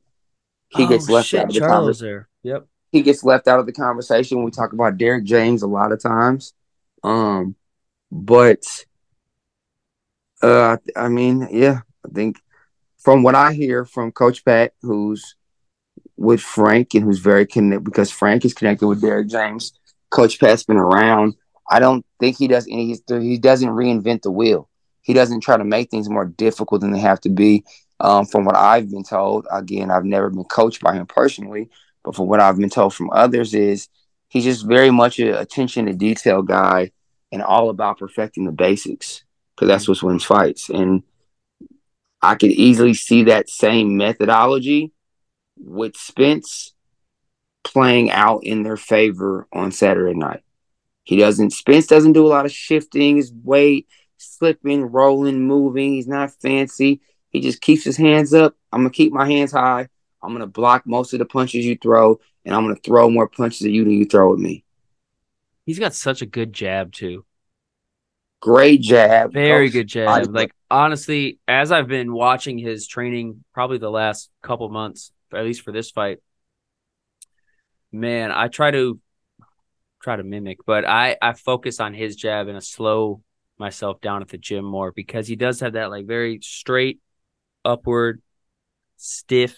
He 0.69 0.83
Oh, 0.83 0.87
gets 0.89 1.09
left 1.09 1.27
shit, 1.27 1.39
out 1.41 1.47
of 1.47 1.53
the 1.53 1.59
conversation. 1.59 2.25
Yep. 2.43 2.67
he 2.91 3.01
gets 3.01 3.23
left 3.23 3.47
out 3.47 3.59
of 3.59 3.65
the 3.65 3.71
conversation 3.73 4.37
when 4.37 4.45
we 4.45 4.51
talk 4.51 4.73
about 4.73 4.97
Derrick 4.97 5.23
James 5.25 5.63
a 5.63 5.67
lot 5.67 5.91
of 5.91 6.01
times. 6.01 6.53
Um, 7.03 7.55
but 8.11 8.63
uh, 10.41 10.77
I 10.95 11.09
mean, 11.09 11.47
yeah, 11.51 11.81
I 12.05 12.09
think 12.13 12.37
from 12.99 13.23
what 13.23 13.35
I 13.35 13.53
hear 13.53 13.85
from 13.85 14.11
Coach 14.11 14.45
Pat, 14.45 14.73
who's 14.81 15.35
with 16.15 16.41
Frank 16.41 16.93
and 16.93 17.03
who's 17.03 17.19
very 17.19 17.45
connected 17.45 17.83
because 17.83 18.11
Frank 18.11 18.45
is 18.45 18.53
connected 18.53 18.87
with 18.87 19.01
Derrick 19.01 19.27
James. 19.29 19.73
Coach 20.11 20.39
Pat's 20.39 20.63
been 20.63 20.77
around. 20.77 21.33
I 21.71 21.79
don't 21.79 22.05
think 22.19 22.37
he 22.37 22.47
does 22.47 22.67
any. 22.69 22.95
He 23.07 23.37
doesn't 23.39 23.69
reinvent 23.69 24.21
the 24.21 24.31
wheel. 24.31 24.69
He 25.03 25.13
doesn't 25.13 25.41
try 25.41 25.57
to 25.57 25.63
make 25.63 25.91
things 25.91 26.09
more 26.09 26.25
difficult 26.25 26.81
than 26.81 26.91
they 26.91 26.99
have 26.99 27.21
to 27.21 27.29
be. 27.29 27.63
Um, 27.99 28.25
from 28.25 28.43
what 28.45 28.55
I've 28.55 28.89
been 28.89 29.03
told, 29.03 29.47
again, 29.51 29.91
I've 29.91 30.05
never 30.05 30.29
been 30.29 30.43
coached 30.45 30.81
by 30.81 30.95
him 30.95 31.05
personally, 31.05 31.69
but 32.03 32.15
from 32.15 32.27
what 32.27 32.39
I've 32.39 32.57
been 32.57 32.69
told 32.69 32.93
from 32.93 33.11
others, 33.11 33.53
is 33.53 33.87
he's 34.29 34.43
just 34.43 34.65
very 34.65 34.91
much 34.91 35.19
a 35.19 35.39
attention 35.39 35.85
to 35.85 35.93
detail 35.93 36.41
guy 36.41 36.91
and 37.31 37.41
all 37.41 37.69
about 37.69 37.99
perfecting 37.99 38.45
the 38.45 38.51
basics 38.51 39.23
because 39.55 39.67
that's 39.67 39.87
what 39.87 40.01
wins 40.03 40.23
fights. 40.23 40.69
And 40.69 41.03
I 42.21 42.35
could 42.35 42.51
easily 42.51 42.93
see 42.93 43.25
that 43.25 43.49
same 43.49 43.97
methodology 43.97 44.91
with 45.57 45.95
Spence 45.95 46.73
playing 47.63 48.11
out 48.11 48.43
in 48.43 48.63
their 48.63 48.77
favor 48.77 49.47
on 49.53 49.71
Saturday 49.71 50.13
night. 50.13 50.41
He 51.03 51.17
doesn't 51.17 51.51
Spence 51.51 51.87
doesn't 51.87 52.13
do 52.13 52.25
a 52.25 52.29
lot 52.29 52.45
of 52.45 52.51
shifting, 52.51 53.17
his 53.17 53.31
weight, 53.31 53.87
slipping, 54.23 54.85
rolling, 54.85 55.41
moving. 55.41 55.93
He's 55.93 56.07
not 56.07 56.31
fancy. 56.31 57.01
He 57.29 57.41
just 57.41 57.61
keeps 57.61 57.83
his 57.83 57.97
hands 57.97 58.33
up. 58.33 58.55
I'm 58.71 58.81
gonna 58.81 58.89
keep 58.91 59.11
my 59.11 59.25
hands 59.25 59.51
high. 59.51 59.89
I'm 60.21 60.33
gonna 60.33 60.47
block 60.47 60.85
most 60.85 61.13
of 61.13 61.19
the 61.19 61.25
punches 61.25 61.65
you 61.65 61.77
throw, 61.81 62.19
and 62.45 62.55
I'm 62.55 62.63
gonna 62.63 62.75
throw 62.75 63.09
more 63.09 63.27
punches 63.27 63.65
at 63.65 63.71
you 63.71 63.83
than 63.83 63.93
you 63.93 64.05
throw 64.05 64.33
at 64.33 64.39
me. 64.39 64.63
He's 65.65 65.79
got 65.79 65.93
such 65.93 66.21
a 66.21 66.25
good 66.25 66.53
jab 66.53 66.91
too. 66.91 67.25
Great 68.41 68.81
jab. 68.81 69.31
Very 69.31 69.69
good 69.69 69.87
jab. 69.87 70.33
Like 70.33 70.53
honestly, 70.69 71.39
as 71.47 71.71
I've 71.71 71.87
been 71.87 72.13
watching 72.13 72.57
his 72.57 72.87
training 72.87 73.43
probably 73.53 73.77
the 73.77 73.89
last 73.89 74.29
couple 74.41 74.67
months, 74.69 75.11
at 75.33 75.45
least 75.45 75.61
for 75.61 75.71
this 75.71 75.91
fight, 75.91 76.19
man, 77.91 78.31
I 78.31 78.49
try 78.49 78.71
to 78.71 78.99
try 80.01 80.17
to 80.17 80.23
mimic, 80.23 80.65
but 80.65 80.85
I 80.85 81.17
I 81.21 81.33
focus 81.33 81.79
on 81.79 81.93
his 81.93 82.15
jab 82.17 82.49
in 82.49 82.55
a 82.55 82.61
slow 82.61 83.21
myself 83.63 84.01
down 84.01 84.21
at 84.21 84.27
the 84.27 84.37
gym 84.37 84.65
more 84.65 84.91
because 84.91 85.25
he 85.25 85.37
does 85.37 85.61
have 85.61 85.73
that 85.73 85.89
like 85.89 86.05
very 86.05 86.39
straight, 86.41 86.99
upward, 87.63 88.21
stiff, 88.97 89.57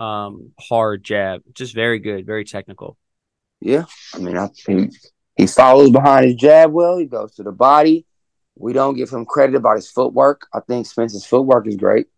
um, 0.00 0.50
hard 0.58 1.04
jab. 1.04 1.42
Just 1.54 1.76
very 1.76 2.00
good, 2.00 2.26
very 2.26 2.44
technical. 2.44 2.96
Yeah, 3.60 3.84
I 4.14 4.18
mean, 4.18 4.36
I 4.36 4.48
think 4.48 4.94
he 5.36 5.46
follows 5.46 5.90
behind 5.90 6.26
his 6.26 6.34
jab 6.34 6.72
well. 6.72 6.98
He 6.98 7.06
goes 7.06 7.36
to 7.36 7.44
the 7.44 7.52
body. 7.52 8.04
We 8.56 8.72
don't 8.72 8.96
give 8.96 9.10
him 9.10 9.24
credit 9.24 9.54
about 9.54 9.76
his 9.76 9.88
footwork. 9.88 10.48
I 10.52 10.58
think 10.58 10.86
Spence's 10.86 11.24
footwork 11.24 11.68
is 11.68 11.76
great. 11.76 12.08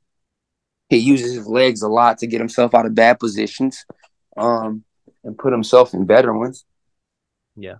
He 0.88 0.96
uses 0.96 1.34
his 1.34 1.46
legs 1.46 1.82
a 1.82 1.88
lot 1.88 2.16
to 2.18 2.26
get 2.26 2.40
himself 2.40 2.74
out 2.74 2.86
of 2.86 2.94
bad 2.94 3.18
positions, 3.18 3.84
um, 4.38 4.84
and 5.24 5.36
put 5.36 5.52
himself 5.52 5.92
in 5.92 6.06
better 6.06 6.32
ones. 6.32 6.64
Yeah. 7.54 7.76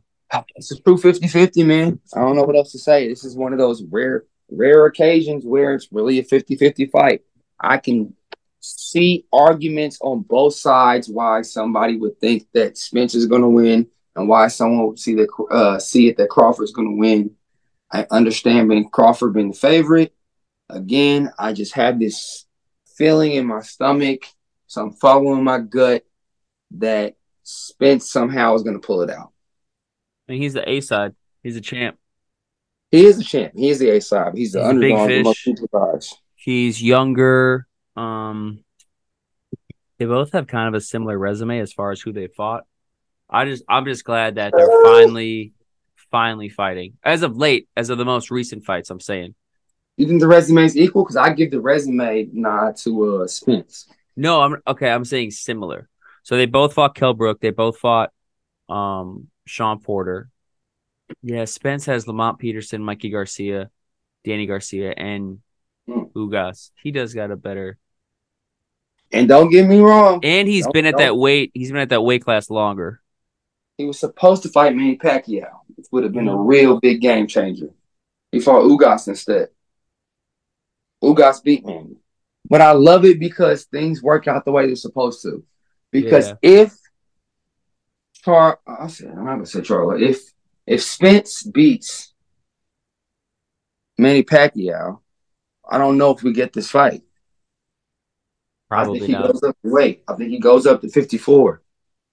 It's 0.55 0.70
a 0.70 0.81
true 0.81 0.97
50-50, 0.97 1.66
man. 1.66 2.01
I 2.15 2.20
don't 2.20 2.36
know 2.36 2.44
what 2.44 2.57
else 2.57 2.73
to 2.73 2.78
say. 2.78 3.09
This 3.09 3.24
is 3.24 3.36
one 3.36 3.52
of 3.52 3.59
those 3.59 3.82
rare, 3.82 4.24
rare 4.51 4.86
occasions 4.86 5.44
where 5.44 5.74
it's 5.74 5.89
really 5.90 6.19
a 6.19 6.24
50-50 6.24 6.90
fight. 6.90 7.23
I 7.59 7.78
can 7.78 8.15
see 8.61 9.24
arguments 9.32 9.98
on 10.01 10.23
both 10.23 10.55
sides 10.55 11.09
why 11.09 11.43
somebody 11.43 11.97
would 11.97 12.20
think 12.20 12.47
that 12.55 12.78
Spence 12.78 13.15
is 13.15 13.27
going 13.27 13.43
to 13.43 13.48
win 13.48 13.86
and 14.16 14.28
why 14.28 14.48
someone 14.48 14.86
would 14.86 14.98
see 14.98 15.15
that 15.15 15.28
uh, 15.51 15.78
see 15.78 16.09
it 16.09 16.16
that 16.19 16.28
Crawford's 16.28 16.73
going 16.73 16.89
to 16.89 16.98
win. 16.98 17.36
I 17.93 18.07
understand 18.11 18.69
being 18.69 18.89
Crawford 18.89 19.35
being 19.35 19.51
the 19.51 19.57
favorite. 19.57 20.15
Again, 20.69 21.32
I 21.39 21.52
just 21.52 21.74
have 21.74 21.98
this 21.98 22.47
feeling 22.97 23.32
in 23.32 23.47
my 23.47 23.62
stomach, 23.62 24.27
so 24.66 24.82
I'm 24.82 24.93
following 24.93 25.43
my 25.43 25.59
gut 25.59 26.05
that 26.73 27.16
Spence 27.43 28.11
somehow 28.11 28.55
is 28.55 28.62
going 28.62 28.81
to 28.81 28.86
pull 28.86 29.02
it 29.02 29.11
out. 29.11 29.32
I 30.31 30.32
mean, 30.32 30.43
he's 30.43 30.55
the 30.55 30.70
A 30.70 30.81
side. 30.81 31.16
He's 31.43 31.57
a 31.57 31.61
champ. 31.61 31.98
He 32.93 33.05
is 33.05 33.19
the 33.19 33.24
champ. 33.24 33.52
He 33.57 33.69
is 33.69 33.81
the 33.81 33.90
A 33.90 34.01
side. 34.01 34.35
He's 34.36 34.52
the 34.52 34.62
He's 34.62 34.78
big 34.78 34.93
underdog. 34.93 35.09
The 35.09 35.23
most 35.24 36.09
fish. 36.09 36.19
He's 36.36 36.81
younger. 36.81 37.66
Um, 37.97 38.62
they 39.98 40.05
both 40.05 40.31
have 40.31 40.47
kind 40.47 40.69
of 40.69 40.74
a 40.74 40.81
similar 40.81 41.19
resume 41.19 41.59
as 41.59 41.73
far 41.73 41.90
as 41.90 42.01
who 42.01 42.12
they 42.12 42.28
fought. 42.28 42.62
I 43.28 43.44
just, 43.44 43.65
I'm 43.69 43.85
just 43.85 44.05
glad 44.05 44.36
that 44.36 44.52
they're 44.57 44.70
finally, 44.85 45.52
finally 46.12 46.48
fighting. 46.48 46.93
As 47.02 47.24
of 47.24 47.36
late, 47.36 47.69
as 47.77 47.90
of 47.90 47.98
the 47.98 48.05
most 48.05 48.31
recent 48.31 48.65
fights, 48.65 48.89
I'm 48.89 49.01
saying. 49.01 49.35
You 49.97 50.07
think 50.07 50.20
the 50.20 50.28
resume 50.28 50.65
is 50.65 50.77
equal? 50.77 51.02
Because 51.02 51.16
I 51.16 51.32
give 51.32 51.51
the 51.51 51.61
resume 51.61 52.28
nod 52.32 52.77
to 52.85 53.23
uh, 53.23 53.27
Spence. 53.27 53.89
No, 54.16 54.43
I'm 54.43 54.62
okay. 54.65 54.90
I'm 54.90 55.05
saying 55.05 55.32
similar. 55.32 55.89
So 56.23 56.36
they 56.36 56.47
both 56.47 56.74
fought 56.74 56.94
Kell 56.94 57.15
Brook. 57.15 57.40
They 57.40 57.51
both 57.51 57.78
fought 57.78 58.12
um 58.69 59.27
Sean 59.51 59.81
Porter. 59.81 60.31
Yeah, 61.22 61.44
Spence 61.44 61.86
has 61.86 62.06
Lamont 62.06 62.39
Peterson, 62.39 62.82
Mikey 62.85 63.10
Garcia, 63.10 63.68
Danny 64.24 64.47
Garcia, 64.47 64.94
and 64.97 65.40
Hmm. 65.89 66.05
Ugas. 66.14 66.70
He 66.81 66.93
does 66.93 67.14
got 67.14 67.31
a 67.32 67.36
better 67.36 67.78
And 69.12 69.27
don't 69.28 69.51
get 69.51 69.66
me 69.66 69.81
wrong, 69.81 70.20
and 70.22 70.47
he's 70.47 70.64
Don't- 70.64 70.72
been 70.74 70.86
at 70.86 70.93
don't- 70.93 71.01
that 71.01 71.16
weight. 71.16 71.51
He's 71.52 71.72
been 71.72 71.81
at 71.81 71.89
that 71.89 72.02
weight 72.02 72.22
class 72.22 72.48
longer. 72.48 73.01
he 73.77 73.86
was 73.86 73.98
supposed 73.98 74.43
to 74.43 74.48
fight 74.51 74.77
Manny 74.77 74.97
Pacquiao. 74.98 75.60
It 75.78 75.89
would 75.90 76.05
have 76.05 76.12
been 76.12 76.28
a 76.28 76.36
real 76.36 76.78
big 76.78 77.01
game 77.01 77.27
changer. 77.27 77.70
He 78.31 78.39
fought 78.39 78.64
Ugas 78.64 79.09
instead. 79.09 79.48
Ugas 81.02 81.43
beat 81.43 81.64
Manny. 81.64 81.97
But 82.48 82.60
I 82.60 82.72
love 82.72 83.05
it 83.06 83.18
because 83.18 83.64
things 83.64 84.02
work 84.02 84.28
out 84.28 84.44
the 84.44 84.52
way 84.52 84.66
they're 84.66 84.77
supposed 84.77 85.22
to. 85.22 85.44
Because 85.90 86.28
Yeah. 86.28 86.36
if 86.43 86.77
Char, 88.24 88.59
I 88.66 88.86
said 88.88 89.10
I'm 89.10 89.24
not 89.24 89.32
gonna 89.34 89.47
say 89.47 89.60
Charlo. 89.60 90.01
If 90.01 90.20
if 90.66 90.82
Spence 90.82 91.42
beats 91.42 92.12
Manny 93.98 94.22
Pacquiao, 94.22 95.01
I 95.68 95.78
don't 95.78 95.98
know 95.98 96.10
if 96.10 96.22
we 96.22 96.32
get 96.32 96.52
this 96.52 96.70
fight. 96.70 97.02
I 98.70 98.76
Probably 98.76 99.01
think 99.01 99.09
he 99.09 99.12
not. 99.14 99.32
goes 99.32 99.42
up 99.42 99.56
to 99.62 99.70
weight. 99.70 100.05
I 100.06 100.14
think 100.14 100.30
he 100.30 100.38
goes 100.38 100.66
up 100.66 100.80
to 100.82 100.88
54 100.88 101.62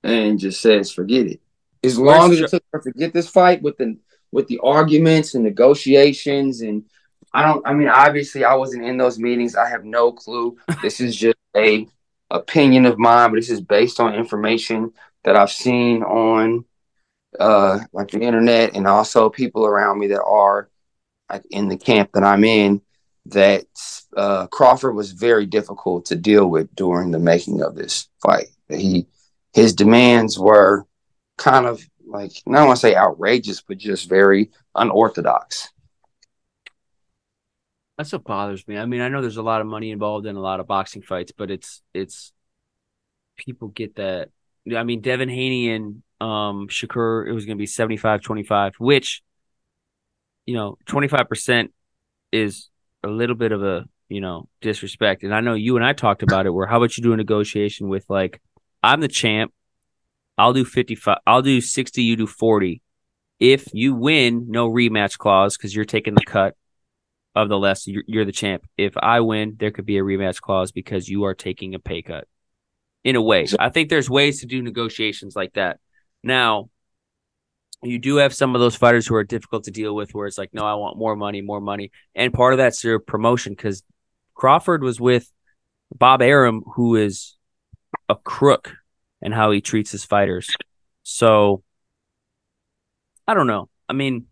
and 0.04 0.40
just 0.40 0.62
says, 0.62 0.92
forget 0.92 1.28
it. 1.28 1.42
As 1.84 2.00
long 2.00 2.32
as 2.32 2.40
Where's 2.40 2.54
it 2.54 2.56
took 2.58 2.64
her 2.74 2.80
to 2.82 2.92
get 2.92 3.14
this 3.14 3.30
fight 3.30 3.62
with 3.62 3.78
the 3.78 3.98
with 4.32 4.48
the 4.48 4.60
arguments 4.64 5.36
and 5.36 5.44
negotiations 5.44 6.62
and 6.62 6.84
I 7.34 7.44
don't 7.44 7.66
I 7.68 7.74
mean 7.74 7.88
obviously 7.88 8.44
I 8.44 8.56
wasn't 8.56 8.86
in 8.86 8.98
those 8.98 9.20
meetings. 9.20 9.56
I 9.56 9.70
have 9.70 9.86
no 9.86 10.12
clue. 10.12 10.58
This 10.82 11.00
is 11.00 11.16
just 11.16 11.38
a 11.56 11.88
opinion 12.30 12.86
of 12.86 12.98
mine, 12.98 13.30
but 13.30 13.38
this 13.38 13.50
is 13.50 13.62
based 13.62 14.00
on 14.00 14.16
information 14.16 14.92
that 15.24 15.36
I've 15.36 15.52
seen 15.52 16.04
on 16.04 16.66
uh 17.40 17.80
like 17.94 18.10
the 18.10 18.22
internet 18.22 18.76
and 18.76 18.88
also 18.88 19.30
people 19.30 19.66
around 19.66 20.00
me 20.00 20.08
that 20.08 20.24
are 20.24 20.70
like 21.30 21.44
in 21.52 21.68
the 21.68 21.78
camp 21.78 22.12
that 22.14 22.24
I'm 22.24 22.44
in 22.44 22.82
that 23.28 23.66
uh, 24.16 24.48
Crawford 24.48 24.96
was 24.96 25.12
very 25.12 25.46
difficult 25.46 26.06
to 26.06 26.16
deal 26.16 26.48
with 26.48 26.74
during 26.76 27.12
the 27.12 27.20
making 27.20 27.62
of 27.62 27.76
this 27.76 28.08
fight. 28.22 28.48
He 28.70 29.08
his 29.54 29.74
demands 29.74 30.40
were 30.40 30.86
kind 31.38 31.66
of 31.66 31.82
like 32.06 32.32
not 32.46 32.68
want 32.68 32.78
to 32.78 32.82
say 32.82 32.96
outrageous, 32.96 33.62
but 33.62 33.78
just 33.78 34.10
very 34.10 34.52
unorthodox. 34.76 35.70
That's 37.98 38.14
what 38.14 38.24
bothers 38.24 38.68
me. 38.68 38.78
I 38.78 38.86
mean, 38.86 39.02
I 39.02 39.10
know 39.10 39.22
there's 39.22 39.38
a 39.38 39.44
lot 39.44 39.62
of 39.62 39.68
money 39.68 39.92
involved 39.92 40.28
in 40.28 40.36
a 40.36 40.42
lot 40.42 40.60
of 40.60 40.68
boxing 40.68 41.02
fights, 41.02 41.32
but 41.36 41.50
it's 41.52 41.82
it's 41.94 42.32
people 43.36 43.70
get 43.70 43.96
that. 43.96 44.30
I 44.76 44.84
mean, 44.84 45.02
Devin 45.02 45.30
Haney 45.30 45.72
and 45.72 46.04
um 46.20 46.68
Shakur, 46.68 47.28
it 47.28 47.34
was 47.34 47.46
going 47.46 47.58
to 47.58 47.62
be 47.62 47.68
75-25, 47.68 48.74
which 48.80 49.22
you 50.48 50.56
know, 50.56 50.78
25% 50.88 51.70
is 52.32 52.70
a 53.04 53.08
little 53.08 53.36
bit 53.36 53.52
of 53.52 53.64
a, 53.64 53.86
you 54.10 54.22
know, 54.22 54.48
disrespect. 54.62 55.24
And 55.24 55.36
I 55.36 55.42
know 55.42 55.54
you 55.54 55.76
and 55.76 55.86
I 55.86 55.94
talked 55.94 56.24
about 56.24 56.48
it 56.48 56.52
where 56.52 56.66
how 56.66 56.78
about 56.78 56.98
you 56.98 57.04
do 57.04 57.14
a 57.14 57.18
negotiation 57.18 57.90
with 57.90 58.06
like 58.10 58.42
I'm 58.82 59.02
the 59.02 59.08
champ, 59.08 59.54
I'll 60.38 60.54
do 60.54 60.66
55, 60.66 61.18
I'll 61.28 61.42
do 61.42 61.62
60, 61.62 62.02
you 62.02 62.16
do 62.16 62.26
40. 62.26 62.82
If 63.40 63.68
you 63.74 63.94
win, 63.94 64.46
no 64.50 64.70
rematch 64.70 65.18
clause 65.18 65.58
because 65.58 65.76
you're 65.76 65.86
taking 65.86 66.16
the 66.16 66.26
cut 66.26 66.56
of 67.36 67.50
the 67.50 67.58
less, 67.60 67.86
you're, 67.86 68.04
you're 68.08 68.26
the 68.26 68.32
champ. 68.32 68.66
If 68.78 68.98
I 68.98 69.20
win, 69.20 69.58
there 69.60 69.72
could 69.72 69.86
be 69.86 69.98
a 69.98 70.04
rematch 70.04 70.42
clause 70.42 70.72
because 70.72 71.08
you 71.08 71.26
are 71.26 71.36
taking 71.36 71.76
a 71.76 71.80
pay 71.80 72.02
cut. 72.02 72.28
In 73.08 73.16
a 73.16 73.22
way, 73.22 73.48
I 73.58 73.70
think 73.70 73.88
there's 73.88 74.10
ways 74.10 74.42
to 74.42 74.48
do 74.48 74.62
negotiations 74.62 75.34
like 75.34 75.54
that. 75.54 75.80
Now, 76.24 76.70
you 77.82 78.00
do 78.00 78.18
have 78.18 78.34
some 78.34 78.54
of 78.54 78.60
those 78.60 78.76
fighters 78.76 79.08
who 79.08 79.16
are 79.16 79.24
difficult 79.24 79.64
to 79.64 79.72
deal 79.72 79.96
with, 79.96 80.14
where 80.14 80.28
it's 80.28 80.38
like, 80.38 80.54
no, 80.54 80.66
I 80.66 80.74
want 80.74 80.98
more 80.98 81.16
money, 81.16 81.42
more 81.42 81.62
money, 81.62 81.92
and 82.16 82.34
part 82.34 82.52
of 82.52 82.58
that's 82.58 82.82
their 82.82 83.00
promotion 83.00 83.54
because 83.54 83.82
Crawford 84.34 84.84
was 84.84 85.00
with 85.00 85.32
Bob 85.96 86.22
Arum, 86.22 86.64
who 86.76 86.98
is 86.98 87.38
a 88.10 88.16
crook 88.16 88.74
and 89.22 89.34
how 89.34 89.52
he 89.52 89.62
treats 89.62 89.92
his 89.92 90.04
fighters. 90.04 90.50
So 91.04 91.64
I 93.26 93.36
don't 93.36 93.48
know. 93.48 93.70
I 93.88 93.94
mean, 93.94 94.26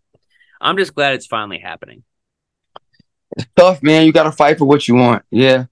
I'm 0.60 0.76
just 0.76 0.94
glad 0.94 1.14
it's 1.14 1.24
finally 1.24 1.60
happening. 1.60 2.04
It's 3.38 3.48
tough, 3.56 3.82
man. 3.82 4.04
You 4.04 4.12
got 4.12 4.24
to 4.24 4.32
fight 4.32 4.58
for 4.58 4.66
what 4.66 4.86
you 4.86 4.96
want. 4.96 5.24
Yeah. 5.30 5.64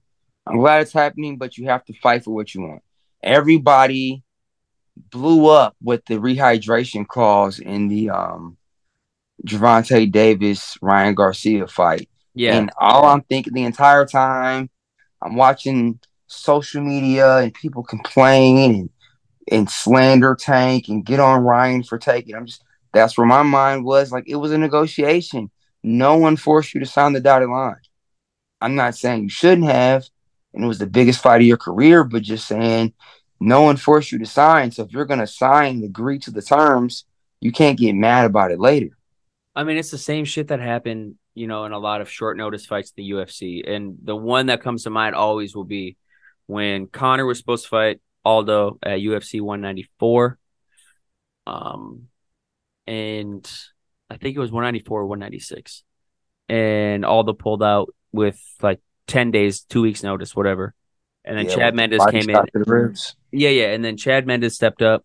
I'm 0.46 0.56
glad 0.56 0.80
it's 0.80 0.94
happening, 0.94 1.36
but 1.36 1.58
you 1.58 1.66
have 1.66 1.84
to 1.84 1.92
fight 2.00 2.24
for 2.24 2.30
what 2.34 2.54
you 2.54 2.62
want. 2.62 2.80
Everybody 3.24 4.22
blew 5.10 5.48
up 5.48 5.74
with 5.82 6.04
the 6.04 6.16
rehydration 6.16 7.06
clause 7.06 7.58
in 7.58 7.88
the 7.88 8.10
um 8.10 8.56
Gervonta 9.46 10.10
Davis 10.10 10.76
Ryan 10.80 11.14
Garcia 11.14 11.66
fight. 11.66 12.08
Yeah. 12.34 12.56
And 12.56 12.70
all 12.78 13.06
I'm 13.06 13.22
thinking 13.22 13.54
the 13.54 13.64
entire 13.64 14.06
time, 14.06 14.70
I'm 15.22 15.36
watching 15.36 15.98
social 16.26 16.82
media 16.82 17.38
and 17.38 17.54
people 17.54 17.82
complain 17.82 18.74
and 18.74 18.90
and 19.50 19.70
slander 19.70 20.34
Tank 20.34 20.88
and 20.88 21.04
get 21.04 21.20
on 21.20 21.42
Ryan 21.42 21.82
for 21.82 21.98
taking. 21.98 22.34
I'm 22.34 22.46
just 22.46 22.62
that's 22.92 23.18
where 23.18 23.26
my 23.26 23.42
mind 23.42 23.84
was. 23.84 24.12
Like 24.12 24.24
it 24.26 24.36
was 24.36 24.52
a 24.52 24.58
negotiation. 24.58 25.50
No 25.82 26.16
one 26.16 26.36
forced 26.36 26.74
you 26.74 26.80
to 26.80 26.86
sign 26.86 27.12
the 27.12 27.20
dotted 27.20 27.48
line. 27.48 27.76
I'm 28.60 28.74
not 28.74 28.94
saying 28.94 29.24
you 29.24 29.28
shouldn't 29.28 29.66
have, 29.66 30.08
and 30.54 30.64
it 30.64 30.66
was 30.66 30.78
the 30.78 30.86
biggest 30.86 31.20
fight 31.20 31.40
of 31.40 31.46
your 31.46 31.56
career, 31.56 32.04
but 32.04 32.22
just 32.22 32.46
saying 32.46 32.94
no 33.40 33.62
one 33.62 33.76
forced 33.76 34.12
you 34.12 34.18
to 34.18 34.26
sign. 34.26 34.70
So 34.70 34.84
if 34.84 34.92
you're 34.92 35.04
gonna 35.04 35.26
sign, 35.26 35.82
agree 35.82 36.18
to 36.20 36.30
the 36.30 36.42
terms, 36.42 37.04
you 37.40 37.52
can't 37.52 37.78
get 37.78 37.94
mad 37.94 38.24
about 38.24 38.52
it 38.52 38.60
later. 38.60 38.96
I 39.54 39.64
mean, 39.64 39.76
it's 39.76 39.90
the 39.90 39.98
same 39.98 40.24
shit 40.24 40.48
that 40.48 40.60
happened, 40.60 41.16
you 41.34 41.46
know, 41.46 41.64
in 41.64 41.72
a 41.72 41.78
lot 41.78 42.00
of 42.00 42.10
short 42.10 42.36
notice 42.36 42.66
fights 42.66 42.92
in 42.96 43.04
the 43.04 43.10
UFC. 43.10 43.68
And 43.68 43.98
the 44.02 44.16
one 44.16 44.46
that 44.46 44.62
comes 44.62 44.84
to 44.84 44.90
mind 44.90 45.14
always 45.14 45.54
will 45.54 45.64
be 45.64 45.96
when 46.46 46.86
Conor 46.86 47.26
was 47.26 47.38
supposed 47.38 47.64
to 47.64 47.68
fight 47.70 48.00
Aldo 48.24 48.78
at 48.82 48.98
UFC 48.98 49.40
194. 49.40 50.38
Um, 51.46 52.08
and 52.86 53.50
I 54.10 54.16
think 54.16 54.36
it 54.36 54.40
was 54.40 54.50
194 54.50 55.00
or 55.00 55.06
196. 55.06 55.84
And 56.48 57.04
Aldo 57.04 57.34
pulled 57.34 57.62
out 57.62 57.94
with 58.12 58.40
like 58.60 58.80
10 59.06 59.30
days, 59.30 59.60
two 59.62 59.82
weeks 59.82 60.02
notice, 60.02 60.34
whatever. 60.34 60.74
And 61.24 61.38
then 61.38 61.46
Yeah, 61.46 61.54
Chad 61.54 61.74
Mendes 61.74 62.04
came 62.06 62.28
in. 62.28 62.34
shot 62.34 62.50
to 62.52 62.58
the 62.64 62.70
ribs. 62.70 63.16
Yeah, 63.32 63.50
yeah. 63.50 63.72
And 63.72 63.84
then 63.84 63.96
Chad 63.96 64.26
Mendes 64.26 64.54
stepped 64.54 64.82
up. 64.82 65.04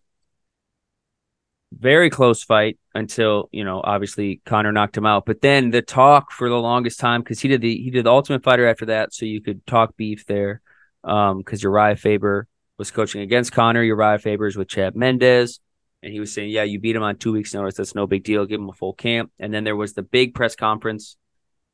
Very 1.72 2.10
close 2.10 2.42
fight 2.42 2.78
until, 2.94 3.48
you 3.52 3.64
know, 3.64 3.80
obviously 3.82 4.40
Conor 4.44 4.72
knocked 4.72 4.96
him 4.96 5.06
out. 5.06 5.24
But 5.24 5.40
then 5.40 5.70
the 5.70 5.82
talk 5.82 6.32
for 6.32 6.48
the 6.48 6.56
longest 6.56 6.98
time, 6.98 7.22
because 7.22 7.38
he 7.40 7.48
did 7.48 7.60
the 7.60 7.76
he 7.80 7.90
did 7.90 8.06
the 8.06 8.10
ultimate 8.10 8.42
fighter 8.42 8.66
after 8.66 8.86
that, 8.86 9.14
so 9.14 9.24
you 9.24 9.40
could 9.40 9.64
talk 9.66 9.96
beef 9.96 10.26
there. 10.26 10.60
Um, 11.04 11.38
because 11.38 11.62
Uriah 11.62 11.96
Faber 11.96 12.48
was 12.76 12.90
coaching 12.90 13.22
against 13.22 13.52
Conor. 13.52 13.82
Uriah 13.82 14.18
Faber's 14.18 14.56
with 14.56 14.68
Chad 14.68 14.96
Mendes. 14.96 15.60
And 16.02 16.12
he 16.12 16.18
was 16.18 16.32
saying, 16.32 16.50
Yeah, 16.50 16.64
you 16.64 16.80
beat 16.80 16.96
him 16.96 17.02
on 17.02 17.16
two 17.16 17.32
weeks' 17.32 17.54
notice. 17.54 17.74
That's 17.76 17.94
no 17.94 18.06
big 18.06 18.24
deal. 18.24 18.46
Give 18.46 18.60
him 18.60 18.68
a 18.68 18.72
full 18.74 18.92
camp. 18.94 19.30
And 19.38 19.54
then 19.54 19.64
there 19.64 19.76
was 19.76 19.92
the 19.92 20.02
big 20.02 20.34
press 20.34 20.56
conference 20.56 21.16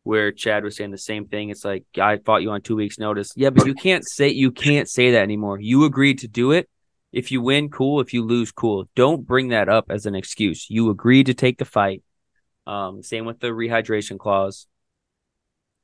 where 0.07 0.31
Chad 0.31 0.63
was 0.63 0.77
saying 0.77 0.93
the 0.93 0.99
same 0.99 1.27
thing. 1.27 1.51
It's 1.51 1.65
like, 1.65 1.85
I 2.01 2.19
fought 2.19 2.43
you 2.43 2.51
on 2.53 2.63
two 2.63 2.77
weeks' 2.77 2.97
notice. 2.97 3.33
Yeah, 3.35 3.51
but 3.51 3.67
you 3.67 3.75
can't 3.75 4.05
say 4.07 4.29
you 4.29 4.53
can't 4.53 4.89
say 4.89 5.11
that 5.11 5.23
anymore. 5.23 5.59
You 5.61 5.85
agreed 5.85 6.21
to 6.21 6.29
do 6.29 6.53
it. 6.53 6.71
If 7.13 7.33
you 7.33 7.43
win, 7.43 7.71
cool. 7.71 8.01
If 8.01 8.15
you 8.15 8.25
lose, 8.25 8.53
cool. 8.53 8.89
Don't 8.95 9.27
bring 9.27 9.49
that 9.49 9.69
up 9.69 9.87
as 9.91 10.07
an 10.07 10.15
excuse. 10.15 10.71
You 10.71 10.91
agreed 10.91 11.27
to 11.27 11.35
take 11.35 11.59
the 11.59 11.65
fight. 11.65 12.05
Um, 12.69 13.03
same 13.03 13.25
with 13.25 13.41
the 13.41 13.49
rehydration 13.49 14.17
clause. 14.17 14.69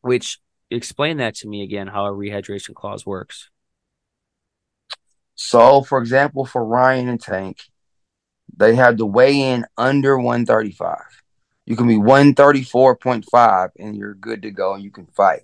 Which 0.03 0.39
explain 0.71 1.17
that 1.17 1.35
to 1.37 1.49
me 1.49 1.65
again 1.65 1.89
how 1.89 2.07
a 2.07 2.13
rehydration 2.13 2.77
clause 2.77 3.05
works. 3.05 3.51
So, 5.35 5.83
for 5.83 5.99
example, 5.99 6.47
for 6.47 6.65
Ryan 6.65 7.09
and 7.09 7.21
Tank, 7.21 7.59
they 8.57 8.77
had 8.77 8.99
to 8.99 9.07
weigh 9.07 9.41
in 9.41 9.67
under 9.77 10.17
135. 10.17 11.22
You 11.67 11.77
can 11.77 11.87
be 11.87 11.97
134.5 11.97 13.71
and 13.79 13.97
you're 13.97 14.15
good 14.15 14.43
to 14.43 14.51
go 14.51 14.75
and 14.75 14.83
you 14.83 14.91
can 14.91 15.07
fight. 15.07 15.43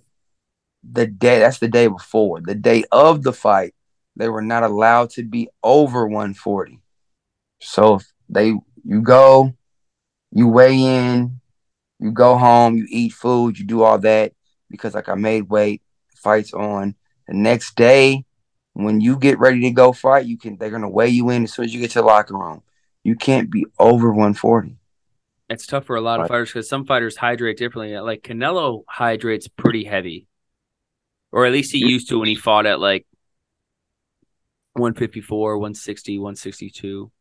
The 0.89 1.07
day 1.07 1.39
that's 1.39 1.59
the 1.59 1.67
day 1.67 1.87
before. 1.87 2.41
The 2.41 2.55
day 2.55 2.83
of 2.91 3.23
the 3.23 3.33
fight, 3.33 3.73
they 4.15 4.29
were 4.29 4.41
not 4.41 4.63
allowed 4.63 5.11
to 5.11 5.23
be 5.23 5.49
over 5.63 6.07
140. 6.07 6.79
So 7.61 7.95
if 7.95 8.13
they 8.27 8.53
you 8.85 9.01
go, 9.01 9.53
you 10.31 10.47
weigh 10.47 10.79
in, 10.79 11.39
you 11.99 12.11
go 12.11 12.37
home, 12.37 12.77
you 12.77 12.85
eat 12.89 13.13
food, 13.13 13.59
you 13.59 13.65
do 13.65 13.83
all 13.83 13.99
that 13.99 14.33
because 14.69 14.95
like 14.95 15.09
I 15.09 15.15
made 15.15 15.49
weight, 15.49 15.81
fights 16.15 16.53
on. 16.53 16.95
The 17.27 17.35
next 17.35 17.75
day, 17.75 18.25
when 18.73 19.01
you 19.01 19.17
get 19.17 19.39
ready 19.39 19.61
to 19.61 19.71
go 19.71 19.91
fight, 19.91 20.25
you 20.25 20.37
can 20.37 20.57
they're 20.57 20.69
gonna 20.69 20.89
weigh 20.89 21.09
you 21.09 21.29
in 21.29 21.43
as 21.43 21.53
soon 21.53 21.65
as 21.65 21.73
you 21.73 21.79
get 21.79 21.91
to 21.91 21.99
the 21.99 22.05
locker 22.05 22.37
room. 22.37 22.63
You 23.03 23.15
can't 23.15 23.49
be 23.49 23.65
over 23.77 24.09
140. 24.09 24.78
It's 25.49 25.65
tough 25.65 25.85
for 25.85 25.95
a 25.95 26.01
lot 26.01 26.15
of 26.15 26.21
Right. 26.21 26.27
fighters 26.29 26.49
because 26.49 26.69
some 26.69 26.85
fighters 26.85 27.17
hydrate 27.17 27.57
differently. 27.57 27.97
Like 27.99 28.21
Canelo 28.21 28.83
hydrates 28.87 29.47
pretty 29.47 29.83
heavy, 29.83 30.27
or 31.31 31.45
at 31.45 31.51
least 31.51 31.71
he 31.71 31.79
used 31.79 32.09
to 32.09 32.19
when 32.19 32.27
he 32.27 32.35
fought 32.35 32.65
at 32.65 32.79
like 32.79 33.07
154, 34.73 35.57
160, 35.57 36.19
162. 36.19 37.11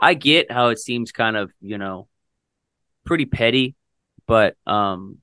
I 0.00 0.14
get 0.14 0.50
how 0.50 0.68
it 0.68 0.78
seems 0.78 1.12
kind 1.12 1.36
of, 1.36 1.52
you 1.60 1.78
know, 1.78 2.08
pretty 3.04 3.26
petty, 3.26 3.76
but 4.26 4.56
um 4.66 5.18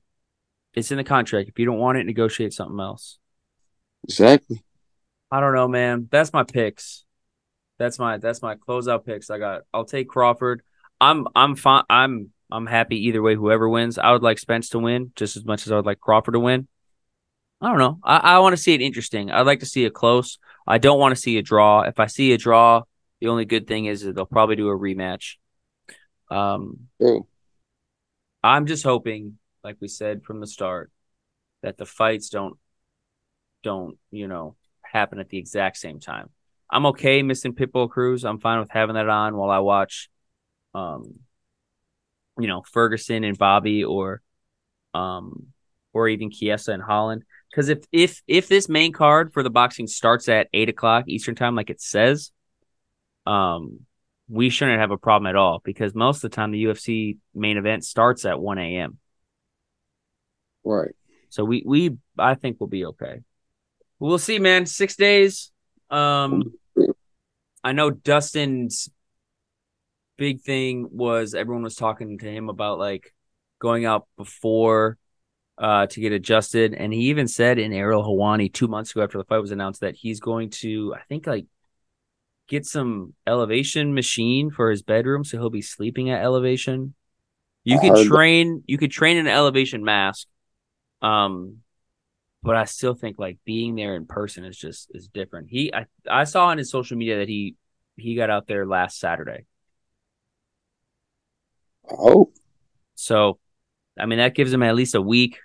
it's 0.74 0.90
in 0.90 0.96
the 0.96 1.04
contract. 1.04 1.50
If 1.50 1.58
you 1.58 1.66
don't 1.66 1.78
want 1.78 1.98
it, 1.98 2.06
negotiate 2.06 2.54
something 2.54 2.80
else. 2.80 3.18
Exactly. 4.04 4.62
I 5.30 5.40
don't 5.40 5.54
know, 5.54 5.68
man. 5.68 6.08
That's 6.10 6.32
my 6.32 6.44
picks. 6.44 7.04
That's 7.78 7.98
my 7.98 8.16
that's 8.16 8.40
my 8.40 8.54
closeout 8.54 9.04
picks. 9.04 9.28
I 9.28 9.38
got. 9.38 9.62
I'll 9.74 9.84
take 9.84 10.08
Crawford. 10.08 10.62
I'm 11.02 11.26
I'm 11.34 11.56
fine. 11.56 11.82
I'm 11.90 12.30
I'm 12.50 12.66
happy 12.66 13.08
either 13.08 13.20
way. 13.20 13.34
Whoever 13.34 13.68
wins, 13.68 13.98
I 13.98 14.12
would 14.12 14.22
like 14.22 14.38
Spence 14.38 14.68
to 14.70 14.78
win 14.78 15.10
just 15.16 15.36
as 15.36 15.44
much 15.44 15.66
as 15.66 15.72
I 15.72 15.76
would 15.76 15.84
like 15.84 16.00
Crawford 16.00 16.34
to 16.34 16.40
win. 16.40 16.68
I 17.60 17.68
don't 17.68 17.78
know. 17.78 17.98
I, 18.04 18.16
I 18.16 18.38
want 18.38 18.52
to 18.54 18.62
see 18.62 18.72
it 18.72 18.80
interesting. 18.80 19.30
I'd 19.30 19.46
like 19.46 19.60
to 19.60 19.66
see 19.66 19.84
it 19.84 19.94
close. 19.94 20.38
I 20.66 20.78
don't 20.78 21.00
want 21.00 21.14
to 21.14 21.20
see 21.20 21.38
a 21.38 21.42
draw. 21.42 21.80
If 21.80 21.98
I 21.98 22.06
see 22.06 22.32
a 22.32 22.38
draw, 22.38 22.82
the 23.20 23.28
only 23.28 23.44
good 23.44 23.66
thing 23.66 23.86
is 23.86 24.02
that 24.02 24.14
they'll 24.14 24.26
probably 24.26 24.56
do 24.56 24.68
a 24.68 24.78
rematch. 24.78 25.36
Um. 26.30 26.88
I'm 28.44 28.66
just 28.66 28.84
hoping, 28.84 29.38
like 29.62 29.76
we 29.80 29.88
said 29.88 30.24
from 30.24 30.40
the 30.40 30.46
start, 30.46 30.90
that 31.62 31.78
the 31.78 31.86
fights 31.86 32.28
don't 32.28 32.58
don't 33.62 33.98
you 34.10 34.28
know 34.28 34.56
happen 34.82 35.18
at 35.18 35.28
the 35.28 35.38
exact 35.38 35.78
same 35.78 35.98
time. 35.98 36.30
I'm 36.70 36.86
okay 36.86 37.22
missing 37.22 37.54
Pitbull 37.54 37.90
Cruz. 37.90 38.24
I'm 38.24 38.38
fine 38.38 38.60
with 38.60 38.70
having 38.70 38.94
that 38.94 39.08
on 39.08 39.36
while 39.36 39.50
I 39.50 39.58
watch, 39.58 40.08
um, 40.74 41.14
you 42.38 42.46
know 42.46 42.62
Ferguson 42.72 43.24
and 43.24 43.36
Bobby 43.36 43.84
or, 43.84 44.22
um, 44.94 45.48
or 45.92 46.08
even 46.08 46.30
Chiesa 46.30 46.72
and 46.72 46.82
Holland. 46.82 47.24
Because 47.50 47.68
if 47.68 47.84
if 47.92 48.22
if 48.26 48.48
this 48.48 48.68
main 48.68 48.92
card 48.92 49.32
for 49.32 49.42
the 49.42 49.50
boxing 49.50 49.86
starts 49.86 50.28
at 50.28 50.48
eight 50.52 50.68
o'clock 50.68 51.04
Eastern 51.06 51.34
time, 51.34 51.54
like 51.54 51.70
it 51.70 51.80
says, 51.80 52.32
um, 53.26 53.80
we 54.28 54.48
shouldn't 54.48 54.80
have 54.80 54.90
a 54.90 54.98
problem 54.98 55.28
at 55.28 55.36
all 55.36 55.60
because 55.62 55.94
most 55.94 56.24
of 56.24 56.30
the 56.30 56.34
time 56.34 56.50
the 56.50 56.64
UFC 56.64 57.18
main 57.34 57.58
event 57.58 57.84
starts 57.84 58.24
at 58.24 58.40
one 58.40 58.58
a.m. 58.58 58.98
Right. 60.64 60.94
So 61.28 61.44
we 61.44 61.62
we 61.66 61.96
I 62.18 62.34
think 62.34 62.56
we'll 62.58 62.68
be 62.68 62.86
okay. 62.86 63.20
We'll 63.98 64.18
see, 64.18 64.38
man. 64.38 64.66
Six 64.66 64.96
days. 64.96 65.52
Um, 65.90 66.54
I 67.62 67.72
know 67.72 67.90
Dustin's 67.90 68.90
big 70.22 70.40
thing 70.40 70.86
was 70.92 71.34
everyone 71.34 71.64
was 71.64 71.74
talking 71.74 72.16
to 72.16 72.30
him 72.30 72.48
about 72.48 72.78
like 72.78 73.12
going 73.58 73.84
out 73.84 74.06
before 74.16 74.96
uh, 75.58 75.88
to 75.88 76.00
get 76.00 76.12
adjusted, 76.12 76.74
and 76.74 76.92
he 76.92 77.06
even 77.06 77.26
said 77.26 77.58
in 77.58 77.72
Ariel 77.72 78.04
Helwani 78.04 78.52
two 78.52 78.68
months 78.68 78.92
ago 78.92 79.02
after 79.02 79.18
the 79.18 79.24
fight 79.24 79.40
was 79.40 79.50
announced 79.50 79.80
that 79.80 79.96
he's 79.96 80.20
going 80.20 80.50
to, 80.50 80.94
I 80.96 81.02
think, 81.08 81.26
like 81.26 81.46
get 82.46 82.64
some 82.64 83.14
elevation 83.26 83.94
machine 83.94 84.52
for 84.52 84.70
his 84.70 84.82
bedroom, 84.82 85.24
so 85.24 85.38
he'll 85.38 85.50
be 85.50 85.60
sleeping 85.60 86.08
at 86.10 86.22
elevation. 86.22 86.94
You 87.64 87.80
could 87.80 88.06
train, 88.06 88.62
you 88.68 88.78
could 88.78 88.92
train 88.92 89.16
in 89.16 89.26
an 89.26 89.32
elevation 89.32 89.82
mask, 89.82 90.28
um, 91.00 91.62
but 92.44 92.54
I 92.54 92.66
still 92.66 92.94
think 92.94 93.18
like 93.18 93.38
being 93.44 93.74
there 93.74 93.96
in 93.96 94.06
person 94.06 94.44
is 94.44 94.56
just 94.56 94.88
is 94.94 95.08
different. 95.08 95.48
He, 95.50 95.74
I, 95.74 95.86
I 96.08 96.24
saw 96.24 96.46
on 96.46 96.58
his 96.58 96.70
social 96.70 96.96
media 96.96 97.18
that 97.18 97.28
he 97.28 97.56
he 97.96 98.14
got 98.14 98.30
out 98.30 98.46
there 98.46 98.66
last 98.68 99.00
Saturday. 99.00 99.46
Oh, 101.98 102.32
So, 102.94 103.38
I 103.98 104.06
mean, 104.06 104.18
that 104.18 104.34
gives 104.34 104.52
him 104.52 104.62
at 104.62 104.74
least 104.74 104.94
a 104.94 105.02
week. 105.02 105.38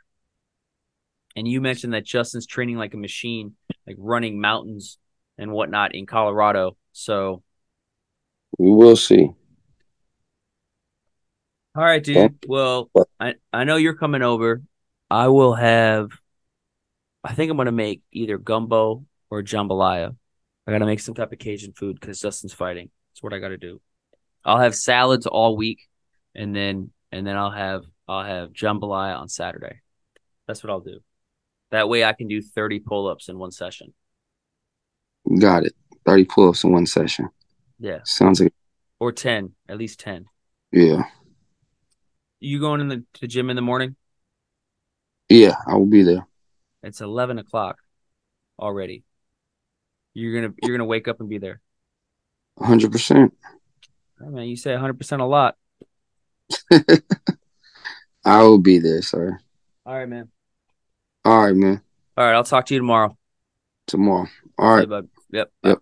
And 1.35 1.47
you 1.47 1.61
mentioned 1.61 1.93
that 1.93 2.05
Justin's 2.05 2.47
training 2.47 2.77
like 2.77 2.93
a 2.93 2.97
machine, 2.97 3.55
like 3.85 3.95
running 3.99 4.41
mountains 4.41 4.97
and 5.37 5.51
whatnot 5.51 5.93
in 5.93 6.05
Colorado. 6.05 6.77
So, 6.93 7.43
we 8.57 8.69
will 8.71 8.95
see. 8.95 9.33
all 11.75 11.83
right, 11.83 12.03
dude. 12.03 12.39
Well, 12.47 12.89
I, 13.19 13.35
I 13.53 13.63
know 13.63 13.75
you're 13.75 13.95
coming 13.95 14.21
over. 14.23 14.61
I 15.09 15.27
will 15.27 15.53
have, 15.53 16.09
I 17.23 17.33
think 17.33 17.51
I'm 17.51 17.57
going 17.57 17.67
to 17.67 17.71
make 17.71 18.01
either 18.11 18.37
gumbo 18.37 19.05
or 19.29 19.43
jambalaya. 19.43 20.15
I 20.65 20.71
got 20.71 20.79
to 20.79 20.85
make 20.85 20.99
some 20.99 21.15
type 21.15 21.31
of 21.31 21.39
Cajun 21.39 21.73
food 21.73 21.99
because 21.99 22.19
Justin's 22.19 22.53
fighting. 22.53 22.89
That's 23.11 23.23
what 23.23 23.33
I 23.33 23.39
got 23.39 23.49
to 23.49 23.57
do. 23.57 23.81
I'll 24.45 24.59
have 24.59 24.75
salads 24.75 25.27
all 25.27 25.57
week, 25.57 25.79
and 26.37 26.55
then 26.55 26.91
and 27.11 27.27
then 27.27 27.35
I'll 27.35 27.51
have 27.51 27.83
I'll 28.07 28.23
have 28.23 28.53
jambalaya 28.53 29.17
on 29.19 29.27
Saturday. 29.27 29.81
That's 30.47 30.63
what 30.63 30.69
I'll 30.69 30.79
do. 30.79 30.99
That 31.71 31.89
way 31.89 32.05
I 32.05 32.13
can 32.13 32.29
do 32.29 32.41
30 32.41 32.79
pull-ups 32.79 33.27
in 33.27 33.37
one 33.37 33.51
session. 33.51 33.93
Got 35.39 35.65
it. 35.65 35.75
30 36.05 36.25
pull 36.25 36.49
ups 36.49 36.63
in 36.63 36.71
one 36.71 36.85
session. 36.85 37.29
Yeah, 37.79 37.99
Sounds 38.05 38.39
like, 38.39 38.53
or 38.99 39.11
10, 39.11 39.51
at 39.67 39.77
least 39.77 39.99
10. 39.99 40.25
yeah. 40.71 41.03
You 42.39 42.59
going 42.59 42.81
in 42.81 42.87
the, 42.87 42.97
to 42.97 43.21
the 43.21 43.27
gym 43.27 43.49
in 43.49 43.55
the 43.55 43.61
morning? 43.61 43.95
Yeah, 45.29 45.55
I 45.67 45.75
will 45.75 45.85
be 45.87 46.03
there. 46.03 46.25
It's 46.83 47.01
11 47.01 47.39
o'clock 47.39 47.77
already. 48.59 49.03
You're 50.13 50.41
gonna 50.41 50.53
you're 50.63 50.75
gonna 50.77 50.87
wake 50.87 51.07
up 51.07 51.19
and 51.19 51.29
be 51.29 51.37
there. 51.37 51.61
100%. 52.59 53.31
Hey, 54.19 54.25
man, 54.29 54.47
you 54.47 54.55
say 54.55 54.71
100 54.71 54.97
percent 54.97 55.21
a 55.21 55.25
lot. 55.25 55.57
I 58.25 58.43
will 58.43 58.59
be 58.59 58.79
there, 58.79 59.01
sir. 59.01 59.39
All 59.85 59.95
right, 59.95 60.09
man. 60.09 60.29
All 61.23 61.45
right, 61.45 61.55
man. 61.55 61.81
All 62.17 62.25
right, 62.25 62.33
I'll 62.33 62.43
talk 62.43 62.65
to 62.67 62.73
you 62.73 62.79
tomorrow. 62.79 63.17
Tomorrow. 63.87 64.27
All 64.57 64.75
right. 64.75 64.89
Hey. 64.89 65.01
Yep. 65.31 65.51
Yep. 65.63 65.79